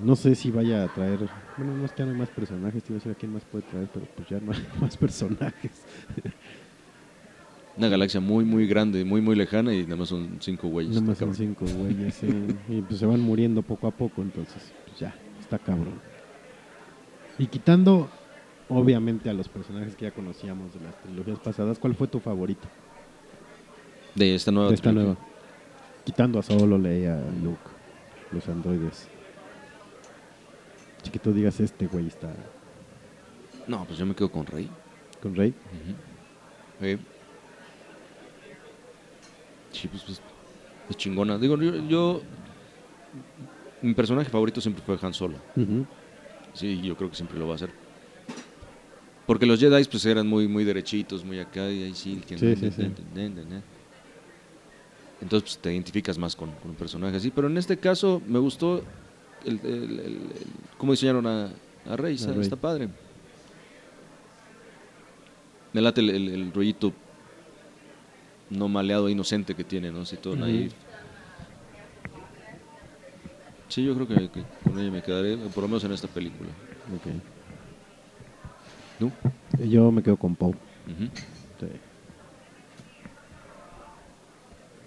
no 0.04 0.16
sé 0.16 0.34
si 0.34 0.50
vaya 0.50 0.84
a 0.84 0.88
traer. 0.88 1.18
Bueno, 1.56 1.76
no 1.76 1.84
es 1.84 1.92
que 1.92 2.04
no 2.04 2.12
hay 2.12 2.16
más 2.16 2.28
personajes, 2.30 2.82
te 2.82 2.92
iba 2.92 2.96
a 2.96 3.00
decir 3.00 3.12
a 3.12 3.14
quién 3.14 3.32
más 3.32 3.44
puede 3.44 3.64
traer, 3.64 3.88
pero 3.92 4.06
pues 4.16 4.28
ya 4.28 4.40
no 4.40 4.52
hay 4.52 4.64
más 4.80 4.96
personajes. 4.96 5.84
Una 7.76 7.88
galaxia 7.88 8.20
muy, 8.20 8.44
muy 8.44 8.66
grande, 8.66 9.04
muy, 9.04 9.20
muy 9.20 9.36
lejana 9.36 9.74
y 9.74 9.84
nada 9.84 9.96
más 9.96 10.08
son 10.08 10.36
cinco 10.40 10.68
güeyes. 10.68 10.94
Nada 10.94 11.06
más 11.06 11.18
son 11.18 11.34
cinco 11.34 11.64
güeyes, 11.66 12.14
sí. 12.14 12.28
Y 12.68 12.82
pues 12.82 12.98
se 13.00 13.06
van 13.06 13.20
muriendo 13.20 13.62
poco 13.62 13.86
a 13.86 13.90
poco, 13.90 14.22
entonces, 14.22 14.72
pues 14.86 14.98
ya, 14.98 15.14
está 15.40 15.58
cabrón. 15.58 15.94
Y 17.38 17.46
quitando, 17.46 18.10
obviamente, 18.70 19.28
a 19.30 19.32
los 19.34 19.48
personajes 19.48 19.94
que 19.96 20.04
ya 20.06 20.10
conocíamos 20.12 20.72
de 20.74 20.80
las 20.80 20.94
trilogías 21.02 21.38
pasadas, 21.38 21.78
¿cuál 21.78 21.94
fue 21.94 22.06
tu 22.08 22.20
favorito 22.20 22.66
De 24.14 24.34
esta 24.34 24.50
nueva. 24.50 24.68
de 24.68 24.74
esta 24.74 24.90
trilogía. 24.90 25.14
nueva? 25.14 25.26
Quitando 26.04 26.38
a 26.38 26.42
Solo, 26.42 26.78
Leia, 26.78 27.20
Luke, 27.42 27.60
los 28.32 28.48
androides. 28.48 29.08
Tú 31.22 31.32
digas, 31.32 31.58
este 31.60 31.86
güey 31.86 32.06
está 32.06 32.30
No, 33.66 33.84
pues 33.84 33.98
yo 33.98 34.06
me 34.06 34.14
quedo 34.14 34.30
con 34.30 34.46
Rey. 34.46 34.68
con 35.22 35.34
Rey. 35.34 35.52
Sí, 39.72 39.88
pues, 39.88 40.02
pues, 40.02 40.20
es 40.88 40.96
chingona. 40.96 41.38
Digo, 41.38 41.56
yo, 41.58 41.76
yo 41.86 42.22
Mi 43.82 43.94
personaje 43.94 44.28
favorito 44.30 44.60
siempre 44.60 44.82
fue 44.84 44.98
Han 45.02 45.14
Solo. 45.14 45.38
Sí, 46.54 46.80
yo 46.82 46.96
creo 46.96 47.08
que 47.10 47.16
siempre 47.16 47.38
lo 47.38 47.46
va 47.46 47.52
a 47.52 47.56
hacer. 47.56 47.70
Porque 49.30 49.46
los 49.46 49.60
Jedi 49.60 49.84
pues 49.84 50.04
eran 50.06 50.26
muy, 50.26 50.48
muy 50.48 50.64
derechitos, 50.64 51.24
muy 51.24 51.38
acá, 51.38 51.70
y 51.70 51.84
ahí 51.84 51.94
sí. 51.94 52.20
que- 52.26 52.36
Sí, 52.36 52.56
sí, 52.56 52.68
sí. 52.72 52.82
Entonces 55.22 55.42
pues, 55.52 55.58
te 55.58 55.72
identificas 55.72 56.18
más 56.18 56.34
con, 56.34 56.50
con 56.56 56.70
un 56.72 56.76
personaje 56.76 57.16
así. 57.16 57.30
Pero 57.30 57.46
en 57.46 57.56
este 57.56 57.78
caso 57.78 58.20
me 58.26 58.40
gustó 58.40 58.82
el, 59.44 59.60
el- 59.64 60.20
cómo 60.76 60.90
diseñaron 60.90 61.28
a, 61.28 61.44
a 61.88 61.96
Rey. 61.96 62.16
Está, 62.16 62.32
Rey. 62.32 62.40
está 62.40 62.56
padre. 62.56 62.88
Me 65.74 65.80
late 65.80 66.00
el, 66.00 66.50
rollito 66.52 66.92
no 68.48 68.66
maleado, 68.66 69.08
inocente 69.08 69.54
que 69.54 69.62
tiene, 69.62 69.92
¿no? 69.92 70.00
Así 70.00 70.16
todo 70.16 70.34
naif. 70.34 70.72
Sí, 73.68 73.84
yo 73.84 73.94
creo 73.94 74.08
que, 74.08 74.28
que 74.28 74.42
con 74.64 74.76
ella 74.76 74.90
me 74.90 75.02
quedaré, 75.04 75.36
por 75.36 75.58
lo 75.62 75.68
menos 75.68 75.84
en 75.84 75.92
esta 75.92 76.08
película. 76.08 76.50
Ok. 76.96 77.39
Yo 79.66 79.90
me 79.92 80.02
quedo 80.02 80.16
con 80.16 80.34
Poe. 80.36 80.50
Ujú. 80.50 81.04
Sí. 81.60 81.66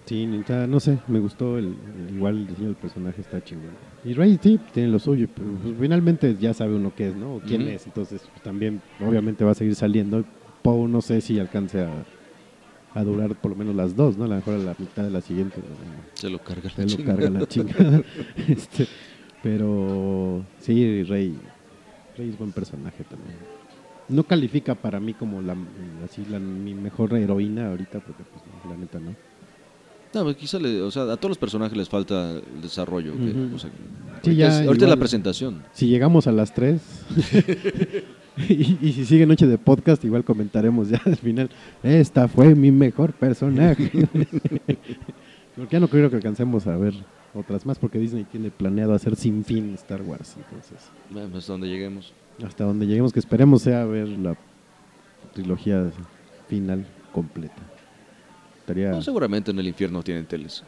Sí, 0.06 0.26
no 0.26 0.80
sé, 0.80 0.98
me 1.08 1.18
gustó 1.18 1.56
el, 1.56 1.64
el- 2.08 2.14
igual 2.16 2.36
el 2.36 2.46
diseño 2.46 2.66
del 2.68 2.76
personaje 2.76 3.22
está 3.22 3.42
chingón. 3.42 3.70
Y 4.04 4.12
Rey 4.12 4.38
sí, 4.42 4.60
tiene 4.74 4.90
lo 4.90 4.98
suyo, 4.98 5.28
pero 5.34 5.48
pues, 5.62 5.74
finalmente 5.80 6.36
ya 6.38 6.52
sabe 6.52 6.74
uno 6.74 6.92
qué 6.94 7.08
es, 7.08 7.16
¿no? 7.16 7.36
O 7.36 7.40
quién 7.40 7.62
es, 7.68 7.86
entonces 7.86 8.20
pues, 8.30 8.42
también 8.42 8.82
obviamente 9.00 9.44
va 9.44 9.52
a 9.52 9.54
seguir 9.54 9.74
saliendo. 9.74 10.22
Poe 10.60 10.88
no 10.88 11.00
sé 11.00 11.22
si 11.22 11.38
alcance 11.38 11.80
a, 11.80 11.90
a 12.94 13.02
durar 13.02 13.34
por 13.34 13.52
lo 13.52 13.56
menos 13.56 13.74
las 13.74 13.96
dos, 13.96 14.18
¿no? 14.18 14.24
A 14.24 14.28
lo 14.28 14.34
mejor 14.34 14.54
a 14.54 14.58
la 14.58 14.74
mitad 14.78 15.04
de 15.04 15.10
la 15.10 15.22
siguiente. 15.22 15.56
Se 16.14 16.28
lo 16.28 16.38
carga 16.38 16.68
Se 16.68 16.86
la 16.86 16.96
lo 16.98 17.04
carga 17.04 17.30
la 17.30 17.46
chingada. 17.48 18.02
Este, 18.48 18.86
pero 19.42 20.44
sí, 20.60 21.02
Rey, 21.04 21.34
Rey 22.18 22.28
es 22.28 22.36
buen 22.38 22.52
personaje 22.52 23.04
también. 23.04 23.36
No 24.08 24.24
califica 24.24 24.74
para 24.74 25.00
mí 25.00 25.14
como 25.14 25.40
la, 25.40 25.56
así 26.04 26.24
la, 26.30 26.38
mi 26.38 26.74
mejor 26.74 27.14
heroína 27.14 27.68
ahorita, 27.68 28.00
porque 28.00 28.22
pues, 28.22 28.42
no, 28.64 28.70
la 28.70 28.76
neta 28.76 28.98
no. 29.00 29.14
No, 30.12 30.22
pues 30.24 30.36
quizá 30.36 30.58
le- 30.60 30.80
o 30.82 30.90
sea, 30.90 31.04
a 31.04 31.16
todos 31.16 31.30
los 31.30 31.38
personajes 31.38 31.76
les 31.76 31.88
falta 31.88 32.32
el 32.32 32.60
desarrollo. 32.62 33.12
que, 33.14 33.54
o 33.54 33.58
sea, 33.58 33.70
Sí, 34.22 34.30
ahorita 34.30 34.32
ya, 34.32 34.60
es, 34.60 34.66
ahorita 34.66 34.84
es 34.84 34.90
la 34.90 34.96
presentación. 34.96 35.62
Si 35.72 35.88
llegamos 35.88 36.26
a 36.26 36.32
las 36.32 36.54
3 36.54 36.80
y, 38.48 38.78
y 38.80 38.92
si 38.92 39.04
sigue 39.06 39.26
noche 39.26 39.46
de 39.46 39.58
podcast, 39.58 40.04
igual 40.04 40.24
comentaremos 40.24 40.88
ya 40.88 41.00
al 41.04 41.16
final. 41.16 41.50
Esta 41.82 42.28
fue 42.28 42.54
mi 42.54 42.70
mejor 42.70 43.12
personaje. 43.12 43.90
porque 45.56 45.72
ya 45.72 45.80
no 45.80 45.88
creo 45.88 46.10
que 46.10 46.16
alcancemos 46.16 46.66
a 46.66 46.76
ver 46.76 46.94
otras 47.34 47.66
más, 47.66 47.78
porque 47.78 47.98
Disney 47.98 48.24
tiene 48.24 48.50
planeado 48.50 48.92
hacer 48.94 49.16
sin 49.16 49.44
fin 49.44 49.74
Star 49.74 50.02
Wars. 50.02 50.36
Entonces, 50.36 50.78
Bueno, 51.10 51.36
hasta 51.38 51.52
donde 51.52 51.68
lleguemos. 51.68 52.12
Hasta 52.42 52.64
donde 52.64 52.86
lleguemos, 52.86 53.12
que 53.12 53.20
esperemos 53.20 53.62
sea 53.62 53.84
ver 53.84 54.08
la 54.08 54.36
trilogía 55.34 55.90
final 56.48 56.86
completa. 57.12 57.62
Estaría. 58.60 58.90
No, 58.90 59.02
seguramente 59.02 59.50
en 59.50 59.58
el 59.58 59.68
infierno 59.68 60.02
tienen 60.02 60.26
teles. 60.26 60.64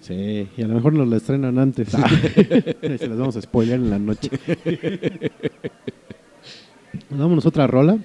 Sí, 0.00 0.48
y 0.56 0.62
a 0.62 0.66
lo 0.68 0.74
mejor 0.74 0.92
nos 0.92 1.08
la 1.08 1.16
estrenan 1.16 1.58
antes. 1.58 1.88
Y 2.82 2.98
Se 2.98 3.08
las 3.08 3.18
vamos 3.18 3.36
a 3.36 3.42
spoiler 3.42 3.76
en 3.76 3.90
la 3.90 3.98
noche. 3.98 4.30
Nos 7.10 7.20
Vámonos 7.20 7.46
otra 7.46 7.66
rola. 7.66 7.94
Y 7.94 7.98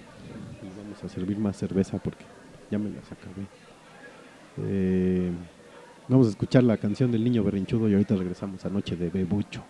vamos 0.77 1.03
a 1.03 1.09
servir 1.09 1.37
más 1.37 1.57
cerveza 1.57 1.97
porque 1.97 2.23
ya 2.69 2.77
me 2.77 2.89
las 2.89 3.11
acabé. 3.11 3.47
Eh, 4.63 5.31
vamos 6.07 6.27
a 6.27 6.29
escuchar 6.29 6.63
la 6.63 6.77
canción 6.77 7.11
del 7.11 7.23
niño 7.23 7.43
berrinchudo 7.43 7.89
y 7.89 7.93
ahorita 7.93 8.15
regresamos 8.15 8.63
a 8.65 8.69
Noche 8.69 8.95
de 8.95 9.09
Bebucho. 9.09 9.63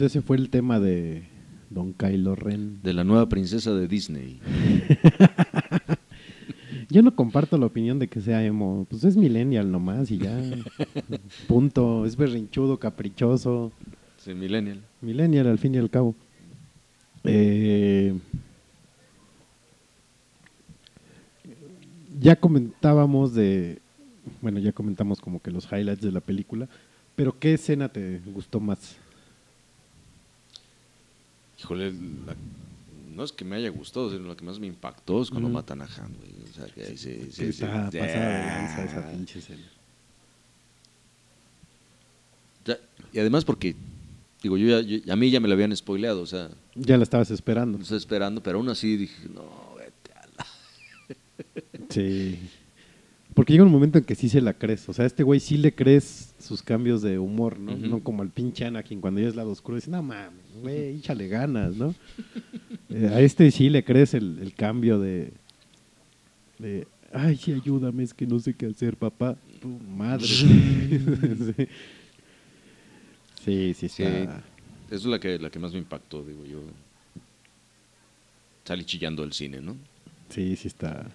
Pues 0.00 0.12
ese 0.12 0.22
fue 0.22 0.38
el 0.38 0.48
tema 0.48 0.80
de 0.80 1.24
Don 1.68 1.92
Kylo 1.92 2.34
Ren. 2.34 2.80
De 2.82 2.94
la 2.94 3.04
nueva 3.04 3.28
princesa 3.28 3.74
de 3.74 3.86
Disney. 3.86 4.40
Yo 6.88 7.02
no 7.02 7.14
comparto 7.14 7.58
la 7.58 7.66
opinión 7.66 7.98
de 7.98 8.08
que 8.08 8.22
sea 8.22 8.42
emo. 8.42 8.86
Pues 8.88 9.04
es 9.04 9.18
millennial 9.18 9.70
nomás 9.70 10.10
y 10.10 10.16
ya. 10.16 10.40
Punto. 11.48 12.06
Es 12.06 12.16
berrinchudo, 12.16 12.78
caprichoso. 12.78 13.72
Sí, 14.16 14.32
Millennial. 14.32 14.80
Millennial 15.02 15.48
al 15.48 15.58
fin 15.58 15.74
y 15.74 15.78
al 15.78 15.90
cabo. 15.90 16.14
Eh, 17.24 18.18
ya 22.18 22.36
comentábamos 22.36 23.34
de. 23.34 23.82
Bueno, 24.40 24.60
ya 24.60 24.72
comentamos 24.72 25.20
como 25.20 25.42
que 25.42 25.50
los 25.50 25.70
highlights 25.70 26.00
de 26.00 26.10
la 26.10 26.22
película. 26.22 26.70
Pero 27.16 27.38
¿qué 27.38 27.52
escena 27.52 27.90
te 27.90 28.20
gustó 28.32 28.60
más? 28.60 28.96
Híjole, 31.60 31.92
la- 31.92 32.36
no 33.14 33.24
es 33.24 33.32
que 33.32 33.44
me 33.44 33.56
haya 33.56 33.68
gustado, 33.68 34.10
sino 34.10 34.22
lo 34.24 34.36
que 34.36 34.44
más 34.44 34.58
me 34.58 34.66
impactó 34.66 35.20
es 35.22 35.30
cuando 35.30 35.48
matan 35.48 35.82
a 35.82 35.84
Han, 35.84 36.14
güey. 36.16 36.30
O 36.50 36.54
sea, 36.54 36.66
que 36.66 36.82
ahí 36.84 36.96
sí, 36.96 37.24
sí, 37.24 37.32
sí. 37.32 37.44
está 37.44 37.90
pasada 37.90 38.00
de 38.00 38.46
lanza 38.46 38.84
esa 38.84 39.10
pinche 39.10 39.38
escena. 39.40 39.62
Y 43.12 43.18
además 43.18 43.44
porque, 43.44 43.74
digo, 44.42 44.56
yo, 44.56 44.80
ya- 44.80 44.86
yo- 44.86 45.12
a 45.12 45.16
mí 45.16 45.30
ya 45.30 45.40
me 45.40 45.48
lo 45.48 45.54
habían 45.54 45.76
spoileado, 45.76 46.22
o 46.22 46.26
sea, 46.26 46.48
Ya 46.76 46.96
la 46.96 47.02
estabas 47.02 47.30
esperando. 47.32 47.78
estaba 47.78 47.98
esperando, 47.98 48.40
pero 48.42 48.58
aún 48.58 48.68
así 48.68 48.96
dije, 48.96 49.28
no, 49.34 49.74
vete 49.76 50.12
a 50.14 50.26
la... 50.36 50.46
Sí. 51.90 52.38
Porque 53.40 53.54
llega 53.54 53.64
un 53.64 53.72
momento 53.72 53.96
en 53.96 54.04
que 54.04 54.14
sí 54.14 54.28
se 54.28 54.42
la 54.42 54.52
crees. 54.52 54.86
O 54.90 54.92
sea, 54.92 55.04
a 55.04 55.06
este 55.06 55.22
güey 55.22 55.40
sí 55.40 55.56
le 55.56 55.74
crees 55.74 56.34
sus 56.38 56.62
cambios 56.62 57.00
de 57.00 57.18
humor, 57.18 57.58
¿no? 57.58 57.74
No 57.74 58.00
como 58.00 58.20
al 58.20 58.28
pinche 58.28 58.66
Anakin 58.66 59.00
cuando 59.00 59.18
ya 59.18 59.28
es 59.28 59.34
lado 59.34 59.50
oscuro. 59.50 59.76
Dice, 59.76 59.90
no 59.90 60.02
mames, 60.02 60.44
güey, 60.60 60.96
échale 60.96 61.26
ganas, 61.26 61.74
¿no? 61.74 61.94
Eh, 62.90 63.08
a 63.10 63.18
este 63.22 63.50
sí 63.50 63.70
le 63.70 63.82
crees 63.82 64.12
el, 64.12 64.40
el 64.42 64.52
cambio 64.52 64.98
de, 64.98 65.32
de, 66.58 66.86
ay, 67.14 67.34
sí, 67.38 67.54
ayúdame, 67.54 68.02
es 68.02 68.12
que 68.12 68.26
no 68.26 68.38
sé 68.40 68.52
qué 68.52 68.66
hacer, 68.66 68.98
papá. 68.98 69.38
Tu 69.62 69.68
madre. 69.68 70.26
sí. 70.26 70.44
sí, 73.42 73.72
sí, 73.74 73.88
Sí, 73.88 74.02
está. 74.02 74.42
es 74.90 75.06
la 75.06 75.18
que, 75.18 75.38
la 75.38 75.48
que 75.48 75.58
más 75.58 75.72
me 75.72 75.78
impactó, 75.78 76.22
digo 76.22 76.44
yo. 76.44 76.60
Salí 78.64 78.84
chillando 78.84 79.22
del 79.22 79.32
cine, 79.32 79.62
¿no? 79.62 79.76
Sí, 80.28 80.56
sí 80.56 80.68
está. 80.68 81.06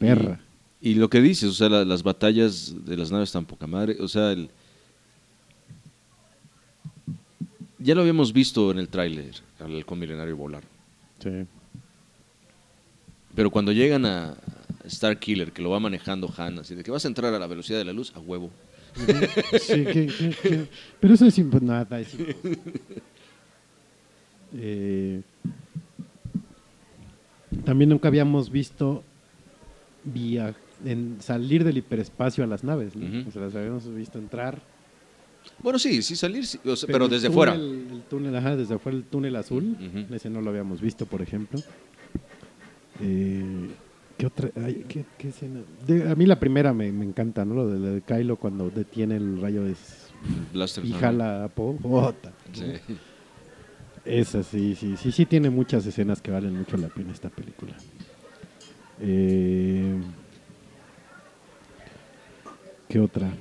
Perra. 0.00 0.40
Y 0.80 0.94
lo 0.94 1.10
que 1.10 1.20
dices, 1.20 1.48
o 1.50 1.52
sea, 1.52 1.68
la- 1.68 1.84
las 1.84 2.02
batallas 2.02 2.74
de 2.84 2.96
las 2.96 3.10
naves 3.10 3.32
tan 3.32 3.44
poca 3.44 3.66
madre, 3.66 3.96
o 4.00 4.08
sea, 4.08 4.32
el... 4.32 4.50
ya 7.78 7.94
lo 7.94 8.00
habíamos 8.02 8.32
visto 8.32 8.70
en 8.70 8.78
el 8.78 8.88
tráiler, 8.88 9.34
al 9.58 9.74
halcón 9.76 9.98
milenario 9.98 10.36
volar. 10.36 10.62
Sí. 11.22 11.44
Pero 13.34 13.50
cuando 13.50 13.72
llegan 13.72 14.06
a 14.06 14.36
Star 14.84 15.18
Killer, 15.18 15.52
que 15.52 15.62
lo 15.62 15.70
va 15.70 15.80
manejando 15.80 16.32
Han, 16.36 16.58
así 16.60 16.74
de 16.74 16.82
que 16.82 16.90
vas 16.90 17.04
a 17.04 17.08
entrar 17.08 17.32
a 17.34 17.38
la 17.38 17.46
velocidad 17.46 17.78
de 17.78 17.84
la 17.84 17.92
luz, 17.92 18.12
a 18.16 18.20
huevo. 18.20 18.50
Sí, 19.60 19.84
que- 19.84 20.06
que- 20.06 20.36
que- 20.42 20.66
pero 20.98 21.14
eso 21.14 21.26
es 21.26 21.38
imp- 21.38 21.60
nada, 21.60 22.00
es 22.00 22.14
imposible. 22.14 22.58
Eh, 24.52 25.22
también 27.64 27.88
nunca 27.90 28.08
habíamos 28.08 28.50
visto 28.50 29.04
via- 30.02 30.56
en 30.84 31.16
salir 31.20 31.64
del 31.64 31.78
hiperespacio 31.78 32.44
a 32.44 32.46
las 32.46 32.64
naves, 32.64 32.96
¿no? 32.96 33.06
Ujú. 33.20 33.28
O 33.28 33.32
sea, 33.32 33.42
las 33.42 33.54
habíamos 33.54 33.92
visto 33.94 34.18
entrar. 34.18 34.60
Bueno, 35.62 35.78
sí, 35.78 36.02
sí 36.02 36.16
salir, 36.16 36.46
sí, 36.46 36.58
o 36.64 36.76
sea, 36.76 36.86
pero, 36.86 37.08
desde 37.08 37.28
túnel- 37.28 37.32
fuera. 37.34 37.54
El 37.54 38.02
túnel, 38.10 38.36
ajá, 38.36 38.56
desde 38.56 38.78
fuera 38.78 38.98
el 38.98 39.04
túnel 39.04 39.36
azul. 39.36 39.76
Ese 40.10 40.28
no 40.30 40.40
lo 40.40 40.50
habíamos 40.50 40.80
visto, 40.80 41.06
por 41.06 41.22
ejemplo. 41.22 41.60
Eh, 43.00 43.68
¿Qué 44.18 44.26
otra? 44.26 44.50
ay, 44.62 44.84
¿qué, 44.86 45.04
qué 45.16 45.28
escena? 45.28 45.60
De- 45.86 46.10
a 46.10 46.14
mí 46.14 46.26
la 46.26 46.38
primera 46.38 46.74
me, 46.74 46.92
me 46.92 47.06
encanta, 47.06 47.44
¿no? 47.46 47.54
Lo 47.54 47.68
de, 47.68 47.78
lo 47.78 47.86
de 47.94 48.02
Kylo 48.02 48.36
cuando 48.36 48.68
detiene 48.68 49.16
el 49.16 49.40
rayo 49.40 49.64
es, 49.66 50.08
Blaster, 50.52 50.84
y 50.84 50.92
jala 50.92 51.44
a 51.44 51.48
Poe. 51.48 51.78
Sí. 52.52 52.64
Esa 54.04 54.42
sí, 54.42 54.74
sí, 54.74 54.96
sí, 54.98 55.12
sí 55.12 55.24
tiene 55.26 55.48
muchas 55.50 55.86
escenas 55.86 56.20
que 56.20 56.30
valen 56.30 56.54
mucho 56.54 56.76
la 56.76 56.88
pena 56.88 57.12
esta 57.12 57.30
película. 57.30 57.74
Eh, 59.00 59.94
¿Qué 62.90 62.98
otra? 62.98 63.32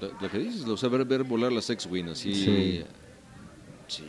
La, 0.00 0.08
la 0.20 0.28
que 0.28 0.38
dices, 0.38 0.64
o 0.66 0.76
sea, 0.76 0.90
ver, 0.90 1.04
ver 1.06 1.24
volar 1.24 1.50
las 1.50 1.68
X-Wing 1.70 2.10
así. 2.10 2.34
Sí. 2.34 2.84
sí. 3.88 4.04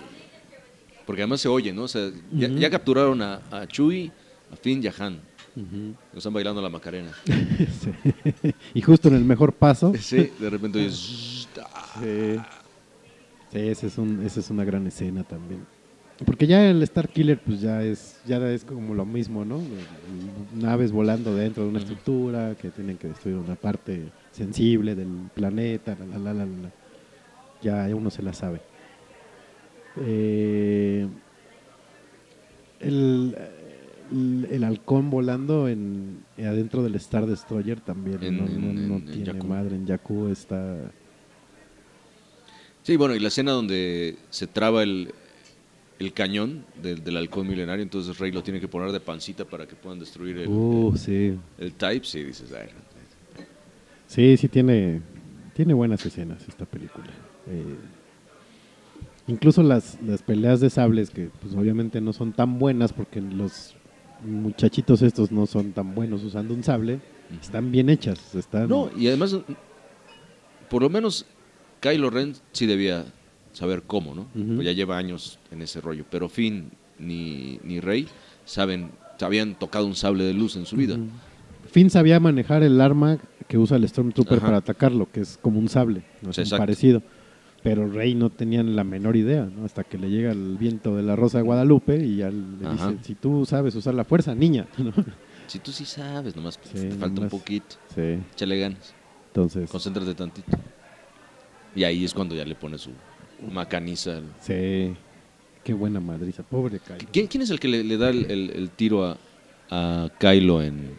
Porque 1.05 1.21
además 1.21 1.39
se 1.39 1.47
oye, 1.47 1.71
¿no? 1.71 1.83
O 1.83 1.87
sea, 1.87 2.11
ya, 2.31 2.69
capturaron 2.69 3.21
a, 3.21 3.41
a 3.51 3.65
Chewie, 3.67 4.11
a 4.51 4.55
Finn 4.57 4.83
y 4.83 4.87
a 4.87 4.93
Han. 4.99 5.21
Ujú. 5.55 5.95
Están 6.13 6.33
bailando 6.33 6.61
la 6.61 6.69
Macarena. 6.69 7.11
Sí. 7.55 8.53
y 8.73 8.81
justo 8.81 9.07
en 9.07 9.15
el 9.15 9.23
mejor 9.23 9.53
paso. 9.53 9.93
Sí, 9.99 10.29
de 10.39 10.49
repente 10.49 10.79
oyes, 10.79 11.47
Sí. 12.01 12.37
Sí, 13.51 13.59
esa 13.59 13.87
es, 13.87 13.97
un, 13.97 14.25
esa 14.25 14.41
es 14.41 14.49
una 14.49 14.65
gran 14.65 14.85
escena 14.87 15.23
también. 15.23 15.65
Porque 16.23 16.47
ya 16.47 16.69
el 16.69 16.81
Star 16.83 17.09
Killer, 17.09 17.37
pues 17.45 17.59
ya 17.59 17.83
es, 17.83 18.21
ya 18.25 18.37
es 18.49 18.63
como 18.63 18.93
lo 18.93 19.05
mismo, 19.05 19.43
¿no? 19.43 19.59
Naves 20.55 20.93
volando 20.93 21.35
dentro 21.35 21.63
de 21.63 21.69
una 21.69 21.79
estructura 21.79 22.55
que 22.55 22.69
tienen 22.69 22.97
que 22.97 23.09
destruir 23.09 23.35
una 23.37 23.55
parte 23.55 24.11
sensible 24.31 24.95
del 24.95 25.09
planeta, 25.33 25.97
la, 25.99 26.05
la, 26.17 26.33
la, 26.33 26.33
la, 26.33 26.45
la. 26.45 26.71
ya 27.61 27.93
uno 27.93 28.09
se 28.09 28.21
la 28.21 28.31
sabe. 28.31 28.61
Eh, 29.97 31.05
el, 32.79 33.35
el, 34.11 34.47
el 34.51 34.63
halcón 34.63 35.09
volando 35.09 35.67
en, 35.67 36.23
adentro 36.37 36.81
del 36.83 36.95
Star 36.95 37.25
Destroyer 37.25 37.79
también 37.81 38.23
En- 38.23 38.37
no, 38.37 38.43
no- 38.45 38.49
en- 38.69 38.87
no 38.87 38.95
en- 38.97 39.07
en 39.09 39.23
tiene 39.23 39.43
madre. 39.43 39.75
En 39.75 39.85
Jakku 39.85 40.27
está... 40.27 40.77
Sí, 42.83 42.95
bueno, 42.97 43.15
y 43.15 43.19
la 43.19 43.29
escena 43.29 43.51
donde 43.51 44.15
se 44.29 44.47
traba 44.47 44.83
el, 44.83 45.11
el 45.99 46.11
cañón 46.13 46.65
del, 46.81 47.03
del 47.03 47.15
halcón 47.17 47.47
milenario, 47.47 47.81
entonces 47.83 48.17
Rey 48.19 48.31
lo 48.31 48.43
tiene 48.43 48.59
que 48.59 48.67
poner 48.67 48.91
de 48.91 48.99
pancita 48.99 49.45
para 49.45 49.65
que 49.65 49.75
puedan 49.75 49.99
destruir 49.99 50.37
el, 50.39 50.47
Uh, 50.49 50.93
sí. 50.97 51.37
el 51.57 51.73
Type, 51.73 52.05
sí, 52.05 52.23
dices, 52.23 52.51
"Ay, 52.51 52.67
Sí, 54.07 54.37
sí 54.37 54.47
tiene, 54.47 55.01
tiene 55.53 55.73
buenas 55.73 56.05
escenas 56.05 56.47
esta 56.47 56.65
película. 56.65 57.07
Eh, 57.47 57.75
incluso 59.27 59.63
las, 59.63 59.97
las 60.05 60.21
peleas 60.21 60.59
de 60.59 60.69
sables, 60.69 61.09
que 61.09 61.29
pues 61.41 61.53
obviamente 61.55 61.99
no 62.01 62.13
son 62.13 62.31
tan 62.33 62.59
buenas 62.59 62.93
porque 62.93 63.19
los 63.21 63.75
muchachitos 64.23 65.01
estos 65.01 65.31
no 65.31 65.45
son 65.45 65.71
tan 65.71 65.95
buenos 65.95 66.23
usando 66.23 66.53
un 66.53 66.63
sable, 66.63 66.99
están 67.41 67.71
bien 67.71 67.89
hechas. 67.89 68.35
Están, 68.35 68.69
No, 68.69 68.89
y 68.95 69.07
además, 69.07 69.35
por 70.69 70.81
lo 70.83 70.89
menos 70.89 71.25
Kylo 71.79 72.09
Ren 72.09 72.35
sí 72.51 72.65
debía 72.67 73.05
saber 73.55 73.83
cómo, 73.87 74.13
¿no? 74.13 74.27
Pues 74.55 74.65
ya 74.65 74.73
lleva 74.73 74.97
años 74.97 75.39
en 75.51 75.61
ese 75.61 75.81
rollo, 75.81 76.05
pero 76.09 76.29
Finn 76.29 76.71
ni, 76.99 77.59
ni 77.63 77.79
Rey 77.79 78.07
saben, 78.45 78.91
habían 79.21 79.55
tocado 79.55 79.85
un 79.85 79.95
sable 79.95 80.23
de 80.23 80.33
luz 80.33 80.55
en 80.55 80.65
su 80.65 80.75
vida. 80.75 80.97
Finn 81.71 81.89
sabía 81.89 82.19
manejar 82.19 82.63
el 82.63 82.79
arma 82.81 83.17
que 83.47 83.57
usa 83.57 83.77
el 83.77 83.87
Stormtrooper 83.87 84.37
Ajá. 84.37 84.45
para 84.45 84.57
atacarlo, 84.57 85.09
que 85.11 85.21
es 85.21 85.37
como 85.41 85.59
un 85.59 85.69
sable, 85.69 86.03
no 86.21 86.31
es 86.31 86.37
un 86.37 86.57
parecido. 86.57 87.01
Pero 87.63 87.89
Rey 87.89 88.13
no 88.13 88.29
tenían 88.29 88.75
la 88.75 88.83
menor 88.83 89.15
idea, 89.15 89.45
¿no? 89.45 89.65
Hasta 89.65 89.83
que 89.83 89.97
le 89.97 90.09
llega 90.11 90.31
el 90.31 90.55
viento 90.57 90.95
de 90.95 91.01
la 91.01 91.15
Rosa 91.15 91.39
de 91.39 91.43
Guadalupe 91.45 91.97
y 92.05 92.17
ya 92.17 92.29
le 92.29 92.63
Ajá. 92.67 92.91
dice, 92.91 93.03
si 93.03 93.15
tú 93.15 93.43
sabes 93.47 93.73
usar 93.73 93.95
la 93.95 94.03
fuerza, 94.03 94.35
niña. 94.35 94.67
¿no? 94.77 94.91
Si 95.47 95.57
tú 95.59 95.71
sí 95.71 95.83
sabes, 95.85 96.35
nomás 96.35 96.59
Sí, 96.61 96.89
te 96.89 96.91
falta 96.95 97.21
un 97.21 97.29
poquito, 97.29 97.77
Sí, 97.95 98.19
échale 98.33 98.59
ganas, 98.59 98.93
entonces, 99.29 99.69
concéntrate 99.71 100.13
tantito. 100.13 100.51
Y 101.75 101.83
ahí 101.83 102.05
es 102.05 102.13
cuando 102.13 102.35
ya 102.35 102.45
le 102.45 102.53
pone 102.55 102.77
su 102.77 102.91
macaniza. 103.51 104.21
sí, 104.41 104.93
qué 105.63 105.73
buena 105.73 105.99
madriza, 105.99 106.43
pobre 106.43 106.79
Kylo. 106.79 107.09
¿Quién, 107.11 107.27
quién 107.27 107.41
es 107.43 107.49
el 107.49 107.59
que 107.59 107.67
le, 107.67 107.83
le 107.83 107.97
da 107.97 108.09
el, 108.09 108.29
el- 108.31 108.49
el 108.51 108.69
tiro 108.69 109.05
a, 109.05 109.17
a 109.69 110.09
Kylo 110.19 110.61
en 110.61 110.97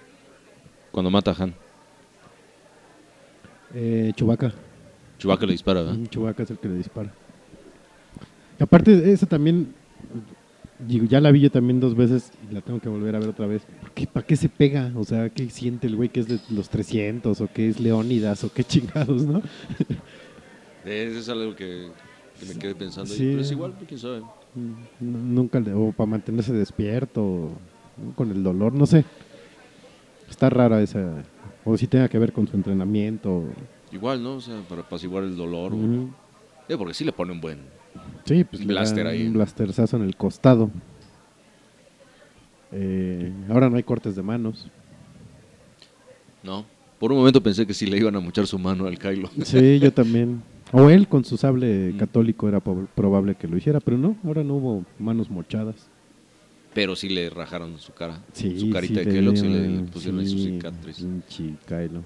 cuando 0.90 1.10
mata 1.10 1.30
a 1.32 1.42
Han? 1.42 1.54
Eh, 3.74 4.12
Chewbacca. 4.16 4.52
Chewbacca 5.18 5.46
le 5.46 5.52
dispara, 5.52 5.80
¿verdad? 5.82 5.96
Mm, 5.98 6.06
Chewbacca 6.06 6.42
es 6.42 6.50
el 6.50 6.58
que 6.58 6.68
le 6.68 6.76
dispara. 6.76 7.12
Y 8.58 8.62
aparte, 8.62 9.12
esa 9.12 9.26
también, 9.26 9.74
digo, 10.78 11.04
ya 11.06 11.20
la 11.20 11.30
vi 11.30 11.40
yo 11.40 11.50
también 11.50 11.78
dos 11.80 11.94
veces 11.94 12.30
y 12.50 12.54
la 12.54 12.60
tengo 12.60 12.80
que 12.80 12.88
volver 12.88 13.14
a 13.16 13.18
ver 13.18 13.28
otra 13.28 13.46
vez. 13.46 13.62
¿Por 13.80 13.90
qué, 13.92 14.06
¿Para 14.06 14.26
qué 14.26 14.36
se 14.36 14.48
pega? 14.48 14.92
O 14.96 15.04
sea, 15.04 15.28
¿qué 15.30 15.48
siente 15.50 15.86
el 15.86 15.96
güey 15.96 16.08
que 16.08 16.20
es 16.20 16.28
de 16.28 16.38
los 16.50 16.68
300 16.70 17.40
o 17.40 17.48
que 17.52 17.68
es 17.68 17.80
Leónidas 17.80 18.44
o 18.44 18.52
qué 18.52 18.64
chingados, 18.64 19.22
no? 19.26 19.42
Eso 20.84 21.18
es 21.18 21.28
algo 21.28 21.54
que, 21.56 21.88
que 22.38 22.46
me 22.46 22.54
quedé 22.58 22.74
pensando. 22.74 23.12
ahí. 23.12 23.18
Pero 23.18 23.40
es 23.40 23.50
igual, 23.50 23.74
quién 23.86 24.00
sabe. 24.00 24.20
Mm, 24.54 25.34
Nunca 25.34 25.60
le, 25.60 25.72
o 25.74 25.92
para 25.92 26.06
mantenerse 26.08 26.52
despierto, 26.52 27.50
con 28.14 28.30
el 28.30 28.42
dolor, 28.42 28.72
no 28.72 28.86
sé. 28.86 29.04
Está 30.28 30.50
rara 30.50 30.82
esa, 30.82 31.24
o 31.64 31.76
si 31.76 31.86
tenga 31.86 32.08
que 32.08 32.18
ver 32.18 32.32
con 32.32 32.46
su 32.48 32.56
entrenamiento. 32.56 33.44
Igual, 33.92 34.22
¿no? 34.22 34.34
O 34.36 34.40
sea, 34.40 34.60
para 34.68 34.82
apaciguar 34.82 35.24
el 35.24 35.36
dolor. 35.36 35.72
o-. 35.74 36.08
Eh, 36.68 36.76
porque 36.76 36.94
sí 36.94 37.04
le 37.04 37.12
pone 37.12 37.32
un 37.32 37.40
buen. 37.40 37.58
Sí, 38.24 38.44
pues 38.44 38.66
Blaster 38.66 39.06
ahí. 39.06 39.26
un 39.26 39.34
blasterzazo 39.34 39.96
en 39.96 40.02
el 40.02 40.16
costado. 40.16 40.70
Eh, 42.72 43.32
ahora 43.48 43.70
no 43.70 43.76
hay 43.76 43.82
cortes 43.84 44.16
de 44.16 44.22
manos. 44.22 44.68
No. 46.42 46.66
Por 46.98 47.12
un 47.12 47.18
momento 47.18 47.42
pensé 47.42 47.66
que 47.66 47.74
sí 47.74 47.86
le 47.86 47.98
iban 47.98 48.16
a 48.16 48.20
mochar 48.20 48.46
su 48.46 48.58
mano 48.58 48.86
al 48.86 48.98
Kylo. 48.98 49.30
Sí, 49.44 49.78
yo 49.78 49.92
también. 49.92 50.42
O 50.72 50.90
él 50.90 51.06
con 51.08 51.24
su 51.24 51.36
sable 51.36 51.92
Mm. 51.94 51.98
católico 51.98 52.48
era 52.48 52.60
probable 52.60 53.34
que 53.36 53.46
lo 53.48 53.56
hiciera, 53.56 53.80
pero 53.80 53.96
no, 53.98 54.16
ahora 54.24 54.42
no 54.42 54.54
hubo 54.56 54.84
manos 54.98 55.30
mochadas. 55.30 55.88
Pero 56.74 56.94
sí 56.96 57.08
le 57.08 57.30
rajaron 57.30 57.78
su 57.78 57.92
cara. 57.94 58.20
Sí, 58.32 58.58
su 58.60 58.70
carita 58.70 59.00
sí 59.00 59.06
de 59.06 59.12
Kellogg 59.12 59.36
y 59.36 59.48
le, 59.48 59.78
pusieron 59.84 60.20
ahí 60.20 60.26
su 60.28 60.36
sí, 60.38 60.44
cicatriz. 60.52 60.96
pinche 60.96 61.54
Kylo. 61.66 62.02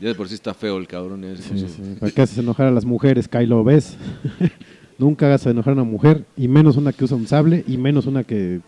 Ya 0.00 0.08
de 0.08 0.14
por 0.16 0.28
sí 0.28 0.34
está 0.34 0.54
feo 0.54 0.78
el 0.78 0.88
cabrón. 0.88 1.24
Sí, 1.36 1.58
su- 1.58 1.68
sí. 1.68 1.96
¿Para 2.00 2.10
qué 2.10 2.22
haces 2.22 2.38
enojar 2.38 2.66
a 2.66 2.70
las 2.72 2.84
mujeres, 2.84 3.28
Kylo? 3.28 3.62
¿Ves? 3.62 3.96
Nunca 4.98 5.26
hagas 5.26 5.46
enojar 5.46 5.72
a 5.72 5.74
una 5.74 5.84
mujer, 5.84 6.24
y 6.36 6.48
menos 6.48 6.76
una 6.76 6.92
que 6.92 7.04
usa 7.04 7.16
un 7.16 7.26
sable, 7.28 7.62
y 7.68 7.76
menos 7.76 8.06
una 8.06 8.24
que 8.24 8.56
eh, 8.56 8.60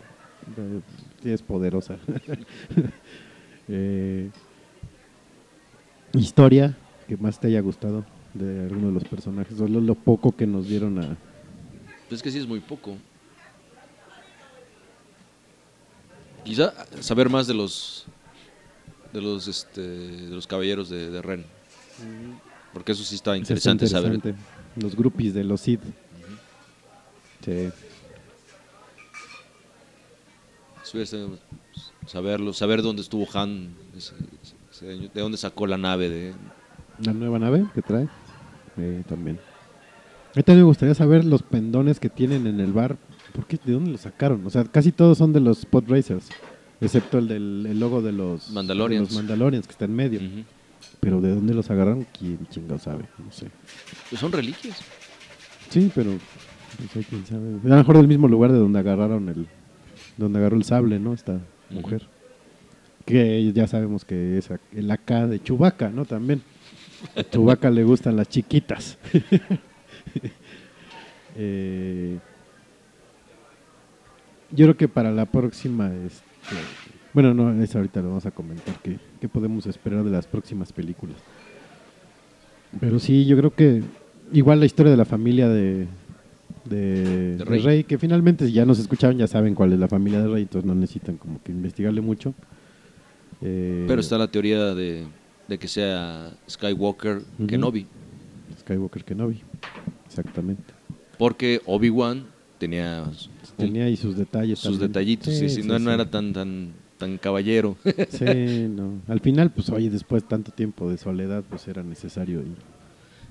sí 1.23 1.31
es 1.31 1.41
poderosa. 1.41 1.97
Eh, 3.67 4.29
historia 6.13 6.77
que 7.07 7.17
más 7.17 7.39
te 7.39 7.47
haya 7.47 7.61
gustado 7.61 8.05
de 8.35 8.65
alguno 8.65 8.87
de 8.87 8.93
los 8.93 9.03
personajes, 9.05 9.57
solo 9.57 9.79
lo 9.81 9.95
poco 9.95 10.35
que 10.35 10.45
nos 10.45 10.67
dieron 10.67 10.99
a... 10.99 11.17
Pues 12.07 12.19
es 12.19 12.21
que 12.23 12.29
sí 12.31 12.37
es 12.37 12.47
muy 12.47 12.59
poco. 12.59 12.95
Quizá 16.43 16.73
saber 17.01 17.29
más 17.29 17.47
de 17.47 17.53
los 17.55 18.05
de 19.11 19.21
los 19.21 19.47
este 19.47 19.81
de 19.81 20.35
los 20.35 20.45
caballeros 20.45 20.89
de, 20.89 21.09
de 21.09 21.21
Ren. 21.21 21.45
Porque 22.73 22.91
eso 22.91 23.03
sí 23.03 23.15
está 23.15 23.35
interesante, 23.37 23.85
Está 23.85 24.01
saber. 24.01 24.35
Los 24.75 24.95
groupies 24.95 25.33
de 25.33 25.43
los 25.43 25.61
Sith. 25.61 25.81
Sí. 27.43 27.69
Sí, 30.83 30.99
este, 30.99 31.25
saberlo, 32.05 32.53
saber 32.53 32.81
dónde 32.83 33.01
estuvo 33.01 33.25
Han, 33.33 33.73
ese- 33.97 34.13
ese- 34.71 34.85
de 35.11 35.21
dónde 35.21 35.37
sacó 35.37 35.65
la 35.65 35.77
nave 35.77 36.09
de 36.09 36.33
La 37.03 37.13
nueva 37.13 37.39
nave 37.39 37.65
que 37.73 37.81
trae. 37.81 38.07
Eh, 38.77 39.03
también. 39.07 39.39
A 40.33 40.37
mí 40.37 40.43
también 40.43 40.63
me 40.63 40.67
gustaría 40.67 40.95
saber 40.95 41.23
los 41.23 41.43
pendones 41.43 41.99
que 41.99 42.09
tienen 42.09 42.45
en 42.47 42.59
el 42.59 42.73
bar. 42.73 42.97
¿Por 43.33 43.45
qué? 43.47 43.59
¿De 43.63 43.73
dónde 43.73 43.91
los 43.91 44.01
sacaron? 44.01 44.45
O 44.45 44.49
sea, 44.49 44.63
casi 44.65 44.91
todos 44.91 45.17
son 45.17 45.33
de 45.33 45.39
los 45.39 45.65
Pod 45.65 45.85
Racers. 45.87 46.29
Excepto 46.81 47.17
el 47.19 47.27
del 47.27 47.65
el 47.69 47.79
logo 47.79 48.01
de 48.01 48.11
los 48.11 48.49
Mandalorians. 48.51 49.09
de 49.09 49.15
los 49.15 49.23
Mandalorians 49.23 49.65
que 49.65 49.71
está 49.71 49.85
en 49.85 49.95
medio. 49.95 50.19
Pero 50.99 51.21
¿de 51.21 51.33
dónde 51.33 51.53
los 51.53 51.69
agarraron? 51.71 52.05
¿Quién 52.17 52.45
chingado 52.49 52.79
sabe? 52.79 53.05
No 53.17 53.31
sé. 53.31 53.47
Pues 54.09 54.19
son 54.19 54.31
reliquias. 54.31 54.81
Sí, 55.69 55.91
pero 55.95 56.11
no 56.11 56.89
sé 56.93 57.03
quién 57.09 57.25
sabe. 57.25 57.59
A 57.63 57.67
lo 57.67 57.75
mejor 57.77 57.97
del 57.97 58.07
mismo 58.07 58.27
lugar 58.27 58.51
de 58.51 58.59
donde 58.59 58.79
agarraron 58.79 59.29
el 59.29 59.47
donde 60.17 60.39
agarró 60.39 60.57
el 60.57 60.63
sable, 60.63 60.99
¿no? 60.99 61.13
Esta 61.13 61.39
mujer. 61.69 62.07
Que 63.05 63.51
ya 63.53 63.67
sabemos 63.67 64.05
que 64.05 64.37
es 64.37 64.49
el 64.73 64.89
acá 64.91 65.27
de 65.27 65.41
Chubaca, 65.41 65.89
¿no? 65.89 66.05
También. 66.05 66.41
A 67.15 67.23
Chubaca 67.23 67.69
le 67.69 67.83
gustan 67.83 68.15
las 68.15 68.29
chiquitas. 68.29 68.97
Eh, 71.37 72.17
yo 74.51 74.65
creo 74.67 74.77
que 74.77 74.87
para 74.87 75.11
la 75.11 75.25
próxima, 75.25 75.93
este, 75.93 76.55
bueno, 77.11 77.33
no, 77.33 77.61
es 77.61 77.75
ahorita 77.75 78.01
lo 78.01 78.07
vamos 78.07 78.25
a 78.25 78.31
comentar, 78.31 78.73
que, 78.81 78.97
qué 79.19 79.27
podemos 79.27 79.65
esperar 79.65 80.05
de 80.05 80.11
las 80.11 80.27
próximas 80.27 80.71
películas. 80.71 81.17
Pero 82.79 82.99
sí, 82.99 83.25
yo 83.25 83.35
creo 83.35 83.53
que 83.53 83.83
igual 84.31 84.61
la 84.61 84.65
historia 84.65 84.91
de 84.91 84.97
la 84.97 85.03
familia 85.03 85.49
de, 85.49 85.87
de, 86.65 87.35
de 87.37 87.45
Rey. 87.45 87.59
Rey. 87.61 87.83
que 87.83 87.97
finalmente 87.97 88.45
si 88.47 88.53
ya 88.53 88.65
nos 88.65 88.79
escucharon, 88.79 89.17
ya 89.17 89.27
saben 89.27 89.55
cuál 89.55 89.73
es 89.73 89.79
la 89.79 89.87
familia 89.87 90.21
de 90.21 90.27
Rey, 90.27 90.43
entonces 90.43 90.65
no 90.65 90.75
necesitan 90.75 91.17
como 91.17 91.41
que 91.43 91.51
investigarle 91.51 92.01
mucho. 92.01 92.33
Eh, 93.41 93.85
Pero 93.87 93.99
está 94.01 94.17
la 94.17 94.29
teoría 94.29 94.73
de, 94.73 95.03
de 95.47 95.57
que 95.57 95.67
sea 95.67 96.31
Skywalker 96.49 97.17
Ujú. 97.39 97.47
Kenobi. 97.47 97.87
Skywalker 98.59 99.03
Kenobi, 99.03 99.41
exactamente. 100.07 100.73
Porque 101.17 101.61
Obi-Wan 101.65 102.25
tenía 102.57 103.09
Tenía 103.57 103.85
ahí 103.85 103.95
sus 103.95 104.17
detalles. 104.17 104.59
sus 104.59 104.71
también. 104.71 104.91
detallitos. 104.91 105.33
Sí, 105.33 105.49
sí, 105.49 105.63
no, 105.63 105.79
no 105.79 105.91
era 105.91 106.09
tan, 106.09 106.33
tan, 106.33 106.73
tan 106.97 107.17
caballero. 107.17 107.75
Sí, 108.09 108.67
no. 108.69 109.01
Al 109.07 109.19
final, 109.19 109.49
pues 109.51 109.69
oye, 109.69 109.89
después 109.89 110.23
de 110.23 110.29
tanto 110.29 110.51
tiempo 110.51 110.89
de 110.89 110.97
soledad, 110.97 111.43
pues 111.49 111.67
era 111.67 111.83
necesario. 111.83 112.41
Y 112.41 112.55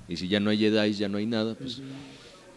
y 0.07 0.17
si 0.17 0.27
ya 0.27 0.39
no 0.39 0.51
hay 0.51 0.57
Jedi, 0.59 0.93
ya 0.93 1.09
no 1.09 1.17
hay 1.17 1.25
nada, 1.25 1.55
pues 1.55 1.81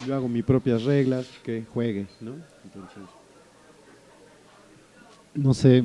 yo 0.05 0.15
hago 0.15 0.27
mis 0.29 0.43
propias 0.43 0.83
reglas, 0.83 1.27
que 1.43 1.63
juegue, 1.73 2.05
¿no? 2.21 2.35
Entonces, 2.63 3.03
no 5.33 5.53
sé 5.53 5.83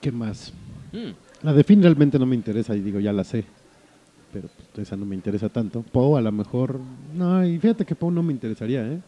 qué 0.00 0.10
más. 0.10 0.52
mm, 0.92 1.10
La 1.42 1.52
de 1.52 1.64
Finn 1.64 1.82
realmente 1.82 2.18
no 2.18 2.26
me 2.26 2.36
interesa 2.36 2.76
y 2.76 2.80
digo, 2.80 3.00
ya 3.00 3.12
la 3.12 3.24
sé. 3.24 3.44
Pero 4.32 4.48
pues, 4.48 4.86
esa 4.86 4.96
no 4.96 5.06
me 5.06 5.14
interesa 5.14 5.48
tanto. 5.48 5.82
Poe 5.82 6.18
a 6.18 6.22
lo 6.22 6.32
mejor... 6.32 6.78
No, 7.14 7.44
y 7.44 7.58
fíjate 7.58 7.84
que 7.84 7.94
Poe 7.94 8.12
no 8.12 8.22
me 8.22 8.32
interesaría, 8.32 8.86
¿eh? 8.86 9.00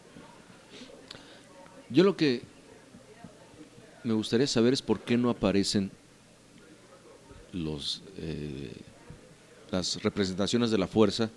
Yo 1.89 2.03
lo 2.03 2.17
que 2.17 2.41
me 4.03 4.13
gustaría 4.13 4.47
saber 4.47 4.73
es 4.73 4.81
por 4.81 5.01
qué 5.01 5.17
no 5.17 5.29
aparecen 5.29 5.91
los 7.53 8.01
eh, 8.17 8.73
las 9.71 10.01
representaciones 10.01 10.71
de 10.71 10.77
la 10.77 10.87
fuerza 10.87 11.29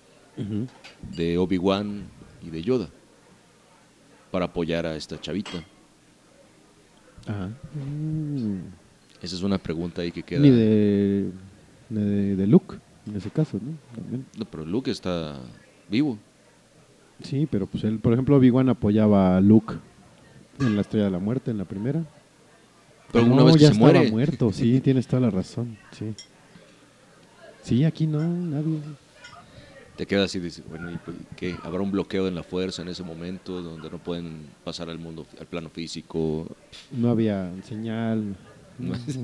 de 1.16 1.38
Obi-Wan 1.38 2.04
y 2.42 2.50
de 2.50 2.62
Yoda 2.62 2.90
para 4.30 4.46
apoyar 4.46 4.84
a 4.84 4.94
esta 4.94 5.18
chavita. 5.18 5.64
Ajá. 7.26 7.48
Mm. 7.74 8.85
Esa 9.26 9.36
es 9.36 9.42
una 9.42 9.58
pregunta 9.58 10.02
ahí 10.02 10.12
que 10.12 10.22
queda. 10.22 10.40
Ni 10.40 10.50
de, 10.50 11.30
de, 11.90 12.36
de 12.36 12.46
Luke, 12.46 12.76
en 13.06 13.16
ese 13.16 13.30
caso, 13.30 13.58
¿no? 13.60 13.72
También. 13.94 14.24
No, 14.38 14.44
pero 14.44 14.64
Luke 14.64 14.90
está 14.90 15.40
vivo. 15.90 16.16
Sí, 17.22 17.48
pero 17.50 17.66
pues 17.66 17.82
él, 17.84 17.98
por 17.98 18.12
ejemplo, 18.12 18.36
Obi-Wan 18.36 18.68
apoyaba 18.68 19.36
a 19.36 19.40
Luke 19.40 19.74
en 20.60 20.74
la 20.76 20.82
Estrella 20.82 21.06
de 21.06 21.10
la 21.10 21.18
Muerte, 21.18 21.50
en 21.50 21.58
la 21.58 21.64
primera. 21.64 22.04
Pero 23.12 23.26
No, 23.26 23.34
una 23.34 23.44
vez 23.44 23.54
que 23.54 23.60
ya 23.62 23.68
se 23.68 23.72
estaba 23.74 23.92
muere. 23.92 24.10
muerto, 24.10 24.52
sí, 24.52 24.80
tienes 24.84 25.06
toda 25.06 25.20
la 25.22 25.30
razón, 25.30 25.76
sí. 25.92 26.12
Sí, 27.62 27.84
aquí 27.84 28.06
no, 28.06 28.20
nadie. 28.22 28.78
Te 29.96 30.06
quedas 30.06 30.26
así, 30.26 30.38
dices, 30.38 30.62
bueno, 30.68 30.90
¿y 30.92 30.96
pues 30.98 31.16
qué? 31.36 31.56
¿Habrá 31.64 31.80
un 31.80 31.90
bloqueo 31.90 32.28
en 32.28 32.34
la 32.34 32.42
fuerza 32.42 32.82
en 32.82 32.88
ese 32.88 33.02
momento 33.02 33.62
donde 33.62 33.88
no 33.90 33.98
pueden 33.98 34.40
pasar 34.62 34.90
al 34.90 34.98
mundo, 34.98 35.26
al 35.40 35.46
plano 35.46 35.70
físico? 35.70 36.46
No 36.92 37.08
había 37.08 37.50
señal. 37.64 38.36
Sí, 39.06 39.20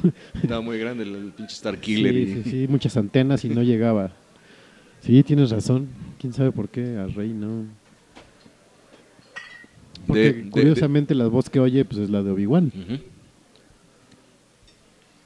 Estaba 0.42 0.60
muy 0.60 0.78
grande 0.78 1.04
el, 1.04 1.14
el 1.14 1.32
pinche 1.32 1.54
Star 1.54 1.78
Killer. 1.78 2.14
y- 2.14 2.42
sí, 2.42 2.50
sí, 2.50 2.66
muchas 2.68 2.96
antenas 2.96 3.44
y 3.44 3.48
no 3.50 3.62
llegaba. 3.64 4.10
Sí, 5.00 5.22
tienes 5.22 5.50
razón. 5.50 5.88
¿Quién 6.20 6.32
sabe 6.32 6.50
por 6.52 6.68
qué 6.68 6.96
a 6.98 7.06
Rey 7.06 7.32
no? 7.32 7.64
Porque 10.06 10.20
De- 10.20 10.32
de- 10.42 10.50
curiosamente 10.50 11.14
la 11.14 11.26
voz 11.28 11.48
que 11.50 11.60
oye 11.60 11.84
pues 11.84 11.98
es 12.00 12.10
la 12.10 12.22
de 12.22 12.30
Obi-Wan. 12.30 12.66
Ujú. 12.74 12.98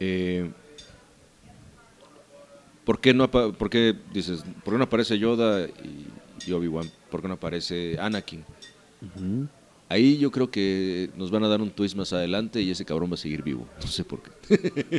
Eh, 0.00 0.50
¿Por 2.84 3.00
qué 3.00 3.14
no 3.14 3.30
por 3.30 3.70
qué 3.70 3.94
dices, 4.12 4.42
por 4.64 4.74
qué 4.74 4.78
no 4.78 4.84
aparece 4.84 5.18
Yoda 5.18 5.66
y, 5.66 6.06
y 6.46 6.52
Obi-Wan? 6.52 6.90
¿Por 7.10 7.22
qué 7.22 7.28
no 7.28 7.34
aparece 7.34 7.96
Anakin? 8.00 8.42
Ujú. 9.02 9.46
Ahí 9.90 10.16
yo 10.18 10.30
creo 10.30 10.50
que 10.50 11.10
nos 11.18 11.30
van 11.32 11.42
a 11.44 11.48
dar 11.48 11.60
un 11.60 11.68
twist 11.70 11.96
más 11.96 12.12
adelante 12.12 12.62
y 12.62 12.70
ese 12.70 12.84
cabrón 12.84 13.10
va 13.10 13.14
a 13.14 13.18
seguir 13.18 13.42
vivo. 13.42 13.66
No 13.82 13.86
sé 13.88 14.04
por 14.04 14.20
qué. 14.22 14.30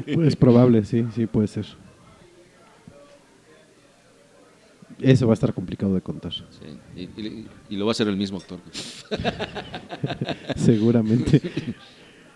Es 0.05 0.35
probable, 0.35 0.83
sí, 0.83 1.05
sí 1.15 1.25
puede 1.27 1.47
ser. 1.47 1.65
Eso 4.99 5.25
va 5.27 5.33
a 5.33 5.35
estar 5.35 5.53
complicado 5.53 5.95
de 5.95 6.01
contar, 6.01 6.31
Sí, 6.33 6.43
Y, 6.95 7.03
y- 7.21 7.47
y 7.69 7.75
lo 7.77 7.85
va 7.85 7.91
a 7.91 7.93
hacer 7.93 8.07
el 8.09 8.17
mismo 8.17 8.37
actor. 8.37 8.59
seguramente. 10.55 11.41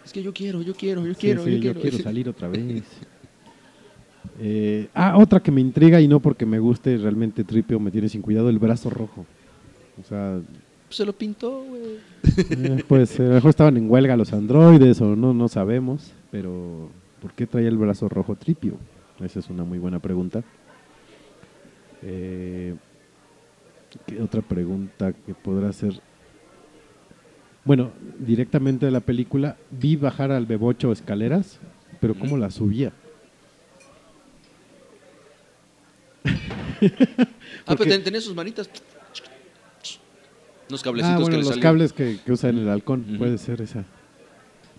Es 0.06 0.14
que 0.14 0.24
yo 0.24 0.34
quiero, 0.34 0.62
yo 0.62 0.74
quiero, 0.74 1.06
yo 1.06 1.14
Sí, 1.14 1.20
quiero, 1.20 1.44
sí, 1.44 1.50
yo 1.52 1.56
yo 1.58 1.62
quiero. 1.62 1.82
quiero 1.82 1.98
salir 2.00 2.30
otra 2.30 2.48
vez. 2.48 2.84
Eh, 4.40 4.88
ah, 4.94 5.18
otra 5.18 5.42
que 5.42 5.52
me 5.52 5.62
intriga 5.62 6.00
y 6.02 6.08
no 6.08 6.20
porque 6.20 6.46
me 6.46 6.60
guste 6.60 6.98
realmente 6.98 7.44
Tripio 7.44 7.80
me 7.80 7.92
tiene 7.92 8.08
sin 8.10 8.22
cuidado, 8.22 8.50
el 8.50 8.60
brazo 8.60 8.90
rojo. 8.90 9.26
O 10.02 10.04
sea, 10.08 10.40
Se 10.96 11.06
lo 11.06 11.12
pintó, 11.12 11.62
güey. 11.64 11.98
eh, 12.52 12.84
pues 12.88 13.20
a 13.20 13.24
lo 13.24 13.30
mejor 13.34 13.50
estaban 13.50 13.76
en 13.76 13.92
huelga 13.92 14.16
los 14.16 14.32
androides 14.32 15.02
o 15.02 15.14
no, 15.18 15.34
no 15.34 15.50
sabemos, 15.50 16.14
pero 16.32 16.90
¿por 17.22 17.34
qué 17.34 17.46
traía 17.46 17.68
el 17.68 17.78
brazo 17.78 18.08
rojo 18.08 18.36
Tripio? 18.38 18.78
Esa 19.20 19.40
es 19.40 19.50
una 19.50 19.66
muy 19.66 19.78
buena 19.78 20.00
pregunta. 20.00 20.42
Eh, 22.02 22.76
¿Qué 24.08 24.22
otra 24.22 24.42
pregunta 24.42 25.12
que 25.12 25.34
podrá 25.34 25.74
ser? 25.74 26.00
Bueno, 27.66 27.92
directamente 28.18 28.86
de 28.86 28.92
la 28.94 29.02
película, 29.02 29.58
vi 29.72 29.98
bajar 29.98 30.32
al 30.32 30.46
bebocho 30.46 30.94
escaleras, 30.94 31.60
pero 32.00 32.16
¿cómo 32.16 32.38
la 32.38 32.52
subía? 32.52 32.94
Ah, 37.66 37.76
pero 37.78 37.84
ten- 37.90 38.04
tenía 38.04 38.22
sus 38.22 38.36
manitas. 38.36 38.70
Unos 40.70 40.82
cablecitos 40.82 41.14
Ah, 41.14 41.18
que 41.18 41.22
bueno, 41.24 41.38
le 41.38 41.44
los 41.44 41.58
cables 41.60 41.94
que, 41.94 42.20
que 42.26 42.32
usa 42.32 42.50
en 42.50 42.58
el 42.60 42.70
halcón, 42.70 43.04
puede 43.18 43.38
ser 43.38 43.62
esa. 43.62 43.84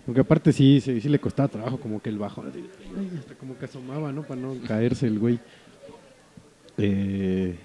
Porque 0.05 0.21
aparte 0.21 0.51
sí, 0.53 0.79
sí, 0.81 1.01
sí 1.01 1.09
le 1.09 1.19
costaba 1.19 1.47
trabajo 1.49 1.79
como 1.79 2.01
que 2.01 2.09
el 2.09 2.17
bajo, 2.17 2.43
hasta 3.19 3.35
como 3.35 3.57
que 3.57 3.65
asomaba, 3.65 4.11
¿no? 4.11 4.23
Para 4.23 4.39
no 4.41 4.55
caerse 4.67 5.07
el 5.07 5.19
güey. 5.19 5.39
Eh, 6.77 7.55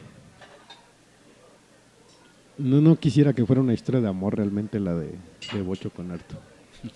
no, 2.59 2.81
no 2.81 2.97
quisiera 2.97 3.33
que 3.33 3.45
fuera 3.47 3.61
una 3.63 3.75
historia 3.75 4.01
de 4.01 4.09
amor 4.09 4.37
realmente 4.37 4.79
la 4.81 4.95
de, 4.95 5.11
de 5.53 5.63
Bocho 5.63 5.91
con 5.91 6.11
Arto. 6.11 6.37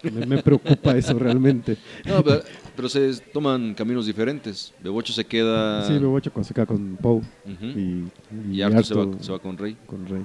Me, 0.03 0.27
me 0.27 0.43
preocupa 0.43 0.97
eso 0.97 1.17
realmente. 1.19 1.77
No, 2.05 2.23
pero, 2.25 2.43
pero 2.75 2.89
se 2.89 3.15
toman 3.33 3.73
caminos 3.75 4.07
diferentes. 4.07 4.75
Bebocho 4.83 5.13
se 5.13 5.25
queda. 5.25 5.85
Sí, 5.87 5.93
Bebocho 5.93 6.33
con- 6.33 6.45
se 6.45 6.53
queda 6.55 6.67
con 6.67 6.97
Poe 6.97 7.21
y, 7.47 8.05
Y 8.53 8.57
se 8.83 8.95
va, 8.95 9.07
se 9.21 9.31
va 9.33 9.39
con 9.39 9.57
Rey. 9.57 9.77
con 9.87 10.05
Rey. 10.07 10.25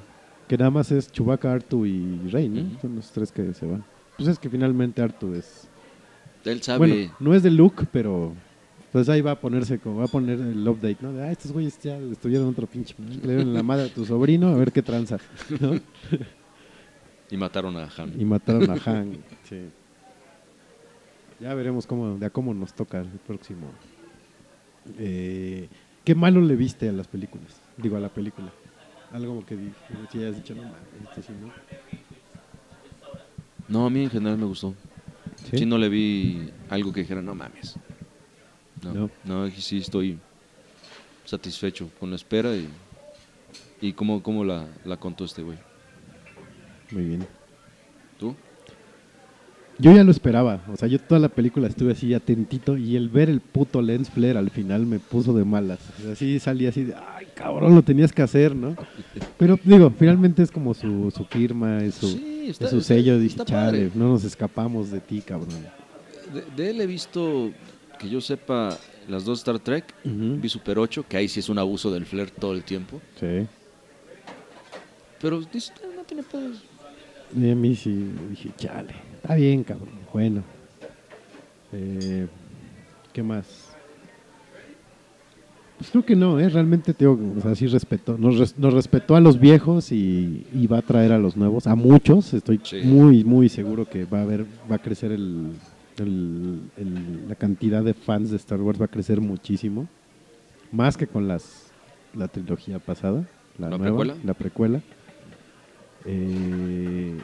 Que 0.52 0.57
nada 0.57 0.69
más 0.69 0.91
es 0.91 1.10
Chewbacca, 1.10 1.49
Artu 1.49 1.86
y 1.86 2.28
Rey, 2.30 2.49
¿no? 2.49 2.78
Son 2.82 2.94
los 2.94 3.10
tres 3.10 3.32
que 3.32 3.53
se 3.53 3.65
van. 3.65 3.86
Pues 4.18 4.28
es 4.28 4.38
que 4.38 4.49
finalmente 4.49 5.02
Artu 5.02 5.34
es... 5.34 5.69
Él 6.44 6.61
sabe. 6.61 6.78
Bueno, 6.80 7.15
no 7.22 7.34
es 7.34 7.41
de 7.41 7.52
Luke, 7.52 7.86
pero... 7.90 8.34
Pues 8.91 9.07
ahí 9.07 9.22
va 9.22 9.32
a 9.32 9.40
ponerse, 9.40 9.80
como 9.80 9.99
va 9.99 10.03
a 10.03 10.07
poner 10.10 10.41
el 10.41 10.68
update, 10.68 10.98
¿no? 10.99 11.14
De, 11.14 11.23
ah, 11.23 11.32
estos 11.32 11.53
güeyes 11.53 11.80
ya 11.80 11.98
estuvieron 11.98 12.49
otro 12.49 12.68
pinche... 12.68 12.94
Le 12.99 13.36
dieron 13.36 13.53
la 13.53 13.64
madre 13.64 13.86
a 13.86 13.94
tu 13.94 14.03
sobrino, 14.03 14.49
a 14.49 14.56
ver 14.56 14.73
qué 14.73 14.82
tranza, 14.82 15.19
¿no? 15.61 15.80
Y 17.30 17.38
mataron 17.38 17.78
a 17.78 17.88
Han. 17.98 18.19
Y 18.19 18.26
mataron 18.26 18.69
a 18.72 18.73
Han. 18.73 19.19
sí. 19.44 19.69
Ya 21.40 21.53
veremos 21.53 21.88
cómo, 21.88 22.18
de 22.18 22.26
a 22.26 22.30
cómo 22.30 22.53
nos 22.53 22.73
toca 22.73 22.99
el 22.99 23.07
próximo. 23.26 23.68
Eh, 24.99 25.69
¿Qué 26.03 26.14
malo 26.14 26.41
le 26.41 26.57
viste 26.57 26.90
a 26.90 26.91
las 26.91 27.07
películas? 27.07 27.61
Digo, 27.78 27.95
a 27.95 28.02
la 28.02 28.10
película. 28.10 28.52
Algo 29.14 29.46
que 29.46 29.58
si 30.12 30.18
hayas 30.20 30.36
dicho, 30.38 30.56
no 30.56 30.64
mames, 30.64 30.80
esto 31.10 31.22
sí, 31.22 31.34
¿no? 31.42 31.52
No, 33.68 33.86
a 33.86 33.90
mí 33.90 34.04
en 34.04 34.10
general 34.10 34.38
me 34.38 34.46
gustó. 34.46 34.74
¿Sí? 35.50 35.60
Sí, 35.60 35.66
no 35.66 35.78
le 35.78 35.90
vi 35.90 36.50
algo 36.70 36.94
que 36.94 37.02
dijera, 37.02 37.22
no 37.22 37.36
mames. 37.36 37.78
No, 38.84 38.94
No. 38.94 39.10
no, 39.26 39.50
sí 39.52 39.78
estoy 39.80 40.18
satisfecho 41.26 41.90
con 42.00 42.10
la 42.10 42.16
espera 42.16 42.56
y, 42.56 42.68
y 43.80 43.94
cómo, 43.94 44.22
cómo 44.24 44.44
la, 44.44 44.66
la 44.86 44.98
contó 44.98 45.26
este 45.26 45.42
güey. 45.42 45.58
Muy 46.92 47.04
bien. 47.04 47.28
¿Tú? 48.20 48.36
Yo 49.82 49.95
ya 49.95 50.03
lo 50.03 50.12
esperaba, 50.12 50.62
o 50.72 50.78
sea, 50.78 50.88
yo 50.88 50.99
toda 50.99 51.20
la 51.20 51.30
película 51.30 51.68
estuve 51.68 51.94
así 51.94 52.14
atentito 52.14 52.78
y 52.78 52.95
el 52.95 53.10
ver 53.10 53.30
el 53.30 53.40
puto 53.41 53.82
lens 53.82 54.10
flare 54.12 54.38
al 54.38 54.49
final 54.52 54.86
me 54.86 54.99
puso 54.99 55.34
de 55.34 55.44
malas. 55.44 55.80
Así 56.12 56.40
salí 56.40 56.68
así 56.68 56.84
de, 56.84 56.94
ay 56.95 57.26
cabrón, 57.34 57.74
lo 57.74 57.82
tenías 57.82 58.12
que 58.12 58.22
hacer, 58.22 58.56
¿no? 58.56 58.76
Pero 59.40 59.60
digo, 59.64 59.91
finalmente 59.98 60.44
es 60.44 60.52
como 60.52 60.74
su, 60.76 61.12
su 61.16 61.26
firma, 61.26 61.84
es 61.84 61.95
su, 61.95 62.08
Sí, 62.10 62.45
está- 62.49 62.66
es 62.66 62.72
su 62.72 62.82
sello, 62.82 63.16
está 63.16 63.44
chale, 63.44 63.90
no 63.95 64.10
nos 64.10 64.24
escapamos 64.24 64.91
de 64.91 64.99
ti, 64.99 65.22
cabrón. 65.22 65.49
De, 66.34 66.44
de 66.64 66.70
él 66.70 66.82
he 66.82 66.86
visto, 66.88 67.52
que 67.98 68.08
yo 68.08 68.22
sepa, 68.22 68.78
las 69.10 69.26
dos 69.26 69.40
Star 69.40 69.58
Trek. 69.60 69.86
Ujú. 70.06 70.38
Vi 70.40 70.48
Super 70.48 70.78
8, 70.78 71.06
que 71.10 71.18
ahí 71.18 71.28
sí 71.28 71.40
es 71.40 71.49
un 71.49 71.58
abuso 71.58 71.91
del 71.91 72.06
flair 72.06 72.30
todo 72.30 72.53
el 72.53 72.64
tiempo. 72.64 73.02
Sí. 73.20 73.48
Pero 75.20 75.41
dice, 75.52 75.74
"Ah, 75.84 75.88
no 75.95 76.03
tiene 76.03 76.24
pedos. 76.24 76.64
Y 77.36 77.49
a 77.49 77.56
mí 77.56 77.76
sí 77.76 78.12
dije, 78.30 78.49
chale, 78.58 78.94
está 79.22 79.35
bien, 79.35 79.64
cabrón. 79.64 79.89
Bueno. 80.14 80.43
Eh, 81.73 82.27
¿Qué 83.14 83.23
más? 83.23 83.68
Pues 85.77 85.89
creo 85.89 86.06
que 86.06 86.15
no, 86.15 86.39
¿eh? 86.39 86.48
Realmente 86.48 86.93
te 86.93 87.06
digo, 87.06 87.18
o 87.38 87.41
sea, 87.41 87.56
sí 87.56 87.65
respetó, 87.65 88.15
nos, 88.18 88.38
res- 88.38 88.57
nos 88.60 88.73
respetó 88.73 89.15
a 89.15 89.19
los 89.22 89.39
viejos 89.39 89.91
y, 89.91 90.45
y 90.53 90.68
va 90.68 90.77
a 90.77 90.81
traer 90.84 91.11
a 91.11 91.18
los 91.18 91.35
nuevos, 91.35 91.65
a 91.65 91.76
muchos. 91.76 92.34
Estoy 92.35 92.60
Sí. 92.64 92.81
muy, 92.84 93.23
muy 93.23 93.49
seguro 93.49 93.89
que 93.89 94.06
va 94.06 94.19
a 94.19 94.22
haber, 94.22 94.45
va 94.72 94.76
a 94.76 94.80
crecer 94.80 95.11
el, 95.11 95.53
el- 95.98 96.60
el- 96.77 97.27
la 97.27 97.35
cantidad 97.35 97.84
de 97.84 97.93
fans 97.95 98.30
de 98.30 98.35
Star 98.38 98.61
Wars 98.61 98.80
va 98.80 98.85
a 98.85 98.89
crecer 98.89 99.22
muchísimo, 99.22 99.88
más 100.72 100.98
que 100.98 101.07
con 101.07 101.27
las 101.27 101.72
la 102.14 102.27
trilogía 102.27 102.77
pasada, 102.77 103.26
la, 103.57 103.69
¿La 103.69 103.77
nueva, 103.77 103.84
precuela? 103.98 104.15
la 104.23 104.34
precuela. 104.35 104.81
Eh, 106.06 107.18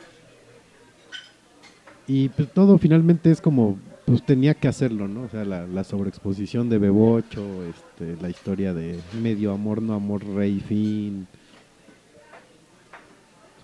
y 2.08 2.30
pues 2.30 2.52
todo 2.54 2.78
finalmente 2.78 3.30
es 3.32 3.42
como, 3.42 3.78
pues 4.06 4.24
tenía 4.26 4.54
que 4.54 4.68
hacerlo, 4.68 5.08
¿no? 5.08 5.24
O 5.24 5.30
sea, 5.30 5.44
la, 5.46 5.68
la 5.68 5.84
sobreexposición 5.84 6.70
de 6.70 6.78
Bebocho, 6.78 7.44
este, 7.66 8.16
la 8.22 8.30
historia 8.30 8.74
de 8.74 9.00
medio 9.22 9.52
amor, 9.52 9.82
no 9.82 9.94
amor, 9.94 10.24
Rey 10.26 10.60
Finn. 10.60 11.28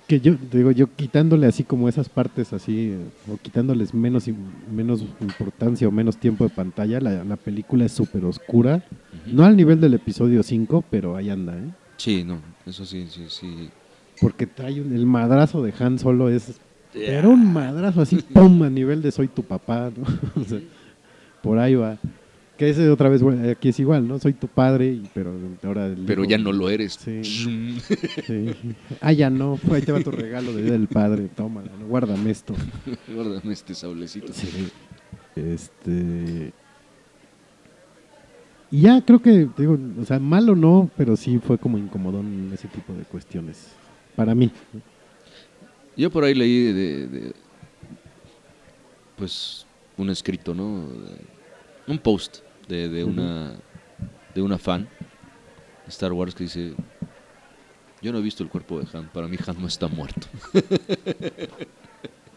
Que 0.08 0.20
yo, 0.20 0.36
digo, 0.52 0.72
yo 0.72 0.94
quitándole 0.94 1.48
así 1.48 1.64
como 1.64 1.88
esas 1.88 2.10
partes 2.10 2.52
así, 2.52 2.94
o 3.32 3.38
quitándoles 3.38 3.94
menos, 3.94 4.26
menos 4.70 5.02
importancia 5.22 5.88
o 5.88 5.92
menos 5.92 6.18
tiempo 6.18 6.44
de 6.44 6.50
pantalla, 6.50 7.00
la, 7.00 7.24
la 7.24 7.38
película 7.38 7.86
es 7.86 7.94
súper 7.94 8.26
oscura. 8.26 8.84
No 9.28 9.46
al 9.46 9.56
nivel 9.56 9.80
del 9.80 9.94
episodio 9.94 10.44
5, 10.44 10.84
pero 10.90 11.16
ahí 11.16 11.30
anda, 11.30 11.58
¿eh? 11.58 11.70
Sí, 11.96 12.26
no, 12.26 12.40
eso 12.66 12.86
sí, 12.86 13.08
sí, 13.10 13.28
sí. 13.30 13.70
Porque 14.20 14.46
trae 14.46 14.82
un- 14.82 14.94
el 14.94 15.06
madrazo 15.06 15.64
de 15.64 15.74
Han 15.80 15.98
Solo 15.98 16.28
es 16.30 16.60
pero 16.94 17.32
un 17.32 17.52
madrazo 17.54 18.02
así 18.02 18.18
pum 18.18 18.64
a 18.64 18.70
nivel 18.70 19.02
de 19.02 19.12
soy 19.12 19.28
tu 19.28 19.44
papá, 19.44 19.92
¿no? 19.96 20.04
O 20.42 20.46
sea, 20.46 20.60
por 21.42 21.58
ahí 21.60 21.76
va. 21.76 21.98
Que 22.58 22.70
ese 22.70 22.88
otra 22.90 23.10
vez 23.10 23.22
bueno, 23.24 23.50
aquí 23.50 23.70
es 23.70 23.80
igual, 23.80 24.08
¿no? 24.08 24.20
Soy 24.20 24.34
tu 24.34 24.48
padre, 24.48 25.00
pero 25.14 25.34
ahora 25.64 25.88
el 25.88 26.06
Pero 26.06 26.22
hijo- 26.22 26.30
ya 26.30 26.38
no 26.38 26.52
lo 26.52 26.70
eres. 26.70 26.94
Sí. 26.94 27.24
sí. 27.24 28.56
Ah, 29.02 29.12
ya 29.12 29.30
no, 29.32 29.60
ahí 29.72 29.82
te 29.82 29.92
va 29.92 30.00
tu 30.02 30.12
regalo 30.12 30.54
de 30.54 30.62
día 30.62 30.72
del 30.74 30.88
padre, 30.88 31.30
tómala, 31.36 31.72
¿no? 31.80 31.88
guárdame 31.88 32.30
esto. 32.30 32.54
Guárdame 33.14 33.54
este 33.54 33.74
sablecito. 33.74 34.32
Sí. 34.34 34.70
Este 35.36 36.54
y 38.72 38.82
ya 38.82 39.02
creo 39.06 39.22
que 39.22 39.48
digo, 39.58 39.78
o 40.02 40.06
sea, 40.06 40.20
malo 40.20 40.56
no, 40.56 40.90
pero 40.98 41.16
sí 41.16 41.40
fue 41.40 41.58
como 41.60 41.78
incomodón 41.78 42.50
ese 42.54 42.68
tipo 42.68 42.94
de 42.94 43.04
cuestiones 43.04 43.68
para 44.16 44.34
mí. 44.34 44.52
Yo 45.96 46.10
por 46.10 46.24
ahí 46.24 46.34
leí 46.34 46.72
de, 46.74 47.08
de- 47.08 47.34
pues 49.16 49.66
un 49.98 50.10
escrito, 50.10 50.54
¿no? 50.56 50.88
Un 51.88 51.98
post 52.00 52.38
de, 52.68 52.90
de 52.90 53.04
una 53.04 53.54
de 54.34 54.42
una 54.42 54.58
fan 54.58 54.84
de 55.86 55.90
Star 55.90 56.12
Wars 56.14 56.34
que 56.34 56.46
dice 56.46 56.74
yo 58.02 58.12
no 58.12 58.18
he 58.18 58.22
visto 58.22 58.44
el 58.44 58.50
cuerpo 58.50 58.80
de 58.80 58.88
Han, 58.98 59.08
para 59.10 59.28
mí 59.28 59.38
Han 59.46 59.62
no 59.62 59.68
está 59.68 59.88
muerto. 59.88 60.28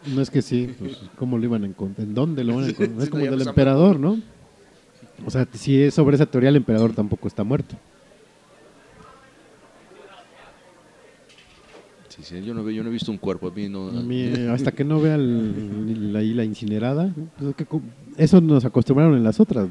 No 0.05 0.21
es 0.21 0.29
que 0.29 0.41
sí, 0.41 0.73
pues 0.79 0.97
cómo 1.17 1.37
lo 1.37 1.43
iban 1.43 1.63
a 1.63 1.67
encontrar, 1.67 2.07
en 2.07 2.13
dónde 2.13 2.43
lo 2.45 2.55
van 2.55 2.65
a 2.65 2.67
encontrar, 2.69 3.01
es 3.03 3.09
como 3.09 3.25
ya 3.25 3.31
del 3.31 3.41
emperador, 3.41 3.99
¿no? 3.99 4.21
O 5.25 5.29
sea, 5.29 5.45
si 5.51 5.81
es 5.81 5.95
sobre 5.95 6.15
esa 6.15 6.25
teoría 6.27 6.49
el 6.49 6.55
emperador 6.55 6.93
tampoco 6.93 7.27
está 7.27 7.43
muerto. 7.43 7.75
Sí, 12.17 12.23
sí, 12.23 12.41
yo 12.43 12.53
no, 12.53 12.63
veo- 12.63 12.73
yo 12.75 12.83
no 12.83 12.89
he 12.89 12.93
visto 12.93 13.11
un 13.11 13.17
cuerpo, 13.19 13.47
a 13.47 13.51
mí 13.51 13.69
no... 13.69 13.89
A 13.89 14.01
mí, 14.01 14.23
hasta 14.51 14.71
que 14.71 14.83
no 14.83 14.99
vea 14.99 15.15
el- 15.15 16.11
la, 16.13 16.19
ahí 16.19 16.33
la 16.33 16.43
incinerada. 16.43 17.13
Pues 17.37 17.53
eso 18.17 18.41
nos 18.41 18.65
acostumbraron 18.65 19.15
en 19.15 19.23
las 19.23 19.39
otras. 19.39 19.67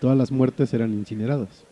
Todas 0.00 0.16
las 0.16 0.30
muertes 0.30 0.72
eran 0.74 0.92
incineradas. 0.92 1.64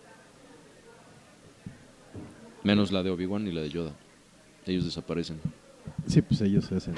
Menos 2.65 2.93
la 2.93 3.03
de 3.03 3.11
Obi-Wan 3.11 3.47
y 3.47 3.53
la 3.53 3.61
de 3.62 3.70
Yoda. 3.70 3.93
Ellos 4.66 4.85
desaparecen, 4.85 5.39
Sí, 6.07 6.20
pues 6.23 6.41
ellos 6.43 6.66
se 6.66 6.77
hacen, 6.77 6.95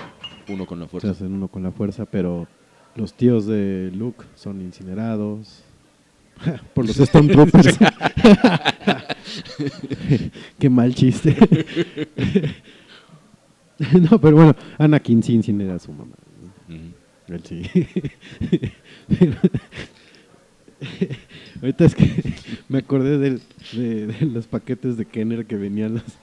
uno 0.49 0.67
con 0.67 0.79
la 0.81 0.87
se 0.87 0.91
fuerza. 0.91 1.11
hacen 1.11 1.33
uno 1.33 1.49
con 1.49 1.63
la 1.63 1.71
fuerza, 1.71 2.05
pero 2.07 2.49
los 2.97 3.15
tíos 3.15 3.47
de 3.47 3.91
Luke 3.95 4.25
son 4.35 4.61
incinerados 4.61 5.63
por 6.75 6.87
los 6.87 6.97
Stormtroopers. 6.97 7.79
Qué 10.59 10.69
mal 10.71 10.95
chiste. 10.95 11.37
no, 14.11 14.21
pero 14.21 14.37
bueno, 14.37 14.57
Anakin 14.79 15.23
sí 15.23 15.35
incinera 15.35 15.75
a 15.75 15.79
su 15.79 15.93
mamá. 15.93 16.15
Él 17.29 17.43
sí. 17.45 17.63
Pero- 19.19 19.35
Ahorita 21.63 21.85
es 21.85 21.95
que 21.95 22.35
me 22.69 22.79
acordé 22.79 23.17
del- 23.19 23.41
de, 23.73 24.09
de 24.09 24.27
los 24.27 24.47
paquetes 24.49 24.97
de 24.97 25.05
Kenner 25.05 25.47
que 25.47 25.55
venían 25.57 25.95
las, 25.95 26.19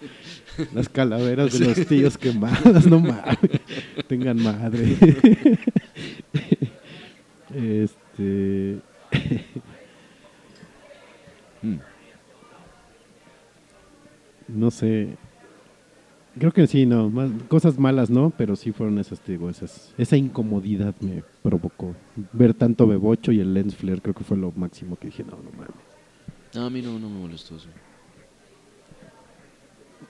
las 0.73 0.89
calaveras 0.89 1.57
de 1.57 1.65
los 1.65 1.87
tíos 1.87 2.17
quemadas. 2.17 2.85
No 2.85 2.99
mames. 2.99 3.37
Tengan 4.07 4.43
madre. 4.43 4.97
Este. 7.55 8.79
Mm. 11.61 11.75
No 14.49 14.71
sé. 14.71 15.15
Creo 16.39 16.51
que 16.51 16.67
sí, 16.67 16.85
no. 16.85 17.09
más- 17.09 17.31
cosas 17.49 17.77
malas 17.77 18.09
no, 18.09 18.29
pero 18.31 18.55
sí 18.55 18.71
fueron 18.71 18.97
esas, 18.97 19.19
te 19.19 19.33
digo, 19.33 19.49
esas. 19.49 19.93
Esa 19.97 20.15
incomodidad 20.17 20.95
me 21.01 21.21
provocó. 21.43 21.95
Ver 22.33 22.53
tanto 22.53 22.87
bebocho 22.87 23.31
y 23.31 23.39
el 23.39 23.53
lens 23.53 23.75
flare, 23.75 24.01
creo 24.01 24.15
que 24.15 24.23
fue 24.23 24.37
lo 24.37 24.51
máximo 24.53 24.95
que 24.95 25.07
dije, 25.07 25.23
no, 25.23 25.31
no 25.37 25.51
mames. 25.51 25.73
No, 26.55 26.65
a 26.65 26.69
mí 26.69 26.81
no, 26.81 26.97
no 26.97 27.09
me 27.09 27.19
molestó 27.19 27.55
eso. 27.57 27.67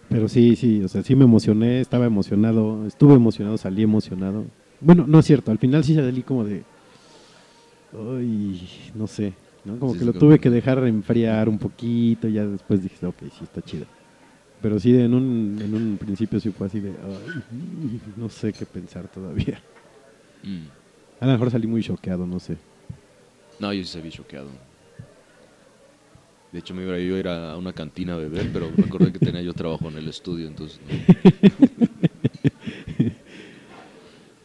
Pero 0.09 0.27
sí, 0.27 0.55
sí, 0.55 0.81
o 0.83 0.87
sea, 0.87 1.03
sí 1.03 1.15
me 1.15 1.23
emocioné, 1.25 1.81
estaba 1.81 2.05
emocionado, 2.05 2.85
estuve 2.85 3.13
emocionado, 3.15 3.57
salí 3.57 3.83
emocionado. 3.83 4.45
Bueno, 4.81 5.05
no 5.07 5.19
es 5.19 5.25
cierto, 5.25 5.51
al 5.51 5.57
final 5.57 5.83
sí 5.83 5.95
salí 5.95 6.21
como 6.21 6.43
de. 6.45 6.63
Ay, 7.91 8.69
no 8.95 9.07
sé, 9.07 9.33
¿no? 9.65 9.79
Como 9.79 9.93
Sí, 9.93 9.99
que 9.99 10.05
lo 10.05 10.13
tuve 10.13 10.35
que- 10.35 10.43
que 10.43 10.49
dejar 10.51 10.85
enfriar 10.87 11.49
un 11.49 11.57
poquito, 11.57 12.27
y 12.27 12.33
ya 12.33 12.45
después 12.45 12.83
dije, 12.83 13.05
ok, 13.05 13.23
sí 13.31 13.43
está 13.43 13.61
chido. 13.61 13.85
Pero 14.61 14.79
sí, 14.79 14.95
en 14.95 15.13
un, 15.13 15.59
en 15.61 15.73
un 15.73 15.97
principio 15.97 16.39
sí 16.39 16.51
fue 16.51 16.67
así 16.67 16.79
de. 16.79 16.89
ay, 16.89 18.01
no 18.17 18.29
sé 18.29 18.53
qué 18.53 18.65
pensar 18.65 19.07
todavía. 19.07 19.61
Mm. 20.43 20.67
A 21.21 21.25
lo 21.25 21.31
mejor 21.33 21.51
salí 21.51 21.67
muy 21.67 21.83
choqueado, 21.83 22.25
no 22.25 22.39
sé. 22.39 22.57
No, 23.59 23.73
yo 23.73 23.83
sí 23.83 23.97
había 23.97 24.11
choqueado. 24.11 24.49
De 26.51 26.59
hecho, 26.59 26.73
me 26.73 26.83
iba 26.83 26.95
a 26.95 26.99
ir 26.99 27.27
a 27.27 27.57
una 27.57 27.73
cantina 27.73 28.15
a 28.15 28.17
beber, 28.17 28.49
pero 28.51 28.71
recordé 28.75 29.11
que 29.11 29.19
tenía 29.19 29.41
yo 29.41 29.53
trabajo 29.53 29.87
en 29.89 29.97
el 29.97 30.07
estudio, 30.07 30.47
entonces... 30.47 30.79
no. 30.87 33.09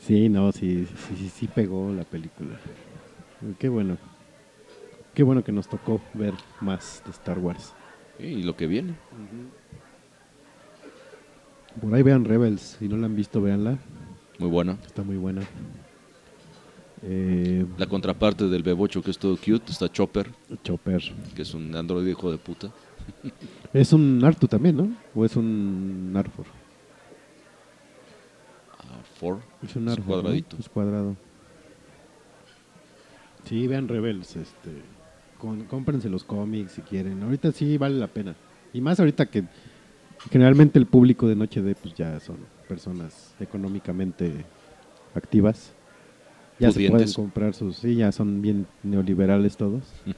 Sí, 0.06 0.28
no, 0.28 0.52
sí, 0.52 0.84
sí, 0.84 1.16
sí, 1.16 1.28
sí 1.30 1.48
pegó 1.48 1.90
la 1.90 2.04
película. 2.04 2.58
Qué 3.58 3.70
bueno. 3.70 3.96
Qué 5.14 5.22
bueno 5.22 5.42
que 5.42 5.50
nos 5.50 5.66
tocó 5.66 5.98
ver 6.12 6.34
más 6.60 7.02
de 7.06 7.10
Star 7.10 7.38
Wars. 7.38 7.72
Y 8.18 8.42
lo 8.42 8.54
que 8.54 8.66
viene. 8.66 8.96
Por 11.80 11.94
ahí 11.94 12.02
vean 12.02 12.24
Rebels, 12.24 12.76
si 12.78 12.88
no 12.88 12.96
la 12.96 13.06
han 13.06 13.16
visto, 13.16 13.40
véanla. 13.40 13.78
Muy 14.38 14.48
buena. 14.48 14.78
Está 14.86 15.02
muy 15.02 15.16
buena. 15.16 15.42
Eh, 17.02 17.66
La 17.76 17.86
contraparte 17.86 18.48
del 18.48 18.62
bebocho 18.62 19.02
que 19.02 19.10
es 19.10 19.18
todo 19.18 19.36
cute 19.36 19.70
está 19.72 19.90
Chopper, 19.90 20.30
Chopper. 20.62 21.02
que 21.34 21.42
es 21.42 21.52
un 21.52 21.74
androide 21.76 22.10
hijo 22.12 22.30
de 22.30 22.38
puta. 22.38 22.70
Es 23.74 23.92
un 23.92 24.24
Artu 24.24 24.46
también, 24.46 24.76
¿no? 24.76 24.88
¿O 25.16 25.24
es 25.24 25.34
un 25.36 26.12
Arfor? 26.16 26.46
Four. 29.18 29.40
Es 29.62 29.74
un 29.76 29.88
Es 29.88 29.94
Arfor, 29.94 30.06
¿no? 30.16 30.22
cuadradito. 30.22 30.56
Es 30.58 30.68
cuadrado. 30.68 31.16
Sí, 33.44 33.66
vean 33.66 33.88
Rebels, 33.88 34.36
este, 34.36 34.70
con, 35.38 35.64
cómprense 35.64 36.08
los 36.08 36.22
cómics 36.24 36.72
si 36.72 36.82
quieren. 36.82 37.22
Ahorita 37.22 37.50
sí 37.52 37.76
vale 37.76 37.96
la 37.98 38.06
pena. 38.06 38.36
Y 38.72 38.80
más 38.80 38.98
ahorita 39.00 39.26
que 39.26 39.44
generalmente 40.30 40.78
el 40.78 40.86
público 40.86 41.28
de 41.28 41.36
Noche 41.36 41.62
de 41.62 41.74
pues 41.74 41.94
ya 41.94 42.18
son 42.20 42.36
personas 42.68 43.34
económicamente 43.40 44.44
activas. 45.14 45.72
Ya 46.58 46.68
se 46.70 46.74
pueden 46.74 46.92
Pudientes. 46.92 47.16
comprar 47.16 47.54
sus, 47.54 47.76
sí, 47.76 47.96
ya 47.96 48.12
son 48.12 48.40
bien 48.40 48.66
neoliberales 48.82 49.56
todos. 49.56 49.82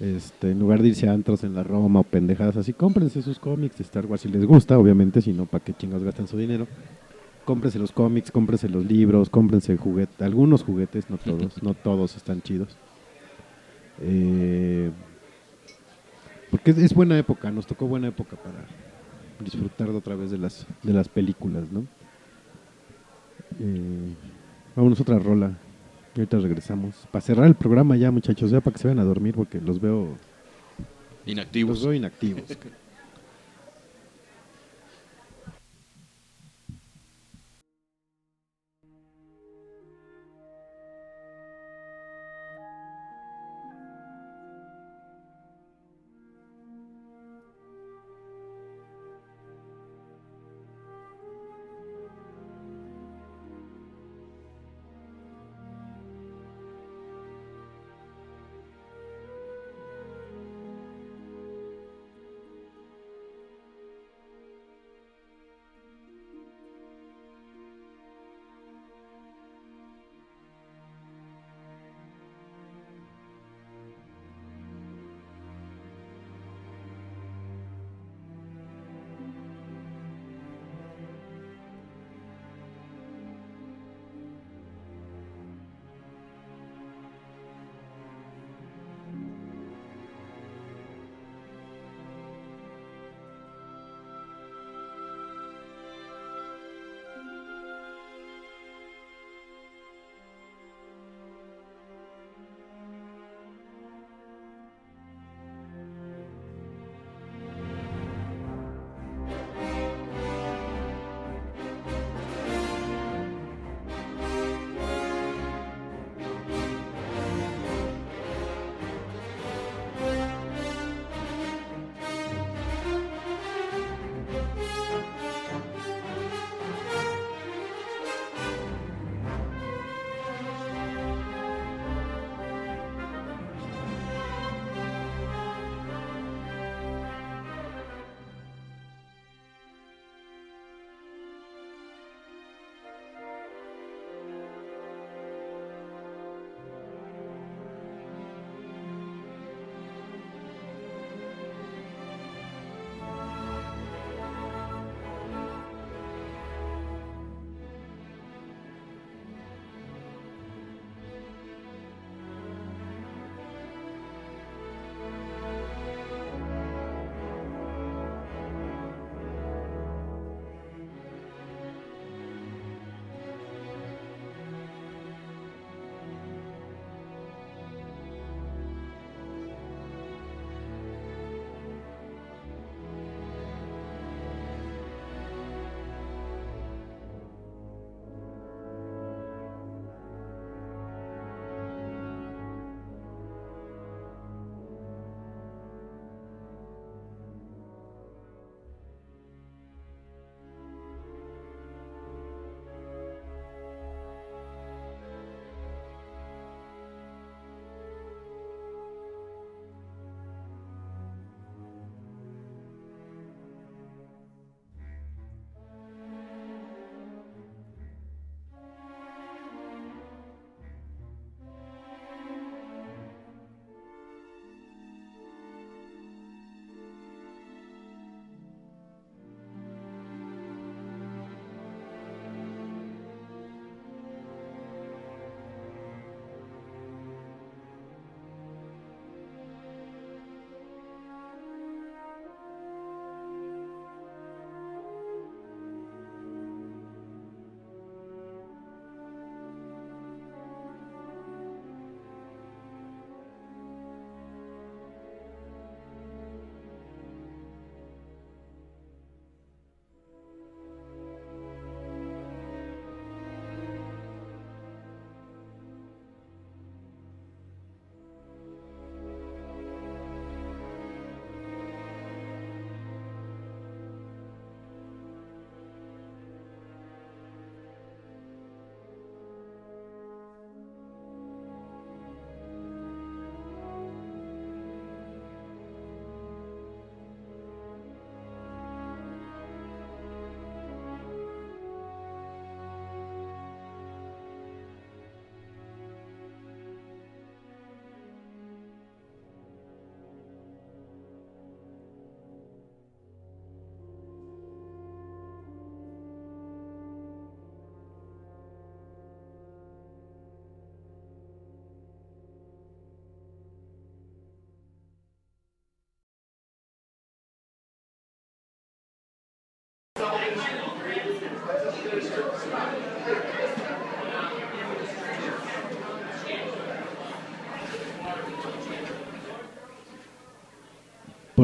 Este, 0.00 0.52
en 0.52 0.60
lugar 0.60 0.80
de 0.80 0.86
irse 0.90 1.08
a 1.08 1.12
antros 1.12 1.42
en 1.42 1.54
la 1.56 1.64
Roma 1.64 1.98
o 1.98 2.02
pendejadas 2.04 2.56
así, 2.56 2.72
cómprense 2.72 3.20
sus 3.20 3.40
cómics 3.40 3.78
de 3.78 3.82
Star 3.82 4.06
Wars 4.06 4.22
si 4.22 4.28
les 4.28 4.44
gusta, 4.44 4.78
obviamente, 4.78 5.20
si 5.20 5.32
no, 5.32 5.44
¿para 5.46 5.64
qué 5.64 5.74
chingados 5.74 6.04
gastan 6.04 6.28
su 6.28 6.38
dinero? 6.38 6.68
Cómprense 7.44 7.80
los 7.80 7.90
cómics, 7.90 8.30
cómprense 8.30 8.68
los 8.68 8.84
libros, 8.84 9.28
cómprense 9.28 9.76
juguetes, 9.76 10.22
algunos 10.22 10.62
juguetes, 10.62 11.10
no 11.10 11.18
todos, 11.18 11.60
no 11.64 11.74
todos 11.74 12.16
están 12.16 12.42
chidos. 12.42 12.76
Eh, 14.00 14.92
porque 16.52 16.70
es, 16.70 16.78
es 16.78 16.94
buena 16.94 17.18
época, 17.18 17.50
nos 17.50 17.66
tocó 17.66 17.88
buena 17.88 18.06
época 18.06 18.36
para 18.36 18.66
disfrutar 19.40 19.88
de 19.90 19.96
otra 19.96 20.14
vez 20.16 20.30
de 20.30 20.38
las, 20.38 20.66
de 20.82 20.92
las 20.92 21.08
películas, 21.08 21.70
¿no? 21.70 21.86
Eh, 23.60 24.14
vámonos 24.76 25.00
otra 25.00 25.18
rola. 25.18 25.52
Y 26.14 26.20
ahorita 26.20 26.38
regresamos. 26.38 26.94
Para 27.12 27.22
cerrar 27.22 27.46
el 27.46 27.54
programa 27.54 27.96
ya, 27.96 28.10
muchachos, 28.10 28.50
ya 28.50 28.60
para 28.60 28.74
que 28.74 28.80
se 28.82 28.88
vayan 28.88 29.00
a 29.00 29.04
dormir 29.04 29.34
porque 29.34 29.60
los 29.60 29.80
veo, 29.80 30.16
Inactivos. 31.26 31.76
los 31.78 31.84
veo 31.84 31.94
inactivos. 31.94 32.44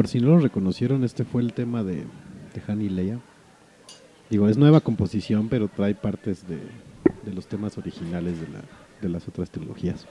Por 0.05 0.11
si 0.11 0.19
no 0.19 0.27
lo 0.27 0.37
reconocieron, 0.37 1.03
este 1.03 1.23
fue 1.23 1.41
el 1.41 1.53
tema 1.53 1.83
de, 1.83 1.95
de 1.95 2.61
Han 2.67 2.79
y 2.79 2.89
Leia. 2.89 3.19
Digo, 4.29 4.47
es 4.47 4.55
nueva 4.55 4.79
composición, 4.79 5.49
pero 5.49 5.67
trae 5.67 5.95
partes 5.95 6.47
de, 6.47 6.59
de 7.25 7.33
los 7.33 7.47
temas 7.47 7.75
originales 7.79 8.39
de, 8.39 8.47
la, 8.49 8.61
de 9.01 9.09
las 9.09 9.27
otras 9.27 9.49
trilogías. 9.49 10.05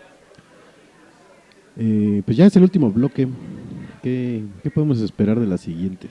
Eh, 1.76 2.22
pues 2.24 2.36
ya 2.36 2.46
es 2.46 2.56
el 2.56 2.64
último 2.64 2.90
bloque. 2.90 3.28
¿Qué, 4.02 4.42
qué 4.64 4.70
podemos 4.72 5.00
esperar 5.00 5.38
de 5.38 5.46
las 5.46 5.60
siguientes? 5.60 6.10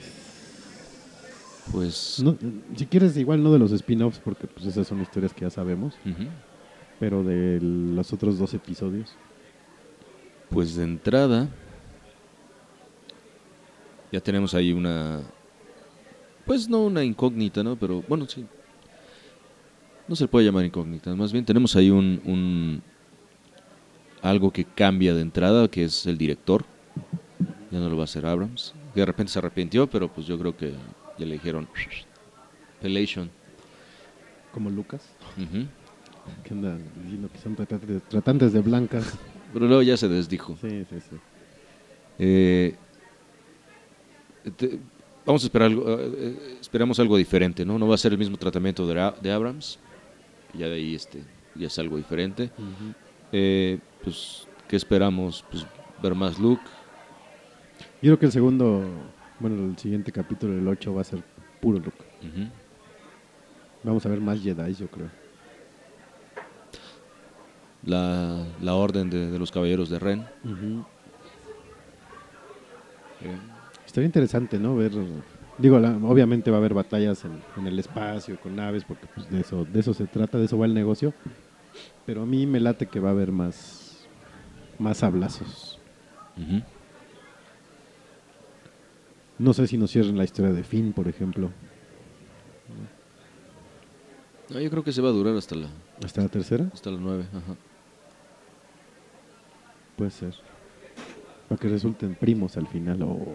Pues. 1.70 2.22
No, 2.24 2.38
si 2.74 2.86
quieres, 2.86 3.14
igual 3.18 3.42
no 3.42 3.52
de 3.52 3.58
los 3.58 3.70
spin-offs, 3.70 4.18
porque 4.18 4.46
pues 4.46 4.64
esas 4.64 4.86
son 4.86 5.02
historias 5.02 5.34
que 5.34 5.42
ya 5.42 5.50
sabemos, 5.50 5.94
pero 6.98 7.22
de 7.22 7.60
los 7.60 8.14
otros 8.14 8.38
dos 8.38 8.54
episodios. 8.54 9.14
Pues 10.48 10.74
de 10.74 10.84
entrada, 10.84 11.50
ya 14.14 14.20
tenemos 14.20 14.54
ahí 14.54 14.72
una, 14.72 15.20
pues 16.46 16.68
no 16.68 16.84
una 16.84 17.02
incógnita, 17.02 17.64
¿no? 17.64 17.76
Pero 17.76 18.00
bueno, 18.08 18.28
sí. 18.28 18.46
No 20.06 20.14
se 20.14 20.24
le 20.24 20.28
puede 20.28 20.46
llamar 20.46 20.64
incógnita, 20.64 21.16
más 21.16 21.32
bien 21.32 21.44
tenemos 21.44 21.74
ahí 21.74 21.90
un, 21.90 22.20
un 22.24 22.80
algo 24.22 24.52
que 24.52 24.64
cambia 24.64 25.14
de 25.14 25.22
entrada, 25.22 25.66
que 25.66 25.82
es 25.82 26.06
el 26.06 26.16
director. 26.16 26.64
Ya 27.72 27.80
no 27.80 27.88
lo 27.88 27.96
va 27.96 28.02
a 28.02 28.04
hacer 28.04 28.24
Abrams. 28.24 28.72
Que 28.92 29.00
de 29.00 29.06
repente 29.06 29.32
se 29.32 29.40
arrepintió, 29.40 29.88
pero 29.88 30.08
pues 30.08 30.28
yo 30.28 30.38
creo 30.38 30.56
que 30.56 30.72
ya 31.18 31.26
le 31.26 31.34
dijeron 31.34 31.66
Pelation. 32.80 33.28
Como 34.52 34.70
Lucas, 34.70 35.02
Ujú. 35.36 35.66
que 36.44 36.54
andan 36.54 36.78
diciendo 37.02 37.28
que 37.28 37.38
son 37.38 37.56
tratantes 37.56 37.88
de, 37.88 38.00
tratantes 38.00 38.52
de 38.52 38.60
blancas. 38.60 39.18
Pero 39.52 39.66
luego 39.66 39.82
ya 39.82 39.96
se 39.96 40.06
desdijo. 40.06 40.56
Sí, 40.60 40.84
sí, 40.88 41.00
sí. 41.00 41.16
Eh, 42.18 42.76
te- 44.50 44.78
vamos 45.26 45.42
a 45.42 45.46
esperar 45.46 45.66
algo, 45.70 45.88
eh, 45.98 46.12
eh, 46.16 46.58
esperamos 46.60 46.98
algo 47.00 47.16
diferente, 47.16 47.64
¿no? 47.64 47.78
No 47.78 47.88
va 47.88 47.94
a 47.94 47.98
ser 47.98 48.12
el 48.12 48.18
mismo 48.18 48.36
tratamiento 48.36 48.86
de, 48.86 49.12
de 49.20 49.32
Abrams, 49.32 49.78
ya 50.52 50.66
de 50.66 50.74
ahí 50.74 50.94
este, 50.94 51.22
ya 51.54 51.66
es 51.68 51.78
algo 51.78 51.96
diferente. 51.96 52.50
Eh, 53.32 53.78
pues, 54.02 54.46
¿qué 54.68 54.76
esperamos? 54.76 55.44
Pues 55.50 55.66
ver 56.02 56.14
más 56.14 56.38
Luke. 56.38 56.62
Yo 58.02 58.10
creo 58.10 58.18
que 58.18 58.26
el 58.26 58.32
segundo, 58.32 58.84
bueno, 59.40 59.64
el 59.70 59.78
siguiente 59.78 60.12
capítulo, 60.12 60.52
el 60.52 60.68
8, 60.68 60.94
va 60.94 61.00
a 61.00 61.04
ser 61.04 61.22
puro 61.60 61.78
Luke. 61.78 62.04
Vamos 63.82 64.04
a 64.06 64.08
ver 64.08 64.20
más 64.20 64.40
Jedi, 64.42 64.74
yo 64.74 64.86
creo. 64.88 65.08
la, 67.86 68.46
la 68.62 68.74
orden 68.74 69.10
de, 69.10 69.30
de 69.30 69.38
los 69.38 69.50
caballeros 69.50 69.90
de 69.90 69.98
Ren. 69.98 70.26
Eh, 73.22 73.36
Estaría 73.94 74.06
interesante, 74.06 74.58
¿no? 74.58 74.74
Ver, 74.74 74.90
digo, 75.56 75.78
la- 75.78 75.96
obviamente 75.98 76.50
va 76.50 76.56
a 76.56 76.58
haber 76.58 76.74
batallas 76.74 77.24
en, 77.24 77.30
en 77.56 77.68
el 77.68 77.78
espacio, 77.78 78.36
con 78.40 78.56
naves, 78.56 78.82
porque 78.82 79.06
pues, 79.14 79.30
de 79.30 79.38
eso, 79.40 79.64
de 79.64 79.78
eso 79.78 79.94
se 79.94 80.08
trata, 80.08 80.36
de 80.36 80.46
eso 80.46 80.58
va 80.58 80.66
el 80.66 80.74
negocio. 80.74 81.14
Pero 82.04 82.22
a 82.22 82.26
mí 82.26 82.44
me 82.44 82.58
late 82.58 82.86
que 82.88 82.98
va 82.98 83.10
a 83.10 83.12
haber 83.12 83.30
más, 83.30 84.08
más 84.80 85.04
hablazos. 85.04 85.78
ujú. 86.36 86.60
No 89.38 89.52
sé 89.54 89.68
si 89.68 89.78
nos 89.78 89.92
cierren 89.92 90.18
la 90.18 90.24
historia 90.24 90.52
de 90.52 90.64
Finn, 90.64 90.92
por 90.92 91.06
ejemplo, 91.06 91.50
No, 94.50 94.58
yo 94.60 94.70
creo 94.70 94.82
que 94.82 94.90
se 94.90 95.02
va 95.02 95.10
a 95.10 95.12
durar 95.12 95.36
hasta 95.36 95.54
la, 95.54 95.68
hasta 96.04 96.20
la 96.22 96.28
tercera, 96.28 96.68
hasta 96.74 96.90
la 96.90 96.98
9. 96.98 97.26
Ajá. 97.32 97.54
puede 99.96 100.10
ser. 100.10 100.34
Para 101.48 101.60
que 101.60 101.68
resulten 101.68 102.14
primos 102.14 102.56
al 102.56 102.66
final. 102.66 103.02
o 103.02 103.34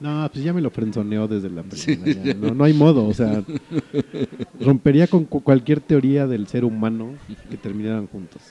no, 0.00 0.28
pues 0.32 0.44
ya 0.44 0.52
me 0.52 0.60
lo 0.60 0.70
frenzoneó 0.70 1.26
desde 1.28 1.48
la 1.50 1.62
primera. 1.62 2.34
no, 2.34 2.54
no 2.54 2.64
hay 2.64 2.72
modo, 2.72 3.06
o 3.06 3.14
sea, 3.14 3.42
rompería 4.60 5.06
con 5.06 5.24
cu- 5.24 5.42
cualquier 5.42 5.80
teoría 5.80 6.26
del 6.26 6.46
ser 6.46 6.64
humano 6.64 7.14
que 7.50 7.56
terminaran 7.56 8.06
juntos. 8.06 8.42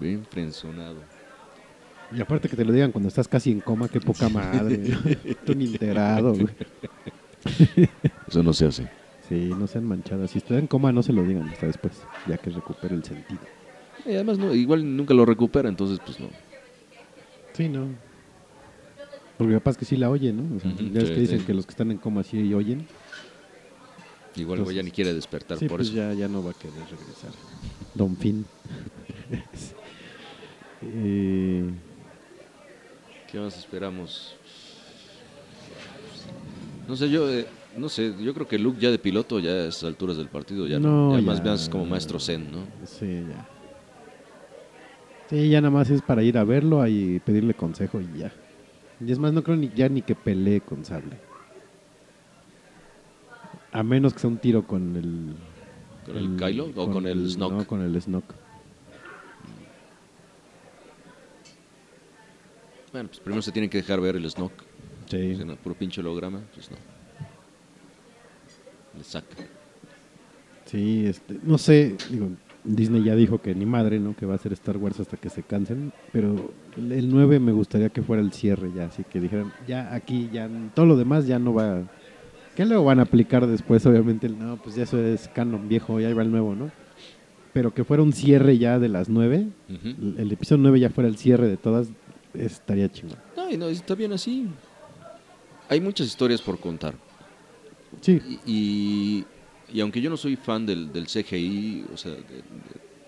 Bien 0.00 0.24
frenzonado. 0.28 0.96
Y 2.12 2.20
aparte 2.20 2.48
que 2.48 2.56
te 2.56 2.64
lo 2.64 2.72
digan 2.72 2.92
cuando 2.92 3.08
estás 3.08 3.26
casi 3.28 3.50
en 3.52 3.60
coma, 3.60 3.88
qué 3.88 4.00
poca 4.00 4.28
madre. 4.28 4.78
Tú 5.46 5.54
ni 5.54 5.66
enterado, 5.66 6.32
güey. 6.34 6.48
Eso 8.28 8.42
no 8.42 8.52
se 8.52 8.66
hace. 8.66 8.88
Sí, 9.28 9.52
no 9.56 9.66
sean 9.66 9.84
manchadas. 9.84 10.30
Si 10.32 10.38
está 10.38 10.58
en 10.58 10.66
coma, 10.66 10.92
no 10.92 11.02
se 11.02 11.12
lo 11.12 11.22
digan 11.24 11.48
hasta 11.48 11.66
después, 11.66 12.02
ya 12.28 12.36
que 12.38 12.50
recupere 12.50 12.94
el 12.94 13.04
sentido. 13.04 13.40
Y 14.06 14.12
además, 14.14 14.38
no, 14.38 14.54
igual 14.54 14.96
nunca 14.96 15.14
lo 15.14 15.24
recupera, 15.24 15.68
entonces, 15.68 15.98
pues 16.04 16.20
no. 16.20 16.28
Sí, 17.54 17.68
no. 17.68 17.88
Porque 19.38 19.54
capaz 19.54 19.76
que 19.76 19.84
sí 19.84 19.96
la 19.96 20.10
oye, 20.10 20.32
¿no? 20.32 20.56
O 20.56 20.60
sea, 20.60 20.70
Ujú, 20.70 20.92
ya 20.92 21.00
es 21.02 21.10
que 21.10 21.20
dicen 21.20 21.40
sí. 21.40 21.46
que 21.46 21.54
los 21.54 21.66
que 21.66 21.70
están 21.70 21.90
en 21.90 21.98
coma 21.98 22.22
sí 22.22 22.52
oyen. 22.54 22.86
Igual 24.36 24.62
güey, 24.62 24.76
ya 24.76 24.80
Entonces, 24.80 24.84
ni 24.84 24.90
quiere 24.90 25.14
despertar 25.14 25.58
Sí, 25.58 25.68
por 25.68 25.78
pues 25.78 25.88
eso. 25.88 25.96
ya, 25.96 26.12
ya 26.12 26.28
no 26.28 26.42
va 26.42 26.50
a 26.50 26.54
querer 26.54 26.74
regresar. 26.90 27.30
Don 27.94 28.16
Finn. 28.16 28.44
Eh, 30.86 31.64
¿Qué 33.32 33.38
más 33.38 33.56
esperamos? 33.56 34.34
No 36.86 36.94
sé, 36.94 37.08
yo 37.08 37.30
eh, 37.30 37.46
no 37.78 37.88
sé, 37.88 38.12
yo 38.22 38.34
creo 38.34 38.46
que 38.46 38.58
Luke 38.58 38.78
ya 38.80 38.90
de 38.90 38.98
piloto 38.98 39.40
ya 39.40 39.50
a 39.50 39.66
estas 39.68 39.84
alturas 39.84 40.18
del 40.18 40.28
partido 40.28 40.66
ya 40.66 40.78
no, 40.78 41.08
No, 41.10 41.16
ya 41.16 41.22
más 41.22 41.38
ya. 41.38 41.44
veas 41.44 41.68
como 41.70 41.86
maestro 41.86 42.20
Zen, 42.20 42.52
¿no? 42.52 42.58
sí, 42.86 43.06
ya. 43.06 43.53
Sí, 45.34 45.48
ya 45.48 45.60
nada 45.60 45.72
más 45.72 45.90
es 45.90 46.00
para 46.00 46.22
ir 46.22 46.38
a 46.38 46.44
verlo 46.44 46.86
y 46.86 47.18
pedirle 47.18 47.54
consejo 47.54 48.00
y 48.00 48.18
ya. 48.18 48.32
Y 49.04 49.10
es 49.10 49.18
más, 49.18 49.32
no 49.32 49.42
creo 49.42 49.56
ni, 49.56 49.68
ya 49.70 49.88
ni 49.88 50.00
que 50.00 50.14
pelee 50.14 50.60
con 50.60 50.84
Sable. 50.84 51.16
A 53.72 53.82
menos 53.82 54.14
que 54.14 54.20
sea 54.20 54.30
un 54.30 54.38
tiro 54.38 54.64
con 54.64 54.94
el... 54.94 55.34
¿Con 56.06 56.16
el 56.16 56.36
Kylo 56.36 56.70
o 56.76 56.88
con 56.88 57.08
el 57.08 57.28
Snoke? 57.28 57.52
No, 57.52 57.66
con 57.66 57.82
el 57.82 58.00
Snoke. 58.00 58.32
Bueno, 62.92 63.08
pues 63.08 63.18
primero 63.18 63.42
se 63.42 63.50
tiene 63.50 63.68
que 63.68 63.78
dejar 63.78 64.00
ver 64.00 64.14
el 64.14 64.30
Snoke. 64.30 64.62
Sí. 65.10 65.34
Si 65.34 65.44
no, 65.44 65.56
puro 65.56 65.74
pinche 65.74 66.00
holograma, 66.00 66.42
pues 66.54 66.70
no. 66.70 66.76
Le 68.96 69.02
saca. 69.02 69.34
Sí, 70.66 71.06
este, 71.06 71.40
no 71.42 71.58
sé, 71.58 71.96
digo, 72.08 72.28
Disney 72.64 73.02
ya 73.04 73.14
dijo 73.14 73.42
que 73.42 73.54
ni 73.54 73.66
madre, 73.66 74.00
¿no? 74.00 74.16
Que 74.16 74.24
va 74.26 74.34
a 74.34 74.38
ser 74.38 74.52
Star 74.54 74.78
Wars 74.78 74.98
hasta 74.98 75.16
que 75.18 75.28
se 75.28 75.42
cansen, 75.42 75.92
pero 76.12 76.50
el- 76.78 76.92
el 76.92 77.10
9 77.10 77.38
me 77.38 77.52
gustaría 77.52 77.90
que 77.90 78.02
fuera 78.02 78.22
el 78.22 78.32
cierre 78.32 78.70
ya, 78.74 78.86
así 78.86 79.04
que 79.04 79.20
dijeran, 79.20 79.52
ya 79.68 79.94
aquí, 79.94 80.30
ya 80.32 80.48
todo 80.74 80.86
lo 80.86 80.96
demás 80.96 81.26
ya 81.26 81.38
no 81.38 81.52
va... 81.54 81.82
¿Qué 82.56 82.64
luego 82.64 82.84
van 82.84 83.00
a 83.00 83.02
aplicar 83.02 83.46
después? 83.46 83.84
Obviamente, 83.84 84.26
el, 84.28 84.38
no, 84.38 84.56
pues 84.56 84.76
ya 84.76 84.84
eso 84.84 84.98
es 84.98 85.28
canon 85.28 85.68
viejo, 85.68 85.98
ya 86.00 86.08
iba 86.08 86.22
el 86.22 86.30
nuevo, 86.30 86.54
¿no? 86.54 86.70
Pero 87.52 87.74
que 87.74 87.84
fuera 87.84 88.02
un 88.02 88.12
cierre 88.12 88.56
ya 88.58 88.78
de 88.78 88.88
las 88.88 89.08
9, 89.08 89.48
Ujú. 89.68 89.88
el, 89.88 90.14
el 90.18 90.32
episodio 90.32 90.62
9 90.62 90.80
ya 90.80 90.90
fuera 90.90 91.08
el 91.08 91.16
cierre 91.16 91.48
de 91.48 91.56
todas, 91.56 91.88
estaría 92.32 92.88
chingón. 92.90 93.18
No, 93.36 93.50
y 93.50 93.56
no, 93.56 93.68
está 93.68 93.94
bien 93.94 94.12
así. 94.12 94.46
Hay 95.68 95.80
muchas 95.80 96.06
historias 96.06 96.40
por 96.40 96.58
contar. 96.60 96.94
Sí, 98.00 98.20
Y, 98.46 98.52
y, 98.52 99.24
y 99.68 99.80
aunque 99.80 100.00
yo 100.00 100.10
no 100.10 100.16
soy 100.16 100.36
fan 100.36 100.66
del, 100.66 100.92
del 100.92 101.06
CGI, 101.06 101.86
o 101.92 101.96
sea, 101.96 102.12
de, 102.12 102.18
de- 102.22 102.42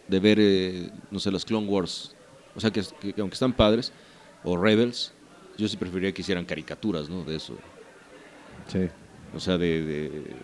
de 0.08 0.20
ver, 0.20 0.38
eh, 0.40 0.90
no 1.10 1.18
sé, 1.18 1.30
las 1.32 1.44
Clone 1.44 1.66
Wars, 1.66 2.14
o 2.54 2.60
sea, 2.60 2.70
que, 2.70 2.82
que- 3.00 3.12
que 3.12 3.20
aunque 3.20 3.34
están 3.34 3.52
padres, 3.52 3.92
o 4.44 4.56
Rebels, 4.56 5.12
yo 5.58 5.66
sí 5.68 5.76
preferiría 5.76 6.12
que 6.12 6.22
hicieran 6.22 6.44
caricaturas, 6.44 7.08
¿no? 7.08 7.24
De 7.24 7.36
eso. 7.36 7.54
sí. 8.68 8.88
O 9.34 9.40
sea, 9.40 9.58
de, 9.58 9.82
de 9.82 10.36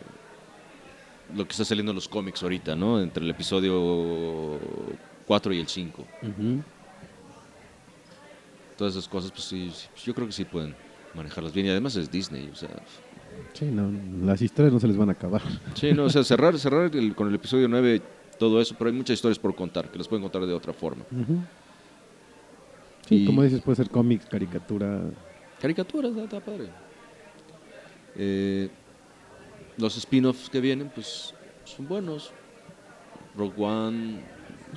lo 1.35 1.47
que 1.47 1.53
está 1.53 1.65
saliendo 1.65 1.93
en 1.93 1.97
los 1.97 2.09
cómics 2.09 2.43
ahorita, 2.43 2.75
¿no? 2.77 3.01
Entre 3.01 3.23
el 3.25 3.31
episodio 3.31 4.61
4 5.27 5.53
y 5.53 5.61
el 5.61 5.69
5. 5.69 6.03
Ujú. 6.23 6.63
Todas 8.77 8.95
esas 8.95 9.09
cosas, 9.09 9.31
pues 9.31 9.45
sí, 9.45 9.71
sí, 9.71 9.89
yo 10.05 10.15
creo 10.15 10.27
que 10.27 10.33
sí 10.33 10.45
pueden 10.45 10.75
manejarlas 11.15 11.53
bien. 11.53 11.67
Y 11.67 11.71
además 11.71 11.95
es 11.97 12.11
Disney, 12.11 12.49
o 12.49 12.55
sea... 12.55 12.71
Sí, 13.53 13.67
no, 13.67 13.91
las 14.27 14.41
historias 14.43 14.73
no 14.73 14.81
se 14.81 14.89
les 14.89 14.97
van 14.97 15.09
a 15.11 15.13
acabar. 15.13 15.43
Sí, 15.75 15.93
no, 15.93 16.05
o 16.05 16.11
sea, 16.11 16.25
cerrar, 16.25 16.59
cerrar 16.59 16.95
el- 16.97 17.15
con 17.15 17.29
el 17.29 17.35
episodio 17.35 17.69
9 17.69 18.01
todo 18.39 18.61
eso, 18.61 18.75
pero 18.79 18.91
hay 18.91 18.97
muchas 18.97 19.15
historias 19.15 19.39
por 19.39 19.55
contar, 19.55 19.91
que 19.91 19.99
las 19.99 20.09
pueden 20.09 20.23
contar 20.23 20.45
de 20.47 20.53
otra 20.55 20.73
forma. 20.73 21.05
Sí, 23.09 23.17
Y- 23.17 23.27
como 23.27 23.43
dices, 23.43 23.61
puede 23.61 23.77
ser 23.77 23.91
cómics, 23.91 24.27
caricatura. 24.27 25.01
Caricaturas, 25.61 26.11
está, 26.13 26.23
está 26.25 26.41
padre. 26.41 26.69
Eh, 28.17 28.69
los 29.79 29.97
spin-offs 29.97 30.49
que 30.51 30.61
vienen, 30.61 30.91
pues 30.95 31.35
son 31.65 31.87
buenos. 31.89 32.33
Rogue 33.37 33.55
One, 33.63 34.21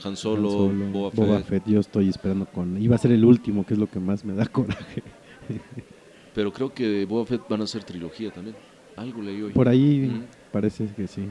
Han 0.04 0.16
Solo, 0.16 0.50
Han 0.50 0.58
Solo, 0.58 0.92
Boba, 0.92 1.10
Boba 1.14 1.38
Fett. 1.40 1.48
Fett. 1.48 1.64
Yo 1.68 1.80
estoy 1.80 2.10
esperando 2.10 2.46
con. 2.46 2.82
Iba 2.82 2.96
a 2.96 3.00
ser 3.00 3.12
el 3.12 3.26
último, 3.26 3.66
que 3.66 3.74
es 3.74 3.80
lo 3.80 3.88
que 3.90 4.00
más 4.00 4.24
me 4.24 4.34
da 4.34 4.46
coraje. 4.46 5.04
Pero 6.36 6.52
creo 6.52 6.74
que 6.74 6.86
de 6.86 7.06
Boba 7.06 7.26
Fett 7.26 7.48
van 7.48 7.62
a 7.62 7.68
ser 7.68 7.86
trilogía 7.86 8.30
también. 8.30 8.58
Algo 8.98 9.22
leí 9.22 9.42
hoy. 9.42 9.54
Por 9.54 9.70
ahí 9.70 10.28
parece 10.52 10.88
que 10.94 11.08
sí. 11.08 11.28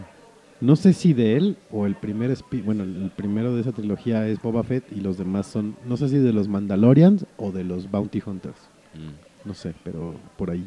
No 0.61 0.77
sé 0.77 0.95
si 0.95 1.13
de 1.13 1.37
él 1.37 1.59
o 1.71 1.85
el 1.85 1.95
primer 1.95 2.35
bueno, 2.65 2.85
el 2.85 3.11
primero 3.15 3.55
de 3.55 3.61
esa 3.61 3.73
trilogía 3.73 4.27
es 4.27 4.41
Boba 4.41 4.63
Fett 4.63 4.91
y 4.93 5.01
los 5.01 5.19
demás 5.19 5.47
son, 5.47 5.77
no 5.85 5.99
sé 5.99 6.09
si 6.09 6.17
de 6.17 6.33
los 6.33 6.49
Mandalorians 6.49 7.27
o 7.37 7.53
de 7.53 7.65
los 7.65 7.91
Bounty 7.91 8.23
Hunters. 8.25 8.57
Mm. 8.95 9.47
No 9.49 9.53
sé, 9.53 9.75
pero 9.85 10.15
por 10.39 10.51
ahí, 10.51 10.67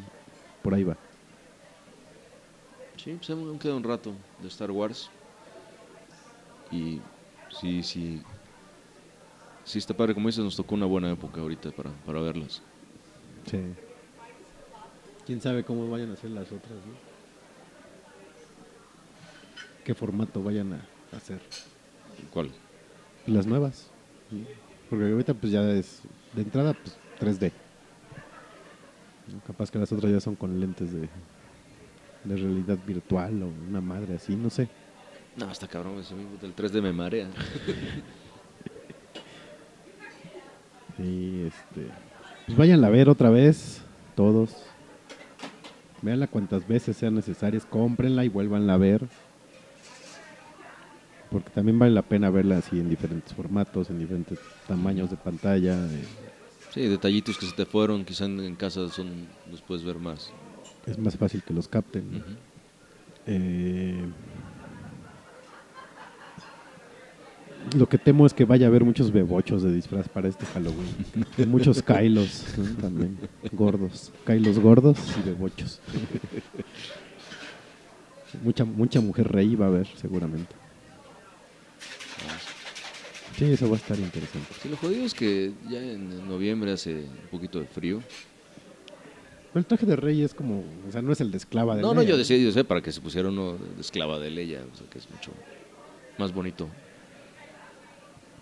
por 0.62 0.76
ahí 0.76 0.84
va. 0.84 0.96
Sí, 2.98 3.14
pues 3.18 3.30
aún 3.32 3.58
queda 3.58 3.76
un 3.76 3.84
rato 3.84 4.14
de 4.42 4.48
Star 4.50 4.70
Wars. 4.70 5.10
Y 6.72 7.00
sí, 7.60 7.82
sí. 7.82 8.22
Sí, 9.64 9.80
está 9.80 9.98
padre. 9.98 10.14
Como 10.14 10.28
dices, 10.28 10.44
nos 10.44 10.56
tocó 10.56 10.76
una 10.76 10.86
buena 10.86 11.12
época 11.12 11.42
ahorita 11.42 11.72
para, 11.72 11.90
para 12.06 12.22
verlas. 12.22 12.62
Sí. 13.50 13.60
Quién 15.28 15.42
sabe 15.42 15.66
cómo 15.66 15.90
vayan 15.90 16.10
a 16.12 16.16
ser 16.16 16.32
las 16.32 16.48
otras, 16.48 16.72
¿no? 16.72 16.94
¿Qué 19.84 19.94
formato 19.94 20.42
vayan 20.42 20.72
a 20.72 21.18
hacer? 21.18 21.42
¿Cuál? 22.32 22.50
Las 23.26 23.46
nuevas. 23.46 23.90
Porque 24.90 25.12
ahorita 25.12 25.34
pues 25.34 25.52
ya 25.52 25.70
es 25.70 26.02
de 26.34 26.44
entrada 26.44 26.74
pues 26.74 26.98
3D. 27.20 27.52
¿no? 29.34 29.42
Capaz 29.46 29.70
que 29.70 29.80
las 29.80 29.92
otras 29.92 30.10
ya 30.10 30.22
son 30.22 30.38
con 30.38 30.58
lentes 30.62 30.94
de, 30.94 31.10
de 32.24 32.36
realidad 32.36 32.78
virtual 32.88 33.44
o 33.44 33.48
una 33.68 33.82
madre 33.82 34.16
así, 34.16 34.34
no 34.34 34.50
sé. 34.50 34.70
No, 35.36 35.52
está 35.52 35.68
cabrón. 35.68 36.02
Amigo 36.10 36.38
del 36.42 36.56
3D 36.56 36.82
me 36.82 36.94
marea. 36.94 37.28
Y 41.00 41.44
este 41.44 41.92
pues 42.48 42.58
váyanla 42.58 42.88
a 42.88 42.90
ver 42.90 43.08
otra 43.08 43.30
vez 43.30 43.82
todos. 44.16 44.56
Véanla 46.02 46.28
cuantas 46.28 46.68
veces 46.68 46.98
sean 46.98 47.16
necesarias, 47.16 47.66
cómprenla 47.66 48.24
y 48.24 48.30
vuélvanla 48.30 48.74
a 48.74 48.78
ver. 48.78 49.08
Porque 51.32 51.50
también 51.50 51.78
vale 51.78 51.92
la 51.92 52.04
pena 52.04 52.30
verla 52.30 52.58
así 52.58 52.80
en 52.80 52.90
diferentes 52.90 53.34
formatos, 53.34 53.90
en 53.90 54.00
diferentes 54.00 54.40
tamaños 54.68 55.10
de 55.10 55.18
pantalla. 55.18 55.78
Sí, 56.74 56.82
detallitos 56.82 57.38
que 57.38 57.46
se 57.46 57.54
te 57.54 57.66
fueron. 57.66 58.06
Quizá 58.06 58.26
en, 58.26 58.56
casa 58.56 58.88
son, 58.90 59.28
los 59.52 59.62
puedes 59.62 59.84
ver 59.84 59.98
más. 59.98 60.32
es 60.86 60.98
más 60.98 61.18
fácil 61.18 61.44
que 61.44 61.54
los 61.54 61.68
capten. 61.68 62.08
Ujú. 62.08 62.36
Eh, 63.26 64.06
lo 67.76 67.90
que 67.90 67.98
temo 67.98 68.26
es 68.26 68.34
que 68.34 68.46
vaya 68.46 68.68
a 68.68 68.70
haber 68.70 68.84
muchos 68.84 69.12
bebochos 69.12 69.64
de 69.64 69.74
disfraz 69.74 70.08
para 70.08 70.28
este 70.28 70.46
Halloween. 70.46 70.96
Muchos 71.48 71.82
Kylos 71.82 72.46
¿no? 72.58 72.82
también, 72.82 73.18
gordos. 73.52 74.12
Kylos 74.26 74.60
gordos 74.60 74.98
y 75.20 75.30
bebochos. 75.30 75.82
mucha, 78.44 78.66
mucha 78.66 79.02
mujer 79.02 79.32
rey 79.32 79.56
va 79.56 79.66
a 79.66 79.70
haber, 79.70 79.88
seguramente. 79.96 80.56
Sí, 83.38 83.46
eso 83.46 83.70
va 83.70 83.76
a 83.76 83.78
estar 83.78 84.00
interesante. 84.00 84.48
Sí, 84.62 84.70
lo 84.70 84.78
jodido 84.78 85.06
es 85.06 85.14
que 85.14 85.52
ya 85.70 85.80
en 85.80 86.28
noviembre 86.28 86.72
hace 86.72 86.96
un 86.96 87.30
poquito 87.30 87.60
de 87.60 87.68
frío. 87.68 88.02
Pero 89.54 89.60
el 89.60 89.66
traje 89.66 89.86
de 89.86 89.96
rey 89.96 90.24
es 90.24 90.34
como, 90.34 90.64
o 90.88 90.92
sea, 90.92 91.02
no 91.04 91.12
es 91.12 91.22
el 91.22 91.30
de 91.32 91.38
esclava 91.38 91.76
de 91.76 91.82
No, 91.84 91.94
no, 91.94 92.02
yo 92.02 92.18
decía, 92.18 92.38
yo 92.38 92.52
sé, 92.52 92.64
para 92.64 92.82
que 92.82 92.92
se 92.92 93.00
pusiera 93.00 93.30
uno 93.30 93.54
de 93.54 93.82
esclava 93.82 94.20
de 94.20 94.32
Leia, 94.32 94.62
o 94.74 94.76
sea, 94.76 94.88
que 94.90 94.98
es 94.98 95.10
mucho 95.12 95.32
más 96.18 96.34
bonito. 96.34 96.68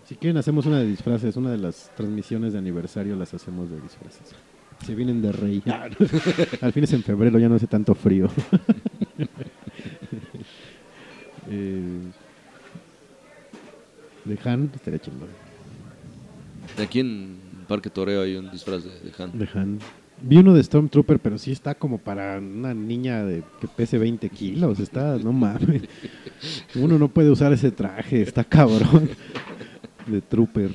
Si 0.06 0.14
quieren 0.14 0.36
hacemos 0.36 0.66
una 0.66 0.78
de 0.78 0.86
disfraces, 0.86 1.36
una 1.36 1.50
de 1.50 1.58
las 1.58 1.90
transmisiones 1.96 2.52
de 2.52 2.60
aniversario 2.60 3.16
las 3.16 3.34
hacemos 3.34 3.68
de 3.68 3.80
disfraces. 3.80 4.36
Se 4.84 4.94
vienen 4.94 5.20
de 5.20 5.32
rey. 5.32 5.62
Al 6.60 6.72
fin 6.72 6.84
es 6.84 6.92
en 6.92 7.02
febrero, 7.02 7.40
ya 7.40 7.48
no 7.48 7.56
hace 7.56 7.66
tanto 7.66 7.94
frío. 7.94 8.28
Eh, 11.48 12.00
de 14.24 14.38
Han, 14.44 14.72
estaría 14.74 14.98
chingón. 14.98 15.28
De 16.76 16.82
aquí 16.82 16.98
en 16.98 17.36
Parque 17.68 17.88
Toreo 17.88 18.22
hay 18.22 18.34
un 18.34 18.50
disfraz 18.50 18.82
de, 18.82 18.90
de 18.90 19.12
Han. 19.16 19.38
De 19.38 19.48
Han. 19.54 19.78
Vi 20.22 20.38
uno 20.38 20.54
de 20.54 20.64
Stormtrooper, 20.64 21.20
pero 21.20 21.38
sí 21.38 21.52
está 21.52 21.76
como 21.76 21.98
para 21.98 22.38
una 22.38 22.74
niña 22.74 23.24
de 23.24 23.44
que 23.60 23.68
pese 23.68 23.96
20 23.96 24.28
kilos. 24.30 24.80
Está, 24.80 25.18
no 25.18 25.32
mames. 25.32 25.82
Uno 26.74 26.98
no 26.98 27.06
puede 27.06 27.30
usar 27.30 27.52
ese 27.52 27.70
traje, 27.70 28.22
está 28.22 28.42
cabrón. 28.42 29.10
De 30.06 30.20
Trooper. 30.20 30.70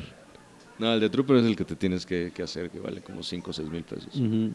No, 0.80 0.94
el 0.94 0.99
de 0.99 1.10
Trooper 1.10 1.38
es 1.38 1.45
el 1.45 1.56
que 1.56 1.64
te 1.66 1.76
tienes 1.76 2.06
que, 2.06 2.32
que 2.34 2.44
hacer, 2.44 2.70
que 2.70 2.80
vale 2.80 3.02
como 3.02 3.22
5 3.24 3.49
o 3.49 3.53
6 3.53 3.70
mil 3.70 3.84
pesos. 3.84 4.10
Eh, 4.16 4.52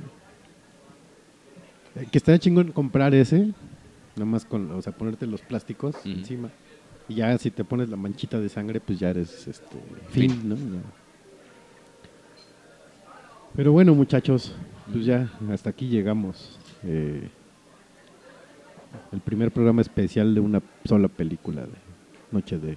Que 2.10 2.18
estaría 2.18 2.38
chingón 2.38 2.72
comprar 2.72 3.14
ese, 3.14 3.52
nada 4.16 4.26
más 4.26 4.44
con, 4.44 4.70
o 4.72 4.82
sea, 4.82 4.92
ponerte 4.92 5.26
los 5.26 5.40
plásticos 5.40 5.94
encima. 6.04 6.50
Y 7.08 7.14
ya 7.16 7.38
si 7.38 7.50
te 7.52 7.62
pones 7.64 7.88
la 7.88 7.96
manchita 7.96 8.40
de 8.40 8.48
sangre, 8.48 8.80
pues 8.80 8.98
ya 8.98 9.10
eres 9.10 9.46
este 9.46 9.76
fin, 10.10 10.30
Fin. 10.32 10.48
¿no? 10.48 10.56
Ya. 10.56 10.80
Pero 13.54 13.72
bueno, 13.72 13.94
muchachos, 13.94 14.52
pues 14.92 15.06
ya 15.06 15.30
hasta 15.50 15.70
aquí 15.70 15.86
llegamos. 15.88 16.58
Eh, 16.84 17.28
el 19.12 19.20
primer 19.20 19.50
programa 19.52 19.80
especial 19.80 20.34
de 20.34 20.40
una 20.40 20.60
sola 20.84 21.08
película 21.08 21.62
de 21.62 21.72
Noche 22.32 22.58
de. 22.58 22.76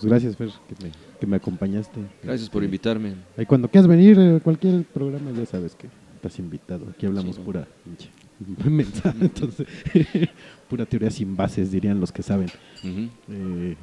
Pues 0.00 0.10
gracias, 0.10 0.36
Fer, 0.36 0.50
que 0.68 0.84
me, 0.84 0.92
que 1.20 1.26
me 1.26 1.36
acompañaste. 1.36 2.00
Gracias 2.22 2.48
por 2.48 2.62
Este, 2.62 2.66
invitarme. 2.66 3.14
Ahí 3.36 3.46
cuando 3.46 3.68
quieras 3.68 3.88
venir 3.88 4.18
a 4.18 4.38
cualquier 4.40 4.84
programa 4.84 5.32
ya 5.32 5.44
sabes 5.44 5.74
que 5.74 5.88
estás 6.14 6.38
invitado. 6.38 6.86
Aquí 6.90 7.04
hablamos 7.06 7.38
pura 7.38 7.66
pinche 7.84 8.10
mensaje, 8.70 9.18
entonces 9.20 9.66
pura 10.70 10.86
teoría 10.86 11.10
sin 11.10 11.36
bases 11.36 11.72
dirían 11.72 11.98
los 11.98 12.12
que 12.12 12.22
saben. 12.22 12.48
Eh, 12.84 13.76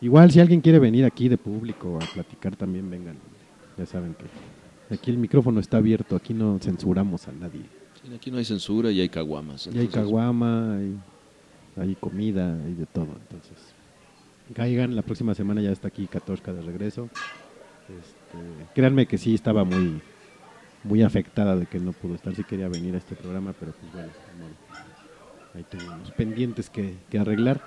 igual 0.00 0.32
si 0.32 0.40
alguien 0.40 0.60
quiere 0.60 0.80
venir 0.80 1.04
aquí 1.04 1.28
de 1.28 1.38
público 1.38 1.96
a 2.00 2.06
platicar 2.12 2.56
también 2.56 2.90
vengan. 2.90 3.16
Ya 3.78 3.86
saben 3.86 4.14
que 4.14 4.94
aquí 4.94 5.10
el 5.12 5.18
micrófono 5.18 5.60
está 5.60 5.76
abierto, 5.76 6.16
aquí 6.16 6.34
no 6.34 6.58
censuramos 6.58 7.28
a 7.28 7.32
nadie. 7.32 7.62
Sí, 8.02 8.12
Aquí 8.12 8.30
no 8.30 8.38
hay 8.38 8.44
censura 8.44 8.90
y 8.90 9.00
hay 9.00 9.08
caguamas. 9.08 9.68
Y 9.72 9.78
hay 9.78 9.86
caguama, 9.86 10.76
hay, 10.78 10.96
hay 11.76 11.94
comida, 11.94 12.58
hay 12.64 12.74
de 12.74 12.86
todo. 12.86 13.08
Entonces, 13.20 13.69
caigan, 14.54 14.96
la 14.96 15.02
próxima 15.02 15.34
semana 15.34 15.60
ya 15.60 15.70
está 15.70 15.88
aquí 15.88 16.06
Katoshka 16.06 16.52
de 16.52 16.62
regreso. 16.62 17.08
Este, 17.88 18.38
créanme 18.74 19.06
que 19.06 19.18
sí 19.18 19.34
estaba 19.34 19.64
muy 19.64 20.00
muy 20.84 21.02
afectada 21.02 21.56
de 21.56 21.66
que 21.66 21.78
no 21.78 21.92
pudo 21.92 22.14
estar, 22.14 22.34
sí 22.34 22.44
quería 22.44 22.68
venir 22.68 22.94
a 22.94 22.98
este 22.98 23.14
programa, 23.14 23.54
pero 23.58 23.72
pues 23.72 23.92
bueno, 23.92 24.08
ahí 25.54 25.64
tengo 25.68 25.92
unos 25.94 26.10
pendientes 26.12 26.70
que, 26.70 26.94
que 27.10 27.18
arreglar. 27.18 27.60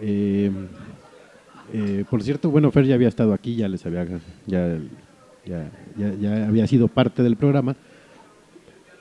Eh, 0.00 0.50
eh, 1.72 2.04
por 2.08 2.22
cierto, 2.22 2.50
bueno, 2.50 2.70
Fer 2.70 2.84
ya 2.84 2.94
había 2.94 3.08
estado 3.08 3.32
aquí, 3.32 3.56
ya 3.56 3.68
les 3.68 3.84
había, 3.86 4.06
ya, 4.46 4.78
ya, 5.44 5.70
ya, 5.96 6.14
ya 6.14 6.46
había 6.48 6.66
sido 6.66 6.88
parte 6.88 7.22
del 7.22 7.36
programa, 7.36 7.76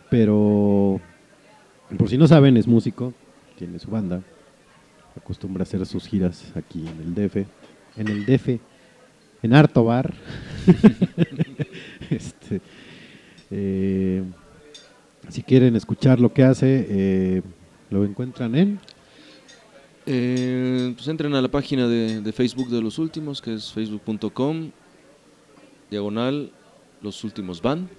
pero 0.10 1.00
por 1.98 2.10
si 2.10 2.18
no 2.18 2.28
saben, 2.28 2.58
es 2.58 2.68
músico, 2.68 3.14
tiene 3.58 3.80
su 3.80 3.90
banda, 3.90 4.22
acostumbra 5.16 5.62
a 5.62 5.64
hacer 5.64 5.86
sus 5.86 6.08
giras 6.08 6.52
aquí 6.56 6.86
en 6.88 7.00
el 7.02 7.16
DF, 7.16 7.36
en 7.98 8.08
el 8.08 8.26
DF, 8.26 8.60
en 9.42 9.54
Harto 9.54 9.84
Bar. 9.84 10.14
este, 12.10 12.62
eh, 13.52 14.24
si 15.30 15.44
quieren 15.44 15.76
escuchar 15.76 16.20
lo 16.20 16.34
que 16.34 16.44
hace, 16.44 16.86
eh, 16.90 17.42
lo 17.90 18.04
encuentran 18.04 18.56
en 18.56 18.80
Eh, 20.06 20.94
pues 20.96 21.08
entren 21.08 21.34
a 21.34 21.42
la 21.42 21.50
página 21.50 21.88
de, 21.88 22.22
de 22.22 22.32
Facebook 22.32 22.70
de 22.70 22.82
los 22.82 23.00
últimos, 23.00 23.42
que 23.42 23.56
es 23.56 23.72
facebook.com, 23.72 24.72
diagonal, 25.90 26.52
los 27.02 27.24
últimos 27.24 27.62
van. 27.62 27.90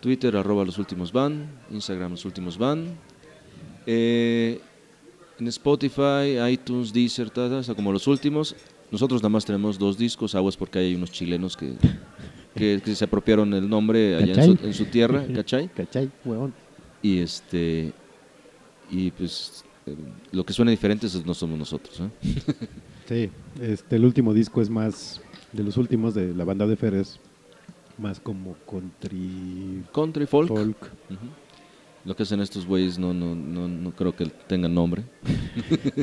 Twitter, 0.00 0.36
arroba 0.36 0.64
los 0.64 0.78
últimos 0.78 1.12
van. 1.12 1.48
Instagram, 1.70 2.12
los 2.12 2.24
últimos 2.24 2.58
van. 2.58 2.98
Eh, 3.86 4.60
en 5.38 5.48
Spotify, 5.48 6.38
iTunes, 6.50 6.92
Deezer, 6.92 7.30
tal, 7.30 7.50
tal, 7.50 7.58
o 7.58 7.62
sea, 7.62 7.74
como 7.74 7.92
los 7.92 8.06
últimos. 8.06 8.54
Nosotros 8.90 9.20
nada 9.20 9.30
más 9.30 9.44
tenemos 9.44 9.78
dos 9.78 9.98
discos, 9.98 10.34
aguas 10.34 10.56
porque 10.56 10.78
hay 10.78 10.94
unos 10.94 11.10
chilenos 11.10 11.56
que, 11.56 11.74
que, 12.54 12.80
que 12.84 12.94
se 12.94 13.04
apropiaron 13.04 13.52
el 13.52 13.68
nombre 13.68 14.14
allá 14.16 14.44
en 14.44 14.58
su, 14.58 14.66
en 14.66 14.74
su 14.74 14.84
tierra, 14.86 15.24
¿cachai? 15.34 15.68
¿Cachai? 15.74 16.10
Huevón. 16.24 16.54
Y 17.02 17.18
este 17.18 17.92
y 18.90 19.10
pues 19.10 19.64
lo 20.32 20.44
que 20.44 20.52
suena 20.52 20.70
diferente 20.70 21.06
es- 21.06 21.26
no 21.26 21.34
somos 21.34 21.58
nosotros, 21.58 22.00
¿eh? 22.00 22.10
Sí, 23.08 23.30
este, 23.60 23.96
el 23.96 24.04
último 24.04 24.34
disco 24.34 24.60
es 24.60 24.68
más, 24.70 25.20
de 25.52 25.62
los 25.62 25.76
últimos 25.76 26.12
de 26.14 26.34
la 26.34 26.44
banda 26.44 26.66
de 26.66 26.74
Fer, 26.76 26.94
es 26.94 27.20
más 27.98 28.18
como 28.20 28.56
country 28.68 29.84
Country 29.92 30.26
folk. 30.26 30.48
Lo 32.06 32.14
que 32.14 32.22
hacen 32.22 32.40
estos 32.40 32.64
güeyes 32.64 33.00
no, 33.00 33.12
no, 33.12 33.34
no, 33.34 33.66
no 33.66 33.90
creo 33.90 34.14
que 34.14 34.26
tengan 34.26 34.72
nombre. 34.72 35.02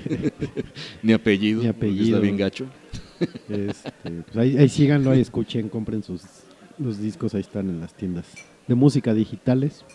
Ni 1.02 1.14
apellido. 1.14 1.62
Ni 1.62 1.70
apellido. 1.70 2.18
Está 2.18 2.20
bien 2.20 2.36
gacho. 2.36 2.66
Este, 3.48 4.12
pues 4.26 4.36
ahí, 4.36 4.58
ahí 4.58 4.68
síganlo, 4.68 5.12
ahí 5.12 5.22
escuchen, 5.22 5.70
compren 5.70 6.04
sus 6.04 6.24
los 6.78 7.00
discos, 7.00 7.34
ahí 7.36 7.42
están 7.42 7.70
en 7.70 7.80
las 7.80 7.94
tiendas 7.94 8.26
de 8.68 8.76
música 8.76 9.14
digitales. 9.14 9.86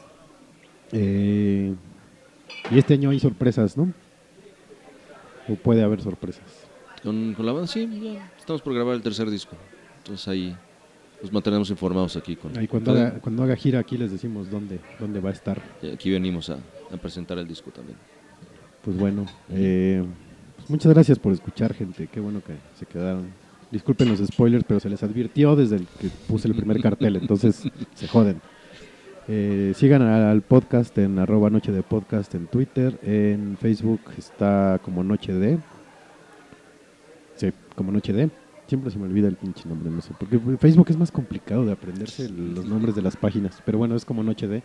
Eh, 0.93 1.75
y 2.71 2.79
este 2.79 2.95
año 2.95 3.11
hay 3.11 3.21
sorpresas, 3.21 3.77
¿no? 3.77 3.93
O 5.47 5.57
puede 5.57 5.83
haber 5.83 6.01
sorpresas. 6.01 6.67
Con, 7.03 7.35
con 7.35 7.45
la 7.45 7.53
banda, 7.53 7.67
sí, 7.67 7.87
ya 8.15 8.33
estamos 8.39 8.63
por 8.63 8.73
grabar 8.73 8.95
el 8.95 9.03
tercer 9.03 9.29
disco. 9.29 9.57
Entonces 9.99 10.27
ahí 10.27 10.57
nos 11.23 11.33
mantenemos 11.33 11.71
informados 11.71 12.17
aquí. 12.17 12.37
Con, 12.37 12.57
Ahí 12.57 12.69
cuando 12.69 12.93
haga, 12.93 13.19
cuando 13.21 13.43
haga 13.43 13.57
gira 13.57 13.79
aquí 13.81 13.97
les 13.97 14.11
decimos 14.13 14.51
dónde, 14.51 14.79
dónde 14.99 15.21
va 15.21 15.31
a 15.31 15.33
estar. 15.33 15.61
Y 15.83 15.91
Aquí 15.91 16.11
venimos 16.11 16.51
a, 16.51 16.59
a 16.93 16.97
presentar 16.97 17.39
el 17.39 17.49
disco 17.49 17.71
también. 17.71 17.97
Pues 18.85 18.97
bueno, 18.97 19.27
eh, 19.51 20.03
pues 20.57 20.71
muchas 20.71 20.93
gracias 20.93 21.19
por 21.19 21.33
escuchar, 21.33 21.75
gente. 21.75 22.09
Qué 22.11 22.21
bueno 22.21 22.41
que 22.43 22.55
se 22.79 22.87
quedaron. 22.87 23.27
Disculpen 23.71 24.09
los 24.09 24.21
spoilers, 24.21 24.65
pero 24.67 24.81
se 24.81 24.89
les 24.89 25.03
advirtió 25.03 25.55
desde 25.55 25.77
el 25.77 25.87
que 26.01 26.09
puse 26.27 26.49
el 26.49 26.55
primer 26.55 26.81
cartel, 26.81 27.17
entonces 27.17 27.65
se 27.95 28.09
joden. 28.09 28.41
Eh, 29.31 29.75
sigan 29.77 30.01
al 30.01 30.41
podcast 30.41 30.97
en 30.97 31.19
arroba 31.19 31.51
noche 31.51 31.71
de 31.71 31.83
podcast 31.83 32.35
en 32.35 32.47
Twitter, 32.47 32.99
en 33.03 33.59
Facebook 33.61 34.01
está 34.17 34.81
como 34.83 35.05
noche 35.05 35.35
de. 35.35 35.59
Sí, 37.37 37.53
como 37.75 37.93
noche 37.93 38.15
de. 38.15 38.31
Siempre 38.69 38.91
se 38.91 38.99
me 38.99 39.07
olvida 39.07 39.29
el 39.29 39.37
pinche 39.37 39.67
nombre, 39.67 39.91
no 39.91 40.03
sé. 40.03 40.13
Porque 40.19 40.39
Facebook 40.59 40.87
es 40.91 40.97
más 40.99 41.11
complicado 41.11 41.65
de 41.65 41.73
aprenderse 41.73 42.29
los 42.29 42.67
nombres 42.67 42.95
de 42.95 43.01
las 43.01 43.17
páginas. 43.17 43.63
Pero 43.65 43.79
bueno, 43.79 43.97
es 43.97 44.05
como 44.05 44.23
noche 44.23 44.47
de. 44.47 44.63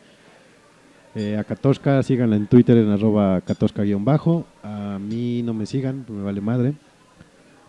Eh, 1.15 1.38
a 1.38 1.43
Katoshka, 1.45 2.03
síganla 2.03 2.35
en 2.35 2.47
Twitter 2.47 2.75
en 2.77 2.89
arroba 2.89 3.39
Katoshka-bajo. 3.41 4.45
A 4.61 4.99
mí 4.99 5.41
no 5.43 5.53
me 5.53 5.65
sigan, 5.65 6.05
me 6.09 6.21
vale 6.21 6.41
madre. 6.41 6.73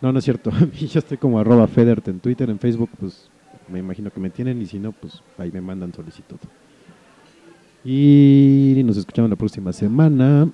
No, 0.00 0.12
no 0.12 0.18
es 0.18 0.24
cierto. 0.24 0.50
A 0.52 0.60
mí 0.60 0.88
yo 0.88 0.98
estoy 0.98 1.18
como 1.18 1.38
arroba 1.38 1.68
Federt 1.68 2.08
en 2.08 2.18
Twitter, 2.18 2.50
en 2.50 2.58
Facebook, 2.58 2.90
pues 2.98 3.30
me 3.68 3.78
imagino 3.78 4.10
que 4.10 4.18
me 4.18 4.30
tienen 4.30 4.60
y 4.60 4.66
si 4.66 4.80
no, 4.80 4.90
pues 4.90 5.22
ahí 5.38 5.52
me 5.52 5.60
mandan 5.60 5.94
solicitud. 5.94 6.38
Y 7.84 8.82
nos 8.84 8.96
escuchamos 8.96 9.30
la 9.30 9.36
próxima 9.36 9.72
semana. 9.72 10.50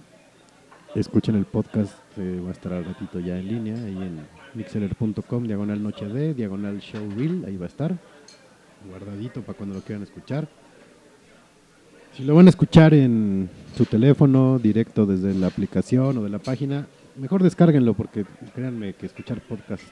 Escuchen 0.94 1.36
el 1.36 1.46
podcast, 1.46 1.94
eh, 2.18 2.40
va 2.44 2.50
a 2.50 2.52
estar 2.52 2.72
al 2.72 2.84
ratito 2.84 3.18
ya 3.20 3.38
en 3.38 3.48
línea, 3.48 3.76
ahí 3.76 3.96
en 3.96 4.39
mixeler.com, 4.54 5.44
diagonal 5.44 5.82
noche 5.82 6.06
de, 6.06 6.34
diagonal 6.34 6.80
show 6.80 7.08
reel, 7.16 7.44
ahí 7.46 7.56
va 7.56 7.66
a 7.66 7.68
estar, 7.68 7.96
guardadito 8.88 9.42
para 9.42 9.56
cuando 9.56 9.74
lo 9.74 9.82
quieran 9.82 10.02
escuchar. 10.02 10.48
Si 12.16 12.24
lo 12.24 12.34
van 12.34 12.46
a 12.46 12.50
escuchar 12.50 12.92
en 12.92 13.48
su 13.76 13.84
teléfono, 13.84 14.58
directo 14.58 15.06
desde 15.06 15.32
la 15.34 15.46
aplicación 15.46 16.18
o 16.18 16.22
de 16.24 16.28
la 16.28 16.40
página, 16.40 16.86
mejor 17.16 17.42
descárguenlo 17.42 17.94
porque 17.94 18.24
créanme 18.54 18.94
que 18.94 19.06
escuchar 19.06 19.40
podcast 19.40 19.84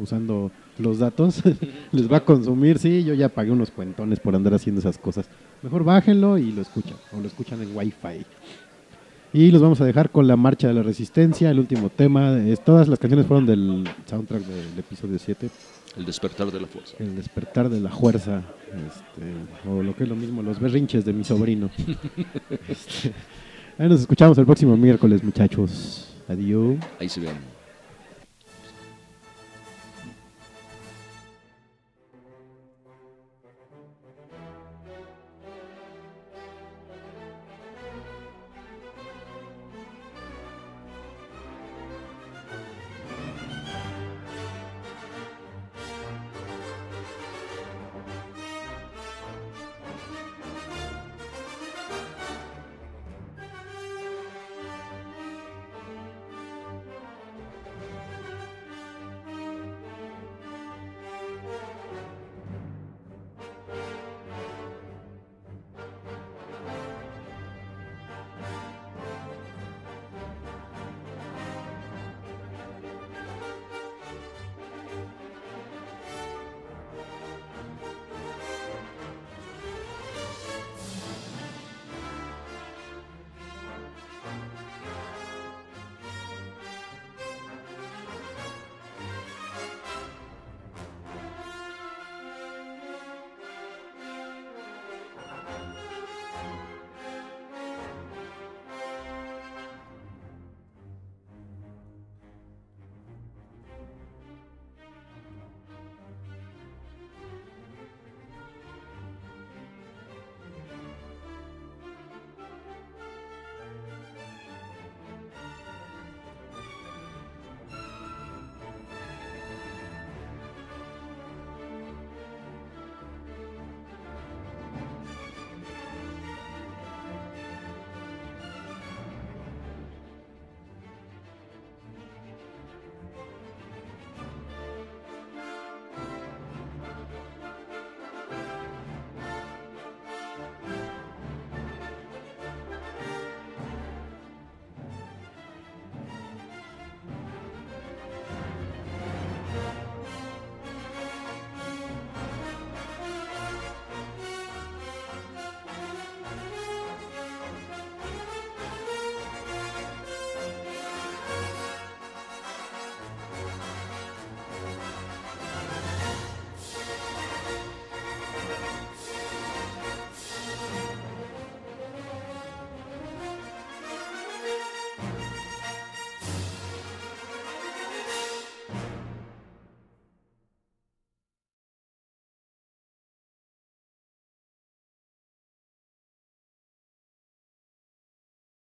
usando 0.00 0.50
los 0.78 0.98
datos 0.98 1.42
les 1.92 2.10
va 2.10 2.18
a 2.18 2.24
consumir. 2.24 2.78
Sí, 2.78 3.04
yo 3.04 3.14
ya 3.14 3.28
pagué 3.28 3.50
unos 3.50 3.70
cuentones 3.70 4.20
por 4.20 4.36
andar 4.36 4.54
haciendo 4.54 4.80
esas 4.80 4.98
cosas. 4.98 5.28
Mejor 5.62 5.84
bájenlo 5.84 6.38
y 6.38 6.52
lo 6.52 6.62
escuchan 6.62 6.96
o 7.12 7.20
lo 7.20 7.26
escuchan 7.26 7.60
en 7.62 7.76
Wi-Fi. 7.76 8.24
Y 9.34 9.50
los 9.50 9.60
vamos 9.60 9.80
a 9.80 9.84
dejar 9.84 10.10
con 10.10 10.28
la 10.28 10.36
marcha 10.36 10.68
de 10.68 10.74
la 10.74 10.84
resistencia, 10.84 11.50
el 11.50 11.58
último 11.58 11.90
tema. 11.90 12.38
Es, 12.38 12.62
todas 12.62 12.86
las 12.86 13.00
canciones 13.00 13.26
fueron 13.26 13.44
del 13.44 13.82
soundtrack 14.06 14.42
del 14.42 14.78
episodio 14.78 15.18
7. 15.18 15.50
El 15.96 16.04
despertar 16.06 16.52
de 16.52 16.60
la 16.60 16.68
fuerza. 16.68 16.94
El 17.00 17.16
despertar 17.16 17.68
de 17.68 17.80
la 17.80 17.90
fuerza, 17.90 18.42
este, 18.68 19.68
o 19.68 19.82
lo 19.82 19.96
que 19.96 20.04
es 20.04 20.08
lo 20.08 20.14
mismo, 20.14 20.40
los 20.40 20.60
berrinches 20.60 21.04
de 21.04 21.12
mi 21.12 21.24
sobrino. 21.24 21.68
Este, 22.68 23.12
ahí 23.76 23.88
nos 23.88 24.02
escuchamos 24.02 24.38
el 24.38 24.44
próximo 24.46 24.76
miércoles, 24.76 25.24
muchachos. 25.24 26.14
Adiós. 26.28 26.76
Ahí 27.00 27.08
se 27.08 27.18
ven. 27.18 27.53